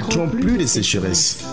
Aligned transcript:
connaîtront 0.00 0.28
plus 0.28 0.58
de 0.58 0.66
sécheresse. 0.66 1.44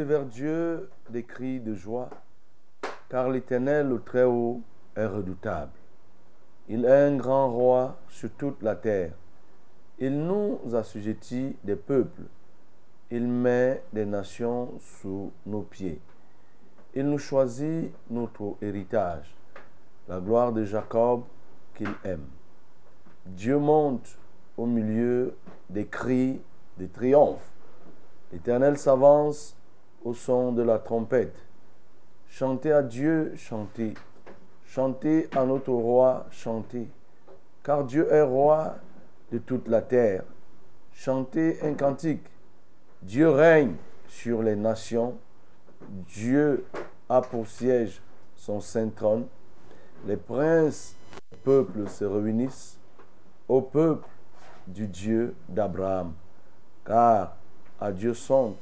Vers 0.00 0.24
Dieu 0.24 0.90
des 1.10 1.22
cris 1.22 1.60
de 1.60 1.74
joie, 1.74 2.08
car 3.08 3.28
l'Éternel, 3.28 3.88
le 3.88 4.00
Très-Haut, 4.00 4.62
est 4.96 5.06
redoutable. 5.06 5.72
Il 6.68 6.84
est 6.84 7.06
un 7.06 7.16
grand 7.16 7.50
roi 7.50 7.98
sur 8.08 8.30
toute 8.32 8.62
la 8.62 8.76
terre. 8.76 9.12
Il 9.98 10.24
nous 10.24 10.60
assujettit 10.74 11.56
des 11.64 11.76
peuples. 11.76 12.22
Il 13.10 13.28
met 13.28 13.82
des 13.92 14.06
nations 14.06 14.72
sous 14.80 15.32
nos 15.44 15.62
pieds. 15.62 16.00
Il 16.94 17.08
nous 17.08 17.18
choisit 17.18 17.90
notre 18.10 18.56
héritage, 18.62 19.34
la 20.08 20.20
gloire 20.20 20.52
de 20.52 20.64
Jacob 20.64 21.24
qu'il 21.74 21.92
aime. 22.04 22.26
Dieu 23.26 23.58
monte 23.58 24.18
au 24.56 24.66
milieu 24.66 25.34
des 25.70 25.86
cris 25.86 26.40
de 26.78 26.86
triomphe. 26.86 27.50
L'Éternel 28.32 28.78
s'avance 28.78 29.56
au 30.04 30.14
son 30.14 30.52
de 30.52 30.62
la 30.62 30.78
trompette. 30.78 31.36
Chantez 32.28 32.72
à 32.72 32.82
Dieu, 32.82 33.34
chantez. 33.36 33.94
Chantez 34.66 35.28
à 35.36 35.44
notre 35.44 35.72
roi, 35.72 36.26
chantez. 36.30 36.88
Car 37.62 37.84
Dieu 37.84 38.10
est 38.10 38.22
roi 38.22 38.76
de 39.30 39.38
toute 39.38 39.68
la 39.68 39.82
terre. 39.82 40.24
Chantez 40.92 41.58
un 41.62 41.74
cantique. 41.74 42.26
Dieu 43.02 43.28
règne 43.28 43.74
sur 44.08 44.42
les 44.42 44.56
nations. 44.56 45.18
Dieu 45.88 46.64
a 47.08 47.20
pour 47.20 47.46
siège 47.46 48.00
son 48.36 48.60
saint 48.60 48.88
trône. 48.88 49.26
Les 50.06 50.16
princes 50.16 50.96
des 51.30 51.36
peuples 51.38 51.88
se 51.88 52.04
réunissent 52.04 52.78
au 53.48 53.60
peuple 53.60 54.08
du 54.66 54.86
Dieu 54.86 55.34
d'Abraham. 55.48 56.12
Car 56.84 57.36
à 57.80 57.92
Dieu 57.92 58.14
sont 58.14 58.54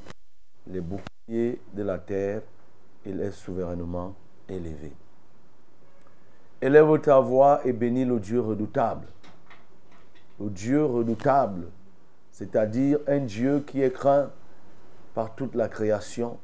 les 0.66 0.80
de 1.30 1.82
la 1.82 1.98
terre, 1.98 2.42
il 3.06 3.20
est 3.20 3.30
souverainement 3.30 4.14
élevé. 4.48 4.92
Élève 6.60 7.00
ta 7.00 7.20
voix 7.20 7.60
et 7.64 7.72
bénis 7.72 8.04
le 8.04 8.18
Dieu 8.18 8.40
redoutable. 8.40 9.06
Le 10.40 10.50
Dieu 10.50 10.84
redoutable, 10.84 11.68
c'est-à-dire 12.32 12.98
un 13.06 13.20
Dieu 13.20 13.60
qui 13.60 13.80
est 13.80 13.92
craint 13.92 14.30
par 15.14 15.34
toute 15.34 15.54
la 15.54 15.68
création. 15.68 16.38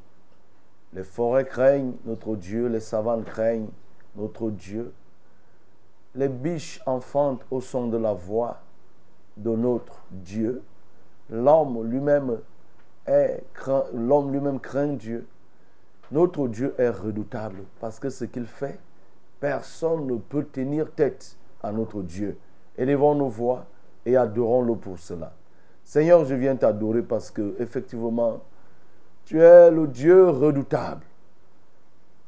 Les 0.93 1.03
forêts 1.03 1.45
craignent 1.45 1.93
notre 2.05 2.35
Dieu, 2.35 2.67
les 2.67 2.79
savanes 2.79 3.23
craignent 3.23 3.69
notre 4.15 4.49
Dieu. 4.49 4.93
Les 6.15 6.29
biches 6.29 6.81
enfantent 6.85 7.45
au 7.51 7.59
son 7.59 7.87
de 7.87 7.97
la 7.97 8.13
voix 8.13 8.61
de 9.35 9.51
notre 9.51 9.99
Dieu. 10.11 10.63
L'homme 11.29 11.83
lui-même 11.83 12.39
l'homme 13.93 14.31
lui-même 14.31 14.59
craint 14.59 14.87
Dieu. 14.87 15.27
Notre 16.11 16.47
Dieu 16.47 16.73
est 16.77 16.89
redoutable 16.89 17.63
parce 17.79 17.99
que 17.99 18.09
ce 18.09 18.25
qu'il 18.25 18.45
fait, 18.45 18.79
personne 19.39 20.07
ne 20.07 20.15
peut 20.15 20.45
tenir 20.45 20.91
tête 20.91 21.37
à 21.61 21.71
notre 21.71 22.01
Dieu. 22.01 22.37
Élevons 22.77 23.15
nos 23.15 23.27
voix 23.27 23.65
et 24.05 24.15
adorons-le 24.15 24.75
pour 24.75 24.99
cela. 24.99 25.33
Seigneur, 25.83 26.25
je 26.25 26.35
viens 26.35 26.55
t'adorer 26.55 27.01
parce 27.01 27.31
que 27.31 27.55
effectivement, 27.59 28.41
tu 29.25 29.41
es 29.41 29.71
le 29.71 29.87
Dieu 29.87 30.29
redoutable. 30.29 31.03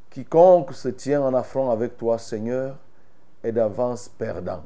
Quiconque 0.09 0.73
se 0.73 0.89
tient 0.89 1.22
en 1.22 1.34
affront 1.34 1.69
avec 1.69 1.97
toi, 1.97 2.18
Seigneur, 2.18 2.75
est 3.44 3.51
d'avance 3.51 4.09
perdant. 4.09 4.63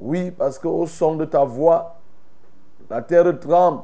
Oui, 0.00 0.30
parce 0.30 0.58
qu'au 0.58 0.86
son 0.86 1.16
de 1.16 1.24
ta 1.24 1.44
voix, 1.44 1.96
la 2.88 3.02
terre 3.02 3.38
tremble, 3.38 3.82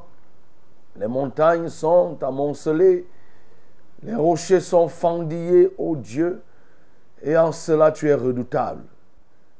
les 0.97 1.09
montagnes 1.09 1.69
sont 1.69 2.22
amoncelées, 2.22 3.06
les 4.03 4.15
rochers 4.15 4.60
sont 4.60 4.88
fendillés, 4.88 5.75
ô 5.78 5.97
Dieu, 5.97 6.43
et 7.22 7.37
en 7.37 7.53
cela 7.53 7.91
tu 7.91 8.09
es 8.09 8.15
redoutable. 8.15 8.84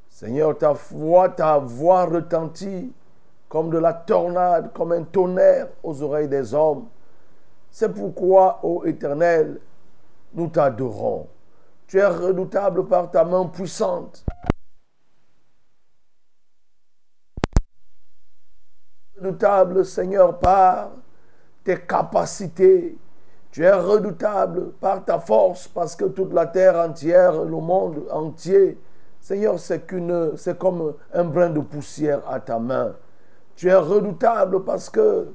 Seigneur, 0.09 0.57
ta 0.57 0.73
voix, 0.73 1.29
ta 1.29 1.59
voix 1.59 2.05
retentit 2.05 2.93
comme 3.49 3.71
de 3.71 3.79
la 3.79 3.93
tornade, 3.93 4.73
comme 4.73 4.93
un 4.93 5.03
tonnerre 5.03 5.69
aux 5.83 6.03
oreilles 6.03 6.29
des 6.29 6.55
hommes. 6.55 6.87
C'est 7.71 7.89
pourquoi, 7.89 8.61
ô 8.63 8.85
Éternel, 8.85 9.61
nous 10.35 10.49
t'adorons. 10.49 11.27
Tu 11.87 11.99
es 11.99 12.07
redoutable 12.07 12.87
par 12.87 13.11
ta 13.11 13.25
main 13.25 13.47
puissante. 13.47 14.25
Redoutable, 19.17 19.85
Seigneur, 19.85 20.39
par 20.39 20.91
tes 21.65 21.79
capacités. 21.79 22.97
Tu 23.51 23.63
es 23.65 23.73
redoutable 23.73 24.73
par 24.81 25.05
ta 25.05 25.19
force 25.19 25.67
parce 25.69 25.97
que 25.97 26.05
toute 26.05 26.33
la 26.33 26.47
terre 26.47 26.77
entière, 26.77 27.43
le 27.43 27.57
monde 27.57 28.03
entier, 28.11 28.79
Seigneur, 29.21 29.59
c'est 29.59 29.87
qu'une, 29.87 30.33
c'est 30.37 30.59
comme 30.59 30.95
un 31.13 31.25
brin 31.25 31.49
de 31.49 31.61
poussière 31.61 32.21
à 32.29 32.41
ta 32.41 32.59
main. 32.59 32.95
Tu 33.57 33.69
es 33.69 33.75
redoutable 33.75 34.65
parce 34.65 34.91
que 34.91 35.29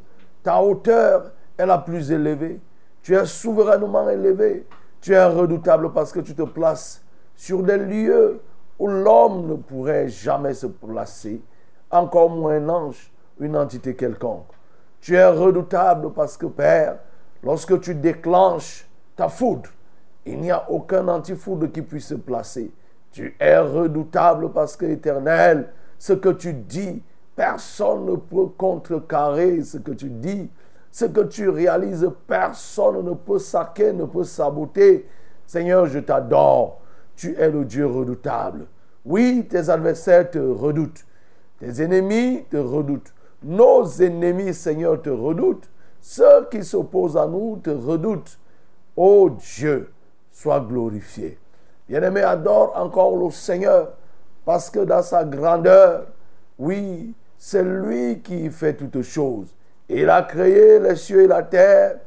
ta 0.43 0.61
hauteur 0.61 1.31
est 1.57 1.65
la 1.65 1.79
plus 1.79 2.11
élevée. 2.11 2.59
Tu 3.01 3.15
es 3.15 3.25
souverainement 3.25 4.07
élevé. 4.09 4.67
Tu 5.01 5.13
es 5.13 5.25
redoutable 5.25 5.91
parce 5.93 6.11
que 6.11 6.19
tu 6.19 6.35
te 6.35 6.43
places 6.43 7.03
sur 7.35 7.63
des 7.63 7.77
lieux 7.77 8.41
où 8.77 8.87
l'homme 8.87 9.47
ne 9.47 9.55
pourrait 9.55 10.09
jamais 10.09 10.53
se 10.53 10.67
placer, 10.67 11.41
encore 11.89 12.29
moins 12.29 12.57
un 12.57 12.69
ange, 12.69 13.11
une 13.39 13.57
entité 13.57 13.95
quelconque. 13.95 14.51
Tu 15.01 15.15
es 15.15 15.25
redoutable 15.25 16.11
parce 16.13 16.37
que, 16.37 16.45
Père, 16.45 16.97
lorsque 17.43 17.79
tu 17.79 17.95
déclenches 17.95 18.87
ta 19.15 19.29
foudre, 19.29 19.69
il 20.25 20.39
n'y 20.39 20.51
a 20.51 20.69
aucun 20.69 21.07
antifoudre 21.07 21.71
qui 21.71 21.81
puisse 21.81 22.07
se 22.07 22.15
placer. 22.15 22.71
Tu 23.11 23.35
es 23.39 23.57
redoutable 23.57 24.51
parce 24.51 24.75
que, 24.75 24.85
éternel, 24.85 25.69
ce 25.97 26.13
que 26.13 26.29
tu 26.29 26.53
dis, 26.53 27.01
personne 27.35 28.05
ne 28.05 28.15
peut 28.15 28.47
contrecarrer 28.57 29.63
ce 29.63 29.77
que 29.77 29.91
tu 29.91 30.09
dis. 30.09 30.49
Ce 30.91 31.05
que 31.05 31.21
tu 31.21 31.49
réalises, 31.49 32.09
personne 32.27 33.03
ne 33.05 33.13
peut 33.13 33.39
saquer, 33.39 33.93
ne 33.93 34.05
peut 34.05 34.23
saboter. 34.23 35.07
Seigneur, 35.45 35.85
je 35.85 35.99
t'adore. 35.99 36.81
Tu 37.15 37.35
es 37.37 37.49
le 37.49 37.65
Dieu 37.65 37.85
redoutable. 37.85 38.65
Oui, 39.05 39.45
tes 39.49 39.69
adversaires 39.69 40.29
te 40.29 40.39
redoutent. 40.39 41.05
Tes 41.59 41.81
ennemis 41.81 42.45
te 42.49 42.57
redoutent. 42.57 43.13
Nos 43.43 44.01
ennemis, 44.01 44.53
Seigneur, 44.53 45.01
te 45.01 45.09
redoutent. 45.09 45.69
Ceux 46.01 46.47
qui 46.49 46.63
s'opposent 46.63 47.17
à 47.17 47.27
nous 47.27 47.59
te 47.63 47.69
redoutent. 47.69 48.37
Ô 48.95 49.29
Dieu, 49.29 49.91
sois 50.31 50.59
glorifié. 50.59 51.37
Bien-aimé, 51.87 52.21
adore 52.21 52.73
encore 52.75 53.15
le 53.15 53.31
Seigneur, 53.31 53.93
parce 54.45 54.69
que 54.69 54.79
dans 54.79 55.01
sa 55.01 55.23
grandeur, 55.23 56.07
oui, 56.57 57.13
c'est 57.37 57.63
lui 57.63 58.19
qui 58.21 58.49
fait 58.49 58.73
toutes 58.73 59.01
choses. 59.01 59.55
Il 59.87 60.09
a 60.09 60.21
créé 60.21 60.79
les 60.79 60.95
cieux 60.95 61.23
et 61.23 61.27
la 61.27 61.41
terre. 61.41 61.97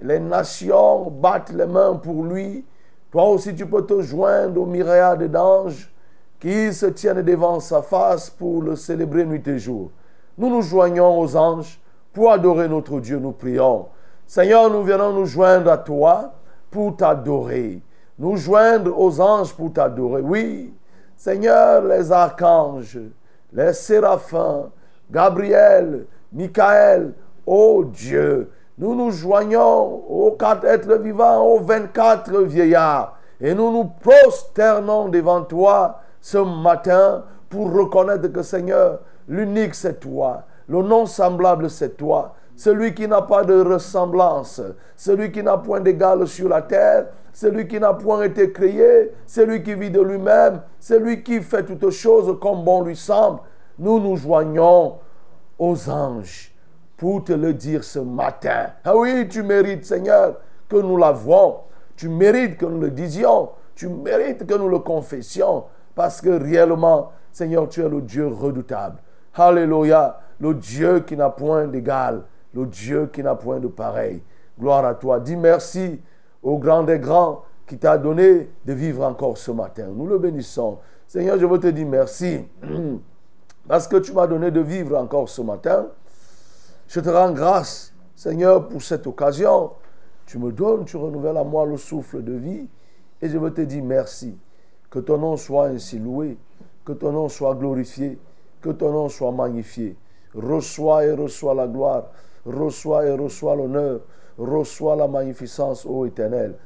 Les 0.00 0.20
nations 0.20 1.10
battent 1.10 1.52
les 1.52 1.66
mains 1.66 1.96
pour 1.96 2.24
lui. 2.24 2.64
Toi 3.10 3.28
aussi, 3.28 3.54
tu 3.54 3.66
peux 3.66 3.84
te 3.84 4.00
joindre 4.00 4.60
aux 4.60 4.66
myriades 4.66 5.30
d'anges 5.30 5.92
qui 6.38 6.72
se 6.72 6.86
tiennent 6.86 7.22
devant 7.22 7.60
sa 7.60 7.82
face 7.82 8.30
pour 8.30 8.62
le 8.62 8.76
célébrer 8.76 9.24
nuit 9.24 9.46
et 9.46 9.58
jour. 9.58 9.90
Nous 10.38 10.50
nous 10.50 10.62
joignons 10.62 11.18
aux 11.18 11.36
anges 11.36 11.80
pour 12.12 12.30
adorer 12.30 12.68
notre 12.68 13.00
Dieu, 13.00 13.18
nous 13.18 13.32
prions. 13.32 13.86
Seigneur, 14.26 14.70
nous 14.70 14.82
venons 14.82 15.12
nous 15.12 15.26
joindre 15.26 15.70
à 15.70 15.78
toi 15.78 16.32
pour 16.70 16.96
t'adorer. 16.96 17.80
Nous 18.18 18.36
joindre 18.36 18.98
aux 18.98 19.20
anges 19.20 19.54
pour 19.54 19.72
t'adorer. 19.72 20.20
Oui, 20.22 20.74
Seigneur, 21.16 21.82
les 21.82 22.12
archanges, 22.12 22.98
les 23.52 23.72
séraphins, 23.72 24.70
Gabriel, 25.10 26.06
Michael, 26.32 27.14
ô 27.46 27.84
Dieu, 27.84 28.50
nous 28.78 28.94
nous 28.94 29.10
joignons 29.10 30.02
aux 30.08 30.32
quatre 30.32 30.66
êtres 30.66 30.96
vivants, 30.96 31.42
aux 31.42 31.60
24 31.60 32.42
vieillards, 32.42 33.18
et 33.40 33.54
nous 33.54 33.70
nous 33.70 33.84
prosternons 33.84 35.08
devant 35.08 35.42
toi 35.42 36.00
ce 36.20 36.38
matin 36.38 37.24
pour 37.48 37.72
reconnaître 37.72 38.28
que 38.28 38.42
Seigneur, 38.42 39.00
l'unique 39.28 39.74
c'est 39.74 40.00
toi, 40.00 40.44
le 40.68 40.82
non 40.82 41.06
semblable 41.06 41.70
c'est 41.70 41.96
toi, 41.96 42.34
celui 42.56 42.94
qui 42.94 43.06
n'a 43.06 43.22
pas 43.22 43.44
de 43.44 43.60
ressemblance, 43.60 44.62
celui 44.96 45.30
qui 45.30 45.42
n'a 45.42 45.58
point 45.58 45.80
d'égal 45.80 46.26
sur 46.26 46.48
la 46.48 46.62
terre, 46.62 47.06
celui 47.32 47.68
qui 47.68 47.78
n'a 47.78 47.92
point 47.92 48.22
été 48.22 48.50
créé, 48.50 49.12
celui 49.26 49.62
qui 49.62 49.74
vit 49.74 49.90
de 49.90 50.00
lui-même, 50.00 50.62
celui 50.80 51.22
qui 51.22 51.42
fait 51.42 51.64
toutes 51.64 51.90
choses 51.90 52.38
comme 52.40 52.64
bon 52.64 52.82
lui 52.82 52.96
semble. 52.96 53.40
Nous 53.78 54.00
nous 54.00 54.16
joignons 54.16 54.96
aux 55.58 55.90
anges 55.90 56.54
pour 56.96 57.24
te 57.24 57.34
le 57.34 57.52
dire 57.52 57.84
ce 57.84 57.98
matin. 57.98 58.68
Ah 58.84 58.96
oui, 58.96 59.28
tu 59.28 59.42
mérites, 59.42 59.84
Seigneur, 59.84 60.36
que 60.66 60.76
nous 60.76 60.96
l'avouons. 60.96 61.58
Tu 61.94 62.08
mérites 62.08 62.56
que 62.56 62.64
nous 62.64 62.80
le 62.80 62.90
disions. 62.90 63.50
Tu 63.74 63.88
mérites 63.88 64.46
que 64.46 64.54
nous 64.54 64.68
le 64.68 64.78
confessions. 64.78 65.64
Parce 65.94 66.22
que 66.22 66.30
réellement, 66.30 67.12
Seigneur, 67.32 67.68
tu 67.68 67.82
es 67.82 67.88
le 67.88 68.00
Dieu 68.00 68.26
redoutable. 68.28 68.96
Alléluia. 69.36 70.20
Le 70.40 70.54
Dieu 70.54 71.00
qui 71.00 71.16
n'a 71.16 71.30
point 71.30 71.66
d'égal. 71.66 72.22
Le 72.54 72.66
Dieu 72.66 73.08
qui 73.12 73.22
n'a 73.22 73.34
point 73.34 73.58
de 73.58 73.68
pareil. 73.68 74.22
Gloire 74.58 74.84
à 74.84 74.94
toi. 74.94 75.20
Dis 75.20 75.36
merci 75.36 76.00
au 76.42 76.58
grand 76.58 76.82
des 76.82 76.98
grands 76.98 77.42
qui 77.66 77.78
t'a 77.78 77.98
donné 77.98 78.48
de 78.64 78.72
vivre 78.72 79.04
encore 79.04 79.36
ce 79.36 79.50
matin. 79.50 79.88
Nous 79.94 80.06
le 80.06 80.18
bénissons. 80.18 80.78
Seigneur, 81.06 81.38
je 81.38 81.46
veux 81.46 81.58
te 81.58 81.66
dire 81.66 81.86
merci. 81.86 82.44
Parce 83.68 83.88
que 83.88 83.96
tu 83.96 84.12
m'as 84.12 84.26
donné 84.26 84.50
de 84.50 84.60
vivre 84.60 84.96
encore 84.96 85.28
ce 85.28 85.42
matin. 85.42 85.86
Je 86.88 87.00
te 87.00 87.08
rends 87.08 87.32
grâce, 87.32 87.92
Seigneur, 88.14 88.68
pour 88.68 88.80
cette 88.82 89.06
occasion. 89.06 89.72
Tu 90.24 90.38
me 90.38 90.52
donnes, 90.52 90.84
tu 90.84 90.96
renouvelles 90.96 91.36
à 91.36 91.44
moi 91.44 91.66
le 91.66 91.76
souffle 91.76 92.22
de 92.22 92.32
vie. 92.32 92.68
Et 93.20 93.28
je 93.28 93.38
veux 93.38 93.52
te 93.52 93.60
dire 93.60 93.82
merci. 93.82 94.38
Que 94.88 95.00
ton 95.00 95.18
nom 95.18 95.36
soit 95.36 95.66
ainsi 95.66 95.98
loué. 95.98 96.38
Que 96.84 96.92
ton 96.92 97.12
nom 97.12 97.28
soit 97.28 97.54
glorifié. 97.54 98.18
Que 98.66 98.72
ton 98.72 98.90
nom 98.90 99.08
soit 99.08 99.30
magnifié. 99.30 99.94
Reçois 100.34 101.04
et 101.04 101.12
reçois 101.12 101.54
la 101.54 101.68
gloire. 101.68 102.06
Reçois 102.44 103.06
et 103.06 103.12
reçois 103.12 103.54
l'honneur. 103.54 104.00
Reçois 104.36 104.96
la 104.96 105.06
magnificence, 105.06 105.86
ô 105.86 106.04
éternel. 106.04 106.56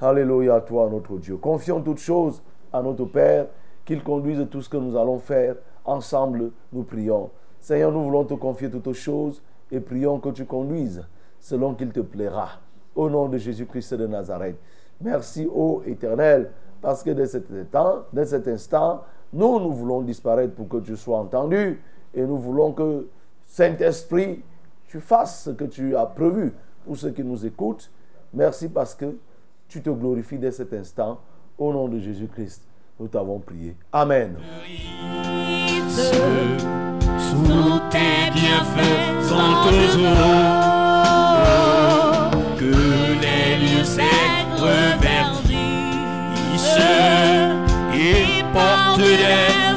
Alléluia 0.00 0.56
à 0.56 0.60
toi, 0.62 0.88
notre 0.90 1.16
Dieu. 1.18 1.36
Confions 1.36 1.80
toutes 1.80 2.00
choses 2.00 2.42
à 2.72 2.82
notre 2.82 3.04
Père, 3.04 3.46
qu'il 3.84 4.02
conduise 4.02 4.44
tout 4.50 4.62
ce 4.62 4.68
que 4.68 4.78
nous 4.78 4.96
allons 4.96 5.20
faire. 5.20 5.54
Ensemble, 5.84 6.50
nous 6.72 6.82
prions. 6.82 7.30
Seigneur, 7.60 7.92
nous 7.92 8.02
voulons 8.02 8.24
te 8.24 8.34
confier 8.34 8.68
toutes 8.68 8.92
choses 8.94 9.40
et 9.70 9.78
prions 9.78 10.18
que 10.18 10.30
tu 10.30 10.46
conduises 10.46 11.06
selon 11.38 11.74
qu'il 11.74 11.92
te 11.92 12.00
plaira. 12.00 12.48
Au 12.96 13.08
nom 13.08 13.28
de 13.28 13.38
Jésus-Christ 13.38 13.94
de 13.94 14.08
Nazareth. 14.08 14.56
Merci, 15.00 15.48
ô 15.54 15.82
Éternel, 15.86 16.50
parce 16.82 17.04
que 17.04 17.10
dès 17.10 17.26
cet 17.26 17.48
instant, 17.52 18.06
cet 18.24 18.48
instant, 18.48 19.02
nous, 19.34 19.58
nous 19.58 19.72
voulons 19.72 20.00
disparaître 20.00 20.54
pour 20.54 20.68
que 20.68 20.76
tu 20.78 20.96
sois 20.96 21.18
entendu 21.18 21.80
et 22.14 22.22
nous 22.22 22.38
voulons 22.38 22.72
que, 22.72 23.08
Saint-Esprit, 23.44 24.42
tu 24.86 25.00
fasses 25.00 25.42
ce 25.44 25.50
que 25.50 25.64
tu 25.64 25.96
as 25.96 26.06
prévu 26.06 26.52
pour 26.84 26.96
ceux 26.96 27.10
qui 27.10 27.24
nous 27.24 27.44
écoutent. 27.44 27.90
Merci 28.32 28.68
parce 28.68 28.94
que 28.94 29.16
tu 29.68 29.82
te 29.82 29.90
glorifies 29.90 30.38
dès 30.38 30.52
cet 30.52 30.72
instant. 30.72 31.18
Au 31.58 31.72
nom 31.72 31.88
de 31.88 31.98
Jésus-Christ, 31.98 32.62
nous 33.00 33.08
t'avons 33.08 33.40
prié. 33.40 33.76
Amen. 33.92 34.36
Que 42.56 42.64
les 43.20 43.56
lieux 43.58 43.84
et 48.54 48.94
portent 48.98 49.73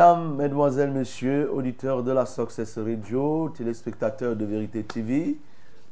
Mesdames, 0.00 0.34
Mesdemoiselles, 0.34 0.92
Messieurs, 0.92 1.52
auditeurs 1.52 2.02
de 2.02 2.10
la 2.10 2.24
Success 2.24 2.78
Radio, 2.78 3.50
téléspectateurs 3.50 4.34
de 4.34 4.46
Vérité 4.46 4.82
TV, 4.82 5.36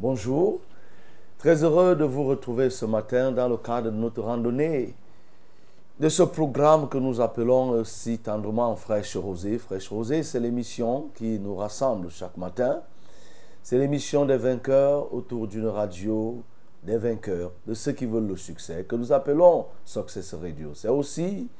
bonjour. 0.00 0.60
Très 1.36 1.62
heureux 1.62 1.94
de 1.94 2.04
vous 2.04 2.24
retrouver 2.24 2.70
ce 2.70 2.86
matin 2.86 3.32
dans 3.32 3.50
le 3.50 3.58
cadre 3.58 3.90
de 3.90 3.96
notre 3.96 4.22
randonnée 4.22 4.94
de 6.00 6.08
ce 6.08 6.22
programme 6.22 6.88
que 6.88 6.96
nous 6.96 7.20
appelons 7.20 7.84
si 7.84 8.18
tendrement 8.18 8.74
Fraîche 8.76 9.14
Rosée. 9.14 9.58
Fraîche 9.58 9.90
Rosée, 9.90 10.22
c'est 10.22 10.40
l'émission 10.40 11.10
qui 11.14 11.38
nous 11.38 11.54
rassemble 11.54 12.10
chaque 12.10 12.38
matin. 12.38 12.80
C'est 13.62 13.76
l'émission 13.76 14.24
des 14.24 14.38
vainqueurs 14.38 15.12
autour 15.12 15.48
d'une 15.48 15.66
radio 15.66 16.42
des 16.82 16.96
vainqueurs, 16.96 17.52
de 17.66 17.74
ceux 17.74 17.92
qui 17.92 18.06
veulent 18.06 18.28
le 18.28 18.38
succès, 18.38 18.86
que 18.88 18.96
nous 18.96 19.12
appelons 19.12 19.66
Success 19.84 20.32
Radio. 20.32 20.70
C'est 20.72 20.88
aussi 20.88 21.50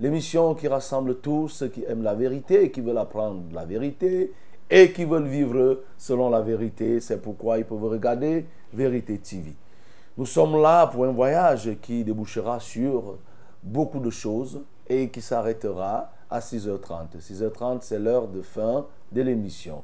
l'émission 0.00 0.54
qui 0.54 0.68
rassemble 0.68 1.20
tous 1.20 1.48
ceux 1.48 1.68
qui 1.68 1.84
aiment 1.84 2.02
la 2.02 2.14
vérité, 2.14 2.70
qui 2.70 2.80
veulent 2.80 2.98
apprendre 2.98 3.42
la 3.52 3.64
vérité 3.64 4.32
et 4.70 4.92
qui 4.92 5.04
veulent 5.04 5.28
vivre 5.28 5.80
selon 5.98 6.30
la 6.30 6.40
vérité. 6.40 7.00
C'est 7.00 7.20
pourquoi 7.20 7.58
ils 7.58 7.64
peuvent 7.64 7.84
regarder 7.84 8.46
Vérité 8.72 9.18
TV. 9.18 9.54
Nous 10.16 10.24
sommes 10.24 10.60
là 10.60 10.86
pour 10.86 11.04
un 11.04 11.12
voyage 11.12 11.70
qui 11.82 12.04
débouchera 12.04 12.58
sur 12.58 13.18
beaucoup 13.62 14.00
de 14.00 14.10
choses 14.10 14.62
et 14.88 15.10
qui 15.10 15.20
s'arrêtera 15.20 16.10
à 16.30 16.40
6h30. 16.40 17.18
6h30, 17.20 17.78
c'est 17.82 17.98
l'heure 17.98 18.28
de 18.28 18.40
fin 18.40 18.86
de 19.10 19.22
l'émission. 19.22 19.82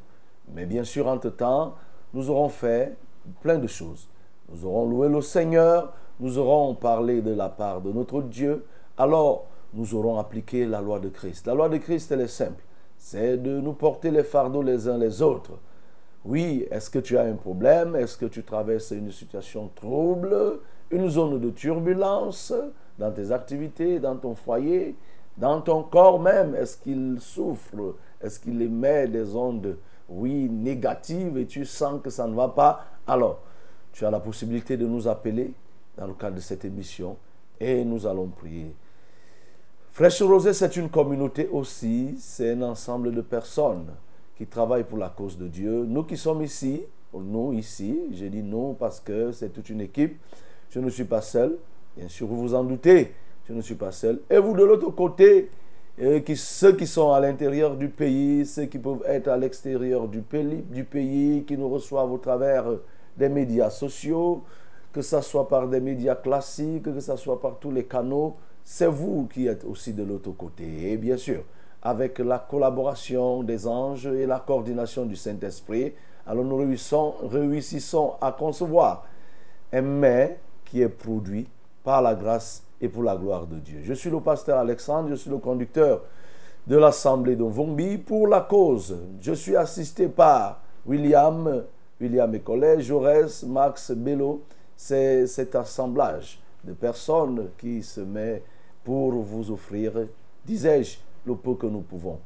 Mais 0.54 0.64
bien 0.64 0.84
sûr, 0.84 1.06
entre-temps, 1.06 1.74
nous 2.14 2.30
aurons 2.30 2.48
fait 2.48 2.96
plein 3.42 3.58
de 3.58 3.66
choses. 3.66 4.08
Nous 4.50 4.64
aurons 4.64 4.88
loué 4.88 5.08
le 5.08 5.20
Seigneur, 5.20 5.92
nous 6.20 6.38
aurons 6.38 6.74
parlé 6.74 7.20
de 7.20 7.34
la 7.34 7.50
part 7.50 7.82
de 7.82 7.92
notre 7.92 8.22
Dieu. 8.22 8.64
Alors, 8.96 9.46
nous 9.74 9.94
aurons 9.94 10.18
appliqué 10.18 10.66
la 10.66 10.80
loi 10.80 10.98
de 10.98 11.08
Christ. 11.08 11.46
La 11.46 11.54
loi 11.54 11.68
de 11.68 11.78
Christ, 11.78 12.12
elle 12.12 12.22
est 12.22 12.28
simple. 12.28 12.62
c'est 12.96 13.36
de 13.36 13.60
nous 13.60 13.74
porter 13.74 14.10
les 14.10 14.24
fardeaux 14.24 14.62
les 14.62 14.88
uns 14.88 14.98
les 14.98 15.22
autres. 15.22 15.52
Oui, 16.24 16.66
est-ce 16.70 16.90
que 16.90 16.98
tu 16.98 17.16
as 17.16 17.22
un 17.22 17.34
problème? 17.34 17.94
Est-ce 17.94 18.16
que 18.18 18.26
tu 18.26 18.42
traverses 18.42 18.90
une 18.90 19.12
situation 19.12 19.70
trouble? 19.74 20.60
Une 20.90 21.08
zone 21.08 21.40
de 21.40 21.50
turbulence 21.50 22.52
dans 22.98 23.12
tes 23.12 23.30
activités, 23.30 24.00
dans 24.00 24.16
ton 24.16 24.34
foyer, 24.34 24.96
dans 25.36 25.60
ton 25.60 25.84
corps 25.84 26.20
même? 26.20 26.54
Est-ce 26.54 26.76
qu'il 26.76 27.18
souffre? 27.20 27.94
Est-ce 28.20 28.40
qu'il 28.40 28.60
émet 28.60 29.06
des 29.06 29.36
ondes, 29.36 29.78
oui, 30.08 30.48
négatives 30.50 31.38
et 31.38 31.46
tu 31.46 31.64
sens 31.64 32.00
que 32.02 32.10
ça 32.10 32.26
ne 32.26 32.34
va 32.34 32.48
pas? 32.48 32.84
Alors, 33.06 33.40
tu 33.92 34.04
as 34.04 34.10
la 34.10 34.20
possibilité 34.20 34.76
de 34.76 34.86
nous 34.86 35.06
appeler 35.06 35.52
dans 35.96 36.06
le 36.06 36.14
cadre 36.14 36.36
de 36.36 36.40
cette 36.40 36.64
émission 36.64 37.16
et 37.60 37.84
nous 37.84 38.06
allons 38.06 38.26
prier. 38.26 38.74
Fraîche 39.98 40.22
Rosée, 40.22 40.52
c'est 40.52 40.76
une 40.76 40.88
communauté 40.88 41.48
aussi, 41.50 42.14
c'est 42.20 42.52
un 42.52 42.62
ensemble 42.62 43.12
de 43.12 43.20
personnes 43.20 43.86
qui 44.36 44.46
travaillent 44.46 44.84
pour 44.84 44.96
la 44.96 45.08
cause 45.08 45.36
de 45.36 45.48
Dieu. 45.48 45.84
Nous 45.88 46.04
qui 46.04 46.16
sommes 46.16 46.40
ici, 46.40 46.84
nous 47.12 47.52
ici, 47.52 47.98
je 48.12 48.26
dis 48.26 48.44
nous 48.44 48.76
parce 48.78 49.00
que 49.00 49.32
c'est 49.32 49.48
toute 49.48 49.68
une 49.70 49.80
équipe, 49.80 50.20
je 50.70 50.78
ne 50.78 50.88
suis 50.88 51.02
pas 51.02 51.20
seul, 51.20 51.56
bien 51.96 52.06
sûr 52.06 52.28
vous 52.28 52.36
vous 52.36 52.54
en 52.54 52.62
doutez, 52.62 53.12
je 53.48 53.52
ne 53.52 53.60
suis 53.60 53.74
pas 53.74 53.90
seul. 53.90 54.20
Et 54.30 54.38
vous 54.38 54.54
de 54.54 54.62
l'autre 54.62 54.88
côté, 54.92 55.50
euh, 56.00 56.20
ceux 56.36 56.76
qui 56.76 56.86
sont 56.86 57.10
à 57.10 57.18
l'intérieur 57.18 57.74
du 57.74 57.88
pays, 57.88 58.46
ceux 58.46 58.66
qui 58.66 58.78
peuvent 58.78 59.02
être 59.04 59.26
à 59.26 59.36
l'extérieur 59.36 60.06
du 60.06 60.20
pays, 60.20 60.62
du 60.70 60.84
pays, 60.84 61.42
qui 61.44 61.58
nous 61.58 61.68
reçoivent 61.68 62.12
au 62.12 62.18
travers 62.18 62.66
des 63.16 63.28
médias 63.28 63.70
sociaux, 63.70 64.44
que 64.92 65.02
ce 65.02 65.20
soit 65.22 65.48
par 65.48 65.66
des 65.66 65.80
médias 65.80 66.14
classiques, 66.14 66.84
que 66.84 67.00
ce 67.00 67.16
soit 67.16 67.40
par 67.40 67.58
tous 67.58 67.72
les 67.72 67.82
canaux, 67.82 68.36
c'est 68.70 68.86
vous 68.86 69.26
qui 69.32 69.46
êtes 69.46 69.64
aussi 69.64 69.94
de 69.94 70.02
l'autre 70.02 70.30
côté. 70.32 70.92
Et 70.92 70.98
bien 70.98 71.16
sûr, 71.16 71.42
avec 71.80 72.18
la 72.18 72.38
collaboration 72.38 73.42
des 73.42 73.66
anges 73.66 74.06
et 74.08 74.26
la 74.26 74.40
coordination 74.40 75.06
du 75.06 75.16
Saint-Esprit, 75.16 75.94
alors 76.26 76.44
nous 76.44 76.56
réussissons, 76.56 78.12
à 78.20 78.30
concevoir 78.32 79.06
un 79.72 79.80
mets 79.80 80.38
qui 80.66 80.82
est 80.82 80.90
produit 80.90 81.48
par 81.82 82.02
la 82.02 82.14
grâce 82.14 82.62
et 82.78 82.90
pour 82.90 83.02
la 83.04 83.16
gloire 83.16 83.46
de 83.46 83.56
Dieu. 83.56 83.78
Je 83.84 83.94
suis 83.94 84.10
le 84.10 84.20
pasteur 84.20 84.58
Alexandre, 84.58 85.08
je 85.08 85.14
suis 85.14 85.30
le 85.30 85.38
conducteur 85.38 86.02
de 86.66 86.76
l'Assemblée 86.76 87.36
de 87.36 87.44
Vombi 87.44 87.96
pour 87.96 88.28
la 88.28 88.42
cause. 88.42 88.98
Je 89.22 89.32
suis 89.32 89.56
assisté 89.56 90.08
par 90.08 90.60
William, 90.84 91.64
William 91.98 92.34
et 92.34 92.40
collègue, 92.40 92.80
Jaurès, 92.80 93.44
Max 93.44 93.92
Bello. 93.92 94.42
C'est 94.76 95.26
cet 95.26 95.54
assemblage 95.54 96.38
de 96.64 96.74
personnes 96.74 97.48
qui 97.56 97.82
se 97.82 98.02
met 98.02 98.42
pour 98.88 99.12
vous 99.12 99.50
offrir, 99.50 99.92
disais-je, 100.46 100.96
le 101.26 101.34
peu 101.36 101.56
que 101.56 101.66
nous 101.66 101.82
pouvons. 101.82 102.18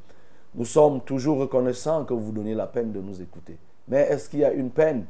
Nous 0.55 0.65
sommes 0.65 1.01
toujours 1.01 1.39
reconnaissants 1.39 2.05
que 2.05 2.15
vous 2.15 2.31
donnez 2.31 2.55
la 2.55 2.69
peine 2.69 2.93
de 2.93 3.01
nous 3.01 3.21
écouter. 3.21 3.57
Mais 3.89 4.03
est-ce 4.03 4.29
qu'il 4.29 4.39
y 4.39 4.45
a 4.45 4.53
une 4.53 4.71
peine 4.71 5.05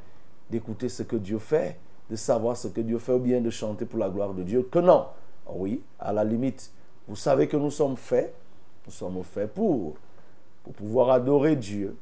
d'écouter 0.49 0.89
ce 0.89 1.03
que 1.03 1.17
Dieu 1.17 1.39
fait, 1.39 1.77
de 2.09 2.17
savoir 2.17 2.57
ce 2.57 2.69
que 2.69 2.81
Dieu 2.81 2.97
fait 2.97 3.13
ou 3.13 3.19
bien 3.19 3.43
de 3.43 3.51
chanter 3.51 3.85
pour 3.85 3.99
la 3.99 4.09
gloire 4.09 4.33
de 4.33 4.43
Dieu? 4.45 4.67
Que 4.73 4.79
non. 4.79 5.09
Oui, 5.47 5.83
à 6.01 6.11
la 6.15 6.25
limite, 6.25 6.73
vous 7.07 7.17
savez 7.17 7.47
que 7.49 7.59
nous 7.59 7.71
sommes 7.71 7.99
faits, 7.99 8.33
nous 8.87 8.93
sommes 8.93 9.23
faits 9.23 9.53
pour, 9.53 9.97
pour 10.65 10.73
pouvoir 10.73 11.11
adorer 11.11 11.57
Dieu. 11.57 11.95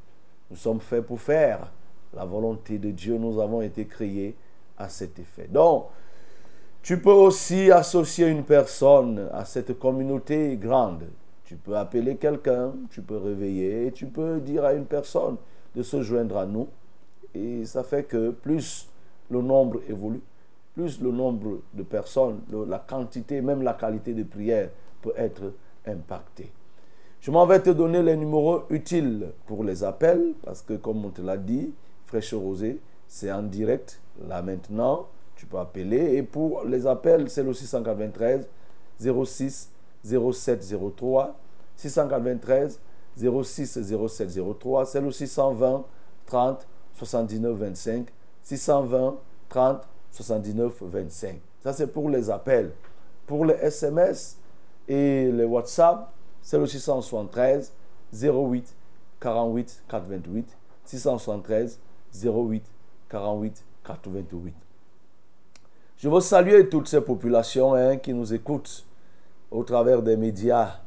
Nous 0.48 0.58
sommes 0.58 0.80
faits 0.80 1.04
pour 1.04 1.20
faire 1.20 1.72
la 2.14 2.24
volonté 2.24 2.78
de 2.78 2.92
Dieu. 2.92 3.18
Nous 3.18 3.40
avons 3.40 3.62
été 3.62 3.84
créés 3.84 4.36
à 4.78 4.88
cet 4.88 5.18
effet. 5.18 5.48
Donc, 5.48 5.86
tu 6.82 6.98
peux 6.98 7.10
aussi 7.10 7.70
associer 7.70 8.28
une 8.28 8.44
personne 8.44 9.28
à 9.32 9.44
cette 9.44 9.78
communauté 9.78 10.56
grande. 10.56 11.04
Tu 11.44 11.56
peux 11.56 11.76
appeler 11.76 12.16
quelqu'un, 12.16 12.72
tu 12.90 13.02
peux 13.02 13.18
réveiller, 13.18 13.92
tu 13.92 14.06
peux 14.06 14.40
dire 14.40 14.64
à 14.64 14.72
une 14.72 14.86
personne 14.86 15.36
de 15.74 15.82
se 15.82 16.02
joindre 16.02 16.38
à 16.38 16.46
nous. 16.46 16.68
Et 17.34 17.64
ça 17.64 17.82
fait 17.82 18.04
que 18.04 18.30
plus 18.30 18.88
le 19.30 19.42
nombre 19.42 19.80
évolue, 19.88 20.22
plus 20.74 21.00
le 21.00 21.10
nombre 21.10 21.60
de 21.74 21.82
personnes, 21.82 22.40
la 22.68 22.78
quantité, 22.78 23.40
même 23.40 23.62
la 23.62 23.74
qualité 23.74 24.14
de 24.14 24.22
prière 24.22 24.70
peut 25.02 25.12
être 25.16 25.52
impactée. 25.86 26.50
Je 27.20 27.30
m'en 27.30 27.44
vais 27.46 27.60
te 27.60 27.70
donner 27.70 28.02
les 28.02 28.16
numéros 28.16 28.62
utiles 28.70 29.28
pour 29.46 29.62
les 29.64 29.84
appels, 29.84 30.32
parce 30.42 30.62
que 30.62 30.74
comme 30.74 31.04
on 31.04 31.10
te 31.10 31.20
l'a 31.20 31.36
dit, 31.36 31.72
Fraîche 32.06 32.32
Rosée, 32.32 32.80
c'est 33.06 33.30
en 33.30 33.42
direct 33.42 34.00
là 34.26 34.40
maintenant 34.40 35.08
tu 35.40 35.46
peux 35.46 35.58
appeler. 35.58 36.16
Et 36.16 36.22
pour 36.22 36.64
les 36.64 36.86
appels, 36.86 37.30
c'est 37.30 37.42
le 37.42 37.54
693 37.54 38.46
06 39.00 39.70
07 40.04 40.74
03. 40.96 41.34
693 41.76 42.78
06 43.16 43.78
07 43.82 44.38
03. 44.58 44.84
C'est 44.84 45.00
le 45.00 45.10
620 45.10 45.84
30 46.26 46.66
79 46.92 47.56
25. 47.56 48.08
620 48.42 49.16
30 49.48 49.88
79 50.10 50.82
25. 50.82 51.40
Ça, 51.62 51.72
c'est 51.72 51.86
pour 51.86 52.10
les 52.10 52.28
appels. 52.28 52.72
Pour 53.26 53.46
les 53.46 53.54
SMS 53.54 54.36
et 54.86 55.32
les 55.32 55.44
WhatsApp, 55.44 56.12
c'est 56.42 56.58
le 56.58 56.66
673 56.66 57.72
08 58.12 58.74
48 59.20 59.84
428. 59.88 60.58
673 60.84 61.80
08 62.22 62.64
48 63.08 63.64
428. 63.86 64.54
Je 66.02 66.08
veux 66.08 66.20
saluer 66.20 66.66
toutes 66.66 66.88
ces 66.88 67.02
populations 67.02 67.74
hein, 67.74 67.98
qui 67.98 68.14
nous 68.14 68.32
écoutent 68.32 68.86
au 69.50 69.62
travers 69.64 70.00
des 70.00 70.16
médias 70.16 70.78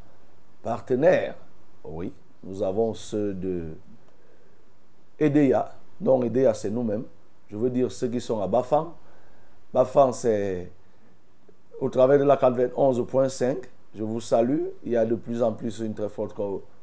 partenaires. 0.63 1.35
Oui, 1.83 2.11
nous 2.43 2.63
avons 2.63 2.95
ceux 2.95 3.35
de 3.35 3.75
EDEA. 5.19 5.71
Non, 6.01 6.23
EDEA, 6.23 6.55
c'est 6.55 6.71
nous-mêmes. 6.71 7.03
Je 7.47 7.55
veux 7.55 7.69
dire 7.69 7.91
ceux 7.91 8.07
qui 8.07 8.19
sont 8.19 8.41
à 8.41 8.47
Bafan. 8.47 8.95
Bafan, 9.71 10.13
c'est 10.13 10.71
au 11.79 11.89
travers 11.89 12.17
de 12.17 12.23
la 12.23 12.35
91.5. 12.35 13.57
Je 13.93 14.03
vous 14.03 14.19
salue. 14.19 14.63
Il 14.83 14.93
y 14.93 14.97
a 14.97 15.05
de 15.05 15.13
plus 15.13 15.43
en 15.43 15.53
plus 15.53 15.77
une 15.77 15.93
très 15.93 16.09
forte 16.09 16.35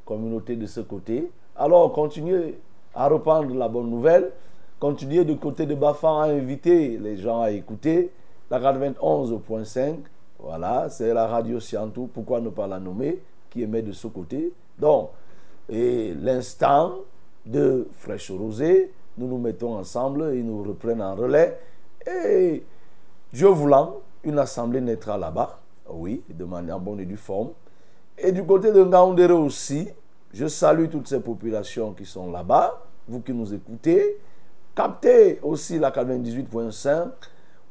communauté 0.04 0.54
de 0.54 0.66
ce 0.66 0.78
côté. 0.78 1.28
Alors, 1.56 1.92
continuez 1.92 2.60
à 2.94 3.08
reprendre 3.08 3.52
la 3.56 3.66
bonne 3.66 3.90
nouvelle. 3.90 4.30
Continuez 4.78 5.24
du 5.24 5.36
côté 5.36 5.66
de 5.66 5.74
Bafan 5.74 6.20
à 6.20 6.26
inviter 6.26 6.96
les 6.96 7.16
gens 7.16 7.40
à 7.40 7.50
écouter 7.50 8.12
la 8.50 8.58
91.5, 8.58 9.96
voilà, 10.38 10.88
c'est 10.90 11.14
la 11.14 11.26
radio 11.26 11.60
Siantou, 11.60 12.08
pourquoi 12.12 12.40
ne 12.40 12.48
pas 12.48 12.66
la 12.66 12.80
nommer, 12.80 13.20
qui 13.48 13.62
émet 13.62 13.82
de 13.82 13.92
ce 13.92 14.08
côté? 14.08 14.52
Donc, 14.78 15.10
et 15.68 16.14
l'instant 16.14 16.96
de 17.46 17.86
Fraîche 17.92 18.30
Rosée, 18.30 18.92
nous 19.18 19.28
nous 19.28 19.38
mettons 19.38 19.76
ensemble 19.76 20.34
et 20.34 20.42
nous 20.42 20.62
reprenons 20.62 21.04
en 21.04 21.14
relais. 21.14 21.58
Et 22.06 22.64
Dieu 23.32 23.48
voulant, 23.48 24.00
une 24.24 24.38
assemblée 24.38 24.80
naîtra 24.80 25.16
là-bas, 25.16 25.60
oui, 25.88 26.22
de 26.28 26.44
manière 26.44 26.80
bonne 26.80 27.00
et 27.00 27.06
due 27.06 27.16
forme. 27.16 27.50
Et 28.18 28.32
du 28.32 28.44
côté 28.44 28.72
de 28.72 28.82
Ngaoundéré 28.82 29.32
aussi, 29.32 29.88
je 30.32 30.46
salue 30.46 30.88
toutes 30.88 31.08
ces 31.08 31.20
populations 31.20 31.92
qui 31.92 32.04
sont 32.04 32.30
là-bas, 32.30 32.82
vous 33.08 33.20
qui 33.20 33.32
nous 33.32 33.52
écoutez. 33.54 34.18
Captez 34.74 35.40
aussi 35.42 35.78
la 35.78 35.90
98.5 35.90 37.08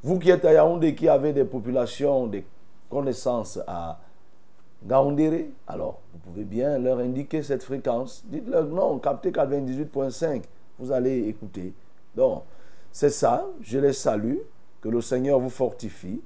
vous 0.04 0.20
qui 0.20 0.30
êtes 0.30 0.46
à 0.46 0.54
Yaoundé, 0.54 0.96
qui 0.96 1.08
avez 1.08 1.34
des 1.34 1.44
populations, 1.44 2.28
des 2.28 2.46
connaissances 2.90 3.60
à 3.68 4.00
Gaoundéré, 4.86 5.50
alors 5.68 6.00
vous 6.14 6.20
pouvez 6.20 6.46
bien 6.46 6.78
leur 6.78 7.00
indiquer 7.00 7.44
cette 7.44 7.64
fréquence. 7.64 8.24
Dites-leur 8.26 8.66
non, 8.66 8.98
captez 9.00 9.32
98.5, 9.32 10.44
vous 10.80 10.92
allez 10.92 11.28
écouter. 11.28 11.74
Donc, 12.16 12.44
c'est 12.92 13.10
ça, 13.10 13.46
je 13.62 13.78
les 13.78 13.94
salue, 13.94 14.38
que 14.82 14.90
le 14.90 15.02
Seigneur 15.02 15.40
vous 15.40 15.50
fortifie. 15.50 16.22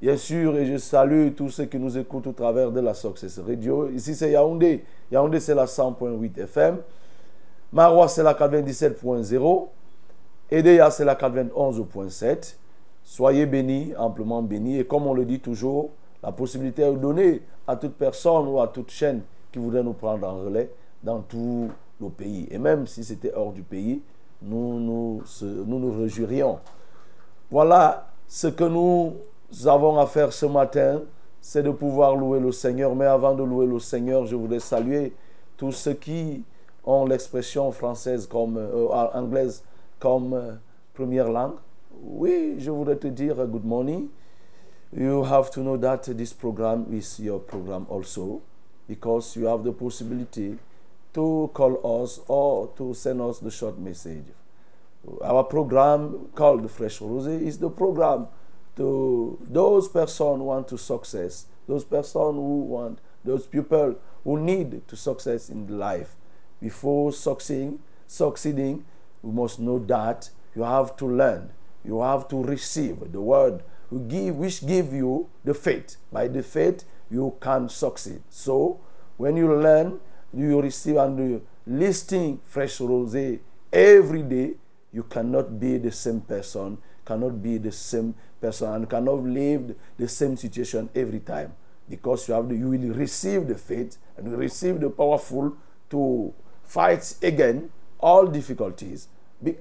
Bien 0.00 0.18
sûr, 0.18 0.56
et 0.58 0.66
je 0.66 0.76
salue 0.76 1.30
tous 1.34 1.48
ceux 1.48 1.64
qui 1.64 1.78
nous 1.78 1.96
écoutent 1.96 2.26
au 2.26 2.32
travers 2.32 2.70
de 2.70 2.80
la 2.80 2.92
Success 2.92 3.38
Radio. 3.38 3.88
Ici, 3.88 4.14
c'est 4.14 4.30
Yaoundé. 4.30 4.84
Yaoundé, 5.10 5.40
c'est 5.40 5.54
la 5.54 5.64
100.8 5.64 6.38
FM. 6.38 6.76
Marois, 7.72 8.08
c'est 8.08 8.22
la 8.22 8.34
97.0. 8.34 9.68
Edea, 10.50 10.90
c'est 10.90 11.04
la 11.06 11.14
91.7. 11.14 12.56
Soyez 13.08 13.46
bénis, 13.46 13.94
amplement 13.96 14.42
bénis. 14.42 14.80
Et 14.80 14.84
comme 14.84 15.06
on 15.06 15.14
le 15.14 15.24
dit 15.24 15.38
toujours, 15.38 15.90
la 16.24 16.32
possibilité 16.32 16.82
est 16.82 16.92
donnée 16.96 17.40
à 17.68 17.76
toute 17.76 17.94
personne 17.94 18.48
ou 18.48 18.60
à 18.60 18.66
toute 18.66 18.90
chaîne 18.90 19.22
qui 19.52 19.60
voudrait 19.60 19.84
nous 19.84 19.92
prendre 19.92 20.26
en 20.26 20.40
relais 20.40 20.68
dans 21.04 21.20
tous 21.20 21.68
nos 22.00 22.08
pays. 22.08 22.48
Et 22.50 22.58
même 22.58 22.84
si 22.88 23.04
c'était 23.04 23.32
hors 23.32 23.52
du 23.52 23.62
pays, 23.62 24.02
nous 24.42 24.80
nous, 24.80 25.22
nous 25.40 25.78
nous 25.78 26.02
réjouirions. 26.02 26.58
Voilà 27.48 28.08
ce 28.26 28.48
que 28.48 28.64
nous 28.64 29.14
avons 29.66 29.98
à 30.00 30.06
faire 30.06 30.32
ce 30.32 30.46
matin, 30.46 31.00
c'est 31.40 31.62
de 31.62 31.70
pouvoir 31.70 32.16
louer 32.16 32.40
le 32.40 32.50
Seigneur. 32.50 32.96
Mais 32.96 33.06
avant 33.06 33.36
de 33.36 33.44
louer 33.44 33.66
le 33.66 33.78
Seigneur, 33.78 34.26
je 34.26 34.34
voudrais 34.34 34.58
saluer 34.58 35.14
tous 35.56 35.70
ceux 35.70 35.94
qui 35.94 36.42
ont 36.84 37.06
l'expression 37.06 37.70
française 37.70 38.26
comme 38.26 38.56
euh, 38.56 38.88
anglaise 39.14 39.62
comme 40.00 40.34
euh, 40.34 40.52
première 40.92 41.30
langue. 41.30 41.54
Oui, 42.02 42.56
je 42.58 42.70
voudrais 42.70 42.96
te 42.96 43.06
dire 43.06 43.38
uh, 43.40 43.46
good 43.46 43.64
morning. 43.64 44.08
You 44.92 45.24
have 45.24 45.50
to 45.52 45.60
know 45.60 45.76
that 45.78 46.04
this 46.04 46.32
program 46.32 46.86
is 46.92 47.18
your 47.18 47.40
program 47.40 47.86
also 47.88 48.42
because 48.86 49.34
you 49.36 49.46
have 49.46 49.64
the 49.64 49.72
possibility 49.72 50.58
to 51.14 51.50
call 51.54 52.02
us 52.02 52.20
or 52.28 52.68
to 52.76 52.92
send 52.94 53.20
us 53.20 53.38
the 53.38 53.50
short 53.50 53.78
message. 53.78 54.24
Our 55.22 55.44
program 55.44 56.28
called 56.34 56.70
Fresh 56.70 57.00
Rose 57.00 57.26
is 57.26 57.58
the 57.58 57.70
program 57.70 58.28
to 58.76 59.38
those 59.40 59.88
persons 59.88 60.38
who 60.38 60.44
want 60.44 60.68
to 60.68 60.78
success, 60.78 61.46
those 61.66 61.84
persons 61.84 62.34
who 62.34 62.60
want, 62.60 62.98
those 63.24 63.46
people 63.46 63.96
who 64.22 64.38
need 64.38 64.86
to 64.88 64.96
success 64.96 65.48
in 65.48 65.78
life. 65.78 66.14
Before 66.60 67.12
succeeding, 67.12 67.78
succeeding, 68.06 68.84
we 69.22 69.32
must 69.32 69.58
know 69.58 69.78
that 69.86 70.30
you 70.54 70.62
have 70.62 70.96
to 70.98 71.06
learn, 71.06 71.50
you 71.86 72.00
have 72.02 72.28
to 72.28 72.42
receive 72.42 73.12
the 73.12 73.20
word 73.20 73.62
who 73.90 74.00
give, 74.00 74.36
which 74.36 74.66
give 74.66 74.92
you 74.92 75.28
the 75.44 75.54
faith. 75.54 75.96
By 76.12 76.28
the 76.28 76.42
faith, 76.42 76.84
you 77.10 77.36
can 77.40 77.68
succeed. 77.68 78.22
So, 78.28 78.80
when 79.16 79.36
you 79.36 79.54
learn, 79.54 80.00
you 80.34 80.60
receive 80.60 80.96
and 80.96 81.18
you 81.18 81.46
listing 81.66 82.40
fresh 82.44 82.80
rose 82.80 83.38
every 83.72 84.22
day, 84.22 84.54
you 84.92 85.04
cannot 85.04 85.60
be 85.60 85.78
the 85.78 85.92
same 85.92 86.20
person, 86.20 86.78
cannot 87.04 87.42
be 87.42 87.58
the 87.58 87.72
same 87.72 88.14
person, 88.40 88.72
and 88.72 88.90
cannot 88.90 89.22
live 89.22 89.74
the 89.96 90.08
same 90.08 90.36
situation 90.36 90.88
every 90.94 91.20
time. 91.20 91.54
Because 91.88 92.26
you 92.26 92.34
have 92.34 92.48
the, 92.48 92.56
you 92.56 92.70
will 92.70 92.94
receive 92.94 93.46
the 93.46 93.54
faith 93.54 93.96
and 94.16 94.28
you 94.30 94.36
receive 94.36 94.80
the 94.80 94.90
powerful 94.90 95.56
to 95.90 96.34
fight 96.64 97.14
again 97.22 97.70
all 98.00 98.26
difficulties. 98.26 99.08
Be, 99.42 99.54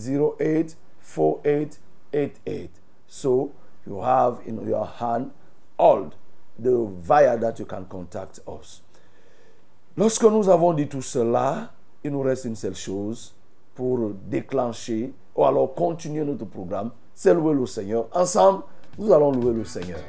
084888. 1.01 2.71
So 3.07 3.53
you 3.87 4.03
have 4.03 4.41
in 4.45 4.69
your 4.69 4.85
hand 4.87 5.31
all 5.79 6.13
the 6.59 6.87
via 7.01 7.39
that 7.39 7.59
you 7.59 7.65
can 7.65 7.87
contact 7.87 8.41
us. 8.47 8.83
Lorsque 9.97 10.25
nous 10.25 10.51
avons 10.51 10.75
dit 10.75 10.87
tout 10.87 11.01
cela, 11.03 11.71
il 12.05 12.13
nous 12.13 12.21
reste 12.23 12.45
une 12.45 12.57
seule 12.57 12.77
chose 12.77 13.35
pour 13.75 14.11
déclencher 14.29 15.15
ou 15.41 15.45
alors 15.47 15.75
continuer 15.75 16.23
notre 16.23 16.45
programme, 16.45 16.91
c'est 17.15 17.33
louer 17.33 17.55
le 17.55 17.65
Seigneur. 17.65 18.09
Ensemble, 18.13 18.63
nous 18.99 19.11
allons 19.11 19.33
louer 19.33 19.55
le 19.55 19.65
Seigneur. 19.65 20.01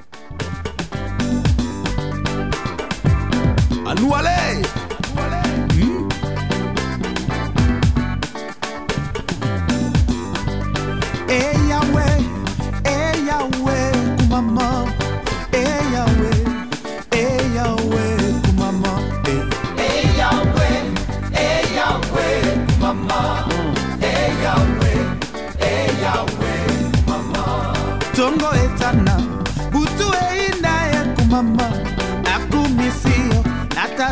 À 3.87 3.95
nous 3.95 4.13
aller 4.13 4.61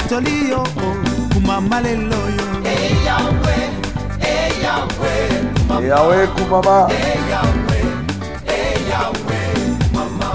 tolio 0.10 0.64
kumama 1.34 1.82
lelo 1.82 2.16
yo 2.38 2.48
eyawe 2.66 3.56
eyawe 4.22 5.16
kumama 5.56 5.82
eyawe 5.82 6.28
kumama 6.28 6.90
eyawe 6.92 7.80
eyawe 8.58 9.40
kumama 9.92 10.30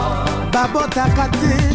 Babota 0.52 1.04
kati. 1.16 1.73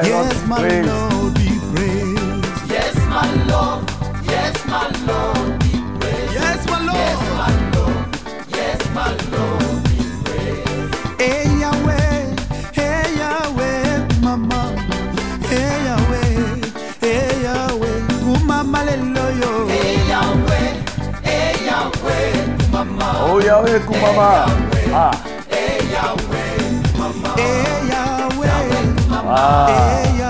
Oh, 0.00 0.04
my 0.04 0.08
Lord, 0.10 0.30
yes, 0.30 0.42
be 0.42 0.48
my 0.48 0.58
praised. 0.60 0.88
Lord, 0.88 1.34
be 1.34 1.48
praised. 1.74 2.70
Yes, 2.70 2.94
my 3.12 3.26
Lord. 3.50 3.80
Yes, 4.30 4.56
my 4.66 4.86
Lord, 5.08 5.58
be 5.58 5.72
praised. 5.98 6.32
Yes, 6.34 6.60
my 6.70 6.78
Lord. 6.86 6.98
Yes, 6.98 7.20
my 7.40 7.52
Lord. 7.74 8.06
Yes, 8.56 8.80
my 8.94 9.10
Lord, 9.34 9.78
be 9.88 9.98
praised. 10.24 10.94
Hey, 11.20 11.44
Yahweh. 11.62 12.18
Hey, 12.78 13.04
Yahweh, 13.20 13.86
mama. 14.22 14.60
Hey, 15.50 15.74
Yahweh. 15.88 16.30
Hey, 17.00 17.42
Yahweh. 17.42 17.98
Kumama 18.22 18.80
lelo 18.86 19.26
yo. 19.40 19.52
Hey, 19.66 19.96
Yahweh. 20.12 20.68
Hey, 21.26 21.52
Yahweh, 21.66 22.32
mama. 22.72 23.08
Oh 23.26 23.38
Yahweh 23.40 23.78
Kumama. 23.80 24.28
Ah. 24.30 24.46
Hey, 24.74 24.77
啊。 29.28 30.27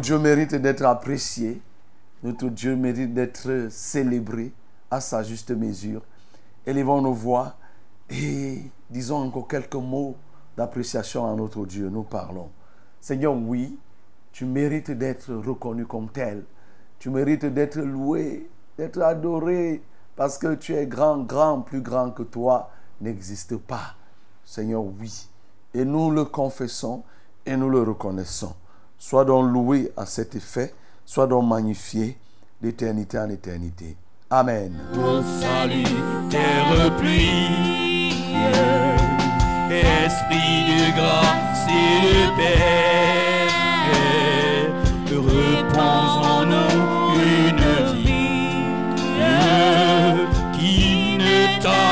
Dieu 0.00 0.18
mérite 0.18 0.54
d'être 0.54 0.84
apprécié. 0.84 1.60
Notre 2.22 2.48
Dieu 2.48 2.74
mérite 2.74 3.14
d'être 3.14 3.68
célébré 3.70 4.52
à 4.90 5.00
sa 5.00 5.22
juste 5.22 5.50
mesure. 5.50 6.02
Élevons 6.66 7.02
nos 7.02 7.12
voix 7.12 7.54
et 8.08 8.62
disons 8.90 9.18
encore 9.18 9.46
quelques 9.46 9.74
mots 9.74 10.16
d'appréciation 10.56 11.30
à 11.30 11.34
notre 11.34 11.64
Dieu. 11.66 11.88
Nous 11.88 12.02
parlons. 12.02 12.50
Seigneur, 13.00 13.34
oui, 13.34 13.78
tu 14.32 14.44
mérites 14.44 14.90
d'être 14.90 15.32
reconnu 15.34 15.86
comme 15.86 16.08
tel. 16.08 16.44
Tu 16.98 17.10
mérites 17.10 17.46
d'être 17.46 17.78
loué, 17.78 18.50
d'être 18.76 19.00
adoré, 19.00 19.82
parce 20.16 20.36
que 20.38 20.54
tu 20.54 20.74
es 20.74 20.86
grand, 20.86 21.18
grand, 21.18 21.60
plus 21.60 21.80
grand 21.80 22.10
que 22.10 22.22
toi 22.22 22.70
n'existe 23.00 23.56
pas. 23.56 23.94
Seigneur, 24.44 24.82
oui. 24.84 25.28
Et 25.72 25.84
nous 25.84 26.10
le 26.10 26.24
confessons 26.24 27.04
et 27.46 27.56
nous 27.56 27.70
le 27.70 27.82
reconnaissons. 27.82 28.54
Sois 29.02 29.24
donc 29.24 29.50
loué 29.50 29.90
à 29.96 30.04
cet 30.04 30.34
effet, 30.36 30.74
sois 31.06 31.26
donc 31.26 31.48
magnifié 31.48 32.18
d'éternité 32.60 33.18
en 33.18 33.30
éternité. 33.30 33.96
Amen. 34.28 34.78
Ton 34.92 35.22
salut 35.40 35.84
est 36.30 36.60
repris. 36.70 37.56
Esprit 39.70 40.64
de 40.68 40.92
grâce 40.94 41.66
et 41.66 41.96
de 42.06 42.36
paix, 42.36 43.48
repose 45.16 46.16
en 46.26 46.44
nous 46.44 47.16
une 47.16 47.64
vie 47.96 48.60
qui 50.52 51.16
ne 51.16 51.62
tarisse 51.62 51.89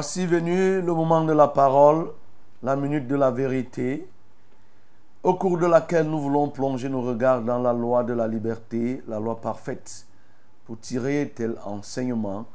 Voici 0.00 0.24
venu 0.24 0.80
le 0.80 0.94
moment 0.94 1.26
de 1.26 1.34
la 1.34 1.48
parole, 1.48 2.10
la 2.62 2.74
minute 2.74 3.06
de 3.06 3.16
la 3.16 3.30
vérité, 3.30 4.08
au 5.22 5.34
cours 5.34 5.58
de 5.58 5.66
laquelle 5.66 6.08
nous 6.08 6.18
voulons 6.18 6.48
plonger 6.48 6.88
nos 6.88 7.02
regards 7.02 7.42
dans 7.42 7.58
la 7.58 7.74
loi 7.74 8.02
de 8.02 8.14
la 8.14 8.26
liberté, 8.26 9.02
la 9.06 9.20
loi 9.20 9.38
parfaite, 9.38 10.06
pour 10.64 10.80
tirer 10.80 11.30
tel 11.36 11.58
enseignement 11.66 12.46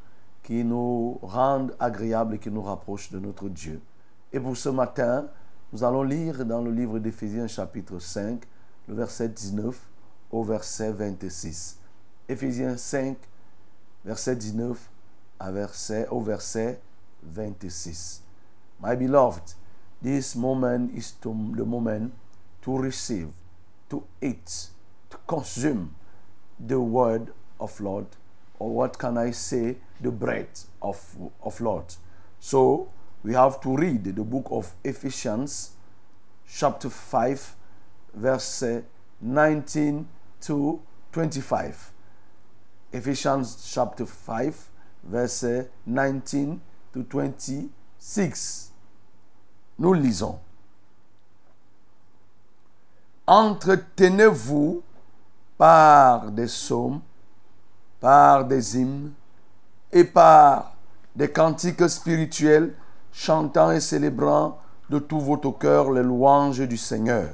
qui 0.42 0.64
nous 0.64 1.20
rende 1.22 1.76
agréables 1.80 2.34
et 2.34 2.40
qui 2.40 2.50
nous 2.50 2.64
rapproche 2.64 3.12
de 3.12 3.20
notre 3.20 3.48
Dieu. 3.48 3.80
Et 4.34 4.40
pour 4.40 4.58
ce 4.58 4.70
matin, 4.70 5.28
nous 5.72 5.84
allons 5.84 6.02
lire 6.02 6.46
dans 6.46 6.64
le 6.64 6.72
livre 6.72 6.98
d'Éphésiens 6.98 7.46
chapitre 7.46 8.00
5, 8.00 8.42
le 8.88 8.96
verset 8.96 9.30
19 9.30 9.80
au 10.32 10.44
verset 10.44 10.92
26. 10.92 11.78
Éphésiens 12.28 12.76
5, 12.76 13.16
verset 14.04 14.36
19 14.36 14.90
à 15.40 15.52
verset, 15.52 16.08
au 16.10 16.22
verset 16.22 16.72
26. 16.72 16.95
My 18.80 18.96
beloved, 18.96 19.54
this 20.02 20.36
moment 20.36 20.96
is 20.98 21.12
to, 21.12 21.30
the 21.56 21.66
moment 21.66 22.14
to 22.62 22.78
receive, 22.78 23.30
to 23.90 24.04
eat, 24.22 24.68
to 25.10 25.18
consume 25.28 25.96
the 26.60 26.80
word 26.80 27.32
of 27.60 27.80
Lord, 27.80 28.08
or 28.60 28.70
what 28.74 28.98
can 28.98 29.18
I 29.18 29.32
say, 29.32 29.78
the 30.00 30.12
bread 30.12 30.48
of, 30.82 31.00
of 31.44 31.60
Lord. 31.62 31.86
So 32.40 32.90
we 33.24 33.34
have 33.34 33.60
to 33.62 33.76
read 33.76 34.04
the 34.04 34.24
book 34.24 34.48
of 34.52 34.74
Ephesians, 34.84 35.72
chapter 36.48 36.90
5, 36.90 37.56
verse 38.14 38.64
uh, 38.64 38.82
19 39.22 40.08
to 40.42 40.82
25. 41.12 41.92
Ephesians 42.94 43.72
chapter 43.74 44.06
5, 44.06 44.70
verse 45.04 45.44
uh, 45.44 45.64
19 45.86 46.62
to 46.96 47.04
26. 47.04 48.72
Nous 49.78 49.94
lisons. 49.94 50.40
Entretenez-vous 53.28 54.82
par 55.58 56.32
des 56.32 56.46
psaumes, 56.46 57.02
par 58.00 58.46
des 58.46 58.78
hymnes 58.78 59.12
et 59.92 60.06
par 60.06 60.74
des 61.16 61.32
cantiques 61.32 61.90
spirituels, 61.90 62.76
chantant 63.12 63.72
et 63.72 63.80
célébrant 63.80 64.60
de 64.90 65.00
tout 65.00 65.20
votre 65.20 65.52
cœur 65.52 65.92
les 65.92 66.04
louanges 66.04 66.62
du 66.62 66.78
Seigneur. 66.78 67.30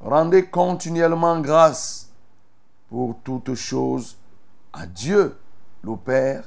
Rendez 0.00 0.46
continuellement 0.46 1.40
grâce 1.40 2.08
pour 2.88 3.16
toutes 3.22 3.54
choses 3.54 4.16
à 4.72 4.86
Dieu, 4.86 5.36
le 5.82 5.96
Père, 5.96 6.44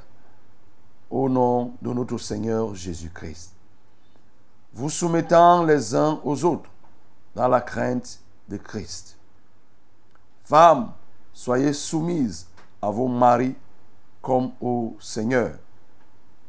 au 1.11 1.27
nom 1.27 1.73
de 1.81 1.91
notre 1.91 2.17
Seigneur 2.17 2.73
Jésus-Christ. 2.73 3.53
Vous 4.73 4.89
soumettant 4.89 5.63
les 5.63 5.93
uns 5.93 6.19
aux 6.23 6.45
autres 6.45 6.69
dans 7.35 7.49
la 7.49 7.59
crainte 7.59 8.21
de 8.47 8.57
Christ. 8.57 9.17
Femmes, 10.45 10.91
soyez 11.33 11.73
soumises 11.73 12.47
à 12.81 12.89
vos 12.89 13.07
maris 13.07 13.55
comme 14.21 14.51
au 14.61 14.95
Seigneur, 14.99 15.55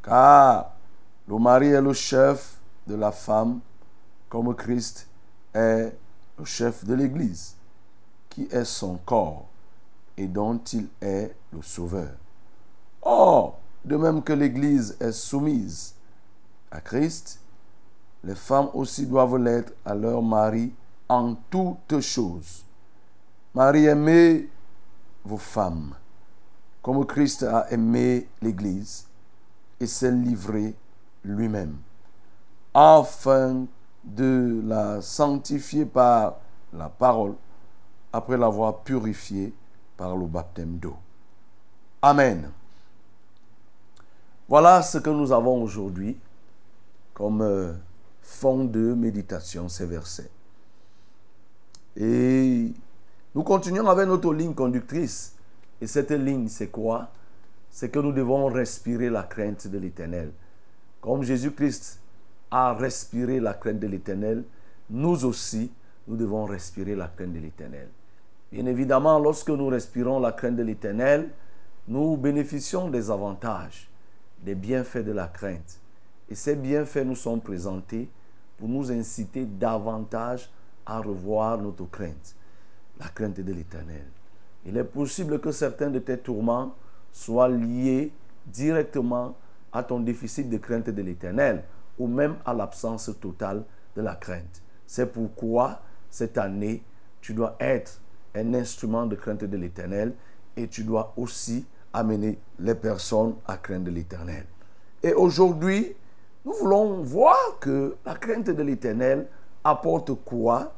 car 0.03 0.73
le 1.27 1.39
mari 1.39 1.69
est 1.69 1.81
le 1.81 1.93
chef 1.93 2.59
de 2.87 2.95
la 2.95 3.11
femme, 3.11 3.61
comme 4.29 4.55
Christ 4.55 5.09
est 5.55 5.97
le 6.39 6.45
chef 6.45 6.85
de 6.85 6.95
l'Église, 6.95 7.57
qui 8.29 8.49
est 8.51 8.65
son 8.65 8.99
corps 9.05 9.47
et 10.17 10.27
dont 10.27 10.61
il 10.73 10.89
est 11.01 11.35
le 11.53 11.63
sauveur. 11.63 12.13
Or, 13.03 13.59
de 13.85 13.97
même 13.97 14.23
que 14.23 14.33
l'Église 14.33 14.97
est 15.01 15.13
soumise 15.13 15.95
à 16.71 16.81
Christ, 16.81 17.41
les 18.25 18.35
femmes 18.35 18.69
aussi 18.75 19.07
doivent 19.07 19.39
l'être 19.39 19.73
à 19.85 19.95
leur 19.95 20.23
mari 20.23 20.73
en 21.09 21.35
toutes 21.51 22.01
choses. 22.01 22.65
Marie 23.55 23.87
aimée, 23.87 24.49
vos 25.25 25.39
femmes, 25.39 25.95
comme 26.81 27.05
Christ 27.07 27.43
a 27.43 27.71
aimé 27.71 28.29
l'Église 28.41 29.07
et 29.81 29.87
s'est 29.87 30.13
livré 30.13 30.75
lui-même, 31.25 31.77
afin 32.73 33.67
de 34.05 34.63
la 34.65 35.03
sanctifier 35.03 35.85
par 35.85 36.39
la 36.73 36.89
parole, 36.89 37.35
après 38.13 38.37
l'avoir 38.37 38.79
purifiée 38.79 39.53
par 39.97 40.17
le 40.17 40.27
baptême 40.27 40.79
d'eau. 40.79 40.97
Amen. 42.01 42.51
Voilà 44.49 44.83
ce 44.83 44.99
que 44.99 45.11
nous 45.11 45.33
avons 45.33 45.63
aujourd'hui 45.63 46.17
comme 47.15 47.43
euh, 47.43 47.73
fond 48.23 48.65
de 48.65 48.95
méditation, 48.95 49.69
ces 49.69 49.87
versets. 49.87 50.31
Et 51.97 52.73
nous 53.35 53.43
continuons 53.43 53.87
avec 53.87 54.07
notre 54.07 54.33
ligne 54.33 54.55
conductrice. 54.55 55.35
Et 55.81 55.87
cette 55.87 56.11
ligne, 56.11 56.49
c'est 56.49 56.69
quoi? 56.69 57.09
C'est 57.71 57.91
que 57.91 57.99
nous 57.99 58.13
devons 58.13 58.47
respirer 58.47 59.11
la 59.11 59.23
crainte 59.23 59.67
de 59.67 59.79
l'Éternel. 59.79 60.33
Comme 61.01 61.23
Jésus-Christ 61.23 62.01
a 62.51 62.75
respiré 62.75 63.41
la 63.41 63.55
crainte 63.55 63.81
de 63.81 63.87
l'Éternel, 63.87 64.45
nous 64.91 65.25
aussi, 65.25 65.73
nous 66.07 66.17
devons 66.17 66.45
respirer 66.45 66.95
la 66.95 67.09
crainte 67.09 67.33
de 67.33 67.41
l'Éternel. 67.41 67.89
Bien 68.53 68.67
évidemment, 68.67 69.19
lorsque 69.19 69.49
nous 69.49 69.69
respirons 69.69 70.21
la 70.21 70.33
crainte 70.33 70.57
de 70.57 70.63
l'Éternel, 70.63 71.31
nous 71.89 72.17
bénéficions 72.17 72.89
des 72.89 73.11
avantages, 73.11 73.89
des 74.43 74.55
bienfaits 74.55 75.05
de 75.05 75.13
la 75.13 75.29
crainte. 75.29 75.81
Et 76.29 76.35
ces 76.35 76.57
bienfaits 76.57 77.05
nous 77.05 77.17
sont 77.17 77.39
présentés 77.39 78.09
pour 78.59 78.69
nous 78.69 78.91
inciter 78.91 79.45
davantage 79.45 80.51
à 80.87 81.01
revoir 81.01 81.59
notre 81.59 81.85
crainte, 81.91 82.35
la 82.99 83.09
crainte 83.09 83.41
de 83.41 83.53
l'Éternel. 83.53 84.05
Il 84.65 84.77
est 84.77 84.85
possible 84.85 85.41
que 85.41 85.51
certains 85.51 85.91
de 85.91 85.99
tes 85.99 86.19
tourments 86.19 86.75
soient 87.13 87.49
liés 87.49 88.13
directement 88.47 89.37
à 89.73 89.83
ton 89.83 90.01
déficit 90.01 90.49
de 90.49 90.59
crainte 90.59 90.91
de 90.91 91.03
l'Éternel 91.03 91.65
ou 91.99 92.07
même 92.07 92.37
à 92.45 92.55
l'absence 92.55 93.11
totale 93.21 93.65
de 93.97 94.03
la 94.03 94.15
crainte. 94.15 94.63
C'est 94.87 95.13
pourquoi 95.13 95.81
cette 96.11 96.39
année, 96.39 96.83
tu 97.21 97.35
dois 97.35 97.57
être 97.61 98.01
un 98.35 98.55
instrument 98.55 99.07
de 99.07 99.17
crainte 99.17 99.45
de 99.45 99.57
l'Éternel 99.57 100.15
et 100.57 100.69
tu 100.69 100.85
dois 100.85 101.13
aussi 101.17 101.65
amener 101.93 102.39
les 102.59 102.75
personnes 102.75 103.37
à 103.47 103.57
craindre 103.57 103.91
l'Éternel. 103.91 104.47
Et 105.03 105.13
aujourd'hui, 105.13 105.95
nous 106.45 106.53
voulons 106.55 107.03
voir 107.03 107.37
que 107.61 107.97
la 108.05 108.15
crainte 108.15 108.51
de 108.51 108.63
l'Éternel 108.63 109.29
apporte 109.63 110.13
quoi? 110.25 110.73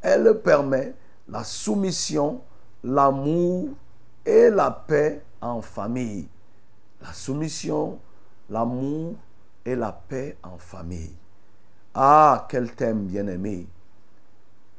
Elle 0.00 0.40
permet 0.40 0.94
la 1.28 1.44
soumission, 1.44 2.40
l'amour 2.82 3.68
et 4.24 4.50
la 4.50 4.70
paix 4.70 5.22
en 5.40 5.60
famille. 5.60 6.28
La 7.02 7.12
soumission, 7.12 7.98
l'amour 8.48 9.14
et 9.64 9.74
la 9.74 9.92
paix 9.92 10.36
en 10.42 10.58
famille. 10.58 11.14
Ah, 11.94 12.46
quel 12.48 12.74
thème 12.74 13.04
bien-aimé. 13.04 13.66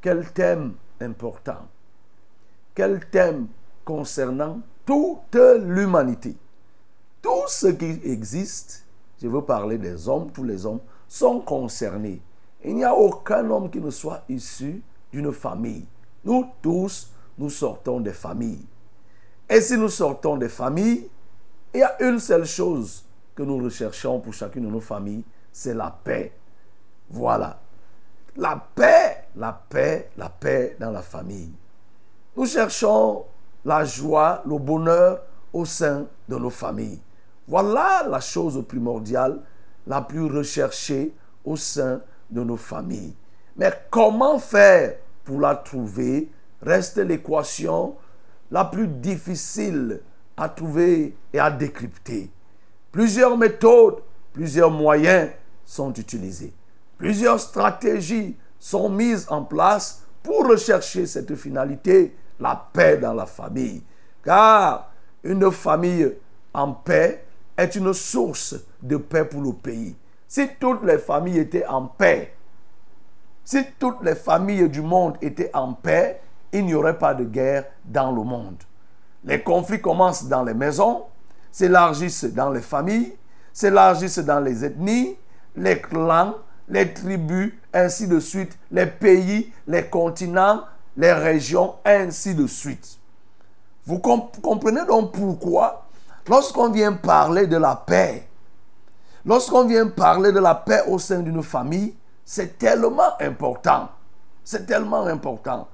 Quel 0.02 0.32
thème 0.32 0.74
important. 1.02 1.68
Quel 2.74 3.06
thème 3.10 3.48
concernant 3.84 4.60
toute 4.86 5.36
l'humanité. 5.36 6.36
Tout 7.22 7.48
ce 7.48 7.68
qui 7.68 8.00
existe, 8.04 8.86
je 9.22 9.28
veux 9.28 9.42
parler 9.42 9.78
des 9.78 10.08
hommes, 10.08 10.32
tous 10.32 10.44
les 10.44 10.66
hommes 10.66 10.82
sont 11.08 11.40
concernés. 11.40 12.22
Il 12.64 12.76
n'y 12.76 12.84
a 12.84 12.94
aucun 12.96 13.50
homme 13.50 13.70
qui 13.70 13.80
ne 13.80 13.90
soit 13.90 14.24
issu 14.30 14.82
d'une 15.12 15.32
famille. 15.32 15.86
Nous 16.24 16.46
tous, 16.62 17.12
nous 17.38 17.50
sortons 17.50 18.00
des 18.00 18.14
familles. 18.14 18.66
Et 19.50 19.62
si 19.62 19.78
nous 19.78 19.90
sortons 19.90 20.38
des 20.38 20.50
familles, 20.50 21.10
il 21.74 21.80
y 21.80 21.84
a 21.84 22.02
une 22.02 22.20
seule 22.20 22.46
chose 22.46 23.06
que 23.36 23.44
nous 23.44 23.58
recherchons 23.58 24.20
pour 24.20 24.34
chacune 24.34 24.66
de 24.66 24.70
nos 24.70 24.80
familles, 24.80 25.24
c'est 25.52 25.74
la 25.74 25.92
paix. 25.92 26.34
Voilà. 27.10 27.60
La 28.38 28.56
paix, 28.76 29.26
la 29.36 29.54
paix, 29.54 30.10
la 30.18 30.30
paix 30.30 30.76
dans 30.80 30.92
la 30.92 31.02
famille. 31.02 31.52
Nous 32.36 32.46
cherchons 32.46 33.26
la 33.66 33.84
joie, 33.84 34.44
le 34.46 34.58
bonheur 34.58 35.24
au 35.52 35.66
sein 35.66 36.06
de 36.30 36.36
nos 36.38 36.50
familles. 36.50 37.02
Voilà 37.48 38.06
la 38.08 38.20
chose 38.20 38.64
primordiale, 38.68 39.42
la 39.88 40.02
plus 40.02 40.26
recherchée 40.26 41.14
au 41.44 41.56
sein 41.56 42.02
de 42.30 42.44
nos 42.44 42.58
familles. 42.58 43.16
Mais 43.58 43.72
comment 43.90 44.40
faire 44.40 44.96
pour 45.24 45.40
la 45.40 45.56
trouver? 45.56 46.30
Reste 46.62 46.98
l'équation 46.98 47.96
la 48.52 48.66
plus 48.66 48.88
difficile 48.88 50.02
à 50.38 50.50
trouver 50.50 51.16
et 51.34 51.40
à 51.40 51.52
décrypter. 51.52 52.32
Plusieurs 52.92 53.38
méthodes, 53.38 54.02
plusieurs 54.34 54.72
moyens 54.72 55.30
sont 55.66 55.94
utilisés. 55.94 56.54
Plusieurs 56.98 57.40
stratégies 57.40 58.38
sont 58.60 58.90
mises 58.90 59.26
en 59.30 59.44
place 59.44 60.04
pour 60.24 60.48
rechercher 60.48 61.06
cette 61.06 61.36
finalité, 61.36 62.16
la 62.40 62.68
paix 62.74 62.98
dans 62.98 63.14
la 63.14 63.26
famille. 63.26 63.84
Car 64.24 64.92
une 65.24 65.52
famille 65.52 66.14
en 66.54 66.72
paix 66.74 67.26
est 67.58 67.76
une 67.76 67.94
source 67.94 68.56
de 68.82 68.98
paix 68.98 69.26
pour 69.26 69.42
le 69.42 69.54
pays. 69.54 69.96
Si 70.28 70.50
toutes 70.60 70.84
les 70.84 70.98
familles 70.98 71.40
étaient 71.40 71.66
en 71.66 71.86
paix, 71.86 72.34
si 73.44 73.64
toutes 73.80 74.02
les 74.04 74.16
familles 74.16 74.70
du 74.70 74.82
monde 74.82 75.18
étaient 75.22 75.52
en 75.54 75.74
paix, 75.74 76.22
il 76.52 76.66
n'y 76.66 76.74
aurait 76.74 76.98
pas 76.98 77.14
de 77.14 77.24
guerre 77.24 77.66
dans 77.84 78.12
le 78.12 78.24
monde. 78.24 78.58
Les 79.24 79.42
conflits 79.42 79.82
commencent 79.82 80.26
dans 80.26 80.44
les 80.44 80.54
maisons, 80.54 81.06
s'élargissent 81.52 82.26
dans 82.26 82.50
les 82.50 82.62
familles, 82.62 83.16
s'élargissent 83.54 84.20
dans 84.20 84.40
les 84.40 84.66
ethnies, 84.66 85.16
les 85.56 85.80
clans, 85.80 86.36
les 86.68 86.94
tribus, 86.94 87.54
ainsi 87.74 88.08
de 88.08 88.20
suite, 88.20 88.58
les 88.72 88.86
pays, 88.86 89.54
les 89.68 89.86
continents, 89.86 90.62
les 90.98 91.14
régions, 91.14 91.76
ainsi 91.86 92.36
de 92.36 92.48
suite. 92.48 92.98
Vous 93.86 94.00
comprenez 94.00 94.86
donc 94.86 95.12
pourquoi, 95.14 95.86
lorsqu'on 96.28 96.70
vient 96.72 96.94
parler 96.94 97.48
de 97.48 97.58
la 97.58 97.76
paix, 97.76 98.28
lorsqu'on 99.26 99.66
vient 99.66 99.88
parler 99.88 100.32
de 100.32 100.40
la 100.40 100.56
paix 100.56 100.84
au 100.88 100.98
sein 100.98 101.20
d'une 101.20 101.44
famille, 101.44 101.96
c'est 102.24 102.58
tellement 102.58 103.20
important. 103.20 103.90
C'est 104.44 104.66
tellement 104.66 105.06
important. 105.06 105.68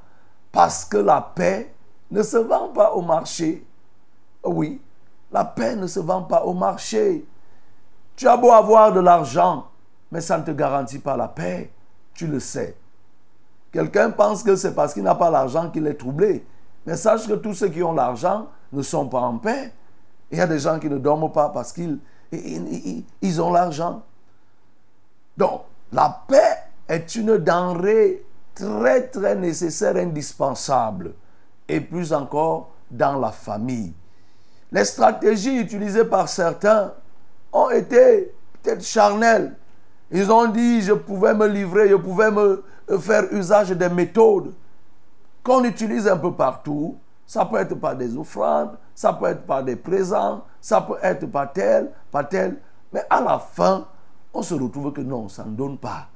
Parce 0.51 0.83
que 0.83 0.97
la 0.97 1.21
paix 1.21 1.73
ne 2.09 2.23
se 2.23 2.37
vend 2.37 2.69
pas 2.69 2.91
au 2.91 3.01
marché. 3.01 3.65
Oui, 4.43 4.81
la 5.31 5.45
paix 5.45 5.75
ne 5.75 5.87
se 5.87 5.99
vend 5.99 6.23
pas 6.23 6.43
au 6.43 6.53
marché. 6.53 7.25
Tu 8.17 8.27
as 8.27 8.35
beau 8.35 8.51
avoir 8.51 8.91
de 8.91 8.99
l'argent, 8.99 9.67
mais 10.11 10.19
ça 10.19 10.37
ne 10.37 10.43
te 10.43 10.51
garantit 10.51 10.99
pas 10.99 11.15
la 11.15 11.29
paix. 11.29 11.71
Tu 12.13 12.27
le 12.27 12.39
sais. 12.39 12.75
Quelqu'un 13.71 14.11
pense 14.11 14.43
que 14.43 14.55
c'est 14.55 14.75
parce 14.75 14.93
qu'il 14.93 15.03
n'a 15.03 15.15
pas 15.15 15.29
l'argent 15.29 15.69
qu'il 15.69 15.87
est 15.87 15.93
troublé. 15.93 16.45
Mais 16.85 16.97
sache 16.97 17.27
que 17.27 17.33
tous 17.33 17.53
ceux 17.53 17.69
qui 17.69 17.83
ont 17.83 17.93
l'argent 17.93 18.47
ne 18.73 18.81
sont 18.81 19.07
pas 19.07 19.19
en 19.19 19.37
paix. 19.37 19.71
Il 20.31 20.37
y 20.37 20.41
a 20.41 20.47
des 20.47 20.59
gens 20.59 20.79
qui 20.79 20.89
ne 20.89 20.97
dorment 20.97 21.31
pas 21.31 21.49
parce 21.49 21.71
qu'ils 21.71 21.99
ils, 22.31 23.41
ont 23.41 23.51
l'argent. 23.51 24.03
Donc, 25.37 25.61
la 25.91 26.23
paix 26.27 26.57
est 26.87 27.15
une 27.15 27.37
denrée 27.37 28.25
très, 28.55 29.07
très 29.07 29.35
nécessaire, 29.35 29.95
indispensable. 29.95 31.13
Et 31.67 31.79
plus 31.79 32.13
encore 32.13 32.71
dans 32.89 33.19
la 33.19 33.31
famille. 33.31 33.93
Les 34.71 34.85
stratégies 34.85 35.57
utilisées 35.57 36.05
par 36.05 36.27
certains 36.27 36.93
ont 37.53 37.69
été 37.69 38.33
peut-être 38.61 38.83
charnelles. 38.83 39.55
Ils 40.11 40.31
ont 40.31 40.47
dit, 40.47 40.81
je 40.81 40.93
pouvais 40.93 41.33
me 41.33 41.47
livrer, 41.47 41.89
je 41.89 41.95
pouvais 41.95 42.31
me 42.31 42.63
faire 42.99 43.31
usage 43.31 43.69
des 43.69 43.89
méthodes 43.89 44.53
qu'on 45.43 45.63
utilise 45.63 46.07
un 46.07 46.17
peu 46.17 46.33
partout. 46.33 46.97
Ça 47.25 47.45
peut 47.45 47.57
être 47.57 47.75
par 47.75 47.95
des 47.95 48.17
offrandes, 48.17 48.77
ça 48.93 49.13
peut 49.13 49.27
être 49.27 49.45
par 49.45 49.63
des 49.63 49.77
présents, 49.77 50.43
ça 50.59 50.81
peut 50.81 50.97
être 51.01 51.27
par 51.27 51.53
tel, 51.53 51.91
par 52.11 52.27
tel. 52.27 52.57
Mais 52.91 53.03
à 53.09 53.21
la 53.21 53.39
fin, 53.39 53.87
on 54.33 54.41
se 54.41 54.53
retrouve 54.53 54.91
que 54.91 55.01
non, 55.01 55.29
ça 55.29 55.45
ne 55.45 55.51
donne 55.51 55.77
pas. 55.77 56.07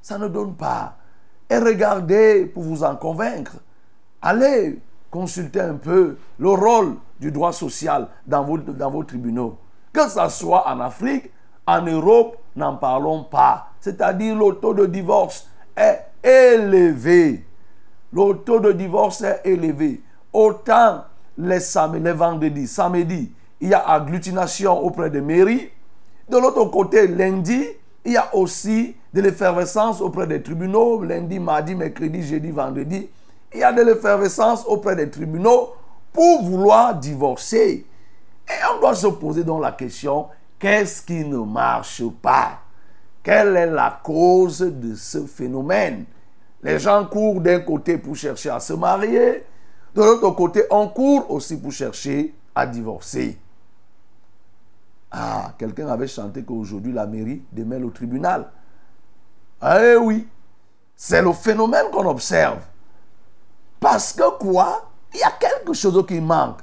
Ça 0.00 0.18
ne 0.18 0.28
donne 0.28 0.54
pas. 0.54 0.96
Et 1.50 1.58
regardez 1.58 2.46
pour 2.46 2.62
vous 2.62 2.82
en 2.82 2.96
convaincre. 2.96 3.56
Allez 4.22 4.80
consulter 5.10 5.60
un 5.60 5.74
peu 5.74 6.16
le 6.38 6.50
rôle 6.50 6.96
du 7.20 7.30
droit 7.30 7.52
social 7.52 8.08
dans 8.26 8.42
vos, 8.42 8.58
dans 8.58 8.90
vos 8.90 9.04
tribunaux. 9.04 9.58
Que 9.92 10.08
ce 10.08 10.28
soit 10.28 10.66
en 10.66 10.80
Afrique, 10.80 11.30
en 11.66 11.82
Europe, 11.82 12.36
n'en 12.56 12.76
parlons 12.76 13.24
pas. 13.24 13.68
C'est-à-dire 13.80 14.34
le 14.34 14.54
taux 14.54 14.74
de 14.74 14.86
divorce 14.86 15.48
est 15.76 16.04
élevé. 16.22 17.44
Le 18.12 18.32
taux 18.34 18.60
de 18.60 18.72
divorce 18.72 19.22
est 19.22 19.40
élevé. 19.44 20.00
Autant 20.32 21.04
les, 21.36 21.60
samedis, 21.60 22.04
les 22.04 22.12
vendredis, 22.12 22.66
samedi, 22.66 23.32
il 23.60 23.68
y 23.68 23.74
a 23.74 23.88
agglutination 23.88 24.78
auprès 24.84 25.10
des 25.10 25.20
mairies. 25.20 25.70
De 26.28 26.38
l'autre 26.38 26.64
côté, 26.66 27.06
lundi, 27.06 27.66
il 28.04 28.12
y 28.12 28.16
a 28.16 28.34
aussi 28.34 28.96
de 29.12 29.20
l'effervescence 29.20 30.00
auprès 30.00 30.26
des 30.26 30.42
tribunaux. 30.42 31.02
Lundi, 31.02 31.38
mardi, 31.38 31.74
mercredi, 31.74 32.22
jeudi, 32.22 32.50
vendredi. 32.50 33.08
Il 33.52 33.60
y 33.60 33.62
a 33.62 33.72
de 33.72 33.82
l'effervescence 33.82 34.64
auprès 34.66 34.96
des 34.96 35.10
tribunaux 35.10 35.74
pour 36.12 36.42
vouloir 36.42 36.94
divorcer. 36.94 37.86
Et 38.46 38.52
on 38.74 38.80
doit 38.80 38.94
se 38.94 39.06
poser 39.06 39.44
donc 39.44 39.62
la 39.62 39.72
question, 39.72 40.26
qu'est-ce 40.58 41.02
qui 41.02 41.24
ne 41.24 41.38
marche 41.38 42.02
pas? 42.20 42.63
Quelle 43.24 43.56
est 43.56 43.66
la 43.66 44.00
cause 44.04 44.60
de 44.60 44.94
ce 44.94 45.26
phénomène? 45.26 46.04
Les 46.62 46.78
gens 46.78 47.04
courent 47.06 47.40
d'un 47.40 47.60
côté 47.60 47.98
pour 47.98 48.14
chercher 48.14 48.50
à 48.50 48.60
se 48.60 48.74
marier, 48.74 49.44
de 49.94 50.02
l'autre 50.02 50.30
côté, 50.30 50.64
on 50.70 50.88
court 50.88 51.30
aussi 51.30 51.56
pour 51.56 51.70
chercher 51.70 52.34
à 52.54 52.66
divorcer. 52.66 53.38
Ah, 55.10 55.52
quelqu'un 55.56 55.86
avait 55.88 56.08
chanté 56.08 56.42
qu'aujourd'hui 56.42 56.92
la 56.92 57.06
mairie 57.06 57.42
démêle 57.52 57.84
au 57.84 57.90
tribunal. 57.90 58.50
Eh 59.62 59.94
oui, 59.96 60.28
c'est 60.96 61.22
le 61.22 61.32
phénomène 61.32 61.86
qu'on 61.92 62.08
observe. 62.08 62.58
Parce 63.78 64.12
que 64.12 64.36
quoi? 64.38 64.90
Il 65.14 65.20
y 65.20 65.22
a 65.22 65.30
quelque 65.30 65.72
chose 65.72 66.04
qui 66.06 66.20
manque. 66.20 66.58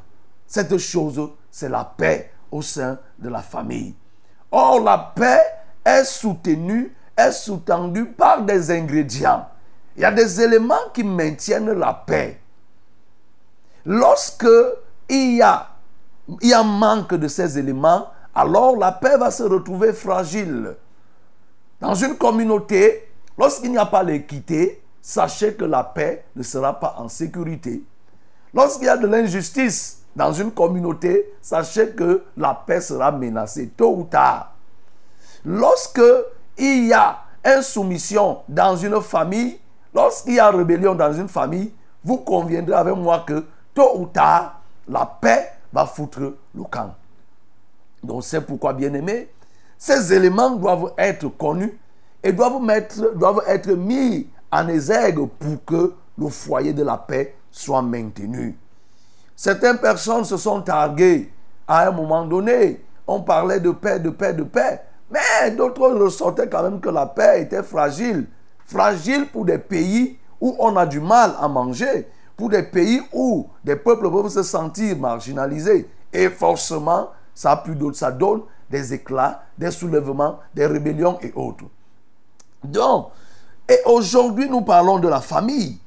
Cette 0.46 0.78
chose, 0.78 1.32
c'est 1.50 1.70
la 1.70 1.86
paix 1.86 2.34
au 2.52 2.62
sein 2.62 3.00
de 3.18 3.30
la 3.30 3.42
famille. 3.42 3.96
Or, 4.52 4.82
la 4.82 5.14
paix 5.16 5.40
est 5.86 6.04
soutenue, 6.04 6.96
est 7.18 7.32
sous-tendue 7.32 8.06
par 8.06 8.44
des 8.44 8.72
ingrédients. 8.72 9.48
Il 9.96 10.02
y 10.02 10.06
a 10.06 10.12
des 10.12 10.42
éléments 10.42 10.90
qui 10.94 11.04
maintiennent 11.04 11.74
la 11.74 11.94
paix. 11.94 12.40
Lorsque 13.86 14.48
il 15.10 15.38
y 15.38 15.42
a, 15.42 15.70
il 16.42 16.56
manque 16.64 17.16
de 17.16 17.28
ces 17.28 17.58
éléments, 17.58 18.08
alors 18.34 18.78
la 18.78 18.92
paix 18.92 19.18
va 19.18 19.32
se 19.32 19.44
retrouver 19.44 19.94
fragile. 19.94 20.76
Dans 21.80 21.96
une 21.96 22.16
communauté, 22.16 23.12
lorsqu'il 23.38 23.72
n'y 23.72 23.78
a 23.78 23.86
pas 23.86 24.04
l'équité, 24.04 24.82
sachez 25.02 25.56
que 25.56 25.66
la 25.66 25.84
paix 25.84 26.26
ne 26.36 26.44
sera 26.44 26.80
pas 26.80 26.96
en 27.00 27.10
sécurité. 27.10 27.84
Lorsqu'il 28.54 28.86
y 28.86 28.90
a 28.90 28.98
de 28.98 29.08
l'injustice 29.08 30.04
dans 30.16 30.32
une 30.32 30.52
communauté, 30.52 31.34
sachez 31.42 31.90
que 31.90 32.24
la 32.38 32.54
paix 32.54 32.82
sera 32.82 33.12
menacée 33.12 33.70
tôt 33.70 33.96
ou 33.96 34.04
tard. 34.04 34.51
Lorsque 35.46 36.02
il 36.58 36.88
y 36.88 36.94
a 36.94 37.20
insoumission 37.44 38.40
dans 38.48 38.76
une 38.76 39.02
famille, 39.02 39.60
lorsqu'il 39.94 40.36
y 40.36 40.40
a 40.40 40.50
rébellion 40.52 40.96
dans 40.96 41.14
une 41.14 41.28
famille, 41.28 41.74
vous 42.04 42.18
conviendrez 42.18 42.76
avec 42.76 42.96
moi 42.96 43.24
que 43.28 43.46
tôt 43.74 44.00
ou 44.00 44.06
tard, 44.08 44.62
la 44.88 45.06
paix 45.06 45.52
va 45.72 45.86
foutre 45.86 46.20
le 46.20 46.64
camp. 46.70 46.96
Donc 48.04 48.24
c'est 48.24 48.42
pourquoi, 48.42 48.74
bien 48.74 48.94
aimé, 48.94 49.30
ces 49.78 50.14
éléments 50.14 50.52
doivent 50.52 50.94
être 50.98 51.28
connus 51.38 51.80
et 52.24 52.32
doivent, 52.32 52.62
doivent 53.16 53.44
être 53.48 53.72
mis 53.72 54.28
en 54.52 54.68
exergue 54.68 55.28
pour 55.28 55.66
que 55.66 55.94
le 56.18 56.30
foyer 56.30 56.74
de 56.74 56.84
la 56.84 56.98
paix 56.98 57.36
soit 57.50 57.82
maintenu. 57.82 58.58
Certaines 59.36 59.80
personnes 59.80 60.24
se 60.24 60.38
sont 60.38 60.62
targuées 60.62 61.32
à 61.68 61.88
un 61.88 61.92
moment 61.92 62.26
donné. 62.26 62.84
On 63.08 63.22
parlait 63.22 63.60
de 63.60 63.72
paix, 63.72 64.00
de 64.00 64.10
paix, 64.12 64.34
de 64.34 64.44
paix. 64.44 64.82
Mais 65.12 65.52
d'autres 65.52 65.90
ressortaient 65.90 66.48
quand 66.48 66.64
même 66.64 66.80
que 66.80 66.90
la 66.90 67.06
paix 67.06 67.42
était 67.42 67.64
fragile. 67.64 68.28
Fragile 68.66 69.28
pour 69.28 69.46
des 69.46 69.58
pays 69.58 70.18
où 70.40 70.56
on 70.60 70.76
a 70.78 70.86
du 70.86 71.00
mal 71.00 71.34
à 71.40 71.48
manger, 71.48 72.08
pour 72.38 72.50
des 72.50 72.64
pays 72.64 73.02
où 73.14 73.48
des 73.64 73.76
peuples 73.76 74.10
peuvent 74.10 74.30
se 74.30 74.44
sentir 74.44 74.98
marginalisés. 74.98 75.90
Et 76.14 76.30
forcément, 76.30 77.10
ça, 77.36 77.58
plus 77.58 77.76
ça 77.94 78.12
donne 78.12 78.42
des 78.70 78.94
éclats, 78.94 79.44
des 79.58 79.72
soulèvements, 79.72 80.40
des 80.54 80.66
rébellions 80.66 81.20
et 81.22 81.34
autres. 81.36 81.66
Donc, 82.64 83.10
et 83.68 83.80
aujourd'hui, 83.86 84.50
nous 84.50 84.62
parlons 84.62 85.00
de 85.00 85.08
la 85.08 85.22
famille. 85.22 85.80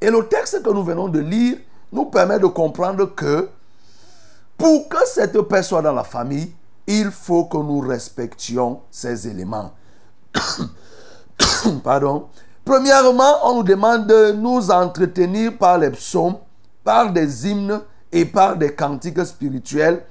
Et 0.00 0.10
le 0.10 0.26
texte 0.28 0.62
que 0.62 0.70
nous 0.70 0.84
venons 0.84 1.08
de 1.08 1.18
lire 1.18 1.58
nous 1.92 2.06
permet 2.06 2.38
de 2.38 2.46
comprendre 2.46 3.06
que 3.14 3.48
pour 4.56 4.88
que 4.88 5.06
cette 5.06 5.40
paix 5.42 5.62
soit 5.62 5.82
dans 5.82 5.92
la 5.92 6.04
famille, 6.04 6.52
il 6.88 7.10
faut 7.10 7.44
que 7.44 7.58
nous 7.58 7.80
respections 7.80 8.80
ces 8.90 9.28
éléments. 9.28 9.72
Pardon. 11.84 12.28
Premièrement, 12.64 13.34
on 13.44 13.56
nous 13.56 13.62
demande 13.62 14.06
de 14.06 14.32
nous 14.32 14.70
entretenir 14.70 15.56
par 15.58 15.78
les 15.78 15.90
psaumes, 15.90 16.38
par 16.82 17.12
des 17.12 17.46
hymnes 17.46 17.80
et 18.10 18.24
par 18.24 18.56
des 18.56 18.74
cantiques 18.74 19.24
spirituels, 19.24 20.04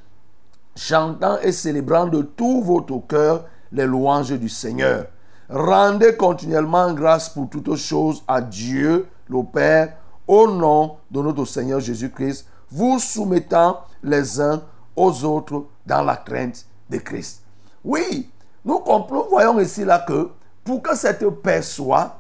chantant 0.76 1.40
et 1.42 1.52
célébrant 1.52 2.06
de 2.06 2.22
tout 2.22 2.62
votre 2.62 3.00
cœur 3.08 3.46
les 3.72 3.86
louanges 3.86 4.32
du 4.34 4.48
Seigneur. 4.48 5.08
Rendez 5.50 6.16
continuellement 6.16 6.94
grâce 6.94 7.30
pour 7.30 7.50
toutes 7.50 7.76
choses 7.76 8.24
à 8.28 8.40
Dieu, 8.40 9.08
le 9.30 9.44
Père, 9.44 9.94
au 10.28 10.48
nom 10.48 10.98
de 11.10 11.22
notre 11.22 11.46
Seigneur 11.46 11.80
Jésus-Christ, 11.80 12.46
vous 12.70 13.00
soumettant 13.00 13.82
les 14.04 14.40
uns 14.40 14.62
aux 14.98 15.24
autres 15.24 15.68
dans 15.86 16.02
la 16.02 16.18
crainte 16.18 16.66
de 16.90 16.98
Christ. 16.98 17.44
Oui, 17.84 18.30
nous, 18.66 18.84
nous 18.86 19.24
voyons 19.30 19.60
ici 19.62 19.86
là 19.86 20.00
que 20.00 20.30
pour 20.64 20.82
que 20.82 20.96
cette 20.96 21.26
paix 21.42 21.62
soit, 21.62 22.20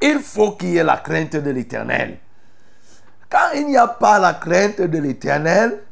il 0.00 0.20
faut 0.20 0.52
qu'il 0.52 0.70
y 0.70 0.76
ait 0.76 0.84
la 0.84 0.98
crainte 0.98 1.34
de 1.34 1.50
l'Éternel. 1.50 2.18
Quand 3.28 3.50
il 3.56 3.66
n'y 3.66 3.76
a 3.76 3.88
pas 3.88 4.20
la 4.20 4.34
crainte 4.34 4.80
de 4.80 4.98
l'Éternel, 4.98 5.82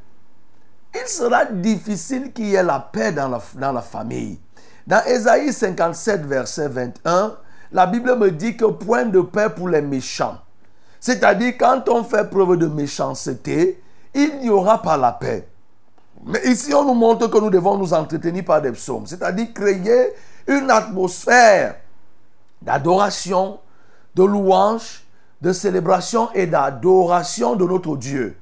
il 0.95 1.09
sera 1.09 1.47
difficile 1.47 2.33
qu'il 2.33 2.47
y 2.47 2.55
ait 2.55 2.63
la 2.63 2.79
paix 2.79 3.13
dans 3.13 3.29
la, 3.29 3.41
dans 3.57 3.73
la 3.73 3.83
famille. 3.83 4.39
Dans 4.87 5.05
Ésaïe 5.05 5.53
57, 5.53 6.25
verset 6.25 6.69
21, 6.69 7.37
la 7.73 7.87
Bible 7.87 8.17
me 8.17 8.31
dit 8.31 8.57
que 8.57 8.67
point 8.67 9.05
de 9.05 9.21
paix 9.21 9.49
pour 9.51 9.69
les 9.69 9.83
méchants. 9.83 10.39
C'est-à-dire, 11.01 11.55
quand 11.59 11.89
on 11.89 12.05
fait 12.05 12.31
preuve 12.31 12.57
de 12.57 12.69
méchanceté, 12.69 13.83
il 14.15 14.39
n'y 14.39 14.49
aura 14.49 14.81
pas 14.81 14.97
la 14.97 15.13
paix. 15.13 15.49
Mais 16.27 16.45
ici, 16.45 16.75
on 16.75 16.85
nous 16.85 16.95
montre 16.95 17.29
que 17.29 17.39
nous 17.39 17.51
devons 17.51 17.79
nous 17.79 17.95
entretenir 17.95 18.45
par 18.45 18.61
des 18.61 18.73
psaumes, 18.73 19.07
c'est-à-dire 19.07 19.53
créer 19.55 20.13
une 20.49 20.71
atmosphère 20.71 21.77
d'adoration, 22.61 23.61
de 24.17 24.25
louange, 24.25 25.05
de 25.41 25.53
célébration 25.53 26.29
et 26.33 26.47
d'adoration 26.49 27.55
de 27.55 27.65
notre 27.65 27.97
Dieu. 27.97 28.37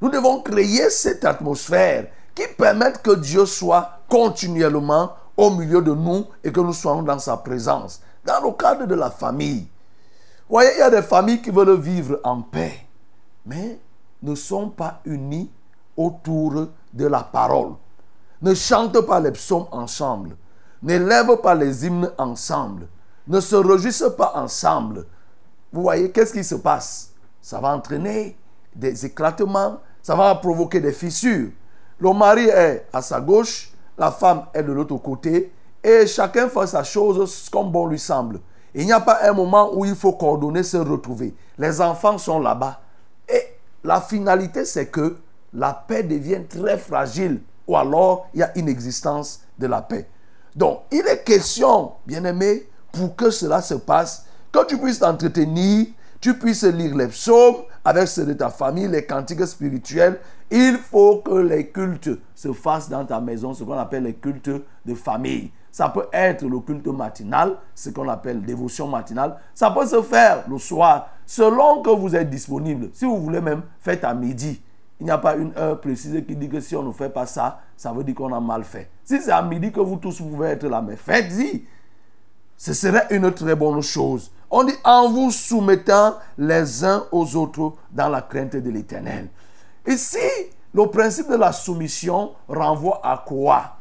Nous 0.00 0.10
devons 0.10 0.40
créer 0.40 0.90
cette 0.90 1.24
atmosphère 1.24 2.06
qui 2.34 2.42
permette 2.58 3.00
que 3.00 3.14
Dieu 3.14 3.46
soit 3.46 4.00
continuellement 4.08 5.12
au 5.36 5.50
milieu 5.50 5.82
de 5.82 5.94
nous 5.94 6.26
et 6.42 6.50
que 6.50 6.60
nous 6.60 6.72
soyons 6.72 7.02
dans 7.02 7.18
sa 7.20 7.36
présence. 7.36 8.00
Dans 8.24 8.40
le 8.40 8.50
cadre 8.52 8.86
de 8.86 8.94
la 8.96 9.10
famille, 9.10 9.68
vous 10.48 10.56
voyez, 10.56 10.70
il 10.74 10.78
y 10.80 10.82
a 10.82 10.90
des 10.90 11.02
familles 11.02 11.40
qui 11.40 11.50
veulent 11.50 11.78
vivre 11.78 12.18
en 12.24 12.42
paix, 12.42 12.86
mais 13.46 13.78
ne 14.20 14.34
sont 14.34 14.68
pas 14.68 15.00
unies 15.04 15.48
autour 15.96 16.68
de 16.92 17.06
la 17.06 17.22
parole. 17.22 17.72
Ne 18.42 18.54
chantent 18.54 19.00
pas 19.00 19.20
les 19.20 19.32
psaumes 19.32 19.66
ensemble. 19.70 20.36
N'élèvent 20.82 21.40
pas 21.42 21.54
les 21.54 21.86
hymnes 21.86 22.10
ensemble. 22.16 22.88
Ne 23.26 23.40
se 23.40 23.56
réjouissent 23.56 24.12
pas 24.16 24.32
ensemble. 24.34 25.06
Vous 25.72 25.82
voyez, 25.82 26.10
qu'est-ce 26.10 26.32
qui 26.32 26.42
se 26.42 26.56
passe? 26.56 27.12
Ça 27.40 27.60
va 27.60 27.74
entraîner 27.74 28.36
des 28.74 29.06
éclatements, 29.06 29.78
ça 30.02 30.14
va 30.14 30.34
provoquer 30.34 30.80
des 30.80 30.92
fissures. 30.92 31.50
Le 31.98 32.12
mari 32.12 32.46
est 32.48 32.86
à 32.92 33.02
sa 33.02 33.20
gauche, 33.20 33.72
la 33.96 34.10
femme 34.10 34.46
est 34.54 34.62
de 34.62 34.72
l'autre 34.72 34.96
côté, 34.96 35.52
et 35.82 36.06
chacun 36.06 36.48
fait 36.48 36.66
sa 36.66 36.82
chose 36.82 37.48
comme 37.50 37.70
bon 37.70 37.86
lui 37.86 37.98
semble. 37.98 38.40
Il 38.74 38.86
n'y 38.86 38.92
a 38.92 39.00
pas 39.00 39.18
un 39.22 39.32
moment 39.32 39.70
où 39.74 39.84
il 39.84 39.94
faut 39.94 40.12
coordonner, 40.12 40.62
se 40.62 40.76
retrouver. 40.76 41.34
Les 41.58 41.80
enfants 41.80 42.18
sont 42.18 42.38
là-bas. 42.38 42.80
Et 43.28 43.58
la 43.84 44.00
finalité, 44.00 44.64
c'est 44.64 44.86
que 44.86 45.16
la 45.52 45.72
paix 45.72 46.02
devient 46.02 46.42
très 46.48 46.78
fragile 46.78 47.40
ou 47.66 47.76
alors 47.76 48.28
il 48.34 48.40
y 48.40 48.42
a 48.42 48.56
une 48.56 48.68
existence 48.68 49.42
de 49.58 49.66
la 49.66 49.82
paix. 49.82 50.08
Donc, 50.54 50.80
il 50.90 51.06
est 51.06 51.22
question, 51.24 51.92
bien 52.06 52.24
aimé, 52.24 52.68
pour 52.92 53.14
que 53.14 53.30
cela 53.30 53.62
se 53.62 53.74
passe, 53.74 54.26
que 54.50 54.66
tu 54.66 54.78
puisses 54.78 54.98
t'entretenir, 54.98 55.86
tu 56.20 56.34
puisses 56.38 56.64
lire 56.64 56.96
les 56.96 57.08
psaumes 57.08 57.62
avec 57.84 58.08
ceux 58.08 58.26
de 58.26 58.32
ta 58.32 58.50
famille, 58.50 58.88
les 58.88 59.06
cantiques 59.06 59.46
spirituels. 59.46 60.18
Il 60.50 60.76
faut 60.76 61.18
que 61.18 61.34
les 61.34 61.68
cultes 61.68 62.10
se 62.34 62.52
fassent 62.52 62.88
dans 62.88 63.04
ta 63.04 63.20
maison, 63.20 63.54
ce 63.54 63.62
qu'on 63.62 63.78
appelle 63.78 64.02
les 64.02 64.14
cultes 64.14 64.50
de 64.50 64.94
famille. 64.94 65.52
Ça 65.70 65.88
peut 65.88 66.08
être 66.12 66.44
le 66.44 66.58
culte 66.60 66.88
matinal, 66.88 67.56
ce 67.74 67.90
qu'on 67.90 68.08
appelle 68.08 68.42
dévotion 68.42 68.88
matinale. 68.88 69.36
Ça 69.54 69.70
peut 69.70 69.86
se 69.86 70.02
faire 70.02 70.44
le 70.50 70.58
soir, 70.58 71.10
selon 71.24 71.80
que 71.80 71.90
vous 71.90 72.16
êtes 72.16 72.28
disponible. 72.28 72.90
Si 72.92 73.04
vous 73.04 73.18
voulez 73.18 73.40
même, 73.40 73.62
faites 73.78 74.02
à 74.02 74.12
midi. 74.12 74.60
Il 75.00 75.04
n'y 75.04 75.10
a 75.10 75.18
pas 75.18 75.34
une 75.34 75.56
heure 75.56 75.80
précise 75.80 76.22
qui 76.26 76.36
dit 76.36 76.48
que 76.48 76.60
si 76.60 76.76
on 76.76 76.82
ne 76.82 76.92
fait 76.92 77.08
pas 77.08 77.24
ça, 77.24 77.60
ça 77.76 77.90
veut 77.92 78.04
dire 78.04 78.14
qu'on 78.14 78.32
a 78.34 78.40
mal 78.40 78.64
fait. 78.64 78.90
Si 79.02 79.20
c'est 79.20 79.32
à 79.32 79.40
midi 79.40 79.72
que 79.72 79.80
vous 79.80 79.96
tous 79.96 80.20
pouvez 80.20 80.48
être 80.48 80.66
là, 80.66 80.82
mais 80.82 80.96
faites-y. 80.96 81.64
Ce 82.56 82.74
serait 82.74 83.06
une 83.10 83.32
très 83.32 83.54
bonne 83.54 83.80
chose. 83.80 84.30
On 84.50 84.64
dit 84.64 84.74
en 84.84 85.08
vous 85.08 85.30
soumettant 85.30 86.16
les 86.36 86.84
uns 86.84 87.06
aux 87.10 87.34
autres 87.34 87.72
dans 87.90 88.10
la 88.10 88.20
crainte 88.20 88.56
de 88.56 88.70
l'éternel. 88.70 89.28
Ici, 89.86 90.18
le 90.74 90.86
principe 90.86 91.30
de 91.30 91.36
la 91.36 91.52
soumission 91.52 92.32
renvoie 92.46 93.00
à 93.02 93.24
quoi? 93.26 93.76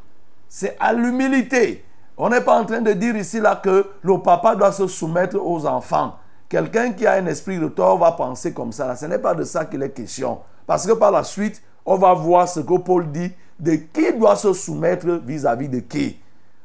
C'est 0.47 0.77
à 0.79 0.93
l'humilité. 0.93 1.83
On 2.17 2.29
n'est 2.29 2.41
pas 2.41 2.59
en 2.59 2.65
train 2.65 2.81
de 2.81 2.93
dire 2.93 3.17
ici 3.17 3.41
là 3.41 3.57
que 3.57 3.85
le 4.01 4.17
papa 4.19 4.55
doit 4.55 4.71
se 4.71 4.87
soumettre 4.87 5.37
aux 5.37 5.65
enfants. 5.65 6.15
Quelqu'un 6.47 6.93
qui 6.93 7.05
a 7.05 7.13
un 7.13 7.25
esprit 7.25 7.59
de 7.59 7.67
tort 7.67 7.97
va 7.97 8.13
penser 8.13 8.53
comme 8.53 8.71
ça. 8.71 8.95
Ce 8.95 9.05
n'est 9.05 9.19
pas 9.19 9.35
de 9.35 9.43
ça 9.43 9.65
qu'il 9.65 9.83
est 9.83 9.91
question. 9.91 10.39
Parce 10.69 10.85
que 10.85 10.91
par 10.91 11.09
la 11.09 11.23
suite, 11.23 11.63
on 11.83 11.97
va 11.97 12.13
voir 12.13 12.47
ce 12.47 12.59
que 12.59 12.77
Paul 12.77 13.11
dit 13.11 13.31
de 13.59 13.71
qui 13.71 14.13
doit 14.13 14.35
se 14.35 14.53
soumettre 14.53 15.07
vis-à-vis 15.25 15.67
de 15.67 15.79
qui. 15.79 16.19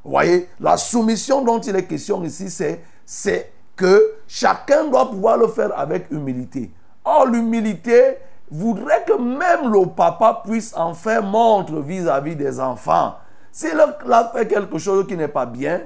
Vous 0.05 0.11
voyez, 0.11 0.47
la 0.61 0.77
soumission 0.77 1.43
dont 1.43 1.59
il 1.59 1.75
est 1.75 1.87
question 1.87 2.23
ici, 2.23 2.51
c'est, 2.51 3.51
que 3.75 4.17
chacun 4.29 4.91
doit 4.91 5.09
pouvoir 5.09 5.39
le 5.39 5.49
faire 5.49 5.71
avec 5.75 6.11
humilité. 6.11 6.71
Or, 7.03 7.25
l'humilité 7.25 8.19
voudrait 8.51 9.07
que 9.09 9.15
même 9.15 9.73
le 9.73 9.87
papa 9.87 10.43
puisse 10.45 10.77
en 10.77 10.93
faire 10.93 11.23
montre 11.23 11.81
vis-à-vis 11.81 12.37
des 12.37 12.61
enfants. 12.61 13.15
S'il 13.53 13.81
a 13.81 14.31
fait 14.35 14.47
quelque 14.47 14.77
chose 14.77 15.07
qui 15.07 15.17
n'est 15.17 15.29
pas 15.29 15.47
bien, 15.47 15.81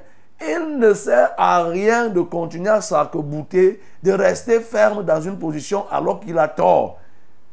il 0.45 0.77
ne 0.77 0.93
sert 0.93 1.31
à 1.39 1.63
rien 1.63 2.09
de 2.09 2.23
continuer 2.23 2.71
à 2.71 2.81
s'arc-bouter, 2.81 3.81
de 4.03 4.11
rester 4.11 4.59
ferme 4.59 5.05
dans 5.05 5.21
une 5.21 5.39
position 5.39 5.85
alors 5.93 6.19
qu'il 6.19 6.37
a 6.37 6.49
tort. 6.49 6.99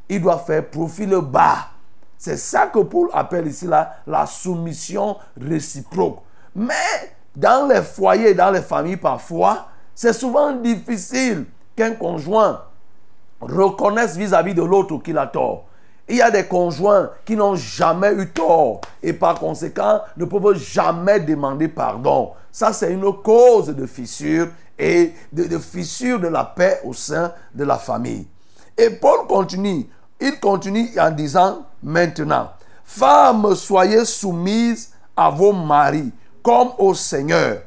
Il 0.09 0.21
doit 0.21 0.39
faire 0.39 0.69
profil 0.69 1.15
bas. 1.21 1.69
C'est 2.17 2.37
ça 2.37 2.67
que 2.67 2.79
Paul 2.79 3.09
appelle 3.13 3.47
ici 3.47 3.67
la, 3.67 4.25
soumission 4.25 5.17
réciproque. 5.39 6.19
Mais 6.55 6.73
dans 7.35 7.67
les 7.67 7.81
foyers, 7.81 8.33
dans 8.33 8.51
les 8.51 8.61
familles 8.61 8.97
parfois, 8.97 9.67
c'est 9.93 10.13
souvent 10.13 10.53
difficile 10.53 11.45
qu'un 11.75 11.91
conjoint 11.91 12.61
reconnaisse 13.41 14.15
vis-à-vis 14.15 14.53
de 14.53 14.63
l'autre 14.63 14.97
qu'il 14.99 15.17
a 15.17 15.27
tort. 15.27 15.65
Il 16.07 16.17
y 16.17 16.21
a 16.21 16.31
des 16.31 16.45
conjoints 16.45 17.09
qui 17.25 17.35
n'ont 17.35 17.55
jamais 17.55 18.13
eu 18.13 18.29
tort 18.29 18.81
et 19.01 19.11
par 19.11 19.39
conséquent 19.39 20.01
ne 20.15 20.25
peuvent 20.25 20.55
jamais 20.55 21.19
demander 21.19 21.67
pardon. 21.67 22.31
Ça, 22.51 22.71
c'est 22.73 22.93
une 22.93 23.11
cause 23.21 23.67
de 23.67 23.85
fissure 23.85 24.49
et 24.77 25.13
de 25.33 25.57
fissure 25.57 26.19
de 26.19 26.27
la 26.27 26.45
paix 26.45 26.79
au 26.83 26.93
sein 26.93 27.33
de 27.53 27.63
la 27.63 27.77
famille. 27.77 28.27
Et 28.77 28.89
Paul 28.89 29.25
continue. 29.27 29.87
Il 30.19 30.39
continue 30.39 30.89
en 30.99 31.11
disant 31.11 31.65
maintenant, 31.83 32.51
femmes, 32.83 33.53
soyez 33.55 34.05
soumises 34.05 34.91
à 35.15 35.29
vos 35.29 35.53
maris 35.53 36.11
comme 36.41 36.69
au 36.77 36.93
Seigneur, 36.93 37.63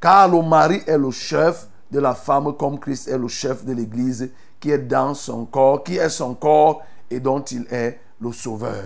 car 0.00 0.28
le 0.28 0.42
mari 0.42 0.82
est 0.86 0.98
le 0.98 1.10
chef 1.10 1.66
de 1.90 2.00
la 2.00 2.14
femme 2.14 2.56
comme 2.56 2.78
Christ 2.80 3.08
est 3.08 3.18
le 3.18 3.28
chef 3.28 3.64
de 3.64 3.72
l'Église 3.72 4.30
qui 4.58 4.70
est 4.70 4.78
dans 4.78 5.14
son 5.14 5.44
corps, 5.44 5.84
qui 5.84 5.96
est 5.96 6.08
son 6.08 6.34
corps 6.34 6.82
et 7.10 7.20
dont 7.20 7.42
il 7.42 7.66
est 7.70 8.00
le 8.20 8.32
sauveur. 8.32 8.84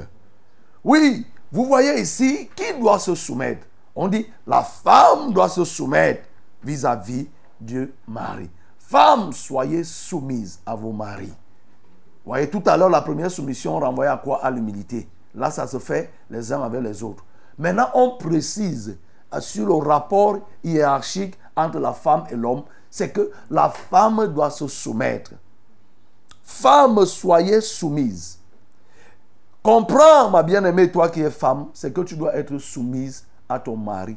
Oui, 0.82 1.26
vous 1.52 1.66
voyez 1.66 2.00
ici, 2.00 2.50
qui 2.56 2.78
doit 2.80 2.98
se 2.98 3.14
soumettre? 3.14 3.66
On 3.94 4.08
dit, 4.08 4.26
la 4.46 4.62
femme 4.62 5.32
doit 5.32 5.48
se 5.48 5.64
soumettre 5.64 6.22
vis-à-vis 6.62 7.28
du 7.60 7.92
mari. 8.06 8.50
Femmes, 8.78 9.32
soyez 9.32 9.84
soumises 9.84 10.58
à 10.66 10.74
vos 10.74 10.92
maris. 10.92 11.32
Vous 12.26 12.32
voyez, 12.32 12.50
tout 12.50 12.62
à 12.66 12.76
l'heure, 12.76 12.90
la 12.90 13.02
première 13.02 13.30
soumission 13.30 13.78
renvoyait 13.78 14.10
à 14.10 14.16
quoi? 14.16 14.44
À 14.44 14.50
l'humilité. 14.50 15.08
Là, 15.32 15.48
ça 15.52 15.68
se 15.68 15.78
fait 15.78 16.10
les 16.28 16.52
uns 16.52 16.60
avec 16.60 16.82
les 16.82 17.00
autres. 17.04 17.24
Maintenant, 17.56 17.88
on 17.94 18.16
précise 18.16 18.98
sur 19.38 19.66
le 19.66 19.74
rapport 19.74 20.38
hiérarchique 20.64 21.38
entre 21.54 21.78
la 21.78 21.92
femme 21.92 22.24
et 22.28 22.34
l'homme, 22.34 22.64
c'est 22.90 23.12
que 23.12 23.30
la 23.48 23.68
femme 23.68 24.26
doit 24.26 24.50
se 24.50 24.66
soumettre. 24.66 25.34
Femme, 26.42 27.06
soyez 27.06 27.60
soumise. 27.60 28.40
Comprends, 29.62 30.28
ma 30.28 30.42
bien-aimée, 30.42 30.90
toi 30.90 31.08
qui 31.08 31.20
es 31.20 31.30
femme, 31.30 31.66
c'est 31.74 31.92
que 31.92 32.00
tu 32.00 32.16
dois 32.16 32.34
être 32.34 32.58
soumise 32.58 33.24
à 33.48 33.60
ton 33.60 33.76
mari. 33.76 34.16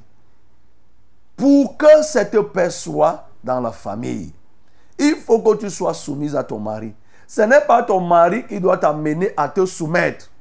Pour 1.38 1.78
que 1.78 2.01
cette 2.01 2.39
paix 2.53 2.72
soit 2.72 3.28
dans 3.43 3.62
la 3.62 3.72
famille, 3.72 4.34
il 4.97 5.16
faut 5.16 5.39
que 5.39 5.57
tu 5.57 5.70
sois 5.70 5.93
soumise 5.93 6.36
à 6.36 6.43
ton 6.43 6.60
mari. 6.60 6.93
Ce 7.30 7.41
n'est 7.41 7.61
pas 7.61 7.84
ton 7.84 8.01
mari 8.01 8.43
qui 8.47 8.59
doit 8.59 8.80
t'amener 8.80 9.32
à 9.38 9.47
te 9.47 9.63
soumettre. 9.63 10.32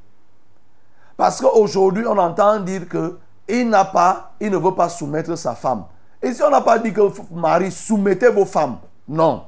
Parce 1.19 1.39
qu'aujourd'hui, 1.39 2.07
on 2.07 2.17
entend 2.17 2.61
dire 2.61 2.89
que 2.89 3.19
il 3.47 3.69
n'a 3.69 3.85
pas, 3.85 4.33
il 4.41 4.51
ne 4.51 4.57
veut 4.57 4.75
pas 4.75 4.89
soumettre 4.89 5.37
sa 5.37 5.55
femme. 5.55 5.85
Et 6.23 6.33
si 6.33 6.43
on 6.43 6.49
n'a 6.49 6.63
pas 6.63 6.79
dit 6.79 6.91
que 6.91 7.03
mari, 7.31 7.71
soumettez 7.71 8.31
vos 8.31 8.47
femmes. 8.47 8.79
Non. 9.07 9.45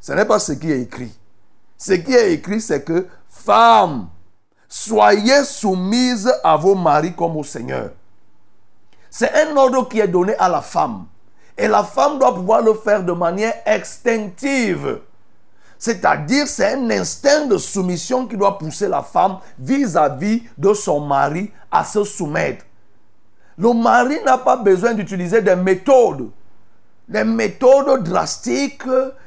Ce 0.00 0.12
n'est 0.12 0.24
pas 0.24 0.38
ce 0.38 0.52
qui 0.52 0.72
est 0.72 0.80
écrit. 0.80 1.14
Ce 1.76 1.92
qui 1.92 2.14
est 2.14 2.32
écrit, 2.32 2.62
c'est 2.62 2.82
que 2.82 3.06
femmes, 3.28 4.08
soyez 4.70 5.44
soumises 5.44 6.32
à 6.42 6.56
vos 6.56 6.74
maris 6.74 7.14
comme 7.14 7.36
au 7.36 7.44
Seigneur. 7.44 7.90
C'est 9.10 9.30
un 9.34 9.54
ordre 9.58 9.86
qui 9.90 10.00
est 10.00 10.08
donné 10.08 10.34
à 10.36 10.48
la 10.48 10.62
femme. 10.62 11.04
Et 11.58 11.68
la 11.68 11.84
femme 11.84 12.18
doit 12.18 12.34
pouvoir 12.34 12.62
le 12.62 12.72
faire 12.72 13.04
de 13.04 13.12
manière 13.12 13.52
extinctive. 13.66 15.00
C'est-à-dire, 15.82 16.46
c'est 16.46 16.74
un 16.74 16.90
instinct 16.90 17.46
de 17.46 17.58
soumission 17.58 18.28
qui 18.28 18.36
doit 18.36 18.56
pousser 18.56 18.86
la 18.86 19.02
femme 19.02 19.38
vis-à-vis 19.58 20.44
de 20.56 20.72
son 20.74 21.00
mari 21.00 21.50
à 21.72 21.82
se 21.82 22.04
soumettre. 22.04 22.64
Le 23.58 23.72
mari 23.72 24.14
n'a 24.24 24.38
pas 24.38 24.56
besoin 24.56 24.94
d'utiliser 24.94 25.42
des 25.42 25.56
méthodes, 25.56 26.30
des 27.08 27.24
méthodes 27.24 28.04
drastiques, 28.04 28.86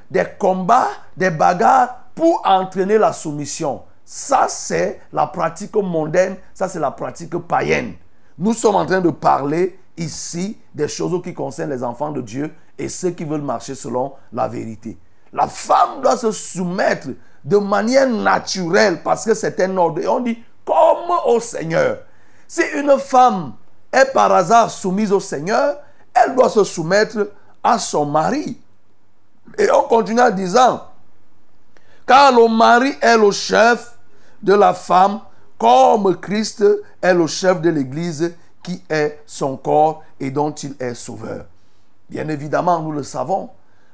des 0.10 0.24
combats, 0.40 0.88
des 1.18 1.30
bagarres 1.30 2.06
pour 2.16 2.42
entraîner 2.46 2.98
la 2.98 3.12
soumission. 3.12 3.82
Ça, 4.06 4.46
c'est 4.48 5.02
la 5.12 5.28
pratique 5.28 5.76
mondaine, 5.76 6.38
ça, 6.54 6.70
c'est 6.70 6.80
la 6.80 6.92
pratique 6.92 7.38
païenne. 7.38 7.96
Nous 8.38 8.54
sommes 8.54 8.76
en 8.76 8.86
train 8.86 9.02
de 9.02 9.10
parler 9.10 9.78
ici 9.98 10.58
des 10.74 10.88
choses 10.88 11.22
qui 11.22 11.34
concernent 11.34 11.72
les 11.72 11.84
enfants 11.84 12.14
de 12.14 12.22
Dieu 12.22 12.50
et 12.78 12.88
ceux 12.88 13.12
qui 13.12 13.26
veulent 13.26 13.42
marcher 13.42 13.76
selon 13.76 14.14
la 14.32 14.48
vérité. 14.48 14.98
La 15.36 15.50
femme 15.50 16.02
doit 16.02 16.16
se 16.16 16.32
soumettre 16.32 17.10
de 17.44 17.58
manière 17.58 18.10
naturelle 18.10 19.04
parce 19.04 19.26
que 19.26 19.34
c'est 19.34 19.60
un 19.60 19.76
ordre. 19.76 20.00
Et 20.00 20.08
on 20.08 20.22
dit 20.22 20.42
comme 20.66 21.12
au 21.26 21.40
Seigneur. 21.42 22.00
Si 22.48 22.62
une 22.74 22.98
femme 22.98 23.54
est 23.92 24.14
par 24.14 24.32
hasard 24.32 24.72
soumise 24.72 25.12
au 25.12 25.20
Seigneur, 25.20 25.78
elle 26.14 26.36
doit 26.36 26.50
se 26.50 26.64
soumettre 26.64 27.32
à 27.62 27.78
son 27.78 28.06
mari. 28.06 28.58
Et 29.58 29.70
on 29.72 29.84
continue 29.84 30.22
en 30.22 30.32
disant, 30.32 30.88
car 32.08 32.32
le 32.32 32.48
mari 32.48 32.94
est 33.02 33.18
le 33.18 33.32
chef 33.32 33.98
de 34.42 34.54
la 34.54 34.74
femme, 34.74 35.20
comme 35.58 36.16
Christ 36.18 36.64
est 37.02 37.14
le 37.14 37.28
chef 37.28 37.60
de 37.60 37.70
l'Église 37.70 38.34
qui 38.64 38.82
est 38.90 39.22
son 39.26 39.58
corps 39.58 40.02
et 40.20 40.32
dont 40.32 40.52
il 40.52 40.76
est 40.80 40.94
sauveur. 40.94 41.46
Bien 42.10 42.30
évidemment, 42.30 42.80
nous 42.80 42.94
le 42.94 43.04
savons. 43.04 43.50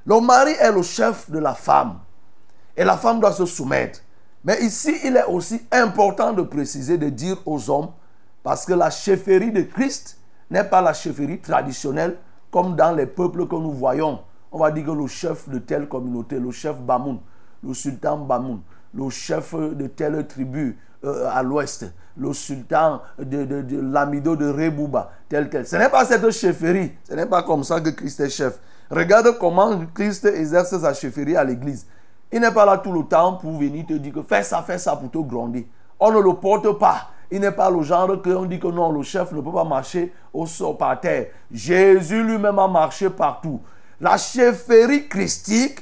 Le 0.05 0.19
mari 0.19 0.51
est 0.59 0.71
le 0.71 0.81
chef 0.81 1.29
de 1.29 1.39
la 1.39 1.53
femme. 1.53 1.99
Et 2.75 2.83
la 2.83 2.97
femme 2.97 3.19
doit 3.19 3.33
se 3.33 3.45
soumettre. 3.45 3.99
Mais 4.43 4.61
ici, 4.63 4.95
il 5.03 5.15
est 5.15 5.25
aussi 5.25 5.61
important 5.71 6.33
de 6.33 6.41
préciser, 6.41 6.97
de 6.97 7.09
dire 7.09 7.37
aux 7.45 7.69
hommes, 7.69 7.89
parce 8.43 8.65
que 8.65 8.73
la 8.73 8.89
chefferie 8.89 9.51
de 9.51 9.61
Christ 9.61 10.17
n'est 10.49 10.63
pas 10.63 10.81
la 10.81 10.93
chefferie 10.93 11.39
traditionnelle 11.39 12.17
comme 12.49 12.75
dans 12.75 12.91
les 12.91 13.05
peuples 13.05 13.47
que 13.47 13.55
nous 13.55 13.71
voyons. 13.71 14.19
On 14.51 14.59
va 14.59 14.71
dire 14.71 14.85
que 14.85 14.91
le 14.91 15.07
chef 15.07 15.47
de 15.47 15.59
telle 15.59 15.87
communauté, 15.87 16.39
le 16.39 16.51
chef 16.51 16.77
Bamoun, 16.79 17.19
le 17.63 17.73
sultan 17.73 18.17
Bamoun, 18.17 18.61
le 18.93 19.09
chef 19.09 19.53
de 19.55 19.87
telle 19.87 20.27
tribu 20.27 20.77
euh, 21.05 21.29
à 21.31 21.41
l'ouest, 21.43 21.85
le 22.17 22.33
sultan 22.33 23.01
de, 23.17 23.79
l'amido 23.81 24.35
de 24.35 24.49
Rebouba, 24.49 25.11
tel 25.29 25.49
tel. 25.49 25.65
Ce 25.65 25.77
n'est 25.77 25.89
pas 25.89 26.03
cette 26.05 26.29
chefferie. 26.31 26.91
Ce 27.07 27.13
n'est 27.13 27.25
pas 27.25 27.43
comme 27.43 27.63
ça 27.63 27.79
que 27.79 27.89
Christ 27.89 28.19
est 28.19 28.29
chef. 28.29 28.59
Regarde 28.91 29.37
comment 29.39 29.85
Christ 29.93 30.25
exerce 30.25 30.77
sa 30.77 30.93
chefferie 30.93 31.37
à 31.37 31.45
l'église. 31.45 31.85
Il 32.29 32.41
n'est 32.41 32.51
pas 32.51 32.65
là 32.65 32.77
tout 32.77 32.91
le 32.91 33.03
temps 33.03 33.35
pour 33.37 33.57
venir 33.57 33.85
te 33.85 33.93
dire 33.93 34.13
que 34.13 34.21
fais 34.21 34.43
ça, 34.43 34.61
fais 34.61 34.77
ça 34.77 34.97
pour 34.97 35.09
te 35.09 35.17
grandir. 35.17 35.63
On 35.97 36.11
ne 36.11 36.19
le 36.19 36.33
porte 36.33 36.77
pas. 36.77 37.09
Il 37.31 37.39
n'est 37.39 37.51
pas 37.51 37.69
le 37.69 37.81
genre 37.83 38.21
qu'on 38.21 38.43
dit 38.43 38.59
que 38.59 38.67
non, 38.67 38.91
le 38.91 39.01
chef 39.03 39.31
ne 39.31 39.39
peut 39.39 39.53
pas 39.53 39.63
marcher 39.63 40.11
au 40.33 40.45
sol 40.45 40.75
par 40.75 40.99
terre. 40.99 41.27
Jésus 41.49 42.21
lui-même 42.21 42.59
a 42.59 42.67
marché 42.67 43.09
partout. 43.09 43.61
La 44.01 44.17
chefferie 44.17 45.07
christique, 45.07 45.79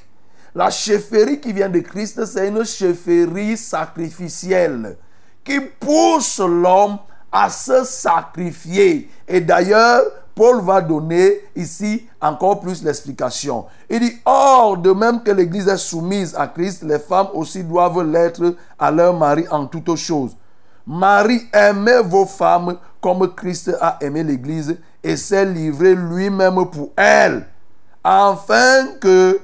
la 0.54 0.70
chefferie 0.70 1.40
qui 1.40 1.52
vient 1.52 1.70
de 1.70 1.80
Christ, 1.80 2.24
c'est 2.26 2.48
une 2.48 2.64
chefferie 2.64 3.58
sacrificielle 3.58 4.98
qui 5.44 5.60
pousse 5.60 6.40
l'homme 6.40 7.00
à 7.32 7.50
se 7.50 7.84
sacrifier. 7.84 9.10
Et 9.28 9.42
d'ailleurs, 9.42 10.04
Paul 10.40 10.62
va 10.62 10.80
donner 10.80 11.42
ici 11.54 12.08
encore 12.22 12.62
plus 12.62 12.82
l'explication. 12.82 13.66
Il 13.90 14.00
dit, 14.00 14.22
or, 14.24 14.78
de 14.78 14.94
même 14.94 15.22
que 15.22 15.32
l'Église 15.32 15.68
est 15.68 15.76
soumise 15.76 16.34
à 16.34 16.48
Christ, 16.48 16.82
les 16.84 16.98
femmes 16.98 17.28
aussi 17.34 17.62
doivent 17.62 18.10
l'être 18.10 18.56
à 18.80 18.90
leur 18.90 19.14
mari 19.14 19.46
en 19.52 19.66
toutes 19.66 19.98
choses. 19.98 20.38
Marie, 20.88 21.42
aimez 21.52 22.00
vos 22.06 22.26
femmes 22.26 22.78
comme 23.02 23.36
Christ 23.36 23.76
a 23.82 23.98
aimé 24.00 24.24
l'Église 24.24 24.78
et 25.04 25.18
s'est 25.18 25.44
livré 25.44 25.94
lui-même 25.94 26.66
pour 26.70 26.92
elle, 26.96 27.46
afin 28.02 28.94
que, 29.02 29.42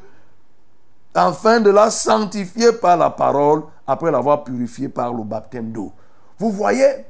afin 1.14 1.60
de 1.60 1.72
la 1.72 1.92
sanctifier 1.92 2.72
par 2.72 2.96
la 2.96 3.10
parole, 3.10 3.64
après 3.86 4.12
l'avoir 4.12 4.46
purifiée 4.46 4.88
par 4.88 5.14
le 5.14 5.26
baptême 5.26 5.74
d'eau. 5.74 5.92
Vous 6.40 6.52
voyez, 6.52 7.06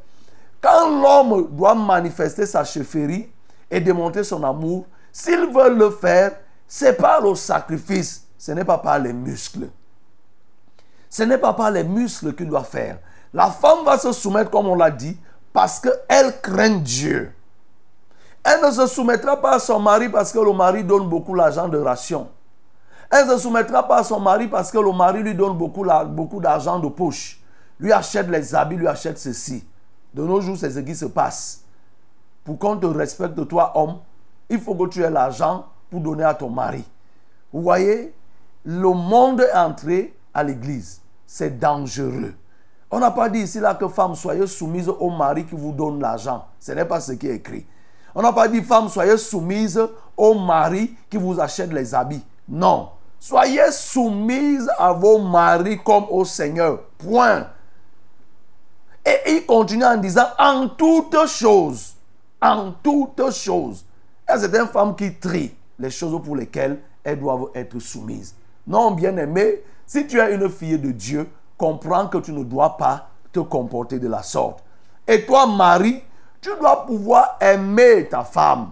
quand 0.59 0.89
l'homme 0.89 1.49
doit 1.51 1.75
manifester 1.75 2.47
sa 2.47 2.63
chefferie, 2.63 3.29
et 3.70 3.80
démontrer 3.80 4.24
son 4.24 4.43
amour, 4.43 4.86
s'ils 5.11 5.51
veulent 5.51 5.78
le 5.78 5.91
faire, 5.91 6.34
c'est 6.68 6.93
par 6.93 7.22
le 7.22 7.36
sacrifice, 7.36 8.28
ce 8.38 8.51
n'est 8.51 8.66
pas 8.66 8.78
par 8.78 8.99
les 8.99 9.13
muscles. 9.13 9.70
Ce 11.09 11.24
n'est 11.24 11.38
pas 11.38 11.53
par 11.53 11.72
les 11.72 11.84
muscles 11.84 12.34
qu'il 12.34 12.49
doit 12.49 12.63
faire. 12.63 12.99
La 13.34 13.49
femme 13.49 13.86
va 13.86 13.97
se 13.97 14.11
soumettre, 14.11 14.51
comme 14.51 14.68
on 14.68 14.76
l'a 14.76 14.91
dit, 14.91 15.18
parce 15.53 15.80
qu'elle 15.80 16.41
craint 16.41 16.78
Dieu. 16.78 17.34
Elle 18.43 18.61
ne 18.61 18.72
se 18.72 18.86
soumettra 18.88 19.41
pas 19.41 19.55
à 19.55 19.59
son 19.59 19.80
mari 19.80 20.09
parce 20.09 20.32
que 20.32 20.39
le 20.39 20.53
mari 20.53 20.84
donne 20.84 21.09
beaucoup 21.09 21.34
l'argent 21.34 21.68
de 21.68 21.78
ration. 21.78 22.30
Elle 23.09 23.28
ne 23.28 23.32
se 23.34 23.39
soumettra 23.39 23.88
pas 23.88 23.97
à 23.97 24.03
son 24.03 24.20
mari 24.20 24.47
parce 24.47 24.72
que 24.72 24.78
le 24.78 24.91
mari 24.91 25.24
lui 25.24 25.34
donne 25.34 25.57
beaucoup, 25.57 25.86
beaucoup 26.07 26.39
d'argent 26.39 26.80
de 26.80 26.88
poche. 26.88 27.39
Lui 27.80 27.91
achète 27.91 28.28
les 28.30 28.53
habits, 28.53 28.76
lui 28.76 28.88
achète 28.88 29.18
ceci. 29.18 29.66
De 30.13 30.24
nos 30.24 30.41
jours, 30.41 30.57
c'est 30.57 30.72
ce 30.72 30.80
qui 30.80 30.95
se 30.95 31.05
passe. 31.05 31.64
Pour 32.46 32.58
qu'on 32.58 32.78
te 32.78 32.86
respecte, 32.86 33.48
toi, 33.48 33.74
homme, 33.76 33.98
il 34.50 34.60
faut 34.60 34.76
que 34.76 34.88
tu 34.88 35.02
aies 35.04 35.10
l'argent 35.10 35.66
pour 35.89 36.00
donner 36.00 36.24
à 36.24 36.34
ton 36.34 36.50
mari. 36.50 36.86
Vous 37.52 37.62
voyez, 37.62 38.14
le 38.64 38.89
monde 38.89 39.41
est 39.41 39.54
entré 39.54 40.16
à 40.34 40.43
l'église. 40.43 41.02
C'est 41.28 41.60
dangereux. 41.60 42.34
On 42.91 43.00
n'a 43.00 43.12
pas 43.12 43.30
dit 43.30 43.39
ici 43.39 43.60
là 43.60 43.74
que 43.74 43.88
femme 43.88 44.16
soyez 44.16 44.46
soumise 44.48 44.88
au 44.88 45.10
mari 45.10 45.46
qui 45.46 45.56
vous 45.56 45.72
donne 45.72 46.00
l'argent. 46.00 46.46
Ce 46.60 46.72
n'est 46.72 46.86
pas 46.86 47.02
ce 47.02 47.14
qui 47.14 47.28
est 47.28 47.36
écrit. 47.36 47.66
On 48.14 48.22
n'a 48.22 48.32
pas 48.32 48.48
dit 48.48 48.62
femme 48.62 48.88
soyez 48.88 49.18
soumise 49.18 49.82
au 50.16 50.34
mari 50.36 50.96
qui 51.10 51.18
vous 51.18 51.39
achète 51.39 51.74
les 51.74 51.93
habits. 51.93 52.24
Non. 52.48 52.89
Soyez 53.20 53.72
soumise 53.72 54.70
à 54.78 54.93
vos 54.93 55.18
maris 55.18 55.80
comme 55.84 56.06
au 56.10 56.24
Seigneur. 56.26 56.80
Point. 57.00 57.48
Et 59.04 59.34
il 59.34 59.46
continue 59.46 59.84
en 59.84 59.98
disant 59.98 60.28
en 60.38 60.68
toutes 60.68 61.28
choses. 61.28 61.95
En 62.41 62.73
toutes 62.83 63.31
choses. 63.31 63.86
Et 64.27 64.38
c'est 64.38 64.55
une 64.55 64.67
femme 64.67 64.95
qui 64.95 65.13
trie 65.15 65.55
les 65.79 65.89
choses 65.89 66.21
pour 66.23 66.36
lesquelles 66.36 66.79
elles 67.03 67.19
doivent 67.19 67.49
être 67.53 67.79
soumises. 67.79 68.36
Non, 68.67 68.91
bien 68.91 69.15
aimé, 69.17 69.63
si 69.86 70.07
tu 70.07 70.19
es 70.19 70.33
une 70.33 70.49
fille 70.49 70.79
de 70.79 70.91
Dieu, 70.91 71.29
comprends 71.57 72.07
que 72.07 72.17
tu 72.17 72.31
ne 72.31 72.43
dois 72.43 72.77
pas 72.77 73.09
te 73.31 73.39
comporter 73.39 73.99
de 73.99 74.07
la 74.07 74.23
sorte. 74.23 74.63
Et 75.07 75.25
toi, 75.25 75.45
Marie, 75.45 76.01
tu 76.41 76.49
dois 76.59 76.86
pouvoir 76.86 77.38
aimer 77.39 78.07
ta 78.09 78.23
femme. 78.23 78.71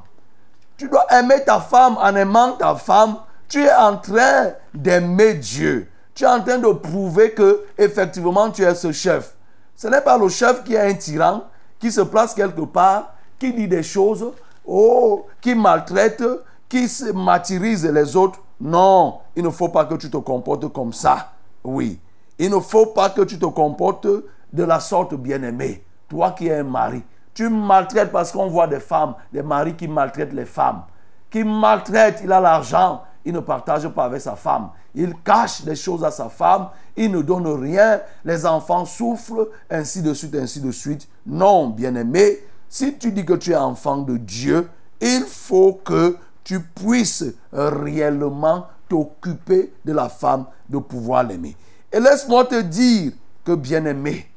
Tu 0.77 0.87
dois 0.87 1.05
aimer 1.11 1.43
ta 1.45 1.59
femme 1.59 1.97
en 1.97 2.15
aimant 2.15 2.53
ta 2.53 2.75
femme. 2.75 3.17
Tu 3.47 3.63
es 3.63 3.73
en 3.73 3.97
train 3.97 4.53
d'aimer 4.73 5.35
Dieu. 5.35 5.89
Tu 6.15 6.23
es 6.23 6.27
en 6.27 6.41
train 6.41 6.57
de 6.57 6.71
prouver 6.71 7.31
que 7.33 7.65
effectivement 7.77 8.49
tu 8.49 8.63
es 8.63 8.75
ce 8.75 8.91
chef. 8.91 9.35
Ce 9.75 9.87
n'est 9.87 10.01
pas 10.01 10.17
le 10.17 10.29
chef 10.29 10.63
qui 10.63 10.75
est 10.75 10.79
un 10.79 10.93
tyran, 10.93 11.43
qui 11.79 11.91
se 11.91 12.01
place 12.01 12.33
quelque 12.33 12.61
part, 12.61 13.12
qui 13.43 13.53
dit 13.53 13.67
des 13.67 13.83
choses, 13.83 14.31
oh, 14.65 15.25
qui 15.41 15.53
maltraite, 15.53 16.23
qui 16.69 16.87
martyrise 17.13 17.85
les 17.85 18.15
autres. 18.15 18.39
Non, 18.61 19.19
il 19.35 19.43
ne 19.43 19.49
faut 19.49 19.67
pas 19.67 19.83
que 19.83 19.95
tu 19.95 20.09
te 20.09 20.15
comportes 20.15 20.71
comme 20.71 20.93
ça. 20.93 21.33
Oui. 21.61 21.99
Il 22.39 22.49
ne 22.49 22.59
faut 22.59 22.85
pas 22.85 23.09
que 23.09 23.21
tu 23.23 23.37
te 23.37 23.45
comportes 23.45 24.07
de 24.07 24.63
la 24.63 24.79
sorte 24.79 25.15
bien-aimée. 25.15 25.83
Toi 26.07 26.31
qui 26.31 26.47
es 26.47 26.59
un 26.59 26.63
mari. 26.63 27.03
Tu 27.33 27.49
maltraites 27.49 28.13
parce 28.13 28.31
qu'on 28.31 28.47
voit 28.47 28.67
des 28.67 28.79
femmes, 28.79 29.15
des 29.33 29.43
maris 29.43 29.75
qui 29.75 29.89
maltraitent 29.89 30.33
les 30.33 30.45
femmes. 30.45 30.83
Qui 31.29 31.43
maltraitent, 31.43 32.21
il 32.23 32.31
a 32.31 32.39
l'argent, 32.39 33.01
il 33.25 33.33
ne 33.33 33.41
partage 33.41 33.89
pas 33.89 34.05
avec 34.05 34.21
sa 34.21 34.37
femme. 34.37 34.69
Il 34.95 35.15
cache 35.21 35.63
des 35.63 35.75
choses 35.75 36.03
à 36.05 36.11
sa 36.11 36.29
femme, 36.29 36.69
il 36.95 37.11
ne 37.11 37.21
donne 37.21 37.47
rien, 37.47 37.99
les 38.23 38.45
enfants 38.45 38.85
souffrent, 38.85 39.49
ainsi 39.69 40.01
de 40.01 40.13
suite, 40.13 40.35
ainsi 40.35 40.61
de 40.61 40.71
suite. 40.71 41.09
Non, 41.25 41.69
bien-aimé, 41.69 42.39
si 42.73 42.97
tu 42.97 43.11
dis 43.11 43.23
que 43.23 43.33
tu 43.33 43.51
es 43.51 43.55
enfant 43.55 43.97
de 43.97 44.17
Dieu, 44.17 44.67
il 44.99 45.25
faut 45.27 45.79
que 45.85 46.17
tu 46.43 46.59
puisses 46.59 47.23
réellement 47.51 48.65
t'occuper 48.89 49.71
de 49.85 49.93
la 49.93 50.09
femme, 50.09 50.45
de 50.67 50.79
pouvoir 50.79 51.21
l'aimer. 51.21 51.55
Et 51.91 51.99
laisse-moi 51.99 52.45
te 52.45 52.59
dire 52.61 53.11
que, 53.45 53.51
bien-aimé, 53.51 54.27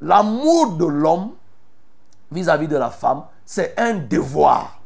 l'amour 0.00 0.78
de 0.78 0.86
l'homme 0.86 1.32
vis-à-vis 2.32 2.68
de 2.68 2.78
la 2.78 2.88
femme, 2.88 3.24
c'est 3.44 3.78
un 3.78 3.96
devoir. 3.96 4.80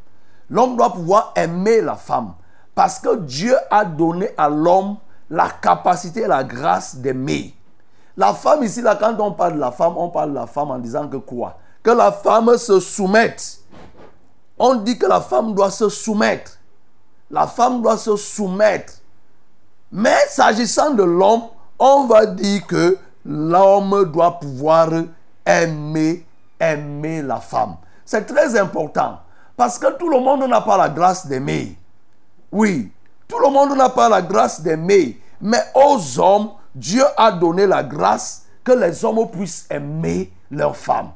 L'homme 0.51 0.77
doit 0.77 0.93
pouvoir 0.93 1.33
aimer 1.37 1.83
la 1.83 1.95
femme 1.95 2.33
parce 2.75 2.99
que 2.99 3.15
Dieu 3.19 3.55
a 3.71 3.85
donné 3.85 4.31
à 4.37 4.49
l'homme 4.49 4.97
la 5.31 5.49
capacité 5.51 6.23
et 6.23 6.27
la 6.27 6.43
grâce 6.43 6.97
d'aimer. 6.97 7.55
La 8.17 8.35
femme 8.35 8.65
ici, 8.65 8.83
là, 8.83 8.97
quand 8.97 9.15
on 9.21 9.31
parle 9.31 9.55
de 9.55 9.61
la 9.61 9.71
femme, 9.71 9.97
on 9.97 10.09
parle 10.09 10.31
de 10.31 10.35
la 10.35 10.49
femme 10.49 10.73
en 10.73 10.81
disant 10.81 11.07
que 11.07 11.19
quoi? 11.19 11.59
Que 11.83 11.91
la 11.91 12.13
femme 12.13 12.57
se 12.57 12.81
soumette. 12.81 13.59
On 14.59 14.77
dit 14.77 14.99
que 14.99 15.07
la 15.07 15.21
femme 15.21 15.55
doit 15.55 15.71
se 15.71 15.89
soumettre. 15.89 16.59
La 17.31 17.47
femme 17.47 17.83
doit 17.83 17.99
se 17.99 18.17
soumettre. 18.17 18.95
Mais 19.91 20.19
s'agissant 20.29 20.91
de 20.91 21.03
l'homme, 21.03 21.45
on 21.79 22.07
va 22.07 22.27
dire 22.27 22.67
que 22.67 22.97
l'homme 23.25 24.11
doit 24.13 24.39
pouvoir 24.39 24.91
aimer 25.45 26.25
aimer 26.63 27.23
la 27.23 27.41
femme. 27.41 27.77
C'est 28.05 28.25
très 28.27 28.59
important. 28.59 29.19
Parce 29.57 29.79
que 29.79 29.93
tout 29.99 30.09
le 30.09 30.21
monde 30.21 30.45
n'a 30.49 30.61
pas 30.61 30.77
la 30.77 30.89
grâce 30.89 31.27
d'aimer. 31.27 31.77
Oui, 32.51 32.93
tout 33.29 33.39
le 33.39 33.51
monde 33.51 33.77
n'a 33.77 33.89
pas 33.89 34.09
la 34.09 34.23
grâce 34.23 34.61
d'aimer. 34.63 35.21
Mais 35.41 35.63
aux 35.75 36.21
hommes, 36.21 36.51
Dieu 36.75 37.05
a 37.17 37.33
donné 37.33 37.67
la 37.67 37.83
grâce 37.83 38.45
que 38.65 38.73
les 38.73 39.05
hommes 39.05 39.29
puissent 39.31 39.67
aimer 39.71 40.33
leur 40.51 40.77
femme. 40.77 41.11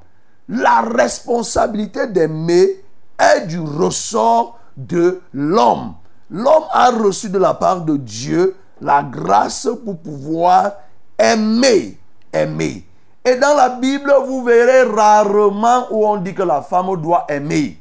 La 0.49 0.83
responsabilité 0.83 2.07
d'aimer 2.07 2.85
est 3.19 3.47
du 3.47 3.59
ressort 3.59 4.59
de 4.77 5.21
l'homme. 5.33 5.95
L'homme 6.31 6.65
a 6.71 6.91
reçu 6.91 7.31
de 7.31 7.39
la 7.39 7.55
part 7.55 7.81
de 7.81 7.97
Dieu 7.97 8.57
la 8.81 9.03
grâce 9.03 9.69
pour 9.85 9.99
pouvoir 9.99 10.73
aimer. 11.19 11.99
Aimer. 12.33 12.87
Et 13.25 13.37
dans 13.37 13.55
la 13.55 13.71
Bible, 13.71 14.13
vous 14.27 14.45
verrez 14.45 14.83
rarement 14.83 15.87
où 15.91 16.07
on 16.07 16.17
dit 16.17 16.35
que 16.35 16.43
la 16.43 16.63
femme 16.63 16.95
doit 17.01 17.25
aimer. 17.29 17.81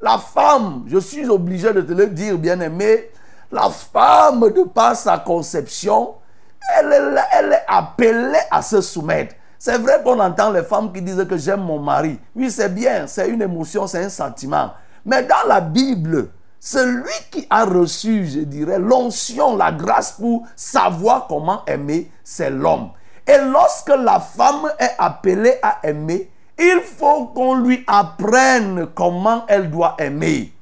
La 0.00 0.18
femme, 0.18 0.84
je 0.86 0.98
suis 0.98 1.28
obligé 1.28 1.72
de 1.72 1.80
te 1.80 1.92
le 1.92 2.06
dire, 2.06 2.38
bien 2.38 2.60
aimé, 2.60 3.10
la 3.50 3.70
femme, 3.70 4.40
de 4.52 4.62
par 4.64 4.94
sa 4.94 5.18
conception, 5.18 6.14
elle 6.78 7.20
elle 7.32 7.52
est 7.52 7.64
appelée 7.66 8.38
à 8.50 8.60
se 8.62 8.80
soumettre. 8.80 9.34
C'est 9.58 9.78
vrai 9.78 10.02
qu'on 10.04 10.20
entend 10.20 10.50
les 10.50 10.62
femmes 10.62 10.92
qui 10.92 11.02
disent 11.02 11.26
que 11.28 11.36
j'aime 11.36 11.62
mon 11.62 11.78
mari. 11.78 12.18
Oui, 12.34 12.50
c'est 12.50 12.74
bien, 12.74 13.06
c'est 13.06 13.28
une 13.28 13.42
émotion, 13.42 13.86
c'est 13.86 14.04
un 14.04 14.08
sentiment. 14.08 14.72
Mais 15.04 15.22
dans 15.22 15.48
la 15.48 15.60
Bible, 15.60 16.28
celui 16.60 17.12
qui 17.30 17.46
a 17.48 17.64
reçu, 17.64 18.26
je 18.26 18.40
dirais, 18.40 18.78
l'onction, 18.78 19.56
la 19.56 19.72
grâce 19.72 20.12
pour 20.12 20.46
savoir 20.56 21.26
comment 21.28 21.64
aimer, 21.66 22.10
c'est 22.24 22.50
l'homme. 22.50 22.90
Et 23.26 23.38
lorsque 23.38 23.88
la 23.88 24.20
femme 24.20 24.70
est 24.78 24.94
appelée 24.98 25.54
à 25.62 25.78
aimer, 25.84 26.30
il 26.58 26.80
faut 26.80 27.26
qu'on 27.26 27.56
lui 27.56 27.84
apprenne 27.86 28.88
comment 28.94 29.44
elle 29.48 29.70
doit 29.70 29.96
aimer. 29.98 30.52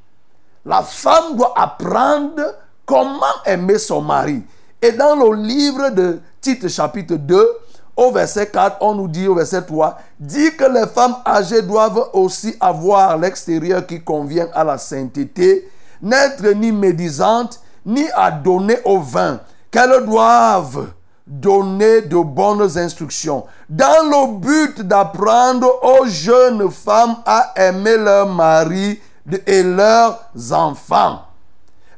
La 0.65 0.83
femme 0.83 1.37
doit 1.37 1.53
apprendre 1.57 2.43
comment 2.87 3.43
aimer 3.45 3.79
son 3.79 4.03
mari. 4.03 4.43
Et 4.81 4.93
dans 4.93 5.15
le 5.15 5.37
livre 5.37 5.91
de 5.91 6.21
Tite 6.41 6.69
chapitre 6.69 7.17
2, 7.17 7.49
au 7.97 8.11
verset 8.11 8.49
4, 8.49 8.79
on 8.81 8.95
nous 8.95 9.09
dit 9.09 9.29
au 9.29 9.35
verset 9.35 9.63
3, 9.63 9.99
dit 10.19 10.57
que 10.57 10.65
les 10.65 10.87
femmes 10.87 11.17
âgées 11.27 11.63
doivent 11.63 12.11
aussi 12.13 12.57
avoir 12.61 13.17
l'extérieur 13.17 13.87
qui 13.87 14.03
convient 14.03 14.49
à 14.53 14.65
la 14.65 14.79
sainteté, 14.79 15.71
n'être 16.03 16.47
ni 16.55 16.73
médisantes, 16.73 17.61
ni 17.87 18.05
à 18.15 18.31
donner 18.31 18.79
au 18.85 18.99
vin, 18.99 19.41
qu'elles 19.71 20.05
doivent 20.05 20.89
donner 21.27 22.03
de 22.03 22.23
bonnes 22.23 22.77
instructions 22.77 23.45
dans 23.69 24.05
le 24.05 24.39
but 24.39 24.83
d'apprendre 24.83 25.81
aux 25.83 26.07
jeunes 26.07 26.71
femmes 26.71 27.17
à 27.25 27.53
aimer 27.57 27.97
leur 27.97 28.29
mari 28.29 29.01
et 29.47 29.63
leurs 29.63 30.21
enfants. 30.53 31.23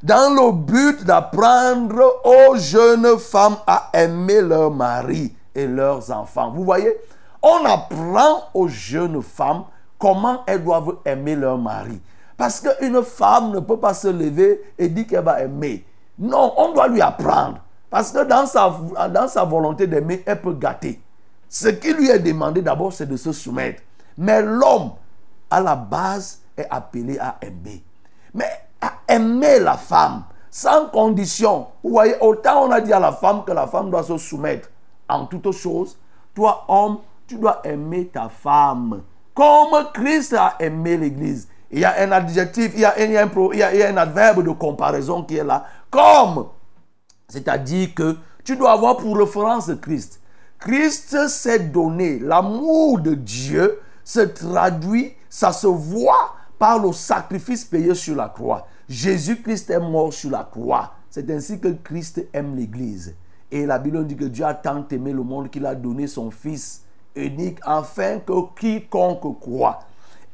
Dans 0.03 0.33
le 0.33 0.53
but 0.53 1.03
d'apprendre 1.05 2.21
aux 2.25 2.57
jeunes 2.57 3.19
femmes 3.19 3.57
à 3.67 3.91
aimer 3.95 4.43
leur 4.43 4.71
mari 4.71 5.35
et 5.57 5.67
leurs 5.67 6.11
enfants. 6.13 6.51
Vous 6.51 6.65
voyez, 6.65 6.95
on 7.43 7.65
apprend 7.65 8.45
aux 8.55 8.69
jeunes 8.69 9.23
femmes 9.23 9.65
comment 9.99 10.43
elles 10.47 10.63
doivent 10.63 10.99
aimer 11.05 11.35
leur 11.35 11.59
mari. 11.59 12.01
Parce 12.37 12.61
qu'une 12.61 13.03
femme 13.03 13.53
ne 13.53 13.61
peut 13.61 13.79
pas 13.79 13.95
se 13.95 14.09
lever 14.09 14.63
et 14.79 14.89
dire 14.89 15.07
qu'elle 15.07 15.25
va 15.25 15.41
aimer. 15.41 15.85
Non, 16.19 16.53
on 16.57 16.73
doit 16.73 16.89
lui 16.89 17.01
apprendre. 17.01 17.59
Parce 17.89 18.13
que 18.13 18.25
dans 18.25 18.47
sa, 18.47 18.75
dans 19.09 19.29
sa 19.29 19.45
volonté 19.45 19.87
d'aimer, 19.87 20.23
elle 20.27 20.41
peut 20.41 20.53
gâter. 20.53 21.01
Ce 21.49 21.69
qui 21.69 21.95
lui 21.95 22.11
est 22.11 22.19
demandé 22.19 22.61
d'abord, 22.61 22.93
c'est 22.93 23.07
de 23.07 23.17
se 23.17 23.33
soumettre. 23.33 23.83
Mais 24.19 24.43
l'homme, 24.43 24.93
à 25.51 25.61
la 25.61 25.77
base, 25.77 26.41
est 26.57 26.67
appelé 26.69 27.19
à 27.19 27.37
aimer. 27.41 27.83
Mais 28.35 28.51
à 28.81 28.93
aimer 29.09 29.61
la 29.61 29.77
femme, 29.77 30.25
sans 30.51 30.89
condition. 30.89 31.69
Vous 31.83 31.91
voyez, 31.91 32.17
autant 32.21 32.67
on 32.67 32.71
a 32.71 32.81
dit 32.81 32.93
à 32.93 33.01
la 33.01 33.13
femme 33.13 33.45
que 33.45 33.53
la 33.53 33.67
femme 33.67 33.91
doit 33.91 34.03
se 34.03 34.19
soumettre 34.19 34.69
en 35.09 35.27
toutes 35.27 35.53
choses. 35.53 35.97
Toi, 36.35 36.65
homme, 36.69 36.99
tu 37.27 37.37
dois 37.37 37.61
aimer 37.65 38.07
ta 38.07 38.29
femme. 38.29 39.03
Comme 39.35 39.87
Christ 39.93 40.35
a 40.35 40.55
aimé 40.59 40.97
l'Église. 40.97 41.49
Il 41.71 41.81
y 41.81 41.85
a 41.85 42.01
un 42.01 42.13
adjectif, 42.13 42.73
il 42.75 42.81
y 42.81 42.85
a, 42.85 42.99
il 43.03 43.13
y 43.13 43.83
a 43.83 43.89
un 43.89 43.97
adverbe 43.97 44.45
de 44.45 44.51
comparaison 44.51 45.23
qui 45.25 45.37
est 45.37 45.45
là. 45.45 45.67
Comme 45.91 46.47
c'est-à-dire 47.29 47.95
que 47.95 48.17
tu 48.45 48.57
dois 48.57 48.73
avoir 48.73 48.97
pour 48.97 49.17
référence 49.17 49.71
Christ. 49.83 50.21
Christ 50.59 51.29
s'est 51.29 51.59
donné. 51.59 52.19
L'amour 52.19 53.01
de 53.01 53.15
Dieu 53.15 53.81
se 54.05 54.21
traduit, 54.21 55.13
ça 55.29 55.53
se 55.53 55.67
voit 55.67 56.35
par 56.59 56.79
le 56.79 56.93
sacrifice 56.93 57.65
payé 57.65 57.95
sur 57.95 58.17
la 58.17 58.29
croix. 58.29 58.67
Jésus-Christ 58.89 59.71
est 59.71 59.81
mort 59.81 60.13
sur 60.13 60.31
la 60.31 60.45
croix. 60.45 60.93
C'est 61.11 61.29
ainsi 61.31 61.61
que 61.61 61.69
Christ 61.69 62.25
aime 62.33 62.57
l'Église. 62.57 63.15
Et 63.51 63.67
la 63.67 63.79
Bible 63.79 64.05
dit 64.07 64.17
que 64.17 64.25
Dieu 64.25 64.45
a 64.45 64.55
tant 64.55 64.85
aimé 64.91 65.13
le 65.13 65.23
monde 65.23 65.51
qu'il 65.51 65.67
a 65.67 65.75
donné 65.75 66.07
son 66.07 66.31
Fils 66.31 66.83
unique 67.15 67.59
afin 67.63 68.19
que 68.19 68.33
quiconque 68.59 69.41
croit. 69.41 69.81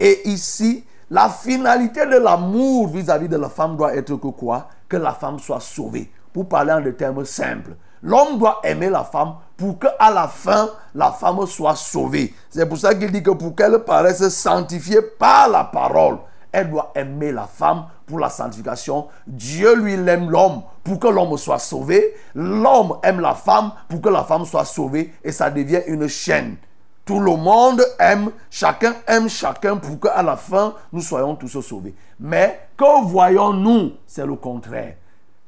Et 0.01 0.29
ici, 0.29 0.85
la 1.11 1.29
finalité 1.29 2.07
de 2.07 2.17
l'amour 2.17 2.89
vis-à-vis 2.89 3.29
de 3.29 3.37
la 3.37 3.49
femme 3.49 3.77
doit 3.77 3.95
être 3.95 4.17
que 4.17 4.29
quoi? 4.29 4.69
Que 4.89 4.97
la 4.97 5.13
femme 5.13 5.39
soit 5.39 5.61
sauvée. 5.61 6.11
Pour 6.33 6.49
parler 6.49 6.73
en 6.73 6.81
des 6.81 6.95
termes 6.95 7.25
simples. 7.25 7.77
L'homme 8.03 8.39
doit 8.39 8.61
aimer 8.65 8.89
la 8.91 9.05
femme 9.05 9.35
pour 9.57 9.79
qu'à 9.79 10.11
la 10.11 10.27
fin, 10.27 10.71
la 10.95 11.13
femme 11.13 11.47
soit 11.47 11.77
sauvée. 11.77 12.35
C'est 12.51 12.67
pour 12.67 12.79
ça 12.79 12.95
qu'il 12.95 13.13
dit 13.13 13.23
que 13.23 13.31
pour 13.31 13.55
qu'elle 13.55 13.79
paraisse 13.85 14.29
sanctifiée 14.31 15.03
par 15.03 15.49
la 15.49 15.65
parole, 15.65 16.19
elle 16.51 16.71
doit 16.71 16.91
aimer 16.95 17.31
la 17.31 17.47
femme 17.47 17.85
pour 18.13 18.21
la 18.21 18.29
sanctification. 18.29 19.07
Dieu 19.27 19.75
lui 19.75 19.95
aime 19.95 20.29
l'homme 20.29 20.61
pour 20.85 20.99
que 20.99 21.09
l'homme 21.09 21.39
soit 21.39 21.59
sauvé. 21.59 22.15
L'homme 22.35 22.99
aime 23.03 23.21
la 23.21 23.35
femme 23.35 23.73
pour 23.89 24.03
que 24.03 24.11
la 24.11 24.23
femme 24.23 24.45
soit 24.45 24.67
sauvée. 24.67 25.15
Et 25.25 25.33
ça 25.33 25.51
devient 25.51 25.81
une 25.87 26.07
chaîne. 26.09 26.57
Tout 27.07 27.21
le 27.21 27.35
monde 27.35 27.83
aime, 27.99 28.31
chacun 28.51 28.93
aime 29.07 29.31
chacun 29.31 29.79
pour 29.79 29.99
qu'à 29.99 30.23
la 30.23 30.37
fin, 30.37 30.75
nous 30.93 31.01
soyons 31.01 31.35
tous 31.37 31.59
sauvés. 31.63 31.95
Mais 32.21 32.69
que 32.77 33.03
voyons-nous? 33.07 33.93
C'est 34.07 34.27
le 34.27 34.37
contraire. 34.37 34.97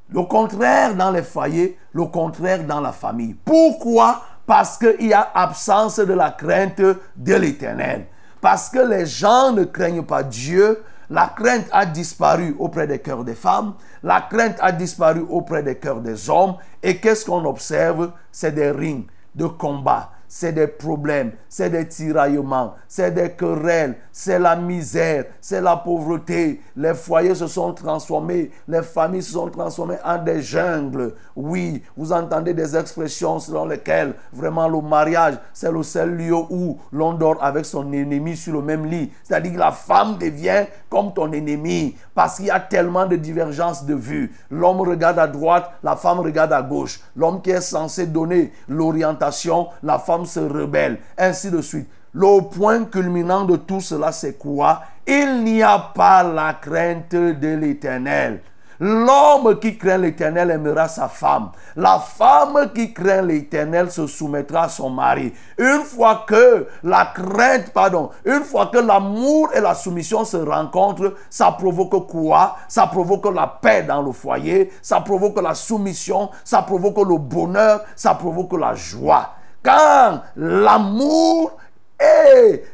Le 0.09 0.23
contraire 0.23 0.95
dans 0.95 1.11
les 1.11 1.23
foyers, 1.23 1.79
le 1.93 2.07
contraire 2.07 2.65
dans 2.65 2.81
la 2.81 2.93
famille. 2.93 3.35
Pourquoi? 3.45 4.23
Parce 4.47 4.79
qu'il 4.79 5.07
y 5.07 5.13
a 5.13 5.31
absence 5.35 5.99
de 5.99 6.15
la 6.15 6.31
crainte 6.31 6.81
de 6.81 7.35
l'éternel. 7.35 8.07
Parce 8.41 8.71
que 8.71 8.79
les 8.79 9.05
gens 9.05 9.53
ne 9.53 9.65
craignent 9.65 10.05
pas 10.05 10.23
Dieu. 10.23 10.83
La 11.11 11.33
crainte 11.37 11.67
a 11.71 11.87
disparu 11.87 12.57
auprès 12.59 12.87
des 12.87 12.99
cœurs 12.99 13.25
des 13.25 13.35
femmes. 13.35 13.75
La 14.03 14.23
crainte 14.23 14.57
a 14.61 14.73
disparu 14.73 15.25
auprès 15.29 15.63
des 15.63 15.77
cœurs 15.77 16.01
des 16.01 16.31
hommes. 16.31 16.57
Et 16.83 16.99
qu'est-ce 16.99 17.25
qu'on 17.25 17.45
observe? 17.45 18.13
C'est 18.33 18.55
des 18.55 18.71
rings 18.71 19.07
de 19.35 19.47
combat 19.47 20.11
c'est 20.37 20.51
des 20.51 20.67
problèmes, 20.67 21.31
c'est 21.49 21.71
des 21.71 21.87
tiraillements, 21.87 22.75
c'est 22.89 23.13
des 23.13 23.31
querelles, 23.31 23.95
c'est 24.11 24.41
la 24.41 24.57
misère, 24.57 25.27
c'est 25.41 25.61
la 25.61 25.77
pauvreté. 25.77 26.61
Les 26.77 26.93
foyers 26.93 27.37
se 27.37 27.47
sont 27.47 27.73
transformés, 27.73 28.51
les 28.67 28.83
familles 28.83 29.23
se 29.23 29.35
sont 29.35 29.49
transformées 29.49 29.99
en 30.05 30.19
des 30.19 30.43
jungles. 30.43 31.15
Oui, 31.37 31.85
vous 31.97 32.13
entendez 32.13 32.53
des 32.53 32.77
expressions 32.77 33.39
selon 33.39 33.67
lesquelles 33.67 34.15
vraiment 34.33 34.67
le 34.67 34.81
mariage, 34.81 35.35
c'est 35.53 35.71
le 35.71 35.85
seul 35.85 36.17
lieu 36.17 36.35
où 36.51 36.79
l'on 36.91 37.13
dort 37.13 37.39
avec 37.41 37.65
son 37.65 37.93
ennemi 37.93 38.37
sur 38.37 38.55
le 38.55 38.63
même 38.63 38.87
lit. 38.87 39.13
C'est-à-dire 39.23 39.53
que 39.53 39.59
la 39.59 39.71
femme 39.71 40.19
devient 40.19 40.65
comme 40.91 41.15
ton 41.15 41.31
ennemi 41.31 41.95
parce 42.15 42.37
qu'il 42.37 42.47
y 42.47 42.51
a 42.51 42.61
tellement 42.61 43.07
de 43.07 43.17
divergences 43.17 43.85
de 43.85 43.95
vue. 43.95 44.35
L'homme 44.51 44.81
regarde 44.81 45.19
à 45.19 45.27
droite, 45.27 45.71
la 45.83 45.97
femme 45.97 46.21
regarde 46.21 46.53
à 46.53 46.63
gauche. 46.63 47.01
L'homme 47.17 47.43
qui 47.43 47.51
est 47.51 47.61
censé 47.61 48.07
donner 48.07 48.53
l'orientation, 48.69 49.69
la 49.83 49.99
femme 49.99 50.27
se 50.27 50.41
rebelle, 50.41 50.99
ainsi 51.19 51.51
de 51.51 51.61
suite. 51.61 51.89
Le 52.13 52.49
point 52.49 52.85
culminant 52.85 53.45
de 53.45 53.57
tout 53.57 53.81
cela, 53.81 54.13
c'est 54.13 54.35
quoi? 54.35 54.83
Il 55.07 55.43
n'y 55.43 55.63
a 55.63 55.79
pas 55.79 56.23
la 56.23 56.55
crainte 56.55 57.11
de 57.11 57.57
l'éternel. 57.57 58.41
L'homme 58.87 59.59
qui 59.61 59.79
craint 59.79 59.97
l'éternel 59.97 60.51
aimera 60.51 60.89
sa 60.89 61.09
femme. 61.09 61.53
La 61.75 61.99
femme 61.99 62.71
qui 62.75 62.93
craint 62.93 63.23
l'éternel 63.23 63.91
se 63.91 64.07
soumettra 64.07 64.65
à 64.65 64.69
son 64.69 64.91
mari. 64.91 65.33
Une 65.57 65.85
fois 65.85 66.27
que 66.27 66.69
la 66.83 67.07
crainte, 67.07 67.71
pardon, 67.73 68.11
une 68.27 68.43
fois 68.43 68.67
que 68.67 68.77
l'amour 68.77 69.49
et 69.55 69.61
la 69.63 69.75
soumission 69.75 70.27
se 70.27 70.37
rencontrent, 70.37 71.15
ça 71.31 71.53
provoque 71.53 72.09
quoi? 72.09 72.57
Ça 72.69 72.87
provoque 72.87 73.35
la 73.35 73.47
paix 73.47 73.85
dans 73.85 74.03
le 74.03 74.13
foyer, 74.13 74.71
ça 74.83 75.01
provoque 75.01 75.41
la 75.41 75.55
soumission, 75.55 76.29
ça 76.45 76.61
provoque 76.61 76.99
le 77.09 77.17
bonheur, 77.17 77.81
ça 77.97 78.13
provoque 78.13 78.53
la 78.53 78.75
joie. 78.75 79.31
Quand 79.63 80.21
l'amour 80.37 81.57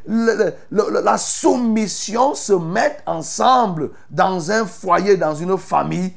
la 0.07 1.17
soumission 1.17 2.35
se 2.35 2.53
mettent 2.53 3.03
ensemble 3.05 3.91
dans 4.09 4.51
un 4.51 4.65
foyer, 4.65 5.17
dans 5.17 5.35
une 5.35 5.57
famille, 5.57 6.13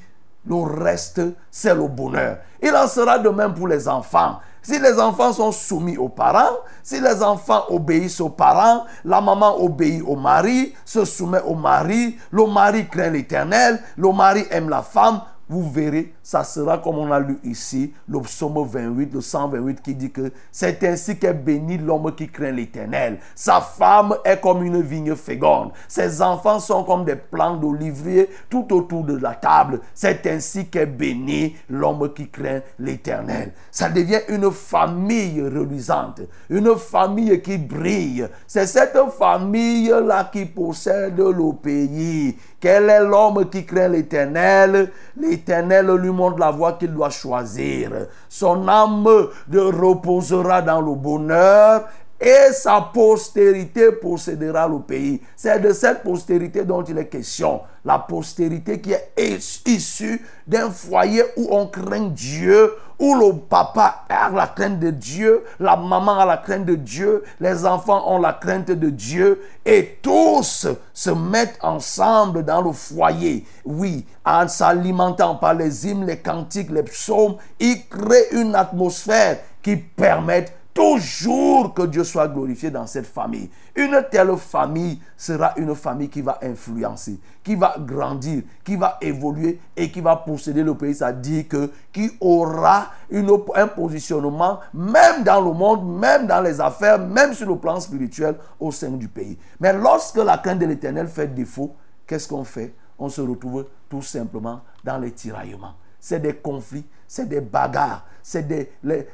le 0.47 0.57
reste, 0.57 1.21
c'est 1.51 1.75
le 1.75 1.89
bonheur. 1.89 2.39
Il 2.63 2.75
en 2.75 2.87
sera 2.87 3.19
de 3.19 3.29
même 3.29 3.55
pour 3.55 3.69
les 3.69 3.89
enfants. 3.89 4.39
Si 4.63 4.79
les 4.79 4.99
enfants 4.99 5.33
sont 5.33 5.53
soumis 5.53 5.99
aux 5.99 6.09
parents, 6.09 6.57
si 6.83 6.99
les 6.99 7.23
enfants 7.23 7.65
obéissent 7.69 8.21
aux 8.21 8.31
parents, 8.31 8.85
la 9.05 9.21
maman 9.21 9.63
obéit 9.63 10.03
au 10.07 10.17
mari, 10.17 10.75
se 10.87 11.05
soumet 11.05 11.43
au 11.43 11.55
mari, 11.55 12.17
le 12.31 12.47
mari 12.47 12.89
craint 12.89 13.11
l'éternel, 13.11 13.83
le 13.99 14.11
mari 14.13 14.47
aime 14.51 14.71
la 14.71 14.81
femme, 14.81 15.21
vous 15.51 15.71
verrez, 15.71 16.15
ça 16.25 16.43
sera 16.43 16.79
comme 16.79 16.97
on 16.97 17.13
a 17.13 17.21
lu 17.21 17.39
ici, 17.45 17.93
le 18.09 18.19
psaume 18.21 18.67
28, 18.67 19.13
le 19.13 19.21
128 19.21 19.83
qui 19.83 19.95
dit 19.95 20.11
que 20.11 20.33
c'est 20.51 20.83
ainsi 20.85 21.19
qu'est 21.19 21.35
béni 21.35 21.77
l'homme 21.77 22.15
qui 22.17 22.29
craint 22.29 22.51
l'éternel. 22.51 23.19
Sa 23.35 23.61
femme 23.61 24.15
est 24.25 24.41
comme 24.41 24.65
une 24.65 24.81
vigne 24.81 25.15
féconde. 25.17 25.73
Ses 25.87 26.23
enfants 26.23 26.61
sont 26.61 26.83
comme 26.83 27.05
des 27.05 27.17
plants 27.17 27.59
d'olivier 27.59 28.31
tout 28.49 28.67
autour 28.73 29.05
de 29.05 29.19
la 29.19 29.35
table. 29.35 29.81
C'est 29.93 30.27
ainsi 30.27 30.67
qu'est 30.69 30.87
béni 30.87 31.57
l'homme 31.69 32.11
qui 32.15 32.31
craint 32.31 32.61
l'éternel. 32.79 33.53
Ça 33.71 33.91
devient 33.91 34.21
une 34.29 34.51
famille 34.51 35.43
reluisante, 35.43 36.23
une 36.49 36.75
famille 36.77 37.43
qui 37.43 37.59
brille. 37.59 38.27
C'est 38.47 38.67
cette 38.67 38.97
famille-là 39.19 40.31
qui 40.33 40.47
possède 40.47 41.19
le 41.19 41.53
pays. 41.53 42.35
Quel 42.59 42.89
est 42.89 43.05
l'homme 43.05 43.51
qui 43.51 43.67
craint 43.67 43.89
l'éternel? 43.89 44.91
L'Éternel 45.19 45.87
lui 45.97 46.14
montre 46.15 46.39
la 46.39 46.51
voie 46.51 46.75
qu'il 46.75 46.93
doit 46.93 47.11
choisir. 47.11 47.91
Son 48.29 48.67
âme 48.69 49.07
reposera 49.53 50.63
dans 50.63 50.81
le 50.81 50.95
bonheur 50.95 51.89
et 52.21 52.53
sa 52.53 52.81
postérité 52.81 53.93
possédera 53.93 54.67
le 54.69 54.79
pays. 54.79 55.21
C'est 55.37 55.61
de 55.61 55.73
cette 55.73 56.03
postérité 56.03 56.65
dont 56.65 56.83
il 56.83 56.97
est 56.97 57.09
question. 57.09 57.61
La 57.85 57.99
postérité 57.99 58.81
qui 58.81 58.93
est 58.93 59.67
issue 59.67 60.25
d'un 60.47 60.71
foyer 60.71 61.23
où 61.37 61.49
on 61.51 61.67
craint 61.67 62.09
Dieu, 62.09 62.73
où 62.99 63.15
le 63.15 63.39
papa 63.39 64.05
a 64.09 64.31
la 64.31 64.47
crainte 64.47 64.79
de 64.79 64.91
Dieu, 64.91 65.45
la 65.59 65.77
maman 65.77 66.19
a 66.19 66.27
la 66.27 66.37
crainte 66.37 66.65
de 66.65 66.75
Dieu, 66.75 67.25
les 67.41 67.67
enfants 67.67 68.13
ont 68.13 68.19
la 68.19 68.33
crainte 68.33 68.71
de 68.71 68.91
Dieu, 68.91 69.43
et 69.65 69.99
tous 70.03 70.67
se 70.93 71.11
mettent 71.11 71.59
ensemble 71.63 72.45
dans 72.45 72.63
le 72.63 72.73
foyer. 72.73 73.45
Oui, 73.65 74.07
en 74.25 74.49
s'alimentant 74.49 75.37
par 75.37 75.55
les 75.55 75.87
hymnes, 75.87 76.07
les 76.07 76.19
cantiques, 76.19 76.71
les 76.71 76.83
psaumes, 76.83 77.37
ils 77.59 77.87
créent 77.89 78.29
une 78.33 78.55
atmosphère 78.55 79.39
qui 79.63 79.77
permet 79.77 80.47
toujours 80.75 81.73
que 81.73 81.83
Dieu 81.83 82.05
soit 82.05 82.29
glorifié 82.29 82.71
dans 82.71 82.87
cette 82.87 83.07
famille. 83.07 83.49
Une 83.77 84.05
telle 84.09 84.37
famille 84.37 85.01
sera 85.17 85.53
une 85.57 85.75
famille 85.75 86.09
qui 86.09 86.23
va 86.23 86.39
influencer, 86.43 87.19
qui 87.43 87.57
va 87.57 87.75
grandir, 87.79 88.45
qui 88.65 88.77
va 88.77 88.99
évoluer 89.01 89.59
et 89.77 89.91
qui 89.91 90.01
va 90.01 90.15
posséder 90.15 90.63
le 90.63 90.77
pays. 90.77 90.97
Dit 91.21 91.47
que 91.49 91.73
qui 91.93 92.13
aura 92.21 92.91
un 93.13 93.67
positionnement 93.67 94.61
même 94.73 95.25
dans 95.25 95.41
le 95.41 95.53
monde, 95.53 95.99
même 95.99 96.29
dans 96.29 96.41
les 96.41 96.61
affaires, 96.61 97.01
même 97.01 97.35
sur 97.35 97.49
le 97.49 97.57
plan 97.57 97.81
spirituel 97.81 98.37
au 98.61 98.71
sein 98.71 98.91
du 98.91 99.09
pays. 99.09 99.37
Mais 99.59 99.73
lorsque 99.73 100.19
la 100.19 100.39
crainte 100.39 100.61
de 100.61 100.67
l'éternel 100.67 101.09
fait 101.09 101.35
défaut, 101.35 101.75
qu'est-ce 102.07 102.29
qu'on 102.29 102.45
fait? 102.45 102.75
On 102.97 103.09
se 103.09 103.21
retrouve 103.21 103.67
tout 103.89 104.03
simplement 104.03 104.61
dans 104.85 104.99
les 104.99 105.11
tiraillements. 105.11 105.75
C'est 105.99 106.21
des 106.21 106.35
conflits, 106.35 106.87
c'est 107.09 107.29
des 107.29 107.41
bagarres, 107.41 108.07
c'est 108.23 108.71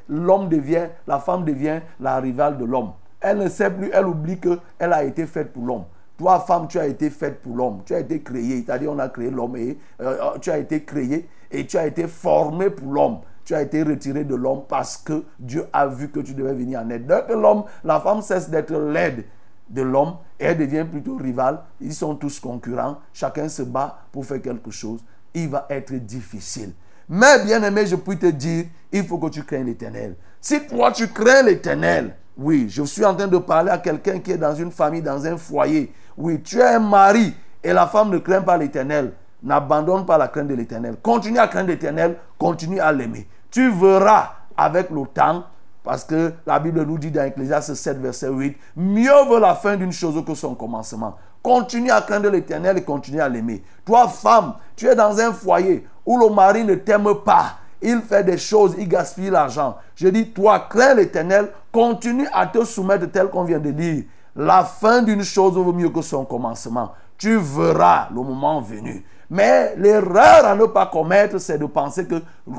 l'homme 0.08 0.48
devient 0.50 0.88
la 1.06 1.18
femme 1.18 1.44
devient 1.46 1.80
la 1.98 2.20
rivale 2.20 2.58
de 2.58 2.64
l'homme. 2.66 2.92
Elle 3.20 3.38
ne 3.38 3.48
sait 3.48 3.70
plus, 3.70 3.90
elle 3.92 4.06
oublie 4.06 4.38
que 4.38 4.58
elle 4.78 4.92
a 4.92 5.04
été 5.04 5.26
faite 5.26 5.52
pour 5.52 5.64
l'homme. 5.64 5.84
Toi, 6.20 6.40
femme, 6.40 6.68
tu 6.68 6.78
as 6.78 6.86
été 6.86 7.08
faite 7.08 7.40
pour 7.40 7.56
l'homme. 7.56 7.80
Tu 7.86 7.94
as 7.94 8.00
été 8.00 8.20
créée. 8.20 8.62
C'est-à-dire, 8.64 8.92
on 8.92 8.98
a 8.98 9.08
créé 9.08 9.30
l'homme 9.30 9.56
et 9.56 9.78
euh, 10.02 10.16
euh, 10.20 10.38
tu 10.38 10.50
as 10.50 10.58
été 10.58 10.84
créé 10.84 11.26
et 11.50 11.66
tu 11.66 11.78
as 11.78 11.86
été 11.86 12.06
formé 12.06 12.68
pour 12.68 12.92
l'homme. 12.92 13.20
Tu 13.44 13.54
as 13.54 13.62
été 13.62 13.82
retiré 13.82 14.24
de 14.24 14.34
l'homme 14.34 14.62
parce 14.68 14.98
que 14.98 15.24
Dieu 15.38 15.64
a 15.72 15.86
vu 15.86 16.10
que 16.10 16.20
tu 16.20 16.34
devais 16.34 16.52
venir 16.52 16.80
en 16.80 16.90
aide. 16.90 17.06
Dès 17.06 17.22
que 17.26 17.32
l'homme, 17.32 17.64
la 17.84 18.00
femme 18.00 18.20
cesse 18.20 18.50
d'être 18.50 18.72
l'aide 18.72 19.24
de 19.70 19.82
l'homme 19.82 20.16
et 20.38 20.44
elle 20.44 20.58
devient 20.58 20.84
plutôt 20.90 21.16
rivale. 21.16 21.60
Ils 21.80 21.94
sont 21.94 22.14
tous 22.14 22.38
concurrents. 22.38 22.98
Chacun 23.12 23.48
se 23.48 23.62
bat 23.62 24.00
pour 24.12 24.26
faire 24.26 24.42
quelque 24.42 24.70
chose. 24.70 25.02
Il 25.32 25.48
va 25.48 25.66
être 25.70 25.94
difficile. 25.94 26.74
Mais 27.08 27.42
bien 27.44 27.62
aimé, 27.62 27.86
je 27.86 27.96
peux 27.96 28.16
te 28.16 28.26
dire, 28.26 28.66
il 28.92 29.04
faut 29.04 29.18
que 29.18 29.28
tu 29.28 29.42
craignes 29.42 29.66
l'éternel. 29.66 30.16
Si 30.40 30.66
toi 30.66 30.92
tu 30.92 31.08
crains 31.08 31.42
l'éternel, 31.42 32.14
oui, 32.40 32.66
je 32.70 32.82
suis 32.84 33.04
en 33.04 33.14
train 33.14 33.28
de 33.28 33.36
parler 33.36 33.70
à 33.70 33.76
quelqu'un 33.76 34.18
qui 34.18 34.32
est 34.32 34.38
dans 34.38 34.54
une 34.54 34.70
famille, 34.70 35.02
dans 35.02 35.26
un 35.26 35.36
foyer. 35.36 35.92
Oui, 36.16 36.40
tu 36.42 36.58
es 36.58 36.64
un 36.64 36.78
mari 36.78 37.34
et 37.62 37.72
la 37.72 37.86
femme 37.86 38.08
ne 38.08 38.18
craint 38.18 38.40
pas 38.40 38.56
l'éternel. 38.56 39.12
N'abandonne 39.42 40.06
pas 40.06 40.16
la 40.16 40.28
crainte 40.28 40.48
de 40.48 40.54
l'éternel. 40.54 40.96
Continue 41.02 41.38
à 41.38 41.48
craindre 41.48 41.68
l'éternel, 41.68 42.16
continue 42.38 42.80
à 42.80 42.92
l'aimer. 42.92 43.28
Tu 43.50 43.70
verras 43.70 44.32
avec 44.56 44.90
le 44.90 45.06
temps, 45.06 45.44
parce 45.84 46.04
que 46.04 46.32
la 46.46 46.58
Bible 46.58 46.82
nous 46.84 46.98
dit 46.98 47.10
dans 47.10 47.24
Ecclésiaste 47.24 47.74
7, 47.74 47.98
verset 47.98 48.28
8, 48.28 48.56
mieux 48.76 49.24
vaut 49.26 49.38
la 49.38 49.54
fin 49.54 49.76
d'une 49.76 49.92
chose 49.92 50.22
que 50.24 50.34
son 50.34 50.54
commencement. 50.54 51.16
Continue 51.42 51.90
à 51.90 52.00
craindre 52.00 52.30
l'éternel 52.30 52.78
et 52.78 52.82
continue 52.82 53.20
à 53.20 53.28
l'aimer. 53.28 53.62
Toi, 53.84 54.08
femme, 54.08 54.54
tu 54.76 54.86
es 54.86 54.94
dans 54.94 55.18
un 55.20 55.32
foyer 55.32 55.86
où 56.06 56.18
le 56.18 56.34
mari 56.34 56.64
ne 56.64 56.74
t'aime 56.74 57.14
pas. 57.24 57.59
Il 57.82 58.00
fait 58.02 58.24
des 58.24 58.38
choses, 58.38 58.74
il 58.78 58.88
gaspille 58.88 59.30
l'argent. 59.30 59.76
Je 59.94 60.08
dis, 60.08 60.30
toi, 60.30 60.66
crains 60.68 60.94
l'éternel, 60.94 61.48
continue 61.72 62.28
à 62.32 62.46
te 62.46 62.64
soumettre 62.64 63.10
tel 63.10 63.28
qu'on 63.28 63.44
vient 63.44 63.58
de 63.58 63.70
dire. 63.70 64.04
La 64.36 64.64
fin 64.64 65.02
d'une 65.02 65.22
chose 65.22 65.54
vaut 65.54 65.72
mieux 65.72 65.88
que 65.88 66.02
son 66.02 66.24
commencement. 66.24 66.92
Tu 67.16 67.36
verras 67.36 68.08
le 68.10 68.22
moment 68.22 68.60
venu. 68.60 69.04
Mais 69.28 69.74
l'erreur 69.76 70.44
à 70.44 70.54
ne 70.54 70.64
pas 70.64 70.86
commettre, 70.86 71.38
c'est 71.38 71.58
de 71.58 71.66
penser 71.66 72.06
que 72.06 72.16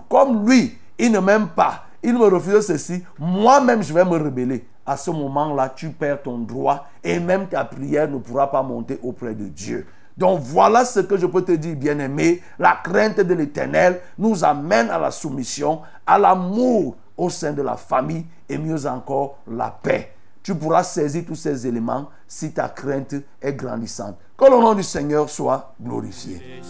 comme 0.10 0.48
lui, 0.48 0.78
il 0.98 1.12
ne 1.12 1.20
m'aime 1.20 1.48
pas, 1.50 1.86
il 2.02 2.14
me 2.14 2.26
refuse 2.26 2.66
ceci, 2.66 3.04
moi-même 3.20 3.84
je 3.84 3.94
vais 3.94 4.06
me 4.06 4.18
rebeller. 4.18 4.66
À 4.86 4.98
ce 4.98 5.12
moment-là, 5.12 5.70
tu 5.76 5.90
perds 5.90 6.24
ton 6.24 6.38
droit 6.40 6.88
et 7.04 7.20
même 7.20 7.48
ta 7.48 7.64
prière 7.66 8.08
ne 8.10 8.18
pourra 8.18 8.50
pas 8.50 8.64
monter 8.64 9.00
auprès 9.04 9.34
de 9.34 9.46
Dieu. 9.46 9.86
Donc 10.18 10.40
voilà 10.42 10.86
ce 10.86 11.00
que 11.00 11.18
je 11.18 11.26
peux 11.26 11.44
te 11.44 11.54
dire, 11.54 11.76
bien-aimé. 11.76 12.42
La 12.60 12.80
crainte 12.84 13.20
de 13.20 13.34
l'éternel 13.34 14.02
nous 14.18 14.44
amène 14.44 14.90
à 14.90 15.00
la 15.00 15.12
soumission, 15.12 15.82
à 16.06 16.18
l'amour 16.20 16.96
au 17.18 17.30
sein 17.30 17.54
de 17.54 17.62
la 17.62 17.78
famille 17.78 18.26
et 18.50 18.58
mieux 18.58 18.86
encore 18.86 19.38
la 19.48 19.70
paix. 19.70 20.14
Tu 20.44 20.56
pourras 20.56 20.84
saisir 20.84 21.24
tous 21.28 21.36
ces 21.36 21.68
éléments 21.68 22.10
si 22.28 22.52
ta 22.52 22.68
crainte 22.70 23.14
est 23.42 23.54
grandissante. 23.54 24.18
Que 24.36 24.46
le 24.46 24.60
nom 24.60 24.74
du 24.74 24.82
Seigneur 24.82 25.30
soit 25.30 25.76
glorifié. 25.80 26.42
Et 26.44 26.62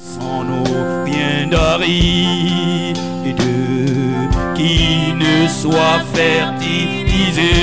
qui 4.56 5.14
ne 5.14 5.48
soit 5.48 6.00
fertilisé, 6.14 7.54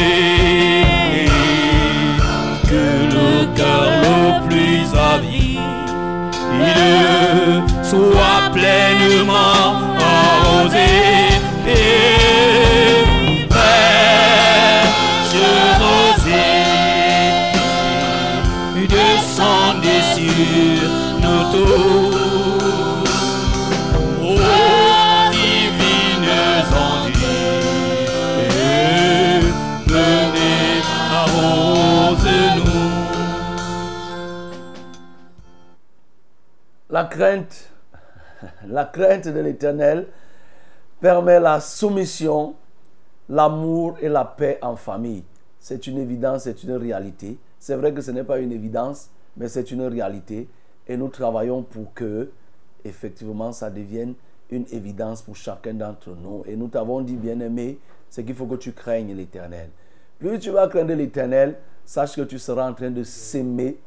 que 2.65 2.85
le 3.15 3.55
cœur 3.55 4.43
plus 4.49 4.95
soit 7.83 8.51
pleinement 8.53 9.83
arrosé. 9.99 10.91
Et 11.67 13.05
fraîche 13.51 14.69
rosée, 15.83 16.55
descendez 18.89 20.03
sur 20.15 20.89
nos 21.23 21.43
tours. 21.53 22.08
La 38.67 38.85
crainte, 38.85 39.29
de 39.29 39.41
l'éternel 39.41 40.07
permet 41.01 41.39
la 41.41 41.61
soumission, 41.61 42.55
l'amour 43.29 43.97
et 44.01 44.09
la 44.09 44.25
paix 44.25 44.59
en 44.63 44.77
famille. 44.77 45.25
C'est 45.61 45.87
une 45.87 45.99
évidence, 45.99 46.45
c'est 46.45 46.63
une 46.63 46.73
réalité. 46.73 47.39
C'est 47.59 47.77
vrai 47.77 47.93
que 47.93 48.01
ce 48.01 48.11
n'est 48.11 48.25
pas 48.25 48.39
une 48.39 48.53
évidence, 48.53 49.11
mais 49.37 49.49
c'est 49.49 49.71
une 49.71 49.83
réalité. 49.83 50.49
Et 50.87 50.97
nous 50.97 51.09
travaillons 51.09 51.63
pour 51.63 51.93
que, 51.95 52.31
effectivement, 52.85 53.53
ça 53.53 53.71
devienne 53.71 54.15
une 54.51 54.65
évidence 54.73 55.23
pour 55.23 55.37
chacun 55.37 55.75
d'entre 55.75 56.11
nous. 56.11 56.43
Et 56.47 56.57
nous 56.57 56.69
t'avons 56.69 57.01
dit, 57.01 57.17
bien-aimé, 57.17 57.79
c'est 58.09 58.25
qu'il 58.25 58.35
faut 58.35 58.47
que 58.47 58.57
tu 58.57 58.73
craignes 58.73 59.15
l'éternel. 59.15 59.69
Plus 60.19 60.39
tu 60.39 60.51
vas 60.51 60.67
craindre 60.69 60.95
l'éternel, 60.95 61.57
sache 61.85 62.17
que 62.17 62.23
tu 62.23 62.39
seras 62.39 62.69
en 62.69 62.75
train 62.75 62.91
de 62.91 63.03
s'aimer 63.03 63.79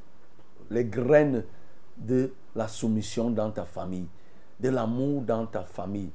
les 0.69 0.85
graines 0.85 1.43
de 1.97 2.31
la 2.55 2.67
soumission 2.67 3.29
dans 3.29 3.51
ta 3.51 3.65
famille, 3.65 4.07
de 4.59 4.69
l'amour 4.69 5.21
dans 5.21 5.45
ta 5.45 5.63
famille. 5.63 6.11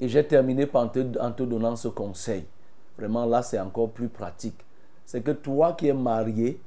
Et 0.00 0.08
j'ai 0.08 0.26
terminé 0.26 0.66
te, 0.66 1.18
en 1.18 1.32
te 1.32 1.42
donnant 1.42 1.76
ce 1.76 1.88
conseil. 1.88 2.44
Vraiment, 2.98 3.24
là, 3.24 3.42
c'est 3.42 3.60
encore 3.60 3.90
plus 3.90 4.08
pratique. 4.08 4.58
C'est 5.04 5.22
que 5.22 5.30
toi 5.30 5.74
qui 5.74 5.88
es 5.88 5.92
marié 5.92 6.60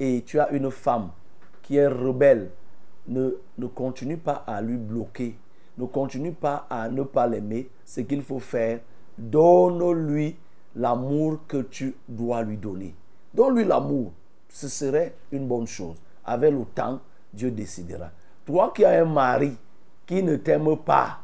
et 0.00 0.22
tu 0.26 0.40
as 0.40 0.50
une 0.50 0.70
femme 0.70 1.10
qui 1.62 1.76
est 1.76 1.86
rebelle, 1.86 2.50
ne, 3.06 3.30
ne 3.58 3.66
continue 3.66 4.16
pas 4.16 4.44
à 4.46 4.60
lui 4.60 4.76
bloquer. 4.76 5.38
Ne 5.78 5.86
continue 5.86 6.32
pas 6.32 6.66
à 6.68 6.88
ne 6.88 7.02
pas 7.02 7.26
l'aimer. 7.26 7.70
Ce 7.84 8.00
qu'il 8.00 8.22
faut 8.22 8.38
faire, 8.38 8.80
donne-lui 9.18 10.36
l'amour 10.74 11.40
que 11.46 11.62
tu 11.62 11.94
dois 12.08 12.42
lui 12.42 12.56
donner. 12.56 12.94
Donne-lui 13.34 13.64
l'amour. 13.64 14.12
Ce 14.48 14.68
serait 14.68 15.14
une 15.30 15.46
bonne 15.46 15.66
chose. 15.66 15.96
Avec 16.24 16.52
le 16.52 16.64
temps, 16.74 17.00
Dieu 17.32 17.50
décidera. 17.50 18.10
Toi 18.44 18.72
qui 18.74 18.84
as 18.84 19.02
un 19.02 19.04
mari 19.04 19.56
qui 20.06 20.22
ne 20.22 20.36
t'aime 20.36 20.76
pas, 20.76 21.18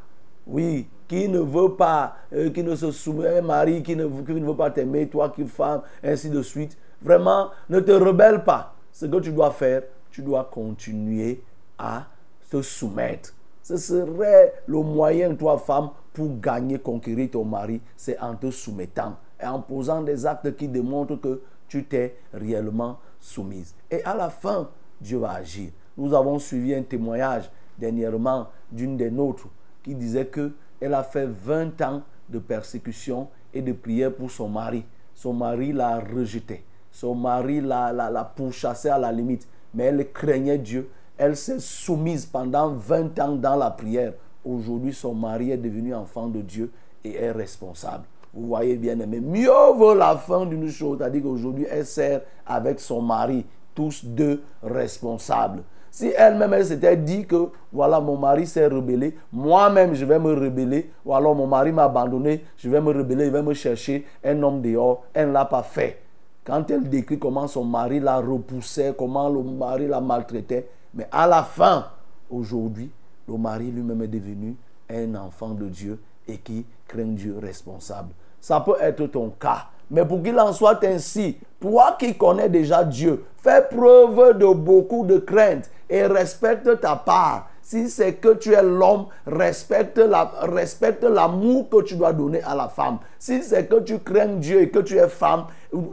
oui, 0.46 0.88
qui 1.06 1.28
ne 1.28 1.40
veut 1.40 1.74
pas, 1.74 2.16
euh, 2.32 2.50
qui 2.50 2.62
ne 2.62 2.74
se 2.74 2.90
soumet, 2.90 3.38
un 3.38 3.42
mari 3.42 3.82
qui 3.82 3.96
ne, 3.96 4.06
qui 4.06 4.32
ne 4.32 4.46
veut 4.46 4.56
pas 4.56 4.70
t'aimer, 4.70 5.08
toi 5.08 5.30
qui 5.30 5.46
femme, 5.46 5.82
ainsi 6.02 6.30
de 6.30 6.42
suite, 6.42 6.76
vraiment, 7.02 7.50
ne 7.68 7.80
te 7.80 7.92
rebelle 7.92 8.44
pas. 8.44 8.74
Ce 8.92 9.06
que 9.06 9.18
tu 9.18 9.32
dois 9.32 9.50
faire, 9.50 9.82
tu 10.10 10.22
dois 10.22 10.48
continuer 10.50 11.42
à 11.78 12.06
te 12.50 12.62
soumettre. 12.62 13.34
Ce 13.62 13.76
serait 13.76 14.54
le 14.66 14.80
moyen, 14.80 15.34
toi 15.34 15.58
femme, 15.58 15.90
pour 16.12 16.40
gagner, 16.40 16.78
conquérir 16.78 17.30
ton 17.30 17.44
mari, 17.44 17.80
c'est 17.96 18.18
en 18.18 18.34
te 18.34 18.50
soumettant 18.50 19.16
et 19.40 19.46
en 19.46 19.60
posant 19.60 20.02
des 20.02 20.26
actes 20.26 20.56
qui 20.56 20.68
démontrent 20.68 21.16
que 21.16 21.42
tu 21.68 21.84
t'es 21.84 22.16
réellement 22.32 22.98
soumise. 23.20 23.74
Et 23.90 24.02
à 24.04 24.14
la 24.14 24.30
fin, 24.30 24.68
Dieu 25.00 25.18
va 25.18 25.32
agir. 25.32 25.70
Nous 25.98 26.14
avons 26.14 26.38
suivi 26.38 26.74
un 26.74 26.82
témoignage 26.82 27.50
dernièrement 27.76 28.46
d'une 28.70 28.96
des 28.96 29.10
nôtres 29.10 29.48
qui 29.82 29.96
disait 29.96 30.26
que 30.26 30.52
elle 30.80 30.94
a 30.94 31.02
fait 31.02 31.26
20 31.26 31.80
ans 31.82 32.02
de 32.28 32.38
persécution 32.38 33.26
et 33.52 33.62
de 33.62 33.72
prière 33.72 34.14
pour 34.14 34.30
son 34.30 34.48
mari. 34.48 34.84
Son 35.14 35.32
mari 35.32 35.72
l'a 35.72 35.98
rejeté. 35.98 36.64
Son 36.92 37.16
mari 37.16 37.60
l'a, 37.60 37.92
l'a, 37.92 38.06
à 38.08 38.98
la 38.98 39.12
limite. 39.12 39.48
Mais 39.74 39.84
elle 39.84 40.12
craignait 40.12 40.58
Dieu. 40.58 40.88
Elle 41.16 41.36
s'est 41.36 41.58
soumise 41.58 42.26
pendant 42.26 42.70
20 42.70 43.18
ans 43.18 43.34
dans 43.34 43.56
la 43.56 43.70
prière. 43.70 44.12
Aujourd'hui, 44.44 44.92
son 44.94 45.14
mari 45.14 45.50
est 45.50 45.56
devenu 45.56 45.94
enfant 45.94 46.28
de 46.28 46.40
Dieu 46.40 46.70
et 47.02 47.16
est 47.16 47.32
responsable. 47.32 48.04
Vous 48.32 48.46
voyez 48.46 48.76
bien 48.76 49.00
aimé. 49.00 49.20
Mieux 49.20 49.50
vaut 49.74 49.94
la 49.94 50.16
fin 50.16 50.46
d'une 50.46 50.70
chose. 50.70 50.98
C'est-à-dire 50.98 51.22
qu'aujourd'hui, 51.22 51.66
elle 51.68 51.86
sert 51.86 52.20
avec 52.46 52.78
son 52.78 53.02
mari, 53.02 53.44
tous 53.74 54.04
deux 54.04 54.42
responsables. 54.62 55.64
Si 55.90 56.12
elle-même, 56.16 56.52
elle, 56.52 56.66
s'était 56.66 56.96
dit 56.96 57.26
que, 57.26 57.48
voilà, 57.72 58.00
mon 58.00 58.16
mari 58.16 58.46
s'est 58.46 58.66
rebellé, 58.66 59.16
moi-même, 59.32 59.94
je 59.94 60.04
vais 60.04 60.18
me 60.18 60.32
rebeller, 60.34 60.90
ou 61.04 61.14
alors 61.14 61.34
mon 61.34 61.46
mari 61.46 61.72
m'a 61.72 61.84
abandonné, 61.84 62.44
je 62.56 62.68
vais 62.68 62.80
me 62.80 62.92
rebeller, 62.92 63.26
je 63.26 63.30
vais 63.30 63.42
me 63.42 63.54
chercher 63.54 64.06
un 64.24 64.42
homme 64.42 64.60
dehors, 64.60 65.04
elle 65.14 65.28
ne 65.28 65.32
l'a 65.32 65.44
pas 65.44 65.62
fait. 65.62 66.02
Quand 66.44 66.70
elle 66.70 66.88
décrit 66.88 67.18
comment 67.18 67.46
son 67.46 67.64
mari 67.64 68.00
la 68.00 68.18
repoussait, 68.18 68.94
comment 68.96 69.28
le 69.28 69.42
mari 69.42 69.86
la 69.86 70.00
maltraitait, 70.00 70.68
mais 70.94 71.06
à 71.12 71.26
la 71.26 71.42
fin, 71.42 71.86
aujourd'hui, 72.30 72.90
le 73.28 73.36
mari 73.36 73.70
lui-même 73.70 74.02
est 74.02 74.08
devenu 74.08 74.56
un 74.90 75.14
enfant 75.14 75.50
de 75.50 75.66
Dieu 75.66 76.00
et 76.26 76.38
qui 76.38 76.64
craint 76.86 77.04
Dieu 77.04 77.36
responsable. 77.40 78.10
Ça 78.40 78.60
peut 78.60 78.76
être 78.80 79.06
ton 79.06 79.30
cas. 79.30 79.66
Mais 79.90 80.04
pour 80.04 80.22
qu'il 80.22 80.38
en 80.38 80.52
soit 80.52 80.82
ainsi, 80.84 81.38
toi 81.60 81.96
qui 81.98 82.16
connais 82.16 82.48
déjà 82.48 82.84
Dieu, 82.84 83.24
fais 83.38 83.62
preuve 83.62 84.38
de 84.38 84.46
beaucoup 84.52 85.04
de 85.04 85.18
crainte 85.18 85.70
et 85.88 86.06
respecte 86.06 86.80
ta 86.80 86.96
part. 86.96 87.48
Si 87.62 87.90
c'est 87.90 88.14
que 88.14 88.32
tu 88.34 88.54
es 88.54 88.62
l'homme, 88.62 89.08
respecte 89.26 89.98
la, 89.98 90.32
respecte 90.40 91.04
l'amour 91.04 91.68
que 91.68 91.82
tu 91.82 91.96
dois 91.96 92.14
donner 92.14 92.42
à 92.42 92.54
la 92.54 92.68
femme. 92.68 92.98
Si 93.18 93.42
c'est 93.42 93.66
que 93.66 93.80
tu 93.80 93.98
crains 93.98 94.36
Dieu 94.36 94.62
et 94.62 94.70
que 94.70 94.78
tu 94.78 94.96
es 94.96 95.08
femme, 95.08 95.44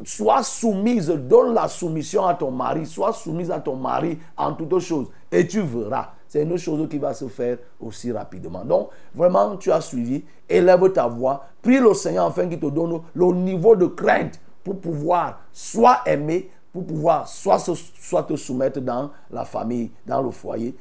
sois 0.05 0.43
soumise, 0.43 1.09
donne 1.09 1.53
la 1.53 1.67
soumission 1.67 2.25
à 2.25 2.33
ton 2.33 2.49
mari, 2.49 2.85
sois 2.85 3.11
soumise 3.11 3.51
à 3.51 3.59
ton 3.59 3.75
mari 3.75 4.17
en 4.37 4.53
toutes 4.53 4.79
choses 4.79 5.07
et 5.31 5.45
tu 5.45 5.61
verras. 5.61 6.11
C'est 6.27 6.43
une 6.43 6.57
chose 6.57 6.87
qui 6.89 6.97
va 6.97 7.13
se 7.13 7.27
faire 7.27 7.57
aussi 7.79 8.11
rapidement. 8.11 8.63
Donc, 8.63 8.89
vraiment, 9.13 9.57
tu 9.57 9.71
as 9.71 9.81
suivi, 9.81 10.23
élève 10.47 10.91
ta 10.93 11.07
voix, 11.07 11.45
prie 11.61 11.79
le 11.79 11.93
Seigneur 11.93 12.27
afin 12.27 12.47
qu'il 12.47 12.59
te 12.59 12.67
donne 12.67 13.01
le 13.13 13.25
niveau 13.33 13.75
de 13.75 13.85
crainte 13.85 14.39
pour 14.63 14.79
pouvoir 14.79 15.41
soit 15.51 15.99
aimer, 16.05 16.49
pour 16.75 16.83
pouvoir 16.83 17.25
soit, 17.25 17.57
soit 17.57 18.23
te 18.23 18.35
soumettre 18.35 18.81
dans 18.81 19.09
la 19.31 19.45
famille, 19.45 19.91
dans 20.05 20.21
le 20.21 20.29
foyer, 20.29 20.75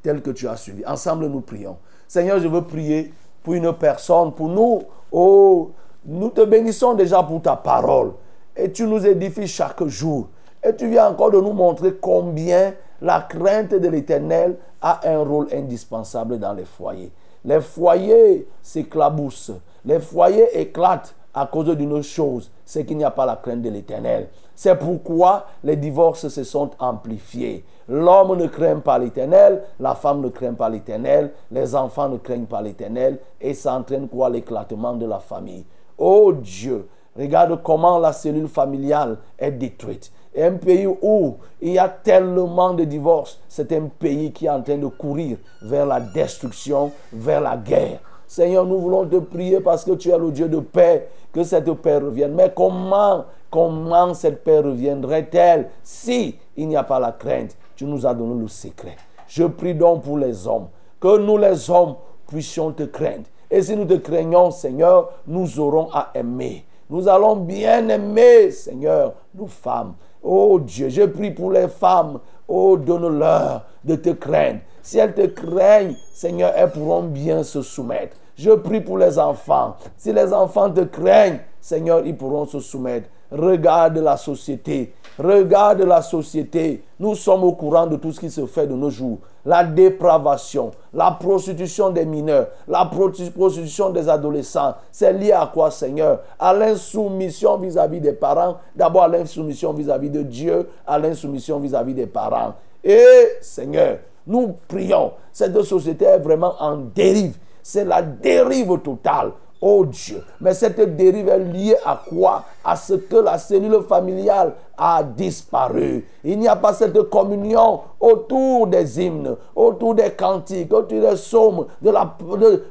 tel 0.00 0.22
que 0.22 0.30
tu 0.30 0.46
as 0.46 0.54
suivi. 0.54 0.86
Ensemble, 0.86 1.26
nous 1.26 1.40
prions. 1.40 1.76
Seigneur, 2.06 2.38
je 2.38 2.46
veux 2.46 2.62
prier 2.62 3.12
pour 3.42 3.54
une 3.54 3.72
personne, 3.72 4.32
pour 4.32 4.48
nous. 4.48 4.82
Oh, 5.10 5.72
nous 6.04 6.28
te 6.28 6.44
bénissons 6.44 6.94
déjà 6.94 7.20
pour 7.20 7.42
ta 7.42 7.56
parole. 7.56 8.12
Et 8.54 8.70
tu 8.70 8.84
nous 8.84 9.04
édifies 9.04 9.48
chaque 9.48 9.82
jour. 9.86 10.28
Et 10.62 10.76
tu 10.76 10.88
viens 10.88 11.08
encore 11.08 11.32
de 11.32 11.40
nous 11.40 11.52
montrer 11.52 11.96
combien 12.00 12.72
la 13.02 13.22
crainte 13.22 13.74
de 13.74 13.88
l'éternel 13.88 14.56
a 14.80 15.00
un 15.02 15.18
rôle 15.18 15.48
indispensable 15.52 16.38
dans 16.38 16.52
les 16.52 16.64
foyers. 16.64 17.10
Les 17.44 17.60
foyers 17.60 18.46
s'éclaboussent. 18.62 19.50
les 19.84 19.98
foyers 19.98 20.60
éclatent 20.60 21.12
à 21.34 21.44
cause 21.46 21.76
d'une 21.76 22.02
chose, 22.02 22.52
c'est 22.64 22.86
qu'il 22.86 22.96
n'y 22.96 23.04
a 23.04 23.10
pas 23.10 23.26
la 23.26 23.36
crainte 23.36 23.62
de 23.62 23.68
l'éternel. 23.68 24.28
C'est 24.56 24.76
pourquoi 24.76 25.44
les 25.62 25.76
divorces 25.76 26.28
se 26.28 26.42
sont 26.42 26.70
amplifiés. 26.78 27.62
L'homme 27.88 28.36
ne 28.36 28.46
craint 28.46 28.80
pas 28.80 28.98
l'éternel, 28.98 29.62
la 29.78 29.94
femme 29.94 30.22
ne 30.22 30.28
craint 30.28 30.54
pas 30.54 30.70
l'éternel, 30.70 31.32
les 31.52 31.76
enfants 31.76 32.08
ne 32.08 32.16
craignent 32.16 32.46
pas 32.46 32.62
l'éternel, 32.62 33.18
et 33.40 33.52
ça 33.52 33.74
entraîne 33.74 34.08
quoi? 34.08 34.30
L'éclatement 34.30 34.94
de 34.94 35.06
la 35.06 35.18
famille. 35.18 35.64
Oh 35.98 36.32
Dieu, 36.32 36.88
regarde 37.16 37.60
comment 37.62 37.98
la 37.98 38.12
cellule 38.12 38.48
familiale 38.48 39.18
est 39.38 39.52
détruite. 39.52 40.10
Un 40.36 40.52
pays 40.52 40.86
où 40.86 41.36
il 41.60 41.72
y 41.72 41.78
a 41.78 41.88
tellement 41.88 42.74
de 42.74 42.84
divorces, 42.84 43.40
c'est 43.48 43.70
un 43.72 43.88
pays 43.98 44.32
qui 44.32 44.46
est 44.46 44.50
en 44.50 44.62
train 44.62 44.78
de 44.78 44.86
courir 44.86 45.36
vers 45.62 45.86
la 45.86 46.00
destruction, 46.00 46.92
vers 47.12 47.42
la 47.42 47.56
guerre. 47.56 48.00
Seigneur, 48.26 48.64
nous 48.66 48.78
voulons 48.78 49.06
te 49.06 49.16
prier 49.16 49.60
parce 49.60 49.84
que 49.84 49.92
tu 49.92 50.10
es 50.10 50.18
le 50.18 50.32
Dieu 50.32 50.48
de 50.48 50.58
paix, 50.58 51.08
que 51.32 51.44
cette 51.44 51.72
paix 51.74 51.98
revienne. 51.98 52.34
Mais 52.34 52.52
comment, 52.54 53.24
comment 53.50 54.14
cette 54.14 54.44
paix 54.44 54.58
reviendrait-elle 54.58 55.68
si 55.82 56.36
il 56.56 56.68
n'y 56.68 56.76
a 56.76 56.82
pas 56.82 57.00
la 57.00 57.12
crainte? 57.12 57.56
Tu 57.74 57.84
nous 57.84 58.06
as 58.06 58.14
donné 58.14 58.40
le 58.40 58.48
secret. 58.48 58.96
Je 59.28 59.44
prie 59.44 59.74
donc 59.74 60.02
pour 60.02 60.18
les 60.18 60.46
hommes, 60.46 60.68
que 61.00 61.18
nous 61.18 61.36
les 61.36 61.70
hommes 61.70 61.96
puissions 62.26 62.72
te 62.72 62.84
craindre. 62.84 63.24
Et 63.50 63.62
si 63.62 63.76
nous 63.76 63.84
te 63.84 63.94
craignons, 63.94 64.50
Seigneur, 64.50 65.10
nous 65.26 65.60
aurons 65.60 65.88
à 65.92 66.10
aimer. 66.14 66.64
Nous 66.88 67.08
allons 67.08 67.36
bien 67.36 67.88
aimer, 67.88 68.50
Seigneur, 68.50 69.14
nos 69.34 69.46
femmes. 69.46 69.94
Oh 70.22 70.58
Dieu, 70.58 70.88
je 70.88 71.02
prie 71.02 71.30
pour 71.30 71.52
les 71.52 71.68
femmes. 71.68 72.20
Oh, 72.48 72.76
donne-leur 72.76 73.64
de 73.84 73.96
te 73.96 74.10
craindre. 74.10 74.60
Si 74.82 74.98
elles 74.98 75.14
te 75.14 75.26
craignent, 75.26 75.96
Seigneur, 76.12 76.52
elles 76.54 76.70
pourront 76.70 77.02
bien 77.02 77.42
se 77.42 77.62
soumettre. 77.62 78.16
Je 78.36 78.50
prie 78.50 78.80
pour 78.80 78.98
les 78.98 79.18
enfants. 79.18 79.76
Si 79.96 80.12
les 80.12 80.32
enfants 80.32 80.70
te 80.70 80.82
craignent, 80.82 81.40
Seigneur, 81.60 82.06
ils 82.06 82.16
pourront 82.16 82.46
se 82.46 82.60
soumettre. 82.60 83.08
Regarde 83.30 83.98
la 83.98 84.16
société. 84.16 84.92
Regarde 85.18 85.82
la 85.82 86.02
société. 86.02 86.82
Nous 86.98 87.14
sommes 87.14 87.44
au 87.44 87.52
courant 87.52 87.86
de 87.86 87.96
tout 87.96 88.12
ce 88.12 88.20
qui 88.20 88.30
se 88.30 88.46
fait 88.46 88.66
de 88.66 88.74
nos 88.74 88.90
jours. 88.90 89.18
La 89.44 89.62
dépravation, 89.64 90.72
la 90.92 91.12
prostitution 91.12 91.90
des 91.90 92.04
mineurs, 92.04 92.48
la 92.66 92.84
prostitution 92.84 93.90
des 93.90 94.08
adolescents. 94.08 94.74
C'est 94.90 95.12
lié 95.12 95.32
à 95.32 95.50
quoi, 95.52 95.70
Seigneur? 95.70 96.20
À 96.38 96.52
l'insoumission 96.52 97.56
vis-à-vis 97.56 98.00
des 98.00 98.12
parents. 98.12 98.56
D'abord 98.74 99.04
à 99.04 99.08
l'insoumission 99.08 99.72
vis-à-vis 99.72 100.10
de 100.10 100.22
Dieu, 100.22 100.68
à 100.86 100.98
l'insoumission 100.98 101.60
vis-à-vis 101.60 101.94
des 101.94 102.06
parents. 102.06 102.54
Et, 102.82 103.06
Seigneur, 103.40 103.98
nous 104.26 104.56
prions. 104.66 105.12
Cette 105.32 105.60
société 105.62 106.04
est 106.04 106.18
vraiment 106.18 106.54
en 106.58 106.76
dérive. 106.76 107.36
C'est 107.62 107.84
la 107.84 108.02
dérive 108.02 108.78
totale. 108.80 109.32
Oh 109.60 109.84
Dieu. 109.86 110.22
Mais 110.40 110.52
cette 110.54 110.96
dérive 110.96 111.28
est 111.28 111.38
liée 111.38 111.76
à 111.84 112.02
quoi? 112.08 112.44
À 112.64 112.76
ce 112.76 112.94
que 112.94 113.16
la 113.16 113.38
cellule 113.38 113.82
familiale 113.88 114.52
a 114.76 115.02
disparu. 115.02 116.06
Il 116.22 116.38
n'y 116.38 116.48
a 116.48 116.56
pas 116.56 116.74
cette 116.74 117.00
communion 117.08 117.80
autour 117.98 118.66
des 118.66 119.00
hymnes, 119.02 119.34
autour 119.54 119.94
des 119.94 120.10
cantiques, 120.10 120.72
autour 120.72 121.00
des 121.00 121.14
psaumes, 121.14 121.66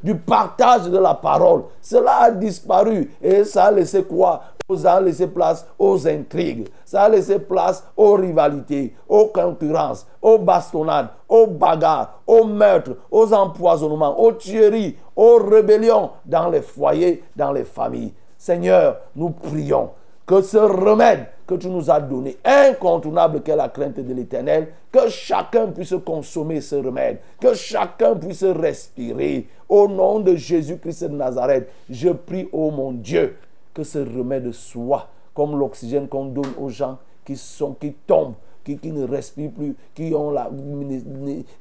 du 0.04 0.16
partage 0.16 0.84
de 0.84 0.98
la 1.00 1.16
parole. 1.16 1.64
Cela 1.82 2.18
a 2.18 2.32
disparu. 2.32 3.12
Et 3.22 3.44
ça 3.44 3.66
a 3.66 3.72
laissé 3.72 4.04
quoi? 4.04 4.42
Ça 4.74 4.96
a 4.96 5.02
laissé 5.02 5.28
place 5.28 5.68
aux 5.78 6.08
intrigues, 6.08 6.68
ça 6.84 7.04
a 7.04 7.10
laissé 7.10 7.38
place 7.38 7.84
aux 7.96 8.14
rivalités, 8.14 8.96
aux 9.08 9.28
concurrences, 9.28 10.08
aux 10.22 10.40
bastonnades, 10.40 11.10
aux 11.30 11.46
bagarres, 11.46 12.22
aux 12.26 12.46
meurtres, 12.46 12.98
aux 13.12 13.32
empoisonnements, 13.32 14.20
aux 14.20 14.32
tueries, 14.32 14.98
aux 15.16 15.38
rébellions 15.38 16.10
dans 16.26 16.50
les 16.50 16.64
foyers, 16.64 17.24
dans 17.36 17.52
les 17.52 17.64
familles. 17.64 18.14
Seigneur, 18.38 18.98
nous 19.16 19.30
prions 19.30 19.92
que 20.26 20.42
ce 20.42 20.58
remède 20.58 21.28
que 21.46 21.54
tu 21.54 21.70
nous 21.70 21.92
as 21.92 22.00
donné, 22.00 22.38
incontournable 22.44 23.42
qu'est 23.42 23.56
la 23.56 23.70
crainte 23.70 24.00
de 24.00 24.14
l'éternel, 24.16 24.70
que 24.92 25.08
chacun 25.10 25.68
puisse 25.68 25.94
consommer 26.04 26.60
ce 26.60 26.76
remède, 26.76 27.20
que 27.40 27.54
chacun 27.54 28.16
puisse 28.16 28.44
respirer. 28.44 29.48
Au 29.70 29.88
nom 29.88 30.20
de 30.20 30.36
Jésus-Christ 30.36 31.04
de 31.04 31.16
Nazareth, 31.16 31.70
je 31.88 32.10
prie, 32.10 32.50
ô 32.52 32.72
mon 32.72 32.94
Dieu, 32.94 33.38
que 33.76 33.84
ce 33.84 34.00
remède 34.00 34.52
soit 34.52 35.10
comme 35.36 35.60
l'oxygène 35.60 36.08
qu'on 36.08 36.26
donne 36.26 36.54
aux 36.58 36.70
gens 36.70 36.98
qui, 37.26 37.36
sont, 37.36 37.74
qui 37.74 37.94
tombent, 37.94 38.36
qui, 38.64 38.78
qui, 38.78 38.92
ne 38.92 39.06
respirent 39.06 39.52
plus, 39.52 39.76
qui, 39.94 40.16
ont 40.16 40.32
la, 40.32 40.50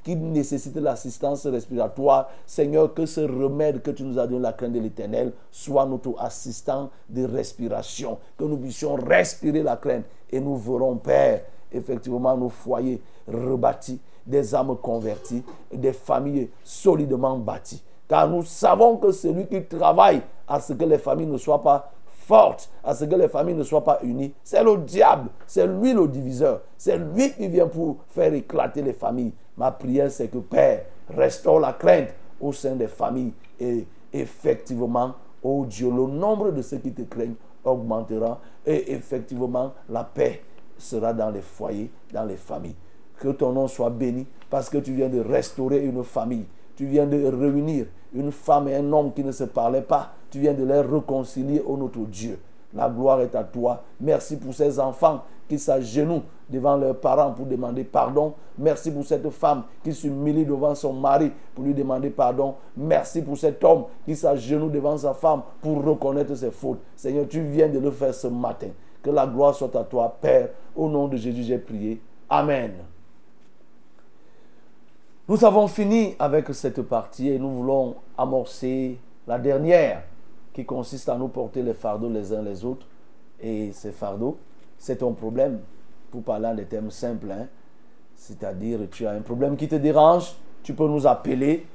qui 0.02 0.16
nécessitent 0.16 0.76
l'assistance 0.76 1.46
respiratoire. 1.46 2.30
Seigneur, 2.46 2.94
que 2.94 3.04
ce 3.04 3.20
remède 3.20 3.82
que 3.82 3.90
tu 3.90 4.04
nous 4.04 4.18
as 4.18 4.26
donné, 4.26 4.42
la 4.42 4.52
crainte 4.52 4.72
de 4.72 4.80
l'éternel, 4.80 5.32
soit 5.50 5.84
notre 5.86 6.14
assistant 6.20 6.88
de 7.10 7.24
respiration. 7.24 8.18
Que 8.38 8.44
nous 8.44 8.56
puissions 8.56 8.94
respirer 8.94 9.62
la 9.62 9.76
crainte 9.76 10.04
et 10.30 10.40
nous 10.40 10.56
verrons, 10.56 10.96
Père, 10.96 11.42
effectivement 11.72 12.36
nos 12.36 12.48
foyers 12.48 13.02
rebâtis, 13.26 14.00
des 14.24 14.54
âmes 14.54 14.76
converties, 14.80 15.42
des 15.72 15.92
familles 15.92 16.48
solidement 16.62 17.36
bâties. 17.38 17.82
Car 18.08 18.28
nous 18.28 18.42
savons 18.44 18.98
que 18.98 19.10
celui 19.10 19.46
qui 19.46 19.64
travaille 19.64 20.22
à 20.46 20.60
ce 20.60 20.74
que 20.74 20.84
les 20.84 20.98
familles 20.98 21.26
ne 21.26 21.38
soient 21.38 21.62
pas 21.62 21.90
forte 22.26 22.70
à 22.82 22.94
ce 22.94 23.04
que 23.04 23.14
les 23.14 23.28
familles 23.28 23.54
ne 23.54 23.62
soient 23.62 23.84
pas 23.84 23.98
unies, 24.02 24.32
c'est 24.42 24.62
le 24.62 24.76
diable, 24.78 25.30
c'est 25.46 25.66
lui 25.66 25.92
le 25.92 26.08
diviseur, 26.08 26.62
c'est 26.76 26.96
lui 26.96 27.32
qui 27.32 27.48
vient 27.48 27.68
pour 27.68 27.98
faire 28.08 28.32
éclater 28.32 28.82
les 28.82 28.92
familles. 28.92 29.32
Ma 29.56 29.70
prière, 29.70 30.10
c'est 30.10 30.28
que 30.28 30.38
Père, 30.38 30.84
restaure 31.08 31.60
la 31.60 31.72
crainte 31.72 32.14
au 32.40 32.52
sein 32.52 32.74
des 32.74 32.88
familles 32.88 33.32
et 33.60 33.86
effectivement, 34.12 35.14
oh 35.42 35.64
Dieu, 35.66 35.90
le 35.90 36.06
nombre 36.06 36.50
de 36.50 36.62
ceux 36.62 36.78
qui 36.78 36.92
te 36.92 37.02
craignent 37.02 37.36
augmentera 37.64 38.40
et 38.66 38.92
effectivement, 38.92 39.72
la 39.88 40.04
paix 40.04 40.42
sera 40.78 41.12
dans 41.12 41.30
les 41.30 41.42
foyers, 41.42 41.90
dans 42.12 42.24
les 42.24 42.36
familles. 42.36 42.76
Que 43.18 43.28
ton 43.28 43.52
nom 43.52 43.68
soit 43.68 43.90
béni 43.90 44.26
parce 44.50 44.68
que 44.68 44.78
tu 44.78 44.92
viens 44.92 45.08
de 45.08 45.20
restaurer 45.20 45.84
une 45.84 46.02
famille. 46.02 46.46
Tu 46.76 46.86
viens 46.86 47.06
de 47.06 47.24
réunir 47.24 47.86
une 48.12 48.32
femme 48.32 48.68
et 48.68 48.74
un 48.74 48.92
homme 48.92 49.12
qui 49.12 49.22
ne 49.22 49.32
se 49.32 49.44
parlaient 49.44 49.82
pas 49.82 50.12
tu 50.34 50.40
viens 50.40 50.52
de 50.52 50.64
les 50.64 50.80
réconcilier 50.80 51.62
au 51.64 51.76
notre 51.76 52.00
Dieu. 52.00 52.40
La 52.74 52.88
gloire 52.88 53.20
est 53.20 53.36
à 53.36 53.44
toi. 53.44 53.84
Merci 54.00 54.36
pour 54.36 54.52
ces 54.52 54.80
enfants 54.80 55.22
qui 55.48 55.60
s'agenouillent 55.60 56.24
devant 56.50 56.76
leurs 56.76 56.98
parents 56.98 57.30
pour 57.30 57.46
demander 57.46 57.84
pardon. 57.84 58.34
Merci 58.58 58.90
pour 58.90 59.06
cette 59.06 59.30
femme 59.30 59.62
qui 59.84 59.92
s'humilie 59.92 60.44
devant 60.44 60.74
son 60.74 60.92
mari 60.92 61.30
pour 61.54 61.64
lui 61.64 61.72
demander 61.72 62.10
pardon. 62.10 62.56
Merci 62.76 63.22
pour 63.22 63.38
cet 63.38 63.62
homme 63.62 63.84
qui 64.04 64.16
s'agenouille 64.16 64.72
devant 64.72 64.98
sa 64.98 65.14
femme 65.14 65.42
pour 65.62 65.84
reconnaître 65.84 66.34
ses 66.34 66.50
fautes. 66.50 66.80
Seigneur, 66.96 67.28
tu 67.28 67.40
viens 67.40 67.68
de 67.68 67.78
le 67.78 67.92
faire 67.92 68.12
ce 68.12 68.26
matin. 68.26 68.70
Que 69.04 69.10
la 69.10 69.28
gloire 69.28 69.54
soit 69.54 69.76
à 69.76 69.84
toi, 69.84 70.16
Père. 70.20 70.48
Au 70.74 70.88
nom 70.88 71.06
de 71.06 71.16
Jésus, 71.16 71.44
j'ai 71.44 71.58
prié. 71.58 72.00
Amen. 72.28 72.72
Nous 75.28 75.44
avons 75.44 75.68
fini 75.68 76.16
avec 76.18 76.52
cette 76.54 76.82
partie 76.82 77.28
et 77.28 77.38
nous 77.38 77.50
voulons 77.50 77.94
amorcer 78.18 78.98
la 79.28 79.38
dernière 79.38 80.02
qui 80.54 80.64
consiste 80.64 81.08
à 81.08 81.18
nous 81.18 81.28
porter 81.28 81.62
les 81.62 81.74
fardeaux 81.74 82.08
les 82.08 82.32
uns 82.32 82.40
les 82.40 82.64
autres. 82.64 82.86
Et 83.40 83.72
ces 83.72 83.92
fardeaux, 83.92 84.38
c'est 84.78 84.96
ton 84.96 85.12
problème, 85.12 85.58
pour 86.10 86.22
parler 86.22 86.46
en 86.46 86.54
des 86.54 86.64
termes 86.64 86.92
simples. 86.92 87.30
Hein. 87.30 87.48
C'est-à-dire, 88.14 88.78
tu 88.90 89.04
as 89.06 89.10
un 89.10 89.20
problème 89.20 89.56
qui 89.56 89.68
te 89.68 89.74
dérange, 89.74 90.36
tu 90.62 90.72
peux 90.72 90.86
nous 90.86 91.06
appeler 91.06 91.66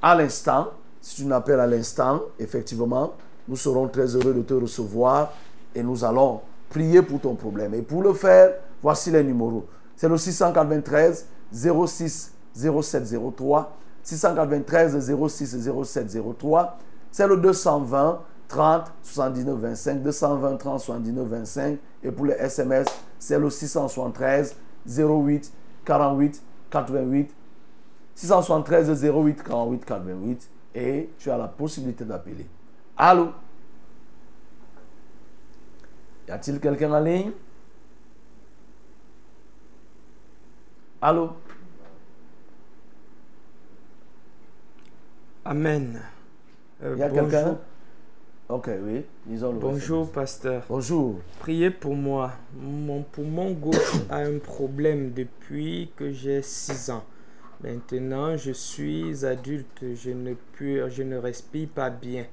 à 0.00 0.14
l'instant. 0.14 0.68
Si 1.00 1.16
tu 1.16 1.24
nous 1.26 1.34
appelles 1.34 1.60
à 1.60 1.66
l'instant, 1.66 2.22
effectivement, 2.38 3.12
nous 3.46 3.56
serons 3.56 3.88
très 3.88 4.16
heureux 4.16 4.32
de 4.32 4.42
te 4.42 4.54
recevoir 4.54 5.32
et 5.74 5.82
nous 5.82 6.04
allons 6.04 6.40
prier 6.70 7.02
pour 7.02 7.20
ton 7.20 7.34
problème. 7.34 7.74
Et 7.74 7.82
pour 7.82 8.02
le 8.02 8.14
faire, 8.14 8.54
voici 8.82 9.10
les 9.10 9.22
numéros. 9.22 9.66
C'est 9.94 10.08
le 10.08 10.16
693 10.16 11.26
06 11.52 12.32
0703, 12.54 13.76
693 14.02 15.14
06 15.28 15.70
0703 15.84 16.78
c'est 17.12 17.28
le 17.28 17.36
220 17.36 18.20
30 18.48 18.92
79 19.02 19.58
25, 19.58 20.02
220 20.02 20.56
30 20.56 20.80
79 20.80 21.26
25. 21.26 21.78
Et 22.02 22.10
pour 22.10 22.26
les 22.26 22.34
SMS, 22.34 22.86
c'est 23.18 23.38
le 23.38 23.48
673 23.48 24.56
08 24.86 25.52
48 25.84 26.42
88. 26.70 27.34
673 28.14 29.04
08 29.04 29.42
48 29.42 29.84
88. 29.84 30.50
Et 30.74 31.10
tu 31.18 31.30
as 31.30 31.38
la 31.38 31.48
possibilité 31.48 32.04
d'appeler. 32.04 32.46
Allô? 32.96 33.28
Y 36.28 36.30
a-t-il 36.30 36.60
quelqu'un 36.60 36.92
en 36.92 37.00
ligne? 37.00 37.32
Allô? 41.00 41.30
Amen. 45.44 46.00
Euh, 46.82 46.94
Il 46.96 47.00
y 47.00 47.02
a 47.02 47.10
quelqu'un 47.10 47.58
Ok, 48.48 48.68
oui. 48.84 49.04
Disons 49.24 49.54
Bonjour, 49.54 50.10
pasteur. 50.10 50.64
Bonjour. 50.68 51.16
Priez 51.38 51.70
pour 51.70 51.94
moi. 51.94 52.32
Mon 52.60 53.02
poumon 53.02 53.52
gauche 53.52 53.94
a 54.10 54.18
un 54.18 54.38
problème 54.38 55.12
depuis 55.12 55.90
que 55.96 56.12
j'ai 56.12 56.42
6 56.42 56.90
ans. 56.90 57.04
Maintenant, 57.62 58.36
je 58.36 58.52
suis 58.52 59.24
adulte. 59.24 59.84
Je 59.94 60.10
ne, 60.10 60.34
je 60.58 61.02
ne 61.02 61.16
respire 61.16 61.68
pas 61.68 61.88
bien. 61.88 62.26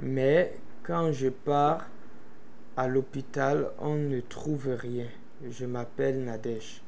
Mais 0.00 0.52
quand 0.82 1.12
je 1.12 1.28
pars 1.28 1.86
à 2.76 2.88
l'hôpital, 2.88 3.68
on 3.78 3.94
ne 3.94 4.20
trouve 4.20 4.68
rien. 4.78 5.06
Je 5.48 5.64
m'appelle 5.64 6.24
Nadège. 6.24 6.82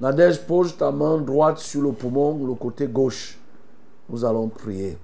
Nadège, 0.00 0.40
pose 0.46 0.76
ta 0.76 0.90
main 0.90 1.18
droite 1.18 1.58
sur 1.58 1.82
le 1.82 1.92
poumon, 1.92 2.44
le 2.44 2.54
côté 2.54 2.88
gauche. 2.88 3.38
Nous 4.08 4.24
allons 4.24 4.48
prier. 4.48 4.98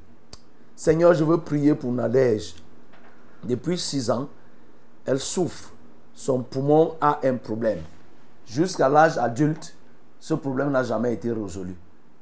Seigneur, 0.80 1.12
je 1.12 1.24
veux 1.24 1.36
prier 1.36 1.74
pour 1.74 1.92
Nadège. 1.92 2.54
Depuis 3.44 3.76
six 3.76 4.10
ans, 4.10 4.30
elle 5.04 5.20
souffre. 5.20 5.74
Son 6.14 6.42
poumon 6.42 6.94
a 7.02 7.20
un 7.22 7.36
problème. 7.36 7.80
Jusqu'à 8.46 8.88
l'âge 8.88 9.18
adulte, 9.18 9.76
ce 10.18 10.32
problème 10.32 10.70
n'a 10.70 10.82
jamais 10.82 11.12
été 11.12 11.30
résolu. 11.30 11.76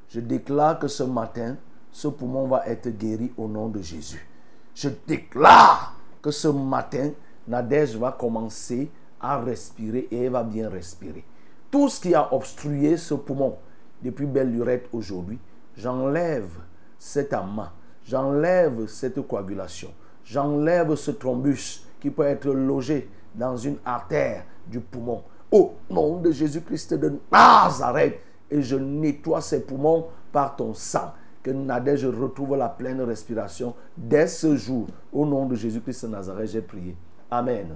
Je 0.09 0.19
déclare 0.19 0.77
que 0.77 0.89
ce 0.89 1.03
matin, 1.03 1.55
ce 1.89 2.09
poumon 2.09 2.49
va 2.49 2.67
être 2.67 2.89
guéri 2.89 3.31
au 3.37 3.47
nom 3.47 3.69
de 3.69 3.81
Jésus. 3.81 4.27
Je 4.75 4.89
déclare 5.07 5.95
que 6.21 6.29
ce 6.29 6.49
matin, 6.49 7.11
Nadège 7.47 7.95
va 7.95 8.11
commencer 8.11 8.91
à 9.21 9.39
respirer 9.39 10.09
et 10.11 10.25
elle 10.25 10.33
va 10.33 10.43
bien 10.43 10.67
respirer. 10.67 11.23
Tout 11.71 11.87
ce 11.87 12.01
qui 12.01 12.13
a 12.13 12.33
obstrué 12.33 12.97
ce 12.97 13.13
poumon 13.13 13.55
depuis 14.03 14.25
belle 14.25 14.51
lurette 14.51 14.89
aujourd'hui, 14.91 15.39
j'enlève 15.77 16.49
cet 16.97 17.31
amas, 17.31 17.71
j'enlève 18.09 18.87
cette 18.87 19.21
coagulation, 19.27 19.89
j'enlève 20.25 20.95
ce 20.95 21.11
thrombus 21.11 21.85
qui 21.99 22.09
peut 22.09 22.25
être 22.25 22.49
logé 22.49 23.07
dans 23.35 23.55
une 23.55 23.77
artère 23.85 24.45
du 24.65 24.79
poumon. 24.79 25.21
Au 25.51 25.75
nom 25.89 26.19
de 26.19 26.31
Jésus-Christ 26.31 26.95
de 26.95 27.19
Nazareth, 27.31 28.19
et 28.49 28.61
je 28.61 28.75
nettoie 28.75 29.41
ces 29.41 29.61
poumons 29.61 30.07
par 30.31 30.55
ton 30.55 30.73
sang. 30.73 31.13
Que 31.41 31.51
Nadège 31.51 32.05
retrouve 32.05 32.57
la 32.57 32.67
pleine 32.67 33.01
respiration 33.01 33.73
dès 33.95 34.27
ce 34.27 34.55
jour. 34.57 34.87
Au 35.13 35.25
nom 35.25 35.45
de 35.45 35.55
Jésus-Christ 35.55 36.05
de 36.05 36.11
Nazareth, 36.11 36.49
j'ai 36.49 36.61
prié. 36.61 36.97
Amen. 37.31 37.75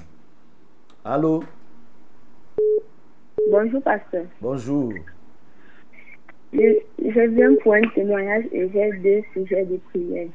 Allô? 1.06 1.44
Bonjour, 3.50 3.82
pasteur. 3.82 4.26
Bonjour. 4.42 4.92
Je, 6.54 6.78
je 7.10 7.22
viens 7.30 7.56
pour 7.62 7.74
un 7.74 7.82
témoignage 7.96 8.46
et 8.52 8.70
j'ai 8.74 8.92
deux 9.04 9.22
sujets 9.34 9.66
de 9.66 9.78
prière. 9.90 10.28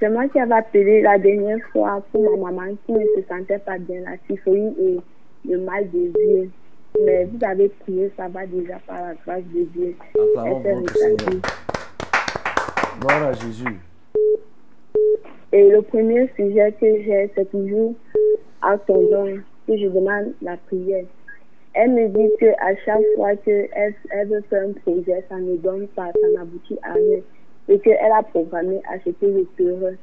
C'est 0.00 0.08
moi 0.08 0.26
qui 0.28 0.38
avais 0.40 0.54
appelé 0.54 1.02
la 1.02 1.18
dernière 1.18 1.58
fois 1.72 2.02
pour 2.10 2.38
ma 2.38 2.50
maman 2.50 2.74
qui 2.86 2.92
ne 2.92 3.04
se 3.16 3.22
sentait 3.28 3.58
pas 3.58 3.78
bien, 3.78 4.00
la 4.00 4.16
typhoïde 4.26 4.74
et 4.78 4.98
le 5.48 5.58
mal 5.58 5.90
de 5.90 5.98
yeux. 5.98 6.50
Mais 7.04 7.24
vous 7.26 7.38
avez 7.44 7.68
prié, 7.68 8.10
ça 8.16 8.26
va 8.28 8.46
déjà 8.46 8.78
par 8.86 9.00
la 9.00 9.14
grâce 9.24 9.44
de 9.54 9.62
Dieu. 9.64 9.94
Acclamons 10.18 10.62
Elle 10.64 10.74
s'est 10.74 10.74
votre 10.74 10.96
Seigneur. 10.96 11.18
rétablie. 11.18 11.40
Gloire 13.00 13.22
à 13.22 13.32
Jésus. 13.32 13.78
Et 15.52 15.68
le 15.70 15.82
premier 15.82 16.28
sujet 16.36 16.72
que 16.80 16.86
j'ai, 17.02 17.30
c'est 17.34 17.50
toujours 17.50 17.94
à 18.62 18.76
ton 18.78 19.02
don 19.10 19.38
que 19.66 19.76
je 19.76 19.86
demande 19.86 20.32
la 20.42 20.56
prière. 20.56 21.04
Elle 21.74 21.92
me 21.92 22.08
dit 22.08 22.28
qu'à 22.38 22.76
chaque 22.84 23.04
fois 23.14 23.36
qu'elle 23.36 23.68
elle 23.74 24.28
veut 24.28 24.42
faire 24.50 24.68
un 24.68 24.72
projet, 24.72 25.24
ça 25.28 25.36
ne 25.36 25.56
donne 25.56 25.86
pas, 25.88 26.10
ça 26.12 26.28
n'aboutit 26.34 26.78
à 26.82 26.94
rien. 26.94 27.20
Et 27.68 27.78
qu'elle 27.78 28.12
a 28.12 28.22
programmé 28.22 28.80
acheter 28.92 29.14
le 29.22 29.46
terrain. 29.56 29.94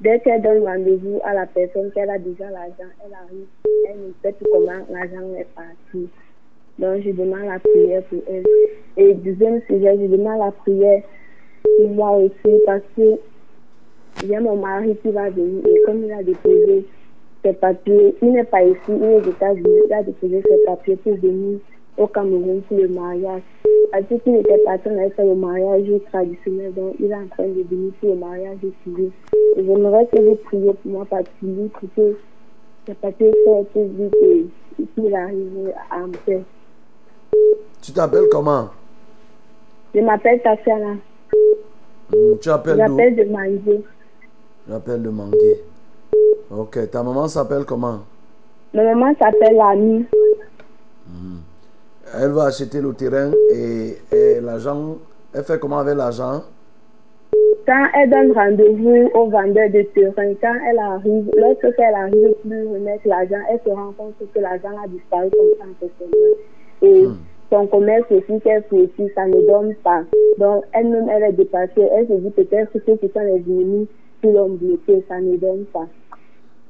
Dès 0.00 0.20
qu'elle 0.20 0.40
donne 0.40 0.64
rendez-vous 0.64 1.20
à 1.24 1.34
la 1.34 1.46
personne 1.46 1.90
qu'elle 1.92 2.08
a 2.08 2.18
déjà 2.18 2.48
l'argent, 2.50 2.90
elle 3.04 3.12
arrive, 3.12 3.46
elle 3.88 3.98
ne 3.98 4.12
sait 4.22 4.32
plus 4.32 4.46
comment 4.50 4.86
l'argent 4.90 5.34
est 5.38 5.46
parti. 5.54 6.08
Donc 6.78 7.02
je 7.02 7.10
demande 7.10 7.44
la 7.46 7.58
prière 7.58 8.02
pour 8.04 8.22
elle. 8.26 8.44
Et 8.96 9.12
deuxième 9.12 9.60
sujet, 9.66 9.98
je 10.00 10.06
demande 10.06 10.38
la 10.38 10.52
prière 10.52 11.02
pour 11.62 11.88
moi 11.90 12.12
aussi 12.12 12.60
parce 12.64 12.82
que 12.96 13.18
j'ai 14.26 14.38
mon 14.38 14.56
mari 14.56 14.96
qui 15.02 15.10
va 15.10 15.28
venir 15.28 15.62
et 15.66 15.82
comme 15.84 16.04
il 16.04 16.12
a 16.12 16.22
déposé 16.22 16.86
ses 17.44 17.52
papiers, 17.54 18.14
il 18.22 18.32
n'est 18.32 18.44
pas 18.44 18.62
ici, 18.62 18.78
il 18.88 19.02
est 19.02 19.16
aux 19.16 19.30
États-Unis, 19.30 19.80
il 19.86 19.92
a 19.92 20.02
déposé 20.02 20.42
ses 20.42 20.64
papiers 20.66 20.96
pour 20.96 21.14
venir 21.16 21.58
au 21.96 22.06
Cameroun 22.06 22.60
pour 22.68 22.76
le 22.78 22.88
mariage. 22.88 23.42
Parce 23.92 24.04
qu'il 24.22 24.36
était 24.36 24.58
parti, 24.64 24.88
on 24.88 24.98
avait 24.98 25.10
fait 25.10 25.24
le 25.24 25.34
mariage 25.34 25.88
traditionnel, 26.12 26.72
donc 26.74 26.94
il 27.00 27.10
est 27.10 27.14
en 27.14 27.26
train 27.28 27.44
de 27.48 27.62
venir 27.68 27.92
pour 28.00 28.10
le 28.10 28.16
mariage 28.16 28.58
civil. 28.84 29.10
Et 29.56 29.64
j'aimerais 29.64 30.06
que 30.06 30.20
vous 30.20 30.34
priez 30.36 30.72
pour 30.82 30.92
moi 30.92 31.06
parce 31.10 31.24
pour 31.40 31.90
que 31.96 32.16
ses 32.86 32.94
papiers 32.94 33.32
soient 33.44 33.64
plus 33.72 33.84
vite 33.84 34.14
et 34.80 34.84
qu'il 34.94 35.14
arrive 35.14 35.72
à 35.90 36.06
me 36.06 36.12
faire. 36.24 36.42
Tu 37.82 37.92
t'appelles 37.92 38.28
comment? 38.30 38.68
Je 39.94 40.00
m'appelle 40.00 40.40
Tatiana, 40.42 40.94
Hmm, 42.12 42.36
Tu 42.40 42.48
appelles 42.50 42.76
d'où? 42.76 42.96
j'appelle 42.98 43.16
de 43.16 43.24
Mandier. 43.24 43.80
J'appelle 44.68 45.02
de 45.02 45.08
Manguier. 45.10 45.62
Ok, 46.52 46.90
ta 46.90 47.02
maman 47.04 47.28
s'appelle 47.28 47.64
comment? 47.64 48.00
Ma 48.74 48.82
maman 48.82 49.14
s'appelle 49.20 49.60
Annie. 49.60 50.04
Elle 52.12 52.30
va 52.32 52.46
acheter 52.46 52.80
le 52.80 52.92
terrain 52.92 53.30
et, 53.52 53.96
et 54.10 54.40
l'argent. 54.40 54.96
Elle 55.32 55.44
fait 55.44 55.60
comment 55.60 55.78
avec 55.78 55.96
l'argent? 55.96 56.42
Quand 57.64 57.86
elle 57.94 58.10
donne 58.10 58.32
rendez-vous 58.32 59.10
au 59.14 59.30
vendeur 59.30 59.70
de 59.70 59.82
terrain, 59.94 60.34
quand 60.40 60.56
elle 60.68 60.78
arrive, 60.80 61.30
lorsqu'elle 61.36 61.94
arrive 61.94 62.34
pour 62.42 62.72
remettre 62.74 63.06
l'argent, 63.06 63.44
elle 63.48 63.60
se 63.64 63.70
rend 63.70 63.92
compte 63.96 64.14
que 64.18 64.40
l'argent 64.40 64.76
a 64.82 64.88
disparu 64.88 65.30
comme 65.60 65.74
ça. 65.80 66.04
Et 66.82 67.06
son 67.52 67.66
commerce 67.68 68.10
aussi 68.10 68.40
qu'elle 68.40 68.64
fait 68.64 68.74
aussi, 68.74 69.12
ça 69.14 69.26
ne 69.26 69.40
donne 69.46 69.76
pas. 69.84 70.02
Donc 70.38 70.64
elle-même, 70.72 71.08
elle 71.10 71.22
est 71.22 71.32
dépassée. 71.32 71.88
Elle 71.94 72.08
se 72.08 72.14
dit 72.14 72.30
peut-être 72.30 72.72
que 72.72 72.80
ceux 72.84 72.96
qui 72.96 73.08
sont 73.12 73.20
les 73.20 73.44
ennemis 73.46 73.86
qui 74.20 74.32
l'ont 74.32 74.48
bloqué, 74.48 75.04
ça 75.08 75.20
ne 75.20 75.36
donne 75.36 75.64
pas. 75.72 75.86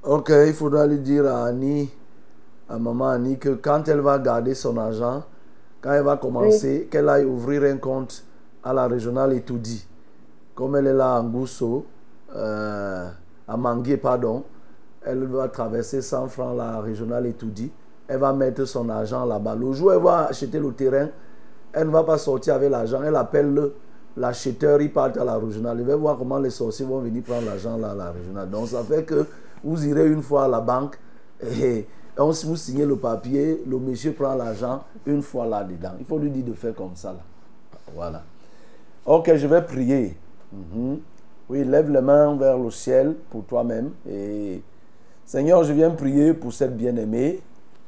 Ok, 0.02 0.32
il 0.46 0.54
faudra 0.54 0.86
lui 0.86 0.98
dire 0.98 1.26
à 1.26 1.44
Annie, 1.46 1.90
à 2.68 2.78
maman 2.78 3.10
Annie, 3.10 3.38
que 3.38 3.50
quand 3.50 3.86
elle 3.88 4.00
va 4.00 4.18
garder 4.18 4.54
son 4.54 4.76
argent, 4.78 5.22
quand 5.82 5.92
elle 5.92 6.04
va 6.04 6.16
commencer, 6.16 6.88
qu'elle 6.90 7.08
aille 7.08 7.24
ouvrir 7.26 7.62
un 7.64 7.76
compte 7.76 8.24
à 8.64 8.72
la 8.72 8.86
régionale 8.86 9.32
Étoudi. 9.34 9.86
Comme 10.54 10.76
elle 10.76 10.86
est 10.86 10.94
là 10.94 11.16
à 11.16 11.22
Ngousso, 11.22 11.84
euh, 12.34 13.08
à 13.46 13.56
Manguier, 13.56 13.96
pardon, 13.98 14.44
elle 15.02 15.24
va 15.26 15.48
traverser 15.48 16.00
100 16.02 16.28
francs 16.28 16.56
la 16.56 16.80
régionale 16.80 17.26
Étoudi. 17.26 17.70
Elle 18.08 18.18
va 18.20 18.32
mettre 18.32 18.64
son 18.64 18.88
argent 18.88 19.24
là-bas. 19.24 19.54
Le 19.54 19.72
jour 19.72 19.88
où 19.88 19.90
elle 19.92 20.02
va 20.02 20.26
acheter 20.26 20.58
le 20.58 20.72
terrain, 20.72 21.08
elle 21.72 21.86
ne 21.86 21.92
va 21.92 22.02
pas 22.04 22.18
sortir 22.18 22.54
avec 22.54 22.70
l'argent. 22.70 23.02
Elle 23.02 23.16
appelle 23.16 23.52
le- 23.54 23.74
l'acheteur, 24.16 24.80
il 24.80 24.92
part 24.92 25.10
à 25.18 25.24
la 25.24 25.36
régionale. 25.38 25.78
Il 25.80 25.86
va 25.86 25.94
voir 25.96 26.16
comment 26.18 26.38
les 26.38 26.50
sorciers 26.50 26.84
vont 26.86 27.00
venir 27.00 27.22
prendre 27.22 27.46
l'argent 27.46 27.76
là 27.76 27.90
à 27.90 27.94
la 27.94 28.10
régionale. 28.10 28.50
Donc 28.50 28.68
ça 28.68 28.82
fait 28.82 29.04
que 29.04 29.24
vous 29.62 29.86
irez 29.86 30.08
une 30.08 30.22
fois 30.22 30.44
à 30.44 30.48
la 30.48 30.60
banque 30.60 30.98
et 31.42 31.86
on, 32.18 32.32
si 32.32 32.46
vous 32.46 32.56
signez 32.56 32.84
le 32.84 32.96
papier, 32.96 33.62
le 33.66 33.78
monsieur 33.78 34.12
prend 34.12 34.34
l'argent 34.34 34.84
une 35.06 35.22
fois 35.22 35.46
là-dedans. 35.46 35.92
Il 35.98 36.04
faut 36.04 36.18
lui 36.18 36.30
dire 36.30 36.44
de 36.44 36.52
faire 36.52 36.74
comme 36.74 36.94
ça. 36.94 37.12
Là. 37.12 37.20
Voilà. 37.94 38.22
Ok, 39.06 39.34
je 39.34 39.46
vais 39.46 39.62
prier. 39.62 40.16
Mhm. 40.52 41.00
Oui, 41.48 41.64
lève 41.64 41.90
les 41.90 42.00
mains 42.00 42.36
vers 42.36 42.58
le 42.58 42.70
ciel 42.70 43.16
pour 43.30 43.44
toi-même. 43.44 43.90
Et 44.08 44.62
Seigneur, 45.24 45.64
je 45.64 45.72
viens 45.72 45.90
prier 45.90 46.34
pour 46.34 46.52
cette 46.52 46.76
bien-aimée 46.76 47.40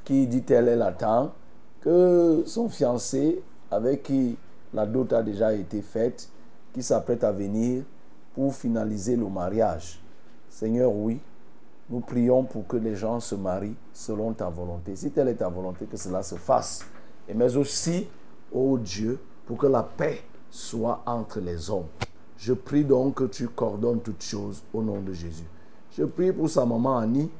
qui 0.05 0.27
dit 0.27 0.45
elle, 0.49 0.69
elle 0.69 0.83
attend 0.83 1.33
que 1.81 2.43
son 2.47 2.69
fiancé, 2.69 3.43
avec 3.71 4.05
qui 4.05 4.37
la 4.73 4.87
dot 4.87 5.13
a 5.13 5.23
déjà 5.23 5.53
été 5.53 5.83
faite, 5.83 6.29
qui 6.73 6.83
s'apprête 6.83 7.23
à 7.23 7.33
venir 7.33 7.83
pour 8.35 8.55
finaliser 8.55 9.17
le 9.17 9.27
mariage. 9.27 10.01
Seigneur, 10.49 10.93
oui, 10.93 11.21
nous 11.93 12.01
prions 12.01 12.43
pour 12.43 12.67
que 12.67 12.79
les 12.79 12.97
gens 12.97 13.21
se 13.21 13.35
marient 13.35 13.77
selon 13.93 14.33
ta 14.33 14.49
volonté. 14.49 14.97
Si 14.97 15.11
telle 15.11 15.29
est 15.29 15.35
ta 15.35 15.51
volonté, 15.51 15.85
que 15.85 15.99
cela 15.99 16.23
se 16.23 16.37
fasse. 16.37 16.87
Et 17.29 17.35
mais 17.35 17.55
aussi, 17.55 18.09
ô 18.51 18.79
Dieu, 18.79 19.21
pour 19.47 19.59
que 19.59 19.67
la 19.67 19.83
paix 19.83 20.23
soit 20.51 21.03
entre 21.05 21.41
les 21.41 21.69
hommes. 21.69 21.89
Je 22.39 22.55
prie 22.55 22.83
donc 22.83 23.17
que 23.17 23.25
tu 23.25 23.47
coordonnes 23.49 24.01
toutes 24.01 24.23
choses 24.23 24.63
au 24.73 24.83
nom 24.83 25.03
de 25.03 25.13
Jésus. 25.13 25.45
Je 25.91 26.05
prie 26.05 26.33
pour 26.33 26.49
sa 26.49 26.65
maman 26.65 26.97
Annie, 26.97 27.31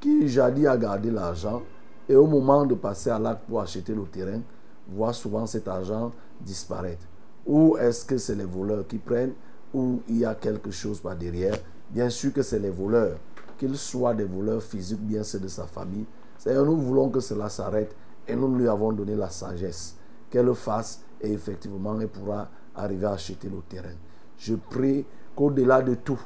qui 0.00 0.26
jadis 0.26 0.66
a 0.66 0.76
gardé 0.76 1.12
l'argent, 1.12 1.62
et 2.08 2.16
au 2.16 2.26
moment 2.26 2.66
de 2.66 2.74
passer 2.74 3.10
à 3.10 3.20
l'acte 3.20 3.42
pour 3.48 3.60
acheter 3.60 3.94
le 3.94 4.02
terrain, 4.02 4.40
voit 4.88 5.12
souvent 5.12 5.46
cet 5.46 5.68
argent 5.68 6.10
disparaître. 6.40 7.06
Ou 7.46 7.76
est-ce 7.76 8.04
que 8.04 8.18
c'est 8.18 8.34
les 8.34 8.44
voleurs 8.44 8.84
qui 8.84 8.98
prennent, 8.98 9.34
ou 9.72 10.00
il 10.08 10.18
y 10.18 10.24
a 10.24 10.34
quelque 10.34 10.72
chose 10.72 10.98
par 10.98 11.14
derrière? 11.14 11.56
Bien 11.88 12.10
sûr 12.10 12.32
que 12.32 12.42
c'est 12.42 12.58
les 12.58 12.70
voleurs, 12.70 13.16
qu'ils 13.62 13.76
soient 13.76 14.12
des 14.12 14.24
voleurs 14.24 14.60
physiques, 14.60 15.00
bien 15.00 15.22
ceux 15.22 15.38
de 15.38 15.46
sa 15.46 15.68
famille. 15.68 16.04
Seigneur, 16.36 16.64
nous 16.64 16.76
voulons 16.76 17.08
que 17.10 17.20
cela 17.20 17.48
s'arrête 17.48 17.94
et 18.26 18.34
nous 18.34 18.52
lui 18.56 18.66
avons 18.66 18.90
donné 18.90 19.14
la 19.14 19.30
sagesse 19.30 19.96
qu'elle 20.28 20.46
le 20.46 20.54
fasse 20.54 21.04
et 21.20 21.32
effectivement 21.32 22.00
elle 22.00 22.08
pourra 22.08 22.48
arriver 22.74 23.06
à 23.06 23.12
acheter 23.12 23.48
le 23.48 23.60
terrain. 23.68 23.94
Je 24.36 24.56
prie 24.56 25.06
qu'au-delà 25.36 25.80
de 25.80 25.94
tout, 25.94 26.18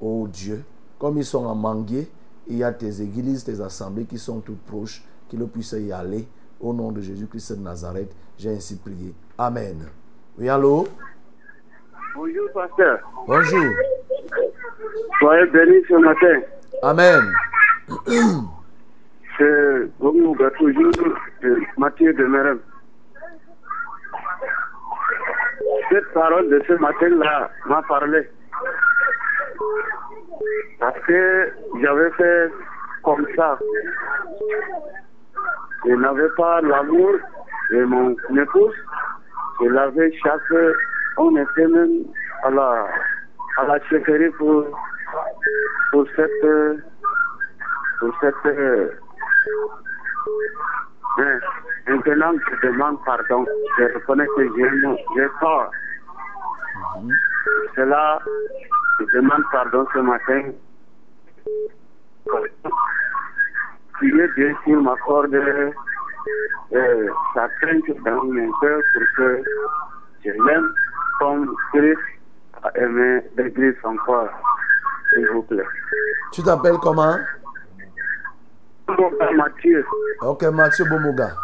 oh 0.00 0.28
Dieu, 0.28 0.62
comme 0.96 1.18
ils 1.18 1.24
sont 1.24 1.44
en 1.44 1.56
manguier, 1.56 2.08
il 2.46 2.58
y 2.58 2.62
a 2.62 2.70
tes 2.70 3.02
églises, 3.02 3.42
tes 3.42 3.60
assemblées 3.60 4.04
qui 4.04 4.18
sont 4.18 4.38
toutes 4.38 4.62
proches, 4.62 5.04
qu'ils 5.28 5.44
puissent 5.48 5.74
y 5.76 5.90
aller. 5.90 6.28
Au 6.60 6.72
nom 6.72 6.92
de 6.92 7.00
Jésus-Christ 7.00 7.54
de 7.54 7.62
Nazareth, 7.62 8.14
j'ai 8.38 8.50
ainsi 8.50 8.76
prié. 8.76 9.12
Amen. 9.36 9.88
Oui, 10.38 10.48
allô? 10.48 10.86
Bonjour, 12.14 12.48
pasteur. 12.54 13.00
Bonjour. 13.26 13.64
Soyez 15.18 15.46
bénis 15.46 15.84
ce 15.88 15.94
matin. 15.94 16.55
Amen. 16.82 17.32
C'est 19.38 19.90
Gomouga 20.00 20.50
toujours 20.52 20.92
de 21.42 21.58
Mathieu 21.76 22.12
de 22.12 22.24
Merem. 22.24 22.58
Cette 25.90 26.12
parole 26.12 26.48
de 26.48 26.62
ce 26.66 26.72
matin-là 26.74 27.50
m'a 27.66 27.82
parlé. 27.82 28.28
Parce 30.80 30.98
que 31.00 31.52
j'avais 31.80 32.10
fait 32.12 32.52
comme 33.02 33.26
ça. 33.36 33.58
Je 35.86 35.92
n'avais 35.92 36.28
pas 36.36 36.60
l'amour 36.60 37.12
de 37.70 37.84
mon 37.84 38.16
épouse. 38.36 38.74
Je 39.62 39.68
l'avais 39.68 40.12
chassé. 40.12 40.72
On 41.18 41.36
était 41.36 41.68
même 41.68 42.04
à 42.42 42.50
la, 42.50 42.86
à 43.58 43.66
la 43.66 43.80
chefferie 43.88 44.30
pour, 44.30 44.66
pour 45.96 46.06
cette. 46.14 46.82
Pour 48.00 48.12
cette. 48.20 48.44
Maintenant, 51.88 52.32
je 52.34 52.66
demande 52.66 52.98
pardon. 53.06 53.46
Je 53.78 53.84
reconnais 53.94 54.26
que 54.36 54.42
j'ai 54.56 54.68
j'ai 55.14 55.28
tort. 55.40 55.70
C'est 57.74 57.86
là, 57.86 58.18
je 59.00 59.04
demande 59.16 59.42
pardon 59.50 59.86
ce 59.94 59.98
matin. 60.00 60.42
Priez 63.94 64.28
Dieu 64.36 64.54
qu'il 64.64 64.80
m'accorde 64.80 65.34
euh, 65.34 67.08
sa 67.32 67.48
crainte 67.60 68.04
dans 68.04 68.24
mon 68.24 68.52
cœur 68.60 68.80
pour 68.92 69.02
que 69.16 69.42
je 70.26 70.30
l'aime 70.30 70.74
comme 71.18 71.56
Christ 71.72 71.98
a 72.64 72.78
aimé 72.78 73.22
l'Église 73.38 73.76
encore. 73.84 74.28
S'il 75.14 75.28
vous 75.28 75.42
plaît. 75.42 75.62
Tu 76.32 76.42
t'appelles 76.42 76.78
comment? 76.82 77.16
Mathieu. 79.36 79.84
Ok, 80.22 80.44
Mathieu 80.44 80.84
Bomoga. 80.84 81.34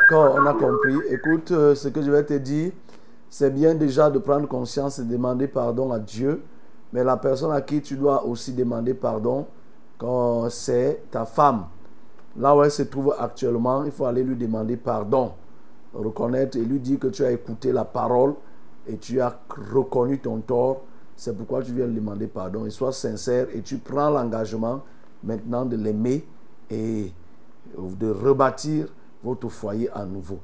D'accord, 0.00 0.36
on 0.38 0.46
a 0.46 0.54
compris. 0.54 0.96
Écoute, 1.10 1.50
euh, 1.52 1.74
ce 1.74 1.88
que 1.88 2.02
je 2.02 2.10
vais 2.10 2.24
te 2.24 2.34
dire, 2.34 2.72
c'est 3.28 3.50
bien 3.50 3.74
déjà 3.74 4.10
de 4.10 4.18
prendre 4.18 4.48
conscience 4.48 4.98
et 4.98 5.04
demander 5.04 5.46
pardon 5.46 5.92
à 5.92 5.98
Dieu, 5.98 6.42
mais 6.92 7.04
la 7.04 7.16
personne 7.16 7.52
à 7.52 7.60
qui 7.60 7.80
tu 7.80 7.96
dois 7.96 8.24
aussi 8.24 8.52
demander 8.52 8.94
pardon, 8.94 9.46
c'est 10.48 11.02
ta 11.10 11.24
femme. 11.24 11.66
Là 12.36 12.56
où 12.56 12.64
elle 12.64 12.70
se 12.70 12.82
trouve 12.82 13.14
actuellement, 13.18 13.84
il 13.84 13.92
faut 13.92 14.06
aller 14.06 14.22
lui 14.22 14.36
demander 14.36 14.76
pardon, 14.76 15.32
reconnaître 15.92 16.56
et 16.56 16.62
lui 16.62 16.80
dire 16.80 16.98
que 16.98 17.08
tu 17.08 17.24
as 17.24 17.30
écouté 17.30 17.70
la 17.72 17.84
parole 17.84 18.34
et 18.88 18.96
tu 18.96 19.20
as 19.20 19.38
reconnu 19.72 20.18
ton 20.18 20.40
tort. 20.40 20.82
C'est 21.20 21.36
pourquoi 21.36 21.62
tu 21.62 21.74
viens 21.74 21.86
lui 21.86 21.96
demander 21.96 22.26
pardon. 22.28 22.64
Et 22.64 22.70
sois 22.70 22.92
sincère 22.92 23.46
et 23.52 23.60
tu 23.60 23.76
prends 23.76 24.08
l'engagement 24.08 24.80
maintenant 25.22 25.66
de 25.66 25.76
l'aimer 25.76 26.26
et 26.70 27.12
de 27.76 28.10
rebâtir 28.10 28.86
votre 29.22 29.50
foyer 29.50 29.90
à 29.90 30.06
nouveau. 30.06 30.38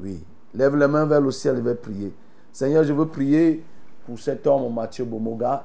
Oui. 0.00 0.24
Lève 0.52 0.74
les 0.74 0.88
mains 0.88 1.06
vers 1.06 1.20
le 1.20 1.30
ciel 1.30 1.58
et 1.58 1.60
va 1.60 1.76
prier. 1.76 2.12
Seigneur, 2.52 2.82
je 2.82 2.92
veux 2.92 3.06
prier 3.06 3.62
pour 4.04 4.18
cet 4.18 4.44
homme, 4.48 4.74
Mathieu 4.74 5.04
Bomoga, 5.04 5.64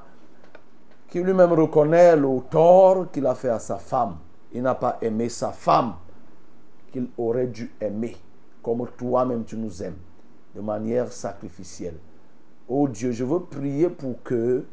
qui 1.08 1.20
lui-même 1.20 1.54
reconnaît 1.54 2.14
le 2.14 2.28
tort 2.48 3.10
qu'il 3.10 3.26
a 3.26 3.34
fait 3.34 3.48
à 3.48 3.58
sa 3.58 3.78
femme. 3.78 4.18
Il 4.52 4.62
n'a 4.62 4.76
pas 4.76 4.96
aimé 5.02 5.28
sa 5.28 5.50
femme 5.50 5.94
qu'il 6.92 7.08
aurait 7.18 7.48
dû 7.48 7.72
aimer, 7.80 8.16
comme 8.62 8.86
toi-même 8.96 9.44
tu 9.44 9.56
nous 9.56 9.82
aimes, 9.82 9.98
de 10.54 10.60
manière 10.60 11.10
sacrificielle. 11.10 11.96
Oh 12.74 12.88
Dieu, 12.88 13.12
je 13.12 13.22
veux 13.22 13.40
prier 13.40 13.90
pour 13.90 14.22
que 14.22 14.64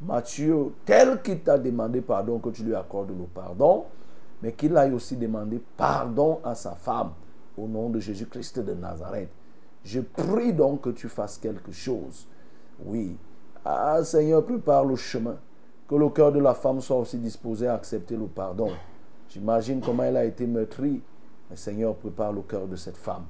Mathieu, 0.00 0.72
tel 0.86 1.20
qu'il 1.20 1.40
t'a 1.40 1.58
demandé 1.58 2.00
pardon, 2.00 2.38
que 2.38 2.48
tu 2.48 2.64
lui 2.64 2.74
accordes 2.74 3.10
le 3.10 3.26
pardon, 3.26 3.84
mais 4.42 4.52
qu'il 4.52 4.74
aille 4.78 4.94
aussi 4.94 5.14
demander 5.14 5.62
pardon 5.76 6.40
à 6.42 6.54
sa 6.54 6.70
femme 6.70 7.10
au 7.58 7.68
nom 7.68 7.90
de 7.90 8.00
Jésus-Christ 8.00 8.60
de 8.60 8.72
Nazareth. 8.72 9.28
Je 9.84 10.00
prie 10.00 10.54
donc 10.54 10.80
que 10.80 10.88
tu 10.88 11.06
fasses 11.10 11.36
quelque 11.36 11.70
chose. 11.70 12.26
Oui. 12.82 13.14
Ah 13.62 14.02
Seigneur, 14.02 14.42
prépare 14.42 14.86
le 14.86 14.96
chemin. 14.96 15.36
Que 15.86 15.96
le 15.96 16.08
cœur 16.08 16.32
de 16.32 16.38
la 16.38 16.54
femme 16.54 16.80
soit 16.80 16.96
aussi 16.96 17.18
disposé 17.18 17.66
à 17.66 17.74
accepter 17.74 18.16
le 18.16 18.24
pardon. 18.24 18.70
J'imagine 19.28 19.82
comment 19.82 20.04
elle 20.04 20.16
a 20.16 20.24
été 20.24 20.46
meurtrie. 20.46 21.02
Mais 21.50 21.56
Seigneur, 21.56 21.94
prépare 21.94 22.32
le 22.32 22.40
cœur 22.40 22.66
de 22.66 22.76
cette 22.76 22.96
femme. 22.96 23.24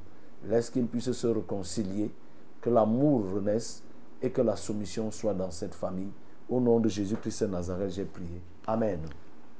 Laisse 0.45 0.71
qu'il 0.71 0.87
puisse 0.87 1.11
se 1.11 1.27
réconcilier, 1.27 2.13
que 2.61 2.71
l'amour 2.71 3.25
renaisse 3.35 3.84
et 4.25 4.31
que 4.31 4.41
la 4.41 4.57
soumission 4.57 5.11
soit 5.11 5.35
dans 5.35 5.51
cette 5.51 5.75
famille. 5.75 6.11
Au 6.49 6.59
nom 6.59 6.81
de 6.81 6.89
Jésus-Christ 6.89 7.43
de 7.43 7.49
Nazareth, 7.49 7.91
j'ai 7.91 8.05
prié. 8.05 8.41
Amen. 8.67 9.01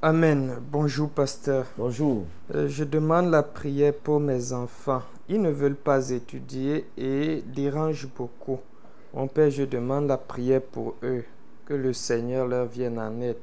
Amen. 0.01 0.55
Bonjour, 0.73 1.11
pasteur. 1.11 1.67
Bonjour. 1.77 2.25
Euh, 2.55 2.67
je 2.69 2.85
demande 2.85 3.31
la 3.31 3.43
prière 3.43 3.93
pour 3.93 4.21
mes 4.21 4.55
enfants. 4.55 5.03
Ils 5.29 5.41
ne 5.41 5.51
veulent 5.51 5.77
pas 5.77 6.09
étudier 6.11 6.87
et 6.97 7.43
dérangent 7.55 8.09
beaucoup. 8.17 8.59
Mon 9.13 9.27
Père, 9.29 9.51
je 9.51 9.65
demande 9.65 10.09
la 10.09 10.17
prière 10.17 10.63
pour 10.63 10.95
eux. 11.03 11.25
Que 11.67 11.75
le 11.75 11.93
Seigneur 11.93 12.47
leur 12.47 12.67
vienne 12.67 12.99
en 12.99 13.21
aide. 13.21 13.37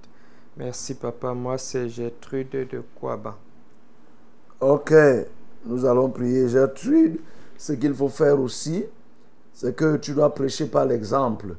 Merci, 0.58 0.96
papa. 0.96 1.36
Moi, 1.36 1.60
c'est 1.60 1.88
Gertrude 1.88 2.50
de 2.50 2.84
Kouaba. 3.00 3.38
Ok, 4.60 4.94
nous 5.66 5.86
allons 5.86 6.10
prier. 6.10 6.50
Gertrude, 6.50 7.20
ce 7.58 7.74
qu'il 7.74 7.94
faut 7.94 8.10
faire 8.10 8.40
aussi, 8.40 8.86
c'est 9.54 9.76
que 9.76 9.98
tu 9.98 10.14
dois 10.14 10.34
prêcher 10.34 10.68
par 10.68 10.86
l'exemple. 10.86 11.56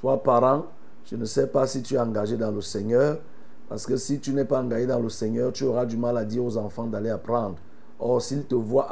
Toi, 0.00 0.22
parent, 0.22 0.66
je 1.04 1.16
ne 1.16 1.24
sais 1.24 1.46
pas 1.46 1.66
si 1.66 1.82
tu 1.82 1.94
es 1.94 1.98
engagé 1.98 2.36
dans 2.36 2.50
le 2.50 2.60
Seigneur, 2.60 3.18
parce 3.68 3.86
que 3.86 3.96
si 3.96 4.20
tu 4.20 4.32
n'es 4.32 4.44
pas 4.44 4.60
engagé 4.60 4.86
dans 4.86 5.00
le 5.00 5.08
Seigneur, 5.08 5.52
tu 5.52 5.64
auras 5.64 5.86
du 5.86 5.96
mal 5.96 6.16
à 6.16 6.24
dire 6.24 6.44
aux 6.44 6.56
enfants 6.56 6.86
d'aller 6.86 7.10
apprendre. 7.10 7.56
Or, 8.00 8.22
s'ils 8.22 8.44
te 8.44 8.54
voient 8.54 8.88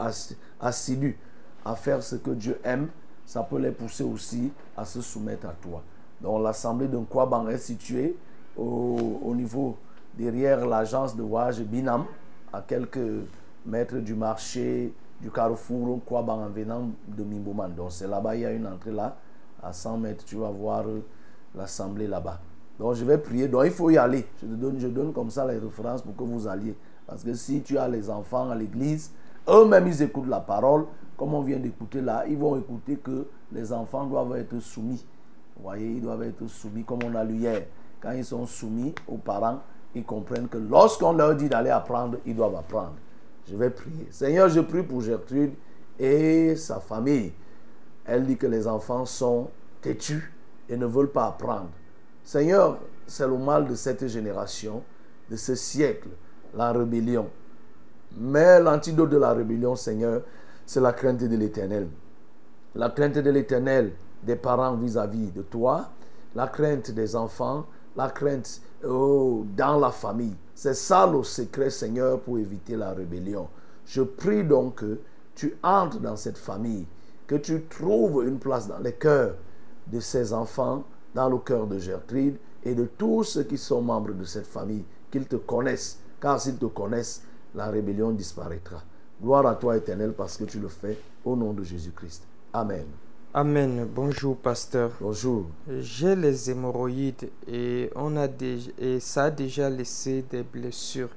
assidus 0.61 1.19
à 1.65 1.75
faire 1.77 2.03
ce 2.03 2.17
que 2.17 2.31
Dieu 2.31 2.59
aime, 2.65 2.89
ça 3.25 3.43
peut 3.43 3.59
les 3.59 3.71
pousser 3.71 4.05
aussi 4.05 4.53
à 4.77 4.85
se 4.85 5.01
soumettre 5.01 5.47
à 5.47 5.55
toi. 5.61 5.83
Donc, 6.21 6.43
l'assemblée 6.43 6.89
de 6.89 6.97
Nkwaban 6.97 7.49
est 7.49 7.59
située 7.59 8.17
au, 8.57 9.21
au 9.25 9.35
niveau 9.35 9.77
derrière 10.17 10.67
l'agence 10.67 11.15
de 11.15 11.23
voyage 11.23 11.61
Binam, 11.61 12.05
à 12.53 12.63
quelques 12.63 12.99
mètres 13.67 13.97
du 13.97 14.15
marché 14.15 14.93
du 15.21 15.31
carrefour 15.31 15.97
Nkwaban 15.97 16.45
en 16.45 16.49
venant 16.49 16.91
de 17.09 17.25
Mimbouman. 17.25 17.75
Donc, 17.75 17.93
c'est 17.93 18.09
là-bas, 18.09 18.37
il 18.37 18.43
y 18.43 18.47
a 18.47 18.53
une 18.53 18.67
entrée 18.67 18.93
là, 18.93 19.17
à 19.63 19.73
100 19.73 19.99
mètres, 19.99 20.25
tu 20.25 20.37
vas 20.37 20.51
voir 20.51 20.85
l'assemblée 21.55 22.07
là-bas. 22.07 22.41
Donc 22.79 22.95
je 22.95 23.05
vais 23.05 23.19
prier. 23.19 23.49
Donc 23.49 23.63
il 23.65 23.71
faut 23.71 23.91
y 23.91 23.99
aller. 23.99 24.27
Je, 24.41 24.47
te 24.47 24.53
donne, 24.53 24.79
je 24.79 24.89
donne 24.89 25.13
comme 25.13 25.31
ça 25.31 25.47
les 25.47 25.59
références 25.59 26.03
pour 26.03 26.15
que 26.15 26.23
vous 26.23 26.47
alliez. 26.47 26.77
Parce 27.07 27.23
que 27.23 27.35
si 27.35 27.63
tu 27.63 27.79
as 27.79 27.89
les 27.89 28.11
enfants 28.11 28.51
à 28.51 28.55
l'église, 28.55 29.13
eux-mêmes 29.49 29.87
ils 29.87 30.03
écoutent 30.03 30.29
la 30.29 30.41
parole. 30.41 30.87
Comme 31.17 31.33
on 31.33 31.41
vient 31.41 31.59
d'écouter 31.59 32.03
là, 32.03 32.25
ils 32.29 32.37
vont 32.37 32.57
écouter 32.57 32.97
que 32.97 33.27
les 33.53 33.73
enfants 33.73 34.05
doivent 34.05 34.37
être 34.37 34.59
soumis. 34.59 35.05
Vous 35.57 35.63
voyez, 35.63 35.93
ils 35.93 36.03
doivent 36.03 36.25
être 36.25 36.47
soumis 36.47 36.85
comme 36.85 36.99
on 37.05 37.15
a 37.15 37.25
lu 37.25 37.37
hier. 37.37 37.63
Quand 38.01 38.13
ils 38.13 38.25
sont 38.25 38.45
soumis 38.45 38.95
aux 39.09 39.17
parents, 39.17 39.61
ils 39.95 40.05
comprennent 40.05 40.49
que 40.49 40.59
lorsqu'on 40.59 41.13
leur 41.13 41.35
dit 41.35 41.49
d'aller 41.49 41.71
apprendre, 41.71 42.19
ils 42.27 42.37
doivent 42.37 42.57
apprendre. 42.57 42.93
Je 43.49 43.57
vais 43.57 43.71
prier. 43.71 44.09
Seigneur, 44.11 44.49
je 44.49 44.61
prie 44.61 44.83
pour 44.83 45.01
Gertrude 45.01 45.53
et 45.99 46.57
sa 46.57 46.81
famille. 46.81 47.33
Elle 48.05 48.27
dit 48.27 48.37
que 48.37 48.47
les 48.47 48.67
enfants 48.67 49.07
sont 49.07 49.51
têtus 49.81 50.33
et 50.69 50.77
ne 50.77 50.87
veulent 50.87 51.11
pas 51.13 51.27
apprendre. 51.27 51.71
Seigneur, 52.25 52.79
c'est 53.07 53.27
le 53.27 53.39
mal 53.39 53.67
de 53.67 53.75
cette 53.75 54.07
génération, 54.09 54.83
de 55.31 55.37
ce 55.37 55.55
siècle, 55.55 56.09
la 56.55 56.73
rébellion. 56.73 57.29
Mais 58.17 58.61
l'antidote 58.61 59.11
de 59.11 59.17
la 59.17 59.33
rébellion, 59.33 59.77
Seigneur, 59.77 60.23
c'est 60.65 60.81
la 60.81 60.93
crainte 60.93 61.19
de 61.23 61.37
l'éternel. 61.37 61.89
La 62.75 62.91
crainte 62.91 63.19
de 63.19 63.31
l'éternel 63.31 63.93
des 64.23 64.37
parents 64.37 64.75
vis-à-vis 64.75 65.31
de 65.31 65.43
toi, 65.43 65.91
la 66.35 66.49
crainte 66.49 66.91
des 66.91 67.15
enfants, 67.15 67.67
la 67.97 68.11
crainte 68.11 68.61
oh, 68.85 69.45
dans 69.57 69.79
la 69.79 69.91
famille. 69.91 70.37
C'est 70.55 70.75
ça 70.75 71.07
le 71.07 71.23
secret, 71.23 71.71
Seigneur, 71.71 72.21
pour 72.21 72.39
éviter 72.39 72.77
la 72.77 72.93
rébellion. 72.93 73.49
Je 73.85 74.03
prie 74.03 74.45
donc 74.45 74.77
que 74.77 74.99
tu 75.35 75.57
entres 75.63 76.01
dans 76.01 76.17
cette 76.17 76.39
famille, 76.39 76.87
que 77.27 77.37
tu 77.37 77.63
trouves 77.65 78.27
une 78.27 78.39
place 78.39 78.67
dans 78.67 78.79
les 78.79 78.95
cœurs 78.95 79.35
de 79.87 80.01
ces 80.01 80.33
enfants, 80.33 80.85
dans 81.15 81.29
le 81.29 81.39
cœur 81.39 81.67
de 81.67 81.79
Gertrude 81.79 82.37
et 82.65 82.75
de 82.75 82.85
tous 82.85 83.25
ceux 83.25 83.45
qui 83.45 83.59
sont 83.59 83.83
membres 83.83 84.13
de 84.13 84.25
cette 84.25 84.47
famille, 84.47 84.85
qu'ils 85.11 85.27
te 85.27 85.37
connaissent, 85.37 86.01
car 86.21 86.41
s'ils 86.41 86.57
te 86.57 86.67
connaissent, 86.67 87.23
la 87.55 87.67
rébellion 87.67 88.11
disparaîtra. 88.11 88.83
Gloire 89.23 89.47
à 89.47 89.55
toi, 89.55 89.77
éternel, 89.77 90.13
parce 90.13 90.37
que 90.37 90.45
tu 90.45 90.59
le 90.59 90.69
fais 90.69 90.99
au 91.25 91.37
nom 91.37 91.53
de 91.53 91.63
Jésus-Christ. 91.63 92.27
Amen. 92.53 92.87
Amen. 93.39 93.87
Bonjour, 93.95 94.35
pasteur. 94.35 94.93
Bonjour. 94.99 95.45
J'ai 95.69 96.17
les 96.17 96.51
hémorroïdes 96.51 97.29
et, 97.47 97.91
on 97.95 98.17
a 98.17 98.29
déjà, 98.29 98.71
et 98.79 98.99
ça 98.99 99.25
a 99.25 99.31
déjà 99.31 99.69
laissé 99.69 100.25
des 100.31 100.43
blessures. 100.43 101.11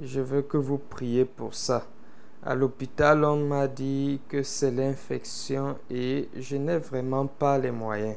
Je 0.00 0.22
veux 0.22 0.40
que 0.40 0.56
vous 0.56 0.78
priez 0.78 1.26
pour 1.26 1.52
ça. 1.52 1.84
À 2.42 2.54
l'hôpital, 2.54 3.22
on 3.26 3.36
m'a 3.36 3.68
dit 3.68 4.18
que 4.30 4.42
c'est 4.42 4.70
l'infection 4.70 5.76
et 5.90 6.30
je 6.34 6.56
n'ai 6.56 6.78
vraiment 6.78 7.26
pas 7.26 7.58
les 7.58 7.70
moyens. 7.70 8.16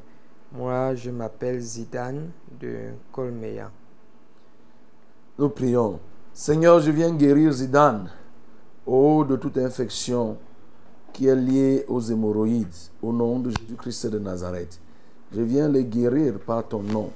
Moi, 0.54 0.96
je 0.96 1.12
m'appelle 1.12 1.60
Zidane 1.60 2.30
de 2.58 2.92
Colmeya. 3.12 3.70
Nous 5.38 5.50
prions. 5.50 6.00
Seigneur, 6.34 6.80
je 6.80 6.90
viens 6.90 7.14
guérir 7.14 7.52
Zidane, 7.52 8.10
oh, 8.86 9.26
de 9.28 9.36
toute 9.36 9.58
infection 9.58 10.38
qui 11.16 11.28
est 11.28 11.36
liée 11.36 11.86
aux 11.88 12.02
hémorroïdes, 12.02 12.68
au 13.02 13.14
nom 13.14 13.40
de 13.40 13.50
Jésus-Christ 13.50 14.08
de 14.08 14.20
Nazareth. 14.20 14.82
Je 15.34 15.42
viens 15.42 15.70
le 15.70 15.82
guérir 15.82 16.34
par 16.46 16.68
ton 16.68 16.84
nom. 16.84 17.10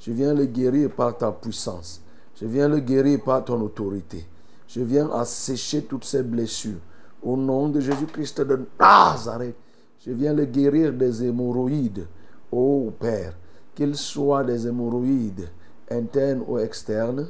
Je 0.00 0.10
viens 0.10 0.32
le 0.32 0.46
guérir 0.46 0.90
par 0.90 1.18
ta 1.18 1.30
puissance. 1.30 2.00
Je 2.34 2.46
viens 2.46 2.66
le 2.66 2.78
guérir 2.78 3.22
par 3.22 3.44
ton 3.44 3.60
autorité. 3.60 4.24
Je 4.66 4.80
viens 4.80 5.10
assécher 5.10 5.82
toutes 5.82 6.06
ces 6.06 6.22
blessures. 6.22 6.80
Au 7.22 7.36
nom 7.36 7.68
de 7.68 7.80
Jésus-Christ 7.80 8.40
de 8.40 8.58
Nazareth, 8.80 9.56
je 10.04 10.12
viens 10.12 10.32
le 10.32 10.46
guérir 10.46 10.94
des 10.94 11.22
hémorroïdes. 11.22 12.06
Ô 12.50 12.90
Père, 12.98 13.36
qu'ils 13.74 13.96
soient 13.96 14.44
des 14.44 14.66
hémorroïdes 14.66 15.50
internes 15.90 16.42
ou 16.48 16.58
externes, 16.58 17.28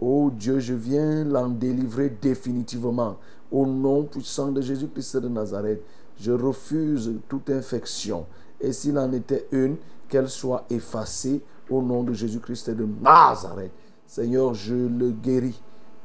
ô 0.00 0.30
Dieu, 0.30 0.60
je 0.60 0.74
viens 0.74 1.24
l'en 1.24 1.48
délivrer 1.48 2.10
définitivement. 2.22 3.16
Au 3.54 3.64
nom 3.66 4.02
puissant 4.02 4.50
de 4.50 4.60
Jésus-Christ 4.60 5.18
de 5.18 5.28
Nazareth, 5.28 5.80
je 6.20 6.32
refuse 6.32 7.14
toute 7.28 7.50
infection. 7.50 8.26
Et 8.60 8.72
s'il 8.72 8.98
en 8.98 9.12
était 9.12 9.46
une, 9.52 9.76
qu'elle 10.08 10.28
soit 10.28 10.64
effacée 10.70 11.40
au 11.70 11.80
nom 11.80 12.02
de 12.02 12.12
Jésus-Christ 12.12 12.70
de 12.70 12.84
Nazareth. 13.00 13.70
Seigneur, 14.08 14.54
je 14.54 14.74
le 14.74 15.10
guéris 15.10 15.62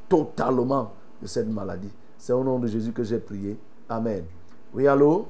totalement 0.07 0.93
de 1.19 1.26
cette 1.26 1.49
maladie. 1.49 1.89
C'est 2.19 2.34
au 2.34 2.43
nom 2.43 2.59
de 2.59 2.67
Jésus 2.67 2.91
que 2.91 3.03
j'ai 3.03 3.17
prié. 3.17 3.57
Amen. 3.89 4.26
Oui, 4.71 4.85
allô? 4.88 5.26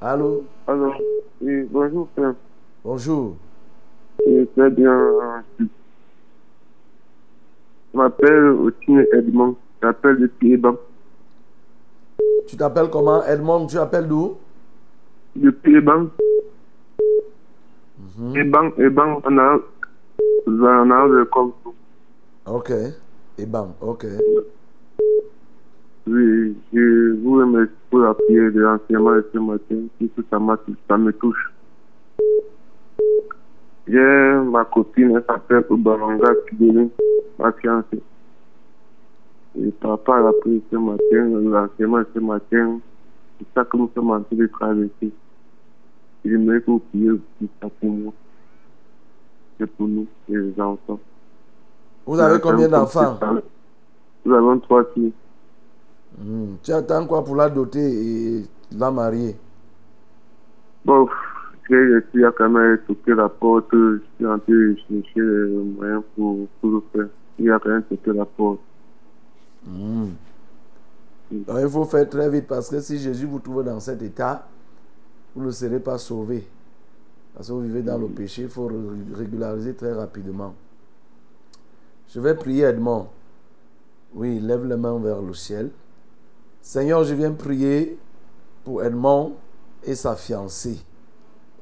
Allô? 0.00 0.44
Allô? 0.66 0.92
Oui, 1.42 1.68
bonjour, 1.70 2.08
frère. 2.16 2.34
Bonjour. 2.82 3.36
Oui, 4.26 4.48
très 4.56 4.70
bien. 4.70 5.44
Je 7.96 8.02
m'appelle 8.02 8.44
Otine 8.60 9.06
Edmond. 9.10 9.56
J'appelle 9.82 10.18
depuis 10.20 10.52
Eban. 10.52 10.76
Tu 12.46 12.54
t'appelles 12.54 12.90
comment? 12.90 13.24
Edmond, 13.24 13.66
tu 13.68 13.78
appelles 13.78 14.06
d'où? 14.06 14.36
Depuis 15.34 15.76
Eban. 15.76 16.08
Eban, 18.34 18.72
Eban, 18.76 19.22
on 19.24 19.38
a, 19.38 19.58
on 20.46 20.90
a 20.90 21.06
le 21.06 21.24
compte. 21.24 21.54
Ok. 22.44 22.70
Eban, 23.38 23.74
ok. 23.80 24.04
Oui, 26.06 26.54
je 26.74 27.12
vous 27.22 27.38
remercie 27.38 27.72
pour 27.88 28.00
la 28.00 28.12
prière 28.12 28.52
de 28.52 28.60
l'enseignement 28.60 29.14
de 29.14 29.26
ce 29.32 29.38
matin. 29.38 29.76
Tout 29.98 30.24
ça, 30.30 30.38
ça 30.86 30.98
me 30.98 31.12
touche. 31.14 31.50
J'ai 33.88 34.40
ma 34.44 34.64
copine, 34.64 35.12
elle 35.16 35.24
s'appelle 35.26 35.64
Obaranga 35.70 36.34
Kidele, 36.48 36.88
ma 37.38 37.52
fiancée. 37.52 38.02
Et 39.58 39.72
à 39.82 40.20
la 40.20 40.32
prière 40.32 40.60
ce 40.70 40.76
matin, 40.76 41.24
l'enseignement 41.40 42.02
ce 42.12 42.18
matin, 42.18 42.80
c'est 43.38 43.46
ça 43.54 43.64
que 43.64 43.76
nous 43.76 43.90
sommes 43.94 44.10
en 44.10 44.20
train 44.20 44.36
de 44.36 44.46
traverser. 44.46 45.12
J'aimerais 46.24 46.60
que 46.60 46.66
vous 46.66 46.80
priez 46.80 47.10
aussi 47.10 47.48
ça 47.62 47.68
pour 47.80 47.90
moi. 47.90 48.12
C'est 49.58 49.66
pour 49.66 49.86
nous, 49.86 50.06
les 50.28 50.60
enfants. 50.60 50.98
Vous 52.04 52.18
avez 52.18 52.40
combien 52.40 52.68
d'enfants? 52.68 53.18
Nous 54.24 54.34
avons 54.34 54.58
trois 54.58 54.84
filles. 54.92 55.12
Hmm. 56.18 56.56
Tu 56.62 56.72
attends 56.72 57.06
quoi 57.06 57.24
pour 57.24 57.36
la 57.36 57.48
doter 57.48 57.80
et 57.80 58.44
la 58.72 58.90
marier? 58.90 59.36
Bon, 60.84 61.08
j'ai 61.68 61.76
réussi 61.76 62.24
à 62.24 62.32
quand 62.32 62.50
même 62.50 62.78
toquer 62.86 63.14
la 63.14 63.28
porte. 63.28 63.68
Je 63.72 63.98
suis 64.16 64.26
en 64.26 64.38
train 64.38 64.52
de 64.52 64.76
chercher 64.88 65.20
les 65.20 65.48
moyens 65.48 66.02
pour, 66.14 66.46
pour 66.60 66.70
le 66.70 66.82
faire. 66.92 67.08
Il 67.38 67.50
a 67.50 67.58
quand 67.58 67.70
même 67.70 67.82
toqué 67.82 68.12
la 68.12 68.24
porte. 68.24 68.60
Hmm. 69.66 70.08
Il 71.30 71.68
faut 71.68 71.84
faire 71.84 72.08
très 72.08 72.30
vite 72.30 72.46
parce 72.46 72.70
que 72.70 72.80
si 72.80 72.98
Jésus 72.98 73.26
vous 73.26 73.40
trouve 73.40 73.64
dans 73.64 73.80
cet 73.80 74.00
état, 74.02 74.46
vous 75.34 75.44
ne 75.44 75.50
serez 75.50 75.80
pas 75.80 75.98
sauvé. 75.98 76.46
Parce 77.34 77.48
que 77.48 77.52
vous 77.52 77.62
vivez 77.62 77.82
dans 77.82 77.98
le 77.98 78.06
péché, 78.06 78.42
il 78.42 78.48
faut 78.48 78.68
ré- 78.68 78.74
régulariser 79.14 79.74
très 79.74 79.92
rapidement. 79.92 80.54
Je 82.08 82.20
vais 82.20 82.34
prier 82.34 82.62
Edmond. 82.64 83.08
Oui, 84.14 84.38
lève 84.40 84.64
les 84.64 84.76
mains 84.76 84.98
vers 84.98 85.20
le 85.20 85.34
ciel. 85.34 85.70
Seigneur, 86.62 87.04
je 87.04 87.14
viens 87.14 87.32
prier 87.32 87.98
pour 88.64 88.82
Edmond 88.82 89.34
et 89.84 89.94
sa 89.94 90.14
fiancée. 90.14 90.78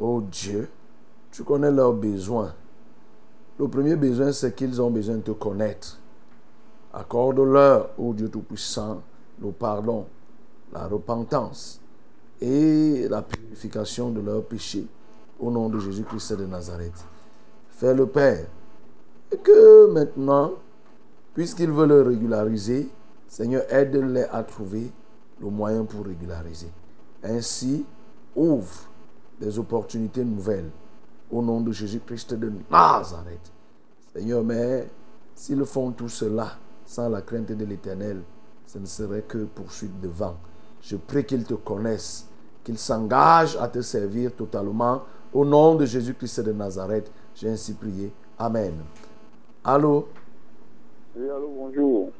Oh 0.00 0.20
Dieu, 0.20 0.68
tu 1.30 1.44
connais 1.44 1.70
leurs 1.70 1.92
besoins. 1.92 2.54
Le 3.58 3.68
premier 3.68 3.94
besoin, 3.96 4.32
c'est 4.32 4.54
qu'ils 4.54 4.82
ont 4.82 4.90
besoin 4.90 5.16
de 5.16 5.22
te 5.22 5.30
connaître. 5.30 6.00
Accorde-leur, 6.92 7.90
ô 7.98 8.12
Dieu 8.12 8.28
Tout-Puissant, 8.28 9.02
le 9.40 9.52
pardon, 9.52 10.06
la 10.72 10.86
repentance 10.86 11.80
et 12.40 13.06
la 13.08 13.22
purification 13.22 14.10
de 14.10 14.20
leurs 14.20 14.44
péchés 14.44 14.86
au 15.38 15.50
nom 15.50 15.68
de 15.68 15.78
Jésus-Christ 15.78 16.36
de 16.36 16.46
Nazareth. 16.46 17.04
Fais 17.70 17.94
le 17.94 18.06
Père. 18.06 18.46
Et 19.32 19.36
que 19.36 19.90
maintenant, 19.92 20.52
puisqu'il 21.34 21.70
veut 21.70 21.86
le 21.86 22.02
régulariser, 22.02 22.88
Seigneur, 23.28 23.62
aide-les 23.68 24.24
à 24.24 24.42
trouver 24.42 24.92
le 25.40 25.48
moyen 25.50 25.84
pour 25.84 26.06
régulariser. 26.06 26.70
Ainsi, 27.22 27.84
ouvre 28.36 28.88
des 29.40 29.58
opportunités 29.58 30.24
nouvelles 30.24 30.70
au 31.30 31.42
nom 31.42 31.60
de 31.60 31.72
Jésus-Christ 31.72 32.34
de 32.34 32.52
Nazareth. 32.70 33.52
Seigneur, 34.12 34.44
mais 34.44 34.88
s'ils 35.34 35.64
font 35.64 35.90
tout 35.92 36.08
cela 36.08 36.52
sans 36.86 37.08
la 37.08 37.22
crainte 37.22 37.52
de 37.52 37.64
l'Éternel, 37.64 38.22
ce 38.66 38.78
ne 38.78 38.86
serait 38.86 39.22
que 39.22 39.44
poursuite 39.44 40.00
de 40.00 40.08
vent. 40.08 40.36
Je 40.80 40.96
prie 40.96 41.24
qu'ils 41.24 41.44
te 41.44 41.54
connaissent, 41.54 42.28
qu'ils 42.62 42.78
s'engagent 42.78 43.56
à 43.56 43.68
te 43.68 43.80
servir 43.80 44.34
totalement. 44.34 45.02
Au 45.32 45.44
nom 45.44 45.74
de 45.74 45.84
Jésus-Christ 45.86 46.40
de 46.40 46.52
Nazareth, 46.52 47.10
j'ai 47.34 47.48
ainsi 47.50 47.74
prié. 47.74 48.12
Amen. 48.38 48.74
Allô? 49.64 50.08
Oui, 51.16 51.28
allô, 51.28 51.48
bonjour. 51.56 52.10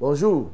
Bonjour. 0.00 0.50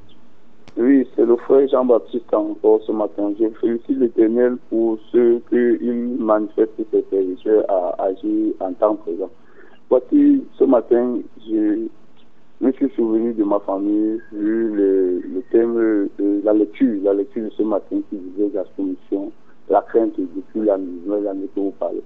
Oui, 0.79 1.07
c'est 1.15 1.27
le 1.27 1.37
frère 1.37 1.69
Jean-Baptiste 1.69 2.33
encore 2.33 2.81
ce 2.87 2.93
matin. 2.93 3.35
Je 3.39 3.47
félicite 3.61 3.99
l'Éternel 3.99 4.57
pour 4.71 4.99
ce 5.13 5.39
qu'il 5.51 6.17
manifeste 6.19 6.71
ses 6.91 7.05
serviteurs 7.11 7.65
à 7.69 8.05
agir 8.05 8.55
en 8.61 8.73
temps 8.73 8.97
présent. 8.97 9.29
Voici, 9.91 10.43
ce 10.59 10.65
matin, 10.65 11.19
je 11.47 11.89
me 12.63 12.73
suis 12.73 12.89
souvenu 12.97 13.35
de 13.35 13.45
ma 13.45 13.61
famille, 13.61 14.19
vu 14.33 14.75
le, 14.75 15.21
le 15.21 15.43
thème 15.51 16.09
de 16.19 16.41
la 16.43 16.55
lecture, 16.55 17.03
la 17.03 17.13
lecture 17.13 17.45
de 17.45 17.51
ce 17.51 17.63
matin 17.63 18.01
qui 18.09 18.17
disait 18.17 18.51
la 18.55 18.65
soumission, 18.75 19.31
la 19.69 19.83
crainte 19.83 20.15
depuis 20.19 20.67
la 20.67 20.79
nouvelle 20.79 21.29
année 21.29 21.49
que 21.55 21.61
vous 21.61 21.75
parlez. 21.79 22.03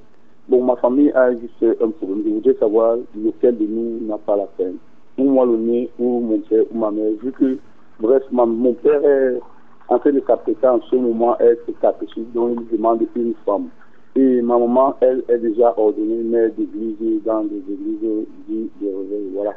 Bon, 0.48 0.64
ma 0.64 0.74
famille 0.74 1.12
a 1.12 1.30
juste 1.32 1.64
un 1.80 1.90
problème. 1.90 2.24
Je 2.24 2.30
voudrais 2.30 2.54
savoir 2.54 2.96
lequel 3.16 3.58
de 3.58 3.64
nous 3.64 4.06
n'a 4.08 4.18
pas 4.18 4.36
la 4.36 4.48
crainte. 4.58 4.74
Ou 5.18 5.30
moi 5.30 5.46
le 5.46 5.56
nez, 5.56 5.88
ou 6.00 6.18
mon 6.18 6.38
père, 6.40 6.64
ou 6.72 6.78
ma 6.78 6.90
mère, 6.90 7.12
vu 7.22 7.30
que 7.30 7.58
Bref, 8.00 8.22
mon 8.30 8.74
père 8.74 9.04
est 9.04 9.40
en 9.88 9.98
train 9.98 10.12
de 10.12 10.22
s'apprêter 10.26 10.66
en 10.66 10.80
ce 10.82 10.96
moment 10.96 11.34
à 11.34 11.44
être 11.44 11.66
catéchiste, 11.80 12.32
donc 12.34 12.58
il 12.60 12.76
demande 12.76 13.06
une 13.14 13.34
femme. 13.44 13.68
Et 14.16 14.40
ma 14.42 14.58
maman, 14.58 14.96
elle, 15.00 15.22
est 15.28 15.38
déjà 15.38 15.74
ordonnée 15.76 16.22
mère 16.22 16.50
d'église 16.56 17.22
dans 17.24 17.44
des 17.44 17.58
églises 17.58 18.26
dites 18.48 18.72
de 18.80 18.86
réveil. 18.86 19.30
Voilà. 19.34 19.52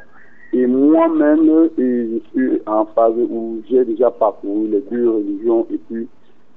Et 0.52 0.66
moi-même, 0.66 1.70
je 1.78 2.20
suis 2.32 2.60
en 2.66 2.84
phase 2.86 3.14
où 3.16 3.62
j'ai 3.70 3.84
déjà 3.84 4.10
parcouru 4.10 4.68
les 4.68 4.80
deux 4.90 5.08
religions 5.08 5.66
et 5.70 5.78
puis 5.88 6.08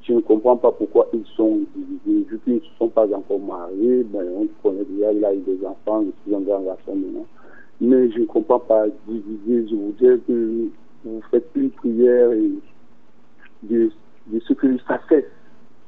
je 0.01 0.13
ne 0.13 0.19
comprends 0.19 0.57
pas 0.57 0.71
pourquoi 0.71 1.07
ils 1.13 1.25
sont 1.37 1.61
divisés. 1.75 2.27
Vu 2.29 2.39
qu'ils 2.43 2.55
ne 2.55 2.59
se 2.59 2.75
sont 2.77 2.89
pas 2.89 3.05
encore 3.05 3.39
mariés, 3.39 4.03
ben, 4.03 4.25
on 4.35 4.47
connaît 4.61 4.83
déjà, 4.89 5.13
il 5.13 5.23
a 5.23 5.33
eu 5.33 5.39
des 5.39 5.65
enfants, 5.65 6.03
je 6.03 6.11
suis 6.23 6.35
un 6.35 6.41
grand 6.41 6.61
garçon 6.61 6.95
maintenant. 6.95 7.25
Mais 7.79 8.09
je 8.11 8.19
ne 8.19 8.25
comprends 8.25 8.59
pas 8.59 8.85
diviser. 9.07 9.67
Je 9.69 9.75
voudrais 9.75 10.17
que 10.27 10.67
vous 11.05 11.21
faites 11.31 11.49
une 11.55 11.71
prière 11.71 12.29
de, 13.63 13.91
de 14.27 14.39
ce 14.39 14.53
que 14.53 14.77
ça 14.87 14.99
cesse. 15.09 15.25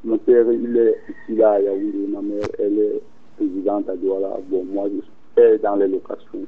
Mon 0.04 0.18
père, 0.18 0.46
il 0.52 0.78
est 0.78 0.98
ici 1.10 1.38
là 1.38 1.54
à 1.54 1.60
Yaoundé, 1.60 2.08
ma 2.08 2.22
mère, 2.22 2.48
elle 2.60 2.78
est 2.78 3.02
présidente 3.38 3.90
à 3.90 3.96
Douala. 3.96 4.38
Bon, 4.50 4.64
moi, 4.66 4.88
je 4.90 5.02
suis 5.02 5.60
dans 5.62 5.76
les 5.76 5.88
locations. 5.88 6.46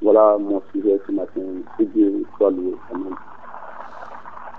Voilà 0.00 0.38
mon 0.38 0.62
sujet 0.72 0.98
ce 1.06 1.12
matin. 1.12 1.42
Que 1.76 1.84
Dieu 1.84 2.24
soit 2.36 2.50
loué. 2.50 2.74
Amen. 2.92 3.14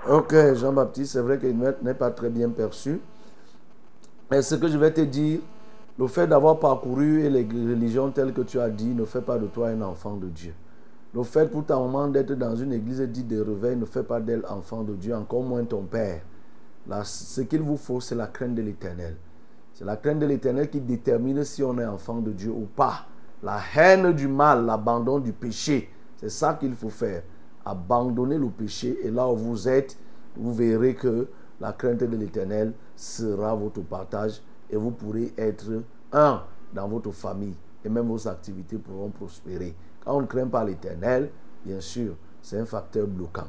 Ok, 0.08 0.34
Jean-Baptiste, 0.54 1.12
c'est 1.12 1.20
vrai 1.20 1.38
qu'il 1.38 1.56
n'est 1.56 1.94
pas 1.94 2.10
très 2.10 2.30
bien 2.30 2.48
perçu. 2.50 3.00
Mais 4.30 4.42
ce 4.42 4.54
que 4.54 4.68
je 4.68 4.78
vais 4.78 4.92
te 4.92 5.00
dire, 5.00 5.40
le 5.98 6.06
fait 6.06 6.26
d'avoir 6.26 6.58
parcouru 6.58 7.28
les 7.28 7.42
religions 7.42 8.10
telles 8.10 8.32
que 8.32 8.42
tu 8.42 8.58
as 8.58 8.70
dit 8.70 8.94
ne 8.94 9.04
fait 9.04 9.20
pas 9.20 9.38
de 9.38 9.46
toi 9.46 9.68
un 9.68 9.82
enfant 9.82 10.16
de 10.16 10.26
Dieu. 10.26 10.54
Le 11.14 11.22
fait 11.24 11.50
pour 11.50 11.66
ta 11.66 11.78
maman 11.78 12.08
d'être 12.08 12.32
dans 12.32 12.56
une 12.56 12.72
église 12.72 13.02
dite 13.02 13.28
de 13.28 13.40
réveil 13.40 13.76
ne 13.76 13.84
fait 13.84 14.02
pas 14.02 14.18
d'elle 14.18 14.44
enfant 14.48 14.82
de 14.82 14.94
Dieu, 14.94 15.14
encore 15.14 15.42
moins 15.42 15.62
ton 15.64 15.82
père. 15.82 16.22
Ce 17.04 17.42
qu'il 17.42 17.60
vous 17.60 17.76
faut, 17.76 18.00
c'est 18.00 18.14
la 18.14 18.28
crainte 18.28 18.54
de 18.54 18.62
l'éternel. 18.62 19.16
C'est 19.74 19.84
la 19.84 19.96
crainte 19.96 20.20
de 20.20 20.26
l'éternel 20.26 20.70
qui 20.70 20.80
détermine 20.80 21.44
si 21.44 21.62
on 21.62 21.78
est 21.78 21.84
enfant 21.84 22.20
de 22.20 22.32
Dieu 22.32 22.50
ou 22.50 22.66
pas. 22.74 23.06
La 23.42 23.60
haine 23.76 24.12
du 24.12 24.26
mal, 24.26 24.64
l'abandon 24.64 25.18
du 25.18 25.32
péché, 25.32 25.90
c'est 26.16 26.30
ça 26.30 26.54
qu'il 26.54 26.74
faut 26.74 26.88
faire. 26.90 27.22
Abandonner 27.64 28.38
le 28.38 28.48
péché 28.48 28.98
et 29.02 29.10
là 29.10 29.28
où 29.28 29.36
vous 29.36 29.68
êtes, 29.68 29.98
vous 30.36 30.54
verrez 30.54 30.94
que 30.94 31.28
la 31.60 31.72
crainte 31.72 31.98
de 31.98 32.16
l'éternel 32.16 32.72
sera 32.96 33.54
votre 33.54 33.82
partage 33.82 34.40
et 34.70 34.76
vous 34.76 34.90
pourrez 34.92 35.34
être 35.36 35.82
un 36.12 36.42
dans 36.72 36.88
votre 36.88 37.12
famille 37.12 37.54
et 37.84 37.88
même 37.88 38.08
vos 38.08 38.26
activités 38.26 38.78
pourront 38.78 39.10
prospérer. 39.10 39.74
Quand 40.04 40.16
on 40.16 40.22
ne 40.22 40.26
craint 40.26 40.46
pas 40.46 40.64
l'éternel, 40.64 41.30
bien 41.64 41.80
sûr, 41.80 42.14
c'est 42.40 42.58
un 42.58 42.66
facteur 42.66 43.06
bloquant. 43.06 43.48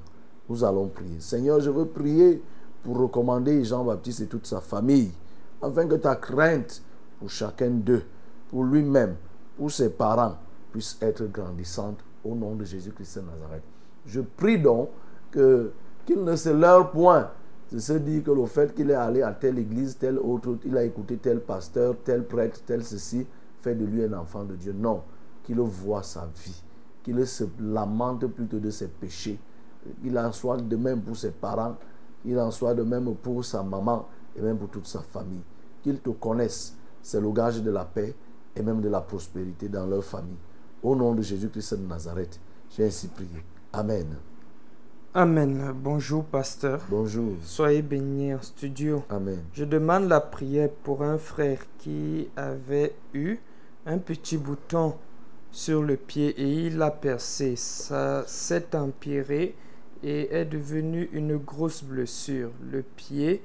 Nous 0.49 0.63
allons 0.63 0.88
prier. 0.88 1.19
Seigneur, 1.19 1.59
je 1.59 1.69
veux 1.69 1.85
prier 1.85 2.41
pour 2.84 2.97
recommander 2.97 3.63
Jean-Baptiste 3.63 4.21
et 4.21 4.27
toute 4.27 4.45
sa 4.45 4.61
famille, 4.61 5.11
afin 5.61 5.88
que 5.88 5.95
ta 5.95 6.15
crainte 6.15 6.84
pour 7.19 7.30
chacun 7.30 7.69
d'eux, 7.69 8.03
pour 8.49 8.63
lui-même, 8.65 9.15
pour 9.57 9.71
ses 9.71 9.89
parents, 9.89 10.38
puisse 10.71 10.97
être 11.01 11.25
grandissante 11.31 11.99
au 12.23 12.35
nom 12.35 12.55
de 12.55 12.65
Jésus-Christ 12.65 13.19
de 13.19 13.25
Nazareth. 13.25 13.63
Je 14.05 14.21
prie 14.21 14.59
donc 14.59 14.89
qu'il 15.31 16.23
ne 16.23 16.35
se 16.35 16.49
leurre 16.49 16.91
point 16.91 17.30
de 17.71 17.80
se 17.80 17.93
dire 17.93 18.23
que 18.23 18.31
le 18.31 18.45
fait 18.45 18.73
qu'il 18.75 18.91
est 18.91 18.95
allé 18.95 19.23
à 19.23 19.31
telle 19.31 19.57
église, 19.57 19.97
telle 19.97 20.19
autre, 20.19 20.57
il 20.65 20.77
a 20.77 20.84
écouté 20.84 21.17
tel 21.17 21.39
pasteur, 21.39 21.95
tel 22.03 22.23
prêtre, 22.23 22.61
tel 22.65 22.84
ceci, 22.84 23.25
fait 23.61 23.75
de 23.75 23.85
lui 23.85 24.03
un 24.03 24.13
enfant 24.13 24.43
de 24.43 24.55
Dieu. 24.55 24.73
Non, 24.73 25.01
qu'il 25.44 25.60
voit 25.60 26.03
sa 26.03 26.28
vie, 26.44 26.64
qu'il 27.03 27.26
se 27.28 27.45
lamente 27.60 28.28
plutôt 28.28 28.60
de 28.60 28.70
ses 28.70 28.88
péchés. 28.88 29.40
Il 30.03 30.18
en 30.18 30.32
soit 30.32 30.57
de 30.57 30.76
même 30.76 31.02
pour 31.02 31.18
ses 31.18 31.32
parents, 31.32 31.76
il 32.26 32.40
en 32.40 32.52
soit 32.52 32.74
de 32.74 32.84
même 32.84 33.14
pour 33.15 33.44
sa 33.44 33.64
maman 33.64 34.07
et 34.36 34.41
même 34.41 34.57
pour 34.57 34.70
toute 34.70 34.88
sa 34.88 35.02
famille. 35.02 35.44
Qu'ils 35.82 35.99
te 35.99 36.10
connaissent, 36.11 36.76
c'est 37.02 37.20
le 37.20 37.32
gage 37.32 37.61
de 37.61 37.70
la 37.72 37.84
paix 37.84 38.15
et 38.56 38.61
même 38.61 38.82
de 38.82 38.90
la 38.90 39.02
prospérité 39.02 39.68
dans 39.68 39.86
leur 39.86 40.03
famille. 40.03 40.38
Au 40.82 40.95
nom 40.95 41.14
de 41.14 41.22
Jésus-Christ 41.22 41.76
de 41.76 41.86
Nazareth, 41.86 42.40
j'ai 42.70 42.86
ainsi 42.86 43.07
prié. 43.07 43.44
Amen. 43.74 44.15
Amen. 45.15 45.74
Bonjour, 45.76 46.24
pasteur. 46.24 46.82
Bonjour. 46.90 47.36
Soyez 47.44 47.82
bénis 47.84 48.34
en 48.34 48.41
studio. 48.41 49.03
Amen. 49.10 49.44
Je 49.53 49.64
demande 49.64 50.07
la 50.07 50.20
prière 50.20 50.70
pour 50.84 51.03
un 51.03 51.18
frère 51.18 51.60
qui 51.78 52.30
avait 52.36 52.95
eu 53.14 53.38
un 53.86 53.99
petit 53.99 54.38
bouton 54.38 54.95
sur 55.53 55.84
le 55.84 55.95
pied 55.95 56.30
et 56.30 56.65
il 56.65 56.81
a 56.81 56.91
percé. 56.91 57.55
Ça 57.55 58.25
s'est 58.27 58.75
empiré 58.75 59.55
et 60.03 60.35
est 60.35 60.45
devenu 60.45 61.09
une 61.13 61.38
grosse 61.38 61.84
blessure. 61.84 62.51
Le 62.69 62.81
pied 62.81 63.41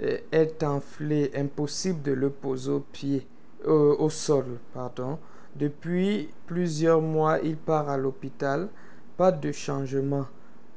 euh, 0.00 0.18
est 0.32 0.62
enflé, 0.62 1.30
impossible 1.34 2.00
de 2.02 2.12
le 2.12 2.30
poser 2.30 2.70
au 2.70 2.80
pied, 2.80 3.26
euh, 3.66 3.96
au 3.98 4.08
sol, 4.08 4.46
pardon. 4.72 5.18
Depuis 5.56 6.28
plusieurs 6.46 7.02
mois, 7.02 7.40
il 7.40 7.56
part 7.56 7.90
à 7.90 7.98
l'hôpital. 7.98 8.68
Pas 9.16 9.32
de 9.32 9.50
changement. 9.50 10.26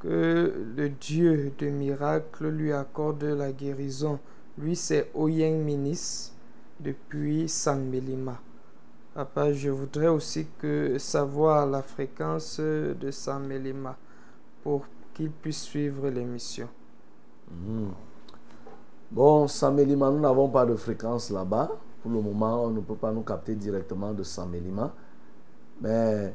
Que 0.00 0.52
le 0.76 0.88
Dieu 0.88 1.52
de 1.56 1.68
miracle 1.68 2.48
lui 2.48 2.72
accorde 2.72 3.22
la 3.22 3.52
guérison. 3.52 4.18
Lui, 4.58 4.74
c'est 4.74 5.08
Oyeng 5.14 5.62
Minis 5.62 6.32
depuis 6.80 7.48
San 7.48 7.88
Melima. 7.88 8.40
Papa, 9.14 9.52
je 9.52 9.68
voudrais 9.68 10.08
aussi 10.08 10.46
savoir 10.98 11.66
la 11.66 11.82
fréquence 11.82 12.58
de 12.58 13.10
San 13.10 13.46
Melima 13.46 13.96
pour 14.62 14.86
qu'il 15.12 15.30
puisse 15.30 15.62
suivre 15.62 16.08
l'émission. 16.08 16.68
Mhm. 17.50 17.90
Bon, 19.10 19.46
Samelima, 19.46 20.10
nous 20.10 20.20
n'avons 20.20 20.48
pas 20.48 20.64
de 20.64 20.74
fréquence 20.74 21.30
là-bas. 21.30 21.70
Pour 22.02 22.10
le 22.10 22.22
moment, 22.22 22.64
on 22.64 22.70
ne 22.70 22.80
peut 22.80 22.94
pas 22.94 23.12
nous 23.12 23.20
capter 23.20 23.54
directement 23.54 24.14
de 24.14 24.22
Samelima. 24.22 24.94
Mais 25.82 26.34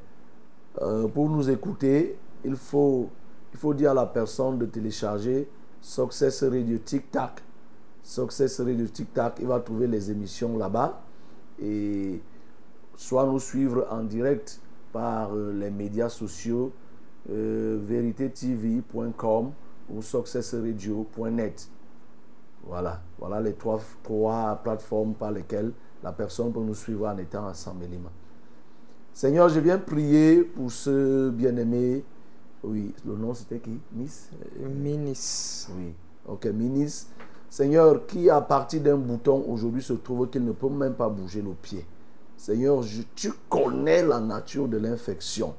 euh, 0.83 1.07
pour 1.07 1.27
nous 1.29 1.49
écouter, 1.49 2.15
il 2.45 2.55
faut, 2.55 3.09
il 3.51 3.57
faut 3.57 3.73
dire 3.73 3.91
à 3.91 3.93
la 3.95 4.05
personne 4.05 4.59
de 4.59 4.67
télécharger 4.67 5.49
Success 5.81 6.43
Radio 6.43 6.77
Tic 6.77 7.09
Tac. 7.09 7.41
Success 8.03 8.59
Radio 8.61 8.85
Tic 8.85 9.11
Tac, 9.11 9.37
il 9.39 9.47
va 9.47 9.59
trouver 9.59 9.87
les 9.87 10.11
émissions 10.11 10.55
là-bas. 10.55 11.01
Et 11.59 12.21
soit 12.97 13.25
nous 13.25 13.39
suivre 13.39 13.87
en 13.89 14.03
direct 14.03 14.59
par 14.91 15.33
euh, 15.33 15.53
les 15.53 15.69
médias 15.69 16.09
sociaux 16.09 16.73
euh, 17.29 17.77
veritetv.com 17.79 19.51
ou 19.89 20.01
successradio.net. 20.01 21.69
Voilà, 22.65 22.99
voilà 23.17 23.39
les 23.39 23.53
trois, 23.53 23.79
trois 24.03 24.59
plateformes 24.61 25.13
par 25.13 25.31
lesquelles 25.31 25.71
la 26.03 26.11
personne 26.11 26.51
peut 26.51 26.59
nous 26.59 26.75
suivre 26.75 27.07
en 27.07 27.17
étant 27.17 27.47
à 27.47 27.53
San 27.53 27.77
Melima. 27.77 28.09
Seigneur, 29.13 29.47
je 29.49 29.59
viens 29.59 29.77
prier 29.77 30.41
pour 30.41 30.71
ce 30.71 31.29
bien-aimé. 31.29 32.03
Oui, 32.63 32.93
le 33.05 33.15
nom 33.15 33.33
c'était 33.33 33.59
qui? 33.59 33.79
Miss? 33.93 34.29
Minis. 34.59 35.69
Oui, 35.77 35.93
ok, 36.27 36.47
Minis. 36.47 37.07
Seigneur, 37.49 38.05
qui 38.05 38.29
à 38.29 38.41
partir 38.41 38.81
d'un 38.81 38.97
bouton 38.97 39.45
aujourd'hui 39.47 39.81
se 39.81 39.93
trouve 39.93 40.29
qu'il 40.29 40.43
ne 40.43 40.51
peut 40.51 40.69
même 40.69 40.95
pas 40.95 41.07
bouger 41.07 41.41
le 41.41 41.51
pied. 41.51 41.85
Seigneur, 42.37 42.83
tu 43.15 43.33
connais 43.49 44.03
la 44.03 44.19
nature 44.19 44.67
de 44.67 44.77
l'infection. 44.77 45.55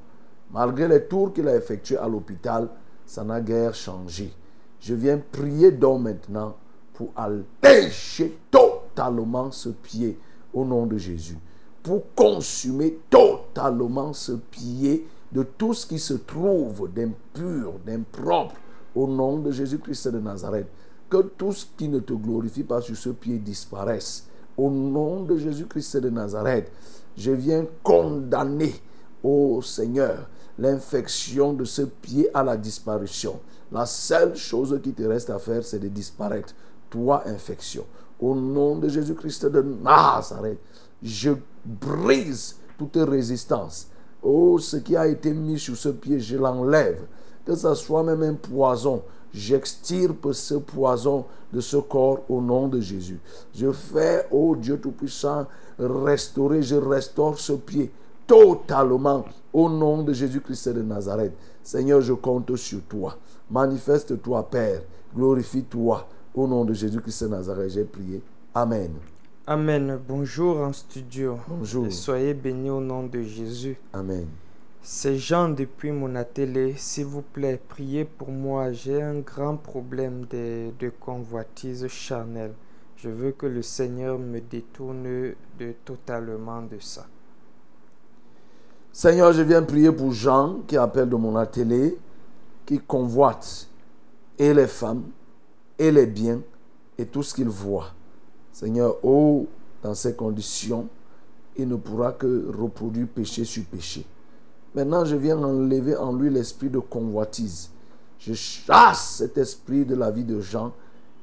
Malgré 0.53 0.89
les 0.89 1.05
tours 1.05 1.33
qu'il 1.33 1.49
a 1.49 1.57
effectués 1.57 1.99
à 1.99 2.09
l'hôpital, 2.09 2.69
ça 3.05 3.25
n'a 3.25 3.41
guère 3.41 3.75
changé. 3.75 4.33
Je 4.81 4.95
viens 4.95 5.19
prier 5.19 5.73
donc 5.73 6.03
maintenant 6.03 6.57
pour 6.95 7.11
alléger 7.17 8.39
totalement 8.51 9.51
ce 9.51 9.71
pied 9.71 10.19
au 10.55 10.65
nom 10.65 10.87
de 10.87 10.97
Jésus. 10.97 11.37
Pour 11.83 12.03
consumer 12.15 12.99
totalement 13.11 14.13
ce 14.13 14.33
pied 14.33 15.07
de 15.33 15.43
tout 15.43 15.75
ce 15.75 15.87
qui 15.87 15.99
se 15.99 16.15
trouve 16.15 16.91
d'impur, 16.93 17.75
d'impropre 17.85 18.55
au 18.95 19.07
nom 19.07 19.39
de 19.39 19.51
Jésus-Christ 19.51 20.09
de 20.09 20.21
Nazareth. 20.21 20.69
Que 21.11 21.23
tout 21.23 21.53
ce 21.53 21.67
qui 21.77 21.89
ne 21.89 21.99
te 21.99 22.13
glorifie 22.13 22.65
pas 22.65 22.81
sur 22.81 22.97
ce 22.97 23.11
pied 23.11 23.39
disparaisse. 23.39 24.28
Au 24.59 24.71
nom 24.71 25.23
de 25.23 25.39
Jésus-Christ 25.39 25.99
de 25.99 26.11
Nazareth, 26.11 26.73
je 27.17 27.31
viens 27.31 27.65
condamner, 27.85 28.75
ô 29.23 29.63
Seigneur, 29.63 30.29
l'infection 30.59 31.53
de 31.53 31.65
ce 31.65 31.83
pied 31.83 32.29
à 32.35 32.43
la 32.43 32.57
disparition. 32.57 33.39
La 33.71 33.87
seule 33.87 34.35
chose 34.35 34.81
qui 34.83 34.93
te 34.93 35.05
reste 35.05 35.31
à 35.31 35.39
faire, 35.39 35.65
c'est 35.65 35.79
de 35.79 35.87
disparaître. 35.87 36.55
Toi, 36.91 37.23
infection. 37.27 37.85
Au 38.19 38.35
nom 38.35 38.77
de 38.77 38.89
Jésus-Christ 38.89 39.47
de 39.47 39.63
Nazareth, 39.63 40.59
je 41.01 41.31
brise 41.65 42.57
toute 42.77 42.97
résistance. 42.97 43.89
Oh, 44.23 44.59
ce 44.59 44.79
qui 44.79 44.97
a 44.97 45.07
été 45.07 45.33
mis 45.33 45.59
sur 45.59 45.77
ce 45.77 45.91
pied, 45.91 46.19
je 46.19 46.37
l'enlève. 46.37 47.07
Que 47.45 47.55
ce 47.55 47.75
soit 47.75 48.03
même 48.03 48.23
un 48.23 48.35
poison, 48.35 49.03
j'extirpe 49.33 50.33
ce 50.33 50.55
poison 50.55 51.25
de 51.53 51.61
ce 51.61 51.77
corps 51.77 52.21
au 52.29 52.41
nom 52.41 52.69
de 52.69 52.81
Jésus. 52.81 53.19
Je 53.55 53.71
fais, 53.73 54.27
oh 54.31 54.57
Dieu 54.57 54.79
Tout-Puissant, 54.79 55.47
restaurer, 55.79 56.63
je 56.63 56.77
restaure 56.77 57.39
ce 57.39 57.53
pied 57.53 57.91
totalement 58.27 59.25
au 59.53 59.69
nom 59.69 60.03
de 60.03 60.13
Jésus-Christ 60.13 60.69
de 60.69 60.83
Nazareth. 60.83 61.33
Seigneur, 61.63 62.01
je 62.01 62.13
compte 62.13 62.55
sur 62.57 62.83
toi. 62.83 63.17
Manifeste-toi, 63.51 64.49
Père. 64.51 64.83
Glorifie-toi. 65.17 66.07
Au 66.35 66.47
nom 66.47 66.65
de 66.65 66.75
Jésus-Christ 66.75 67.25
de 67.25 67.29
Nazareth, 67.29 67.71
j'ai 67.71 67.85
prié. 67.85 68.23
Amen. 68.55 68.93
Amen. 69.47 69.99
Bonjour 70.07 70.59
en 70.59 70.73
studio. 70.73 71.39
Bonjour. 71.49 71.87
Et 71.87 71.91
soyez 71.91 72.35
bénis 72.35 72.71
au 72.71 72.81
nom 72.81 73.05
de 73.05 73.23
Jésus. 73.23 73.79
Amen. 73.93 74.27
C'est 74.91 75.19
Jean 75.19 75.51
depuis 75.51 75.93
mon 75.93 76.15
atelier. 76.15 76.73
S'il 76.79 77.05
vous 77.05 77.21
plaît, 77.21 77.61
priez 77.69 78.07
pour 78.07 78.31
moi. 78.31 78.73
J'ai 78.73 79.03
un 79.03 79.19
grand 79.19 79.59
problème 79.59 80.25
de, 80.31 80.71
de 80.81 80.89
convoitise 80.89 81.87
charnelle. 81.89 82.55
Je 82.97 83.11
veux 83.11 83.33
que 83.33 83.45
le 83.45 83.61
Seigneur 83.61 84.19
me 84.19 84.41
détourne 84.41 85.03
de, 85.03 85.75
totalement 85.85 86.63
de 86.63 86.79
ça. 86.81 87.07
Seigneur, 88.91 89.35
je 89.35 89.43
viens 89.43 89.63
prier 89.63 89.93
pour 89.93 90.13
Jean 90.13 90.61
qui 90.67 90.79
appelle 90.79 91.11
de 91.11 91.17
mon 91.17 91.37
atelier, 91.37 91.99
qui 92.65 92.79
convoite 92.79 93.69
et 94.39 94.55
les 94.55 94.67
femmes 94.67 95.05
et 95.79 95.93
les 95.93 96.07
biens 96.07 96.41
et 96.97 97.05
tout 97.05 97.23
ce 97.23 97.35
qu'il 97.35 97.51
voit. 97.51 97.89
Seigneur, 98.53 98.97
oh, 99.03 99.47
dans 99.83 99.95
ces 99.95 100.15
conditions, 100.15 100.89
il 101.59 101.69
ne 101.69 101.77
pourra 101.77 102.13
que 102.13 102.51
reproduire 102.57 103.07
péché 103.07 103.45
sur 103.45 103.65
péché. 103.67 104.07
Maintenant, 104.75 105.05
je 105.05 105.17
viens 105.17 105.39
enlever 105.43 105.97
en 105.97 106.13
lui 106.13 106.31
l'esprit 106.31 106.71
de 106.71 106.79
convoitise. 106.79 107.71
Je 108.19 108.35
chasse 108.35 109.17
cet 109.19 109.39
esprit 109.39 109.85
de 109.85 109.95
la 109.95 110.11
vie 110.11 110.25
de 110.25 110.41
Jean 110.41 110.73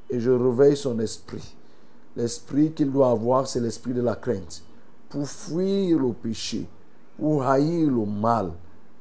et 0.09 0.19
je 0.19 0.31
réveille 0.31 0.77
son 0.77 0.99
esprit. 0.99 1.55
L'esprit 2.15 2.71
qu'il 2.71 2.91
doit 2.91 3.11
avoir, 3.11 3.47
c'est 3.47 3.59
l'esprit 3.59 3.93
de 3.93 4.01
la 4.01 4.15
crainte. 4.15 4.63
Pour 5.09 5.27
fuir 5.27 5.99
le 5.99 6.13
péché, 6.13 6.67
pour 7.17 7.43
haïr 7.43 7.89
le 7.89 8.05
mal, 8.05 8.51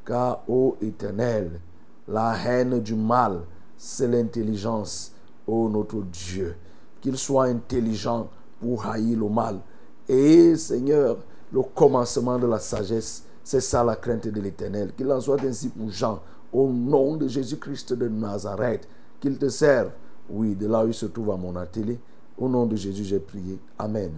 car, 0.04 0.42
ô 0.48 0.76
éternel, 0.80 1.60
la 2.06 2.36
haine 2.44 2.80
du 2.80 2.94
mal, 2.94 3.42
c'est 3.76 4.08
l'intelligence. 4.08 5.12
ô 5.46 5.68
notre 5.68 6.02
Dieu. 6.02 6.56
Qu'il 7.00 7.16
soit 7.18 7.44
intelligent 7.44 8.28
pour 8.60 8.86
haïr 8.86 9.18
le 9.18 9.28
mal. 9.28 9.60
Et 10.08 10.56
Seigneur, 10.56 11.18
le 11.52 11.62
commencement 11.62 12.38
de 12.38 12.46
la 12.46 12.58
sagesse, 12.58 13.24
c'est 13.44 13.60
ça 13.60 13.84
la 13.84 13.96
crainte 13.96 14.26
de 14.26 14.40
l'éternel. 14.40 14.92
Qu'il 14.96 15.12
en 15.12 15.20
soit 15.20 15.42
ainsi 15.44 15.68
pour 15.68 15.90
Jean, 15.90 16.20
au 16.52 16.68
nom 16.68 17.16
de 17.16 17.28
Jésus-Christ 17.28 17.92
de 17.92 18.08
Nazareth. 18.08 18.88
Qu'il 19.20 19.38
te 19.38 19.48
serve, 19.48 19.90
oui, 20.30 20.54
de 20.54 20.66
là 20.66 20.84
où 20.84 20.88
il 20.88 20.94
se 20.94 21.06
trouve 21.06 21.30
à 21.30 21.36
mon 21.36 21.54
atelier. 21.54 21.98
Au 22.38 22.48
nom 22.48 22.66
de 22.66 22.74
Jésus, 22.74 23.04
j'ai 23.04 23.20
prié. 23.20 23.58
Amen. 23.78 24.12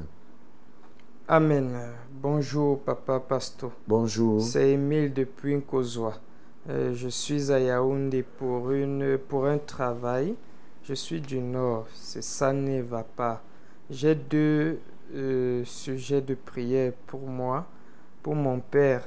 Amen. 1.28 1.72
Bonjour, 2.22 2.78
Papa 2.78 3.18
Pasto. 3.18 3.72
Bonjour. 3.88 4.40
C'est 4.40 4.70
Émile 4.70 5.12
depuis 5.12 5.56
Nkozwa. 5.56 6.14
Euh, 6.70 6.94
je 6.94 7.08
suis 7.08 7.50
à 7.50 7.58
Yaoundé 7.58 8.22
pour, 8.22 8.70
une, 8.70 9.18
pour 9.18 9.46
un 9.46 9.58
travail. 9.58 10.36
Je 10.84 10.94
suis 10.94 11.20
du 11.20 11.40
Nord. 11.40 11.86
C'est 11.94 12.22
ça 12.22 12.52
ne 12.52 12.80
va 12.80 13.02
pas. 13.02 13.42
J'ai 13.90 14.14
deux 14.14 14.78
euh, 15.14 15.64
sujets 15.64 16.20
de 16.20 16.34
prière 16.34 16.92
pour 17.06 17.20
moi, 17.20 17.66
pour 18.22 18.36
mon 18.36 18.60
père. 18.60 19.02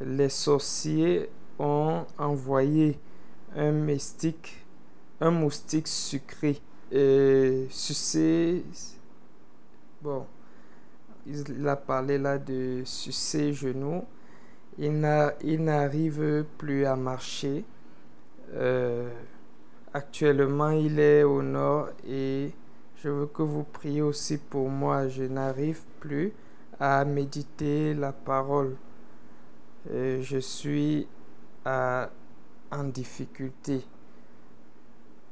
Les 0.00 0.28
sorciers 0.28 1.30
ont 1.58 2.04
envoyé 2.18 2.98
un 3.56 3.72
moustique, 3.72 4.64
un 5.20 5.30
moustique 5.30 5.88
sucré, 5.88 6.60
et 6.92 7.66
sucé. 7.70 8.64
Bon, 10.02 10.26
il 11.26 11.66
a 11.66 11.76
parlé 11.76 12.18
là 12.18 12.38
de 12.38 12.82
sucer 12.84 13.52
genoux. 13.52 14.04
Il 14.78 15.00
n'arrive 15.00 16.44
plus 16.58 16.84
à 16.84 16.94
marcher. 16.96 17.64
Euh, 18.54 19.08
actuellement, 19.92 20.70
il 20.70 21.00
est 21.00 21.24
au 21.24 21.42
nord 21.42 21.88
et 22.06 22.52
je 22.96 23.08
veux 23.08 23.26
que 23.26 23.42
vous 23.42 23.64
priez 23.64 24.02
aussi 24.02 24.36
pour 24.36 24.68
moi. 24.68 25.08
Je 25.08 25.24
n'arrive 25.24 25.80
plus 25.98 26.32
à 26.78 27.04
méditer 27.04 27.94
la 27.94 28.12
parole. 28.12 28.76
Euh, 29.90 30.20
je 30.22 30.38
suis 30.38 31.06
à, 31.64 32.10
en 32.70 32.84
difficulté. 32.84 33.84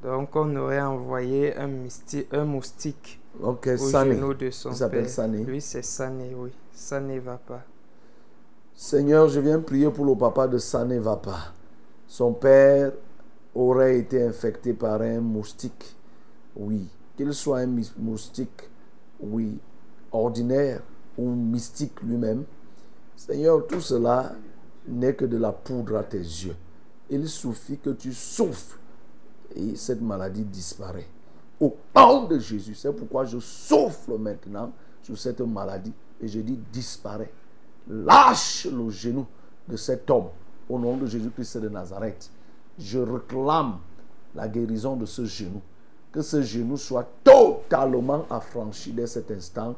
Donc, 0.02 0.36
on 0.36 0.55
aurait 0.56 0.81
envoyé 0.82 1.56
un, 1.56 1.70
un 2.32 2.44
moustique 2.44 3.20
Ok, 3.43 3.68
au 3.68 3.76
Sané. 3.76 4.14
genou 4.16 4.35
de 4.35 4.51
son 4.51 4.72
Il 4.72 4.89
père. 4.90 5.09
Sané. 5.09 5.44
Lui, 5.44 5.60
c'est 5.60 5.82
Sané, 5.82 6.35
oui. 6.36 6.51
Ça 6.72 7.01
ne 7.01 7.18
va 7.20 7.36
pas. 7.39 7.62
Seigneur, 8.74 9.28
je 9.28 9.40
viens 9.40 9.60
prier 9.60 9.90
pour 9.90 10.05
le 10.05 10.14
papa 10.14 10.48
de 10.48 10.59
Sané 10.59 10.98
Vapa. 10.98 11.52
Son 12.06 12.32
père 12.32 12.93
aurait 13.55 13.98
été 13.98 14.22
infecté 14.22 14.72
par 14.74 15.01
un 15.01 15.20
moustique. 15.20 15.97
Oui. 16.56 16.89
Qu'il 17.16 17.32
soit 17.32 17.59
un 17.60 17.68
moustique, 17.98 18.68
oui, 19.20 19.59
ordinaire 20.10 20.82
ou 21.16 21.31
mystique 21.31 22.01
lui-même. 22.02 22.44
Seigneur, 23.26 23.66
tout 23.66 23.80
cela 23.80 24.34
n'est 24.86 25.14
que 25.14 25.24
de 25.24 25.38
la 25.38 25.51
poudre 25.51 25.96
à 25.96 26.02
tes 26.02 26.18
yeux. 26.18 26.55
Il 27.09 27.26
suffit 27.26 27.78
que 27.78 27.88
tu 27.88 28.12
souffles 28.12 28.76
et 29.56 29.76
cette 29.76 30.02
maladie 30.02 30.44
disparaît. 30.44 31.06
Au 31.59 31.74
nom 31.96 32.26
de 32.26 32.38
Jésus, 32.38 32.74
c'est 32.74 32.92
pourquoi 32.92 33.24
je 33.24 33.38
souffle 33.38 34.18
maintenant 34.18 34.72
sur 35.02 35.16
cette 35.16 35.40
maladie 35.40 35.94
et 36.20 36.28
je 36.28 36.40
dis 36.40 36.59
disparaît. 36.70 37.32
Lâche 37.88 38.66
le 38.66 38.90
genou 38.90 39.24
de 39.66 39.78
cet 39.78 40.10
homme 40.10 40.28
au 40.68 40.78
nom 40.78 40.98
de 40.98 41.06
Jésus-Christ 41.06 41.56
de 41.56 41.70
Nazareth. 41.70 42.30
Je 42.78 42.98
réclame 42.98 43.78
la 44.34 44.48
guérison 44.48 44.96
de 44.96 45.06
ce 45.06 45.24
genou. 45.24 45.62
Que 46.12 46.20
ce 46.20 46.42
genou 46.42 46.76
soit 46.76 47.09
totalement 47.24 48.26
affranchi 48.28 48.92
dès 48.92 49.06
cet 49.06 49.30
instant 49.30 49.76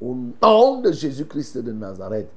au 0.00 0.16
nom 0.42 0.80
de 0.80 0.92
Jésus-Christ 0.92 1.58
de 1.58 1.72
Nazareth. 1.72 2.30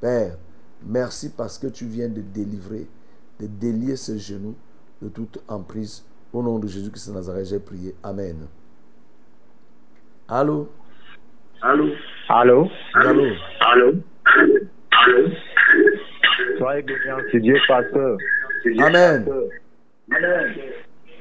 Père, 0.00 0.36
merci 0.84 1.32
parce 1.36 1.58
que 1.58 1.66
tu 1.68 1.86
viens 1.86 2.08
de 2.08 2.20
délivrer, 2.20 2.86
de 3.40 3.46
délier 3.46 3.96
ce 3.96 4.16
genou 4.18 4.54
de 5.02 5.08
toute 5.08 5.42
emprise. 5.48 6.04
Au 6.32 6.42
nom 6.42 6.58
de 6.58 6.66
Jésus-Christ 6.66 7.10
de 7.10 7.14
Nazareth, 7.14 7.46
j'ai 7.46 7.58
prié. 7.60 7.94
Amen. 8.02 8.46
Allô? 10.28 10.68
Allô? 11.62 11.88
Allô? 12.28 12.68
Allô? 12.94 13.24
Allô? 13.60 13.92
Allô? 14.90 15.28
Soyez 16.58 16.82
bénis 16.82 17.30
si 17.30 17.40
Dieu 17.40 17.56
pasteur. 17.68 18.18
Amen. 18.80 19.24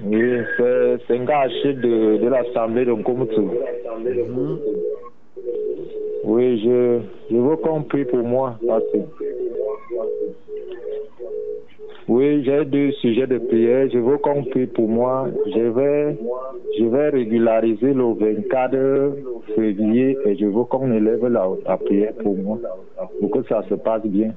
Oui, 0.02 0.42
c'est 0.58 0.98
c'est 1.08 1.18
un 1.18 1.24
gars 1.24 1.42
acheté 1.42 1.74
de, 1.74 2.18
de 2.18 2.28
l'Assemblée 2.28 2.86
de 2.86 2.92
Nkomutu. 2.92 3.42
Oui, 6.26 6.60
je, 6.64 7.02
je 7.30 7.38
veux 7.38 7.56
qu'on 7.58 7.84
prie 7.84 8.04
pour 8.04 8.24
moi. 8.24 8.58
Oui, 12.08 12.44
j'ai 12.44 12.66
deux 12.66 12.92
sujets 12.94 13.28
de 13.28 13.38
prière. 13.38 13.88
Je 13.92 14.00
veux 14.00 14.18
qu'on 14.18 14.44
prie 14.44 14.66
pour 14.66 14.88
moi. 14.88 15.28
Je 15.46 15.60
vais, 15.60 16.18
je 16.80 16.86
vais 16.86 17.10
régulariser 17.10 17.94
le 17.94 18.14
24 18.14 19.16
février 19.56 20.18
et 20.26 20.36
je 20.36 20.46
veux 20.46 20.64
qu'on 20.64 20.92
élève 20.92 21.28
la, 21.28 21.48
la 21.64 21.78
prière 21.78 22.14
pour 22.16 22.36
moi. 22.36 22.58
Pour 23.20 23.30
que 23.30 23.44
ça 23.48 23.64
se 23.70 23.76
passe 23.76 24.06
bien. 24.06 24.32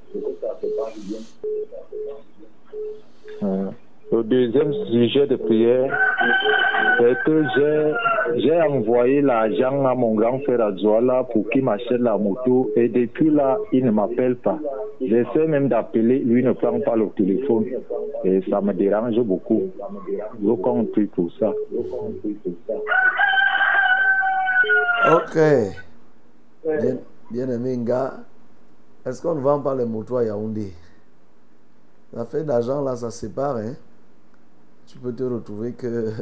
Le 4.11 4.23
deuxième 4.25 4.73
sujet 4.87 5.27
de 5.27 5.37
prière, 5.37 5.95
c'est 6.99 7.15
que 7.25 7.45
j'ai, 8.37 8.63
envoyé 8.63 9.21
l'argent 9.21 9.85
à 9.85 9.95
mon 9.95 10.15
grand 10.15 10.39
frère 10.41 10.63
à 10.63 10.73
Douala 10.73 11.25
pour 11.25 11.49
qu'il 11.51 11.65
m'achète 11.65 12.01
la 12.01 12.17
moto 12.17 12.71
et 12.75 12.89
depuis 12.89 13.31
là, 13.31 13.59
il 13.71 13.85
ne 13.85 13.91
m'appelle 13.91 14.37
pas. 14.37 14.59
J'essaie 15.03 15.47
même 15.47 15.69
d'appeler, 15.69 16.21
lui 16.21 16.43
ne 16.43 16.53
prend 16.53 16.81
pas 16.81 16.97
le 16.97 17.11
téléphone 17.17 17.67
et 18.25 18.41
ça 18.49 18.63
me 18.63 18.73
dérange 18.73 19.21
beaucoup. 19.21 19.65
Je 20.43 20.85
prie 20.93 21.07
pour 21.07 21.31
ça. 21.39 21.53
Ok. 25.13 25.39
Bien, 26.65 26.97
bien 27.31 27.49
aimé 27.51 27.77
gars, 27.81 28.15
est-ce 29.05 29.21
qu'on 29.21 29.35
ne 29.35 29.41
vend 29.41 29.61
pas 29.61 29.75
les 29.75 29.85
motos 29.85 30.17
à 30.17 30.25
Yaoundé? 30.25 30.73
Ça 32.15 32.25
fait 32.25 32.43
d'argent 32.43 32.83
là, 32.83 32.97
ça 32.97 33.11
sépare. 33.11 33.59
Hein? 33.59 33.75
Tu 34.99 35.05
peux 35.05 35.15
te 35.15 35.23
retrouver 35.23 35.75
que 35.75 36.13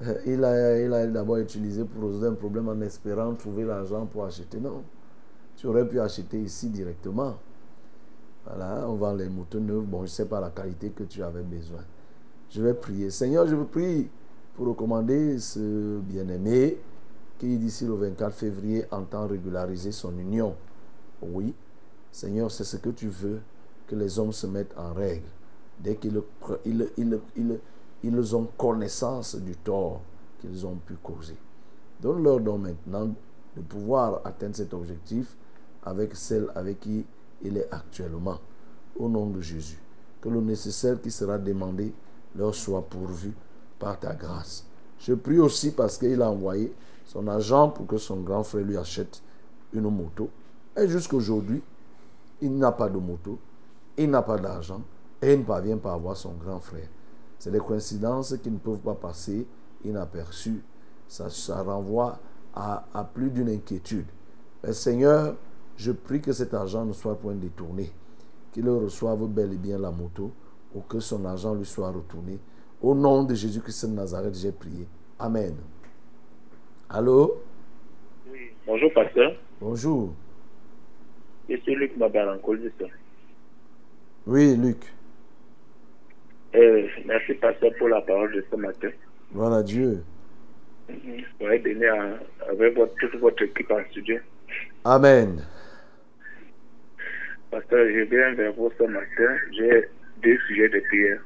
il 0.26 0.44
a, 0.44 0.78
il 0.78 0.92
a 0.92 1.04
d'abord 1.08 1.38
utilisé 1.38 1.82
pour 1.84 2.10
résoudre 2.10 2.28
un 2.28 2.34
problème 2.34 2.68
en 2.68 2.80
espérant 2.80 3.34
trouver 3.34 3.64
l'argent 3.64 4.06
pour 4.06 4.24
acheter. 4.24 4.60
Non. 4.60 4.84
Tu 5.56 5.66
aurais 5.66 5.88
pu 5.88 5.98
acheter 5.98 6.38
ici 6.38 6.68
directement. 6.68 7.38
Voilà, 8.46 8.88
on 8.88 8.94
vend 8.94 9.14
les 9.14 9.28
motos 9.28 9.58
neuves. 9.58 9.82
Bon, 9.82 9.98
je 9.98 10.02
ne 10.02 10.08
sais 10.10 10.26
pas 10.26 10.40
la 10.40 10.50
qualité 10.50 10.90
que 10.90 11.02
tu 11.02 11.24
avais 11.24 11.42
besoin. 11.42 11.80
Je 12.50 12.62
vais 12.62 12.72
prier. 12.72 13.10
Seigneur, 13.10 13.48
je 13.48 13.56
vous 13.56 13.64
prie 13.64 14.08
pour 14.54 14.68
recommander 14.68 15.40
ce 15.40 15.98
bien-aimé 16.02 16.78
qui, 17.36 17.58
d'ici 17.58 17.84
le 17.84 17.94
24 17.94 18.32
février, 18.32 18.84
entend 18.92 19.26
régulariser 19.26 19.90
son 19.90 20.16
union. 20.18 20.54
Oui, 21.20 21.52
Seigneur, 22.12 22.48
c'est 22.48 22.62
ce 22.62 22.76
que 22.76 22.90
tu 22.90 23.08
veux, 23.08 23.40
que 23.88 23.96
les 23.96 24.20
hommes 24.20 24.32
se 24.32 24.46
mettent 24.46 24.74
en 24.78 24.92
règle. 24.92 25.26
Dès 25.80 25.96
qu'ils 25.96 26.20
ils, 26.64 26.88
ils, 26.96 27.18
ils, 27.36 27.58
ils 28.02 28.36
ont 28.36 28.48
connaissance 28.56 29.36
du 29.36 29.56
tort 29.56 30.00
qu'ils 30.40 30.66
ont 30.66 30.76
pu 30.76 30.94
causer. 30.94 31.36
Donne-leur 32.00 32.40
donc 32.40 32.62
maintenant 32.62 33.10
de 33.56 33.60
pouvoir 33.62 34.20
atteindre 34.24 34.56
cet 34.56 34.74
objectif 34.74 35.36
avec 35.84 36.16
celle 36.16 36.48
avec 36.54 36.80
qui 36.80 37.04
il 37.42 37.56
est 37.56 37.68
actuellement. 37.70 38.38
Au 38.98 39.08
nom 39.08 39.26
de 39.26 39.40
Jésus. 39.40 39.80
Que 40.20 40.28
le 40.28 40.40
nécessaire 40.40 41.00
qui 41.00 41.10
sera 41.10 41.38
demandé 41.38 41.92
leur 42.36 42.54
soit 42.54 42.82
pourvu 42.82 43.32
par 43.78 43.98
ta 43.98 44.14
grâce. 44.14 44.64
Je 44.98 45.14
prie 45.14 45.38
aussi 45.38 45.72
parce 45.72 45.98
qu'il 45.98 46.20
a 46.22 46.30
envoyé 46.30 46.72
son 47.06 47.26
agent 47.26 47.70
pour 47.70 47.86
que 47.86 47.96
son 47.96 48.20
grand 48.20 48.44
frère 48.44 48.64
lui 48.64 48.76
achète 48.76 49.22
une 49.72 49.90
moto. 49.90 50.28
Et 50.76 50.88
jusqu'aujourd'hui, 50.88 51.62
il 52.40 52.56
n'a 52.56 52.72
pas 52.72 52.88
de 52.88 52.98
moto, 52.98 53.38
il 53.96 54.10
n'a 54.10 54.22
pas 54.22 54.38
d'argent 54.38 54.82
et 55.20 55.32
il 55.32 55.40
ne 55.40 55.44
parvient 55.44 55.78
pas 55.78 55.94
à 55.94 55.96
voir 55.96 56.16
son 56.16 56.32
grand 56.32 56.60
frère. 56.60 56.88
C'est 57.42 57.50
des 57.50 57.58
coïncidences 57.58 58.36
qui 58.40 58.52
ne 58.52 58.58
peuvent 58.58 58.78
pas 58.78 58.94
passer 58.94 59.44
inaperçues. 59.84 60.62
Ça, 61.08 61.28
ça 61.28 61.60
renvoie 61.60 62.20
à, 62.54 62.84
à 62.94 63.02
plus 63.02 63.30
d'une 63.30 63.48
inquiétude. 63.48 64.06
Mais 64.62 64.72
Seigneur, 64.72 65.34
je 65.76 65.90
prie 65.90 66.20
que 66.20 66.32
cet 66.32 66.54
argent 66.54 66.84
ne 66.84 66.92
soit 66.92 67.16
point 67.16 67.34
détourné, 67.34 67.90
qu'il 68.52 68.68
reçoive 68.70 69.26
bel 69.26 69.52
et 69.54 69.56
bien 69.56 69.76
la 69.76 69.90
moto 69.90 70.30
ou 70.72 70.82
que 70.82 71.00
son 71.00 71.24
argent 71.24 71.52
lui 71.56 71.64
soit 71.64 71.90
retourné. 71.90 72.38
Au 72.80 72.94
nom 72.94 73.24
de 73.24 73.34
Jésus-Christ 73.34 73.86
de 73.86 73.94
Nazareth, 73.94 74.36
j'ai 74.36 74.52
prié. 74.52 74.86
Amen. 75.18 75.56
Allô? 76.88 77.38
Bonjour, 78.64 78.92
pasteur. 78.92 79.32
Bonjour. 79.60 80.14
Suis 81.48 81.74
Luc 81.74 81.96
Mabalancolis. 81.96 82.70
Oui, 84.28 84.54
Luc. 84.54 84.94
Euh, 86.54 86.86
merci, 87.06 87.34
pasteur, 87.34 87.72
pour 87.78 87.88
la 87.88 88.00
parole 88.02 88.32
de 88.32 88.44
ce 88.50 88.56
matin. 88.56 88.90
Voilà 89.30 89.62
Dieu. 89.62 90.02
Soyez 91.38 91.58
bénis 91.58 91.86
avec 91.86 92.76
votre, 92.76 92.94
toute 92.96 93.14
votre 93.16 93.42
équipe 93.42 93.70
en 93.70 93.82
studio. 93.90 94.18
Amen. 94.84 95.42
Pasteur, 97.50 97.86
je 97.86 98.00
viens 98.00 98.34
vers 98.34 98.52
vous 98.52 98.70
ce 98.78 98.84
matin. 98.84 99.36
J'ai 99.52 99.88
deux 100.22 100.38
sujets 100.46 100.68
de 100.68 100.80
prière. 100.80 101.20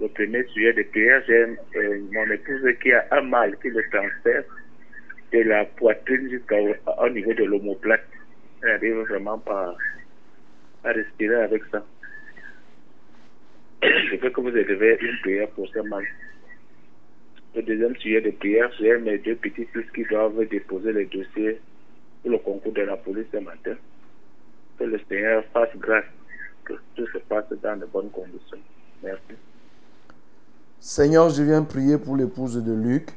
Le 0.00 0.08
premier 0.08 0.44
sujet 0.48 0.72
de 0.72 0.82
prière, 0.84 1.22
j'ai 1.26 1.56
euh, 1.76 2.00
mon 2.12 2.30
épouse 2.30 2.66
qui 2.82 2.92
a 2.92 3.06
un 3.12 3.22
mal 3.22 3.56
qui 3.58 3.68
le 3.68 3.82
transfère 3.90 4.44
de 5.32 5.38
la 5.40 5.64
poitrine 5.64 6.30
jusqu'au 6.30 6.74
au 6.98 7.08
niveau 7.10 7.34
de 7.34 7.44
l'omoplate. 7.44 8.06
Elle 8.62 8.68
n'arrive 8.70 9.00
vraiment 9.08 9.38
pas 9.38 9.74
à 10.84 10.92
respirer 10.92 11.36
avec 11.36 11.62
ça. 11.70 11.84
Je 14.10 14.16
veux 14.16 14.30
que 14.30 14.40
vous 14.40 14.48
élevez 14.48 14.98
une 15.00 15.18
prière 15.20 15.48
pour 15.50 15.68
ce 15.68 15.78
mal. 15.80 16.04
Le 17.54 17.62
deuxième 17.62 17.96
sujet 17.96 18.20
de 18.20 18.30
prière, 18.30 18.70
j'ai 18.78 18.98
mes 18.98 19.18
deux 19.18 19.36
petits-fils 19.36 19.90
qui 19.94 20.04
doivent 20.04 20.44
déposer 20.48 20.92
les 20.92 21.06
dossiers 21.06 21.60
pour 22.22 22.32
le 22.32 22.38
concours 22.38 22.72
de 22.72 22.82
la 22.82 22.96
police 22.96 23.26
ce 23.32 23.38
matin. 23.38 23.74
Que 24.78 24.84
le 24.84 25.00
Seigneur 25.08 25.44
fasse 25.52 25.74
grâce, 25.76 26.04
que 26.64 26.74
tout 26.96 27.06
se 27.06 27.18
passe 27.18 27.44
dans 27.62 27.78
de 27.78 27.86
bonnes 27.86 28.10
conditions. 28.10 28.58
Merci. 29.02 29.34
Seigneur, 30.80 31.30
je 31.30 31.42
viens 31.42 31.62
prier 31.62 31.96
pour 31.96 32.16
l'épouse 32.16 32.62
de 32.62 32.72
Luc. 32.72 33.10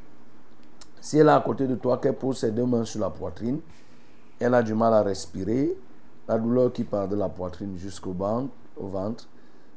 Si 1.01 1.17
elle 1.17 1.27
est 1.27 1.31
à 1.31 1.41
côté 1.43 1.65
de 1.67 1.75
toi, 1.75 1.97
qu'elle 1.97 2.15
pose 2.15 2.37
ses 2.37 2.51
deux 2.51 2.65
mains 2.65 2.85
sur 2.85 3.01
la 3.01 3.09
poitrine. 3.09 3.59
Elle 4.39 4.53
a 4.53 4.61
du 4.61 4.75
mal 4.75 4.93
à 4.93 5.01
respirer. 5.01 5.71
La 6.27 6.37
douleur 6.37 6.71
qui 6.71 6.83
part 6.83 7.07
de 7.07 7.15
la 7.15 7.27
poitrine 7.27 7.75
jusqu'au 7.77 8.13
ventre, 8.13 8.53
au 8.77 8.87
ventre. 8.87 9.27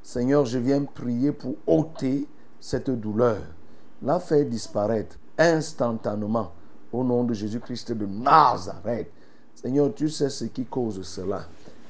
Seigneur, 0.02 0.44
je 0.44 0.58
viens 0.58 0.84
prier 0.84 1.32
pour 1.32 1.56
ôter 1.66 2.26
cette 2.60 2.90
douleur. 2.90 3.38
La 4.02 4.18
faire 4.18 4.44
disparaître 4.44 5.16
instantanément 5.38 6.52
au 6.92 7.04
nom 7.04 7.24
de 7.24 7.34
Jésus-Christ 7.34 7.92
de 7.92 8.06
Nazareth. 8.06 9.10
Seigneur, 9.54 9.94
tu 9.94 10.08
sais 10.08 10.28
ce 10.28 10.46
qui 10.46 10.64
cause 10.64 11.02
cela. 11.02 11.46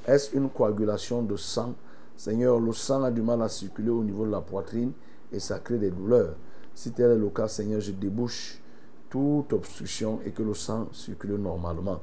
Est-ce 0.07 0.35
une 0.35 0.49
coagulation 0.49 1.23
de 1.23 1.35
sang? 1.35 1.73
Seigneur, 2.15 2.59
le 2.59 2.71
sang 2.71 3.03
a 3.03 3.11
du 3.11 3.21
mal 3.21 3.41
à 3.41 3.49
circuler 3.49 3.89
au 3.89 4.03
niveau 4.03 4.25
de 4.25 4.31
la 4.31 4.41
poitrine 4.41 4.91
et 5.31 5.39
ça 5.39 5.59
crée 5.59 5.79
des 5.79 5.89
douleurs. 5.89 6.35
Si 6.75 6.91
tel 6.91 7.11
est 7.11 7.17
le 7.17 7.29
cas, 7.29 7.47
Seigneur, 7.47 7.81
je 7.81 7.91
débouche 7.91 8.61
toute 9.09 9.53
obstruction 9.53 10.19
et 10.25 10.31
que 10.31 10.43
le 10.43 10.53
sang 10.53 10.87
circule 10.91 11.35
normalement. 11.35 11.99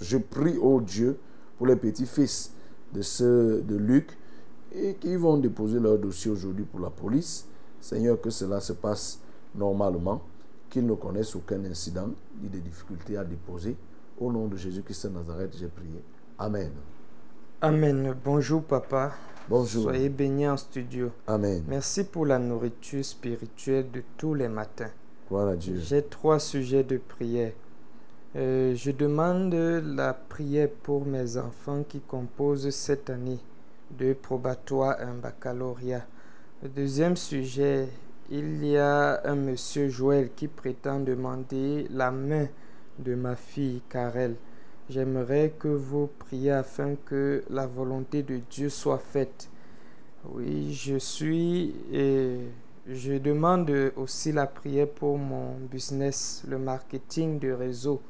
Je 0.00 0.18
prie, 0.18 0.58
au 0.58 0.80
Dieu, 0.80 1.18
pour 1.56 1.66
les 1.66 1.76
petits-fils 1.76 2.52
de, 2.92 3.00
ce, 3.00 3.60
de 3.62 3.76
Luc 3.76 4.10
et 4.74 4.94
qui 4.94 5.16
vont 5.16 5.36
déposer 5.36 5.80
leur 5.80 5.98
dossier 5.98 6.30
aujourd'hui 6.30 6.64
pour 6.64 6.80
la 6.80 6.90
police. 6.90 7.46
Seigneur, 7.80 8.20
que 8.20 8.30
cela 8.30 8.60
se 8.60 8.72
passe 8.72 9.20
normalement, 9.54 10.22
qu'ils 10.70 10.86
ne 10.86 10.94
connaissent 10.94 11.36
aucun 11.36 11.64
incident 11.64 12.08
ni 12.42 12.48
des 12.48 12.60
difficultés 12.60 13.16
à 13.16 13.24
déposer. 13.24 13.76
Au 14.18 14.32
nom 14.32 14.46
de 14.46 14.56
Jésus-Christ 14.56 15.06
de 15.06 15.12
Nazareth, 15.12 15.56
j'ai 15.58 15.68
prié. 15.68 16.02
Amen. 16.38 16.70
Amen. 17.60 18.14
Bonjour 18.24 18.62
papa. 18.62 19.12
Bonjour. 19.48 19.84
Soyez 19.84 20.08
bénis 20.08 20.48
en 20.48 20.56
studio. 20.56 21.10
Amen. 21.26 21.62
Merci 21.68 22.04
pour 22.04 22.26
la 22.26 22.38
nourriture 22.38 23.04
spirituelle 23.04 23.90
de 23.90 24.02
tous 24.16 24.34
les 24.34 24.48
matins. 24.48 24.90
Gloire 25.28 25.48
à 25.48 25.56
Dieu. 25.56 25.76
J'ai 25.78 26.02
trois 26.02 26.38
sujets 26.38 26.82
de 26.82 26.98
prière. 26.98 27.52
Euh, 28.34 28.74
je 28.74 28.90
demande 28.90 29.54
la 29.54 30.12
prière 30.12 30.68
pour 30.82 31.06
mes 31.06 31.36
enfants 31.36 31.84
qui 31.88 32.00
composent 32.00 32.68
cette 32.70 33.08
année 33.08 33.38
de 33.90 34.12
probatoire 34.12 34.96
un 35.00 35.14
baccalauréat. 35.14 36.06
Le 36.62 36.68
deuxième 36.68 37.16
sujet, 37.16 37.88
il 38.30 38.64
y 38.64 38.76
a 38.76 39.20
un 39.24 39.36
monsieur 39.36 39.88
Joël 39.88 40.30
qui 40.34 40.48
prétend 40.48 41.00
demander 41.00 41.86
la 41.90 42.10
main 42.10 42.48
de 42.98 43.14
ma 43.14 43.36
fille 43.36 43.82
Karel. 43.88 44.34
J'aimerais 44.88 45.52
que 45.58 45.68
vous 45.68 46.08
priez 46.18 46.52
afin 46.52 46.94
que 47.04 47.44
la 47.50 47.66
volonté 47.66 48.22
de 48.22 48.40
Dieu 48.50 48.68
soit 48.68 48.98
faite. 48.98 49.48
Oui, 50.24 50.72
je 50.72 50.96
suis 50.96 51.74
et 51.92 52.38
je 52.88 53.14
demande 53.14 53.72
aussi 53.96 54.32
la 54.32 54.46
prière 54.46 54.88
pour 54.88 55.18
mon 55.18 55.56
business, 55.70 56.42
le 56.48 56.58
marketing 56.58 57.38
de 57.38 57.50
réseau 57.50 58.00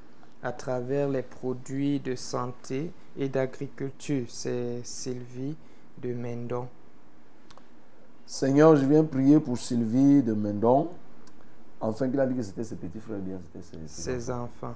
à 0.43 0.53
travers 0.53 1.09
les 1.09 1.23
produits 1.23 1.99
de 2.01 2.15
santé 2.15 2.91
et 3.19 3.29
d'agriculture. 3.29 4.27
C'est 4.29 4.81
Sylvie 4.85 5.57
de 6.03 6.13
Mendon. 6.13 6.69
Seigneur, 8.27 8.77
je 8.77 8.85
viens 8.85 9.05
prier 9.05 9.39
pour 9.39 9.57
Sylvie 9.57 10.23
de 10.23 10.33
Mendon. 10.33 10.89
Enfin, 11.81 12.09
qu'il 12.09 12.19
a 12.19 12.27
dit 12.27 12.35
que 12.35 12.43
c'était 12.43 12.65
ses 12.65 12.77
petits 12.77 12.99
frères, 12.99 13.19
bien, 13.19 13.39
c'était 13.53 13.65
ses, 13.65 13.87
ses 13.87 14.21
Ses 14.21 14.31
enfants. 14.31 14.75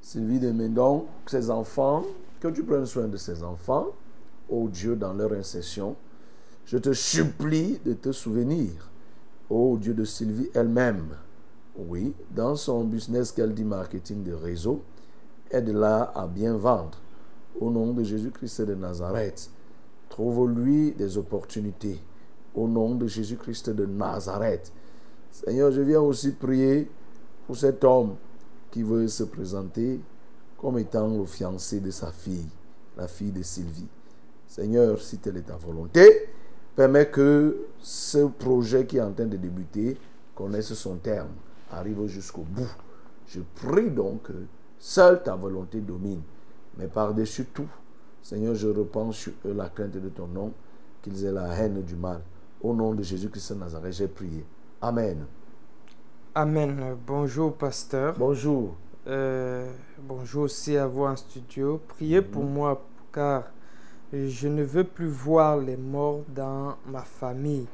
Sylvie 0.00 0.40
de 0.40 0.50
Mendon, 0.50 1.06
ses 1.26 1.50
enfants, 1.50 2.04
que 2.40 2.48
tu 2.48 2.62
prennes 2.62 2.86
soin 2.86 3.08
de 3.08 3.16
ses 3.16 3.42
enfants, 3.42 3.88
ô 4.48 4.68
Dieu, 4.68 4.96
dans 4.96 5.12
leur 5.12 5.32
incession. 5.32 5.96
Je 6.64 6.78
te 6.78 6.92
supplie 6.92 7.80
de 7.84 7.94
te 7.94 8.12
souvenir, 8.12 8.90
ô 9.50 9.76
Dieu 9.78 9.94
de 9.94 10.04
Sylvie 10.04 10.50
elle-même. 10.54 11.16
Oui, 11.76 12.12
dans 12.30 12.56
son 12.56 12.84
business 12.84 13.32
qu'elle 13.32 13.54
dit 13.54 13.64
marketing 13.64 14.24
de 14.24 14.32
réseau, 14.32 14.82
aide-la 15.50 16.12
à 16.14 16.26
bien 16.26 16.56
vendre. 16.56 16.98
Au 17.60 17.70
nom 17.70 17.92
de 17.92 18.02
Jésus-Christ 18.02 18.62
de 18.62 18.74
Nazareth, 18.74 19.50
trouve-lui 20.08 20.92
des 20.92 21.18
opportunités. 21.18 22.00
Au 22.54 22.66
nom 22.66 22.94
de 22.94 23.06
Jésus-Christ 23.06 23.70
de 23.70 23.86
Nazareth. 23.86 24.72
Seigneur, 25.30 25.70
je 25.70 25.82
viens 25.82 26.00
aussi 26.00 26.32
prier 26.32 26.90
pour 27.46 27.56
cet 27.56 27.84
homme 27.84 28.16
qui 28.70 28.82
veut 28.82 29.08
se 29.08 29.22
présenter 29.24 30.00
comme 30.56 30.78
étant 30.78 31.08
le 31.08 31.24
fiancé 31.24 31.80
de 31.80 31.90
sa 31.90 32.10
fille, 32.10 32.48
la 32.96 33.06
fille 33.06 33.30
de 33.30 33.42
Sylvie. 33.42 33.86
Seigneur, 34.46 35.00
si 35.00 35.18
telle 35.18 35.36
est 35.36 35.42
ta 35.42 35.56
volonté, 35.56 36.30
permets 36.74 37.10
que 37.10 37.66
ce 37.80 38.26
projet 38.26 38.86
qui 38.86 38.96
est 38.96 39.02
en 39.02 39.12
train 39.12 39.26
de 39.26 39.36
débuter 39.36 39.96
connaisse 40.34 40.72
son 40.74 40.96
terme, 40.96 41.30
arrive 41.70 42.06
jusqu'au 42.06 42.42
bout. 42.42 42.74
Je 43.26 43.40
prie 43.54 43.90
donc 43.90 44.22
que 44.22 44.32
seule 44.78 45.22
ta 45.22 45.36
volonté 45.36 45.80
domine, 45.80 46.22
mais 46.76 46.86
par-dessus 46.86 47.46
tout, 47.52 47.68
Seigneur, 48.22 48.54
je 48.54 48.68
repense 48.68 49.16
sur 49.16 49.32
eux 49.46 49.54
la 49.54 49.68
crainte 49.68 49.92
de 49.92 50.08
ton 50.08 50.26
nom, 50.26 50.52
qu'ils 51.02 51.24
aient 51.24 51.32
la 51.32 51.54
haine 51.54 51.82
du 51.82 51.96
mal. 51.96 52.20
Au 52.60 52.74
nom 52.74 52.94
de 52.94 53.02
Jésus-Christ 53.02 53.52
de 53.52 53.58
Nazareth, 53.58 53.92
j'ai 53.92 54.08
prié. 54.08 54.44
Amen. 54.80 55.24
Amen. 56.34 56.96
Bonjour, 57.06 57.54
pasteur. 57.54 58.14
Bonjour. 58.18 58.74
Euh, 59.06 59.70
bonjour 60.02 60.42
aussi 60.42 60.76
à 60.76 60.86
vous 60.86 61.04
en 61.04 61.16
studio. 61.16 61.80
Priez 61.88 62.20
pour 62.20 62.44
moi 62.44 62.84
car 63.12 63.44
je 64.12 64.48
ne 64.48 64.62
veux 64.62 64.84
plus 64.84 65.08
voir 65.08 65.56
les 65.56 65.76
morts 65.76 66.24
dans 66.28 66.76
ma 66.86 67.02
famille 67.02 67.66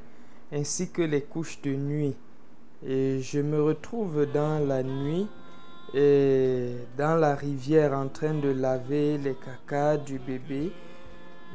ainsi 0.52 0.90
que 0.90 1.02
les 1.02 1.22
couches 1.22 1.60
de 1.62 1.74
nuit. 1.74 2.14
Et 2.86 3.20
je 3.20 3.40
me 3.40 3.62
retrouve 3.62 4.26
dans 4.32 4.64
la 4.66 4.82
nuit 4.82 5.26
et 5.94 6.70
dans 6.98 7.14
la 7.14 7.34
rivière 7.36 7.92
en 7.92 8.08
train 8.08 8.34
de 8.34 8.48
laver 8.48 9.16
les 9.18 9.34
cacas 9.34 9.96
du 9.96 10.18
bébé. 10.18 10.72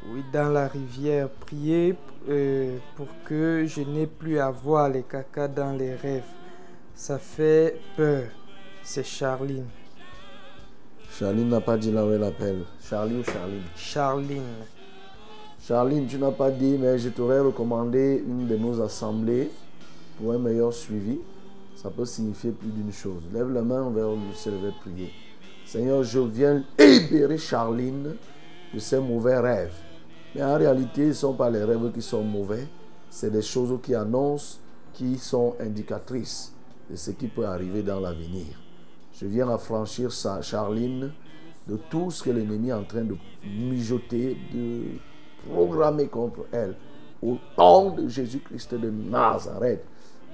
Oui, 0.08 0.24
dans 0.32 0.48
la 0.48 0.66
rivière. 0.66 1.28
Priez 1.28 1.94
euh, 2.28 2.78
pour 2.96 3.08
que 3.24 3.66
je 3.66 3.82
n'ai 3.82 4.06
plus 4.06 4.38
à 4.38 4.50
voir 4.50 4.88
les 4.88 5.02
cacas 5.02 5.48
dans 5.48 5.72
les 5.72 5.94
rêves. 5.94 6.22
Ça 6.94 7.18
fait 7.18 7.78
peur. 7.96 8.24
C'est 8.82 9.04
Charline. 9.04 9.66
Charline 11.18 11.50
n'a 11.50 11.60
pas 11.60 11.76
dit 11.76 11.92
là 11.92 12.06
où 12.06 12.12
elle 12.12 12.24
appelle. 12.24 12.62
Charlie 12.82 13.16
ou 13.16 13.24
Charline? 13.24 13.62
Charline. 13.76 14.42
Charline, 15.62 16.06
tu 16.06 16.16
n'as 16.16 16.30
pas 16.30 16.50
dit, 16.50 16.78
mais 16.80 16.98
je 16.98 17.10
t'aurais 17.10 17.40
recommandé 17.40 18.24
une 18.26 18.46
de 18.46 18.56
nos 18.56 18.80
assemblées 18.80 19.50
pour 20.16 20.32
un 20.32 20.38
meilleur 20.38 20.72
suivi. 20.72 21.18
Ça 21.80 21.88
peut 21.88 22.04
signifier 22.04 22.50
plus 22.50 22.68
d'une 22.68 22.92
chose. 22.92 23.22
Lève 23.32 23.50
la 23.50 23.62
main 23.62 23.88
vers 23.88 24.10
le 24.10 24.34
ciel 24.34 24.52
prier. 24.82 25.10
Seigneur, 25.64 26.02
je 26.02 26.18
viens 26.18 26.62
libérer 26.78 27.38
Charline 27.38 28.16
de 28.74 28.78
ses 28.78 29.00
mauvais 29.00 29.38
rêves. 29.38 29.72
Mais 30.34 30.42
en 30.42 30.58
réalité, 30.58 31.04
ce 31.04 31.08
ne 31.08 31.12
sont 31.14 31.32
pas 31.32 31.48
les 31.48 31.64
rêves 31.64 31.90
qui 31.94 32.02
sont 32.02 32.22
mauvais, 32.22 32.68
c'est 33.08 33.30
des 33.30 33.40
choses 33.40 33.78
qui 33.82 33.94
annoncent, 33.94 34.58
qui 34.92 35.16
sont 35.16 35.56
indicatrices 35.58 36.52
de 36.90 36.96
ce 36.96 37.12
qui 37.12 37.28
peut 37.28 37.46
arriver 37.46 37.82
dans 37.82 37.98
l'avenir. 37.98 38.60
Je 39.14 39.24
viens 39.24 39.48
affranchir 39.48 40.12
sa 40.12 40.42
Charline 40.42 41.10
de 41.66 41.78
tout 41.88 42.10
ce 42.10 42.22
que 42.22 42.30
l'ennemi 42.30 42.68
est 42.68 42.74
en 42.74 42.84
train 42.84 43.04
de 43.04 43.16
mijoter, 43.42 44.36
de 44.52 44.82
programmer 45.50 46.08
contre 46.08 46.44
elle. 46.52 46.74
Au 47.22 47.38
nom 47.56 47.92
de 47.92 48.06
Jésus-Christ 48.06 48.74
de 48.74 48.90
Nazareth. 48.90 49.82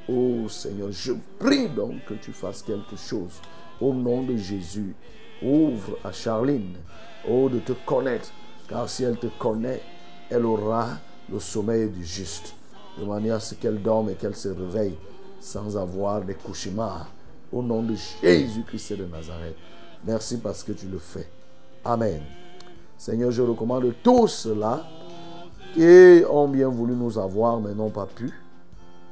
Oh 0.08 0.48
Seigneur, 0.48 0.92
je 0.92 1.12
prie 1.38 1.68
donc 1.68 2.04
que 2.06 2.14
tu 2.14 2.32
fasses 2.32 2.62
quelque 2.62 2.96
chose. 2.96 3.40
Au 3.80 3.92
nom 3.92 4.22
de 4.22 4.36
Jésus, 4.36 4.94
ouvre 5.42 5.98
à 6.04 6.12
Charline, 6.12 6.76
oh, 7.28 7.48
de 7.48 7.58
te 7.58 7.72
connaître. 7.72 8.30
Car 8.68 8.88
si 8.88 9.04
elle 9.04 9.18
te 9.18 9.26
connaît, 9.38 9.82
elle 10.30 10.46
aura 10.46 10.98
le 11.30 11.40
sommeil 11.40 11.88
du 11.88 12.04
juste. 12.04 12.54
De 12.98 13.04
manière 13.04 13.36
à 13.36 13.40
ce 13.40 13.54
qu'elle 13.54 13.82
dorme 13.82 14.10
et 14.10 14.14
qu'elle 14.14 14.36
se 14.36 14.48
réveille 14.48 14.96
sans 15.40 15.76
avoir 15.76 16.22
des 16.22 16.34
cauchemars 16.34 17.08
Au 17.52 17.62
nom 17.62 17.82
de 17.82 17.94
Jésus-Christ 18.22 18.94
de 18.94 19.04
Nazareth. 19.04 19.56
Merci 20.04 20.38
parce 20.38 20.62
que 20.62 20.72
tu 20.72 20.86
le 20.86 20.98
fais. 20.98 21.28
Amen. 21.84 22.22
Seigneur, 22.96 23.30
je 23.30 23.42
recommande 23.42 23.92
tous 24.02 24.28
ceux-là 24.28 24.86
qui 25.74 26.22
ont 26.30 26.48
bien 26.48 26.68
voulu 26.68 26.94
nous 26.94 27.18
avoir 27.18 27.60
mais 27.60 27.74
n'ont 27.74 27.90
pas 27.90 28.06
pu, 28.06 28.32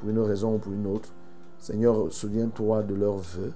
pour 0.05 0.11
une 0.11 0.21
raison 0.21 0.57
ou 0.57 0.59
pour 0.59 0.73
une 0.73 0.87
autre. 0.87 1.09
Seigneur, 1.59 2.13
souviens-toi 2.13 2.83
de 2.83 2.95
leurs 2.95 3.17
vœux 3.17 3.53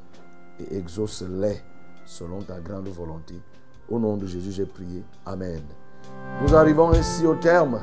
et 0.59 0.79
exauce-les 0.79 1.61
selon 2.07 2.41
ta 2.41 2.59
grande 2.59 2.89
volonté. 2.89 3.35
Au 3.91 3.99
nom 3.99 4.17
de 4.17 4.27
Jésus, 4.27 4.53
j'ai 4.53 4.65
prié. 4.65 5.05
Amen. 5.27 5.61
Nous 6.43 6.55
arrivons 6.55 6.91
ainsi 6.91 7.27
au 7.27 7.35
terme 7.35 7.81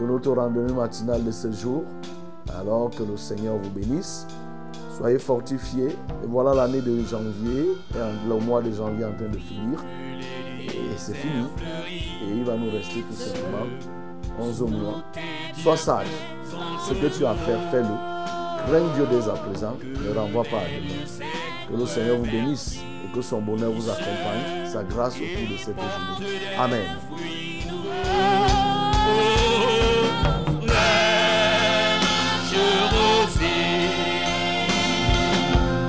de 0.00 0.06
notre 0.06 0.32
randonnée 0.32 0.72
matinale 0.72 1.24
de 1.24 1.30
ce 1.30 1.52
jour. 1.52 1.84
Alors 2.58 2.90
que 2.90 3.04
le 3.04 3.16
Seigneur 3.16 3.56
vous 3.58 3.70
bénisse. 3.70 4.26
Soyez 4.96 5.20
fortifiés. 5.20 5.90
Et 5.90 6.26
voilà 6.26 6.52
l'année 6.52 6.80
de 6.80 7.00
janvier, 7.04 7.76
et 7.94 8.28
le 8.28 8.38
mois 8.40 8.60
de 8.60 8.72
janvier 8.72 9.04
en 9.04 9.12
train 9.12 9.28
de 9.28 9.38
finir. 9.38 9.78
Et 10.60 10.96
c'est 10.96 11.14
fini. 11.14 11.44
Et 12.26 12.38
il 12.38 12.44
va 12.44 12.56
nous 12.56 12.70
rester 12.72 13.02
tout 13.02 13.14
simplement 13.14 13.66
11 14.40 14.60
mois. 14.62 15.04
Sois 15.56 15.76
sage. 15.76 16.33
Ce 16.88 16.94
que 16.94 17.06
tu 17.06 17.24
as 17.26 17.30
à 17.30 17.34
faire, 17.34 17.58
fais-le. 17.70 17.88
Crains 18.66 18.94
Dieu 18.94 19.06
dès 19.10 19.28
à 19.28 19.34
présent. 19.34 19.76
Ne 19.82 20.18
renvoie 20.18 20.44
pas 20.44 20.58
à 20.58 20.66
demain. 20.66 21.26
Que 21.68 21.76
le 21.76 21.86
Seigneur 21.86 22.16
vous 22.18 22.30
bénisse 22.30 22.78
et 23.04 23.14
que 23.14 23.22
son 23.22 23.40
bonheur 23.40 23.70
vous 23.70 23.88
accompagne. 23.88 24.66
Sa 24.66 24.82
grâce 24.82 25.16
au 25.16 25.20
cours 25.20 25.50
de 25.50 25.56
cette 25.56 25.76
journée. 25.76 26.38
Amen. 26.58 26.82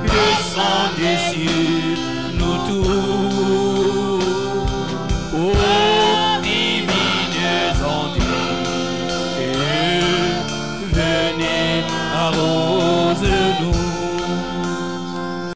descendez 0.04 1.18
sur 1.32 1.52
nous 1.52 1.85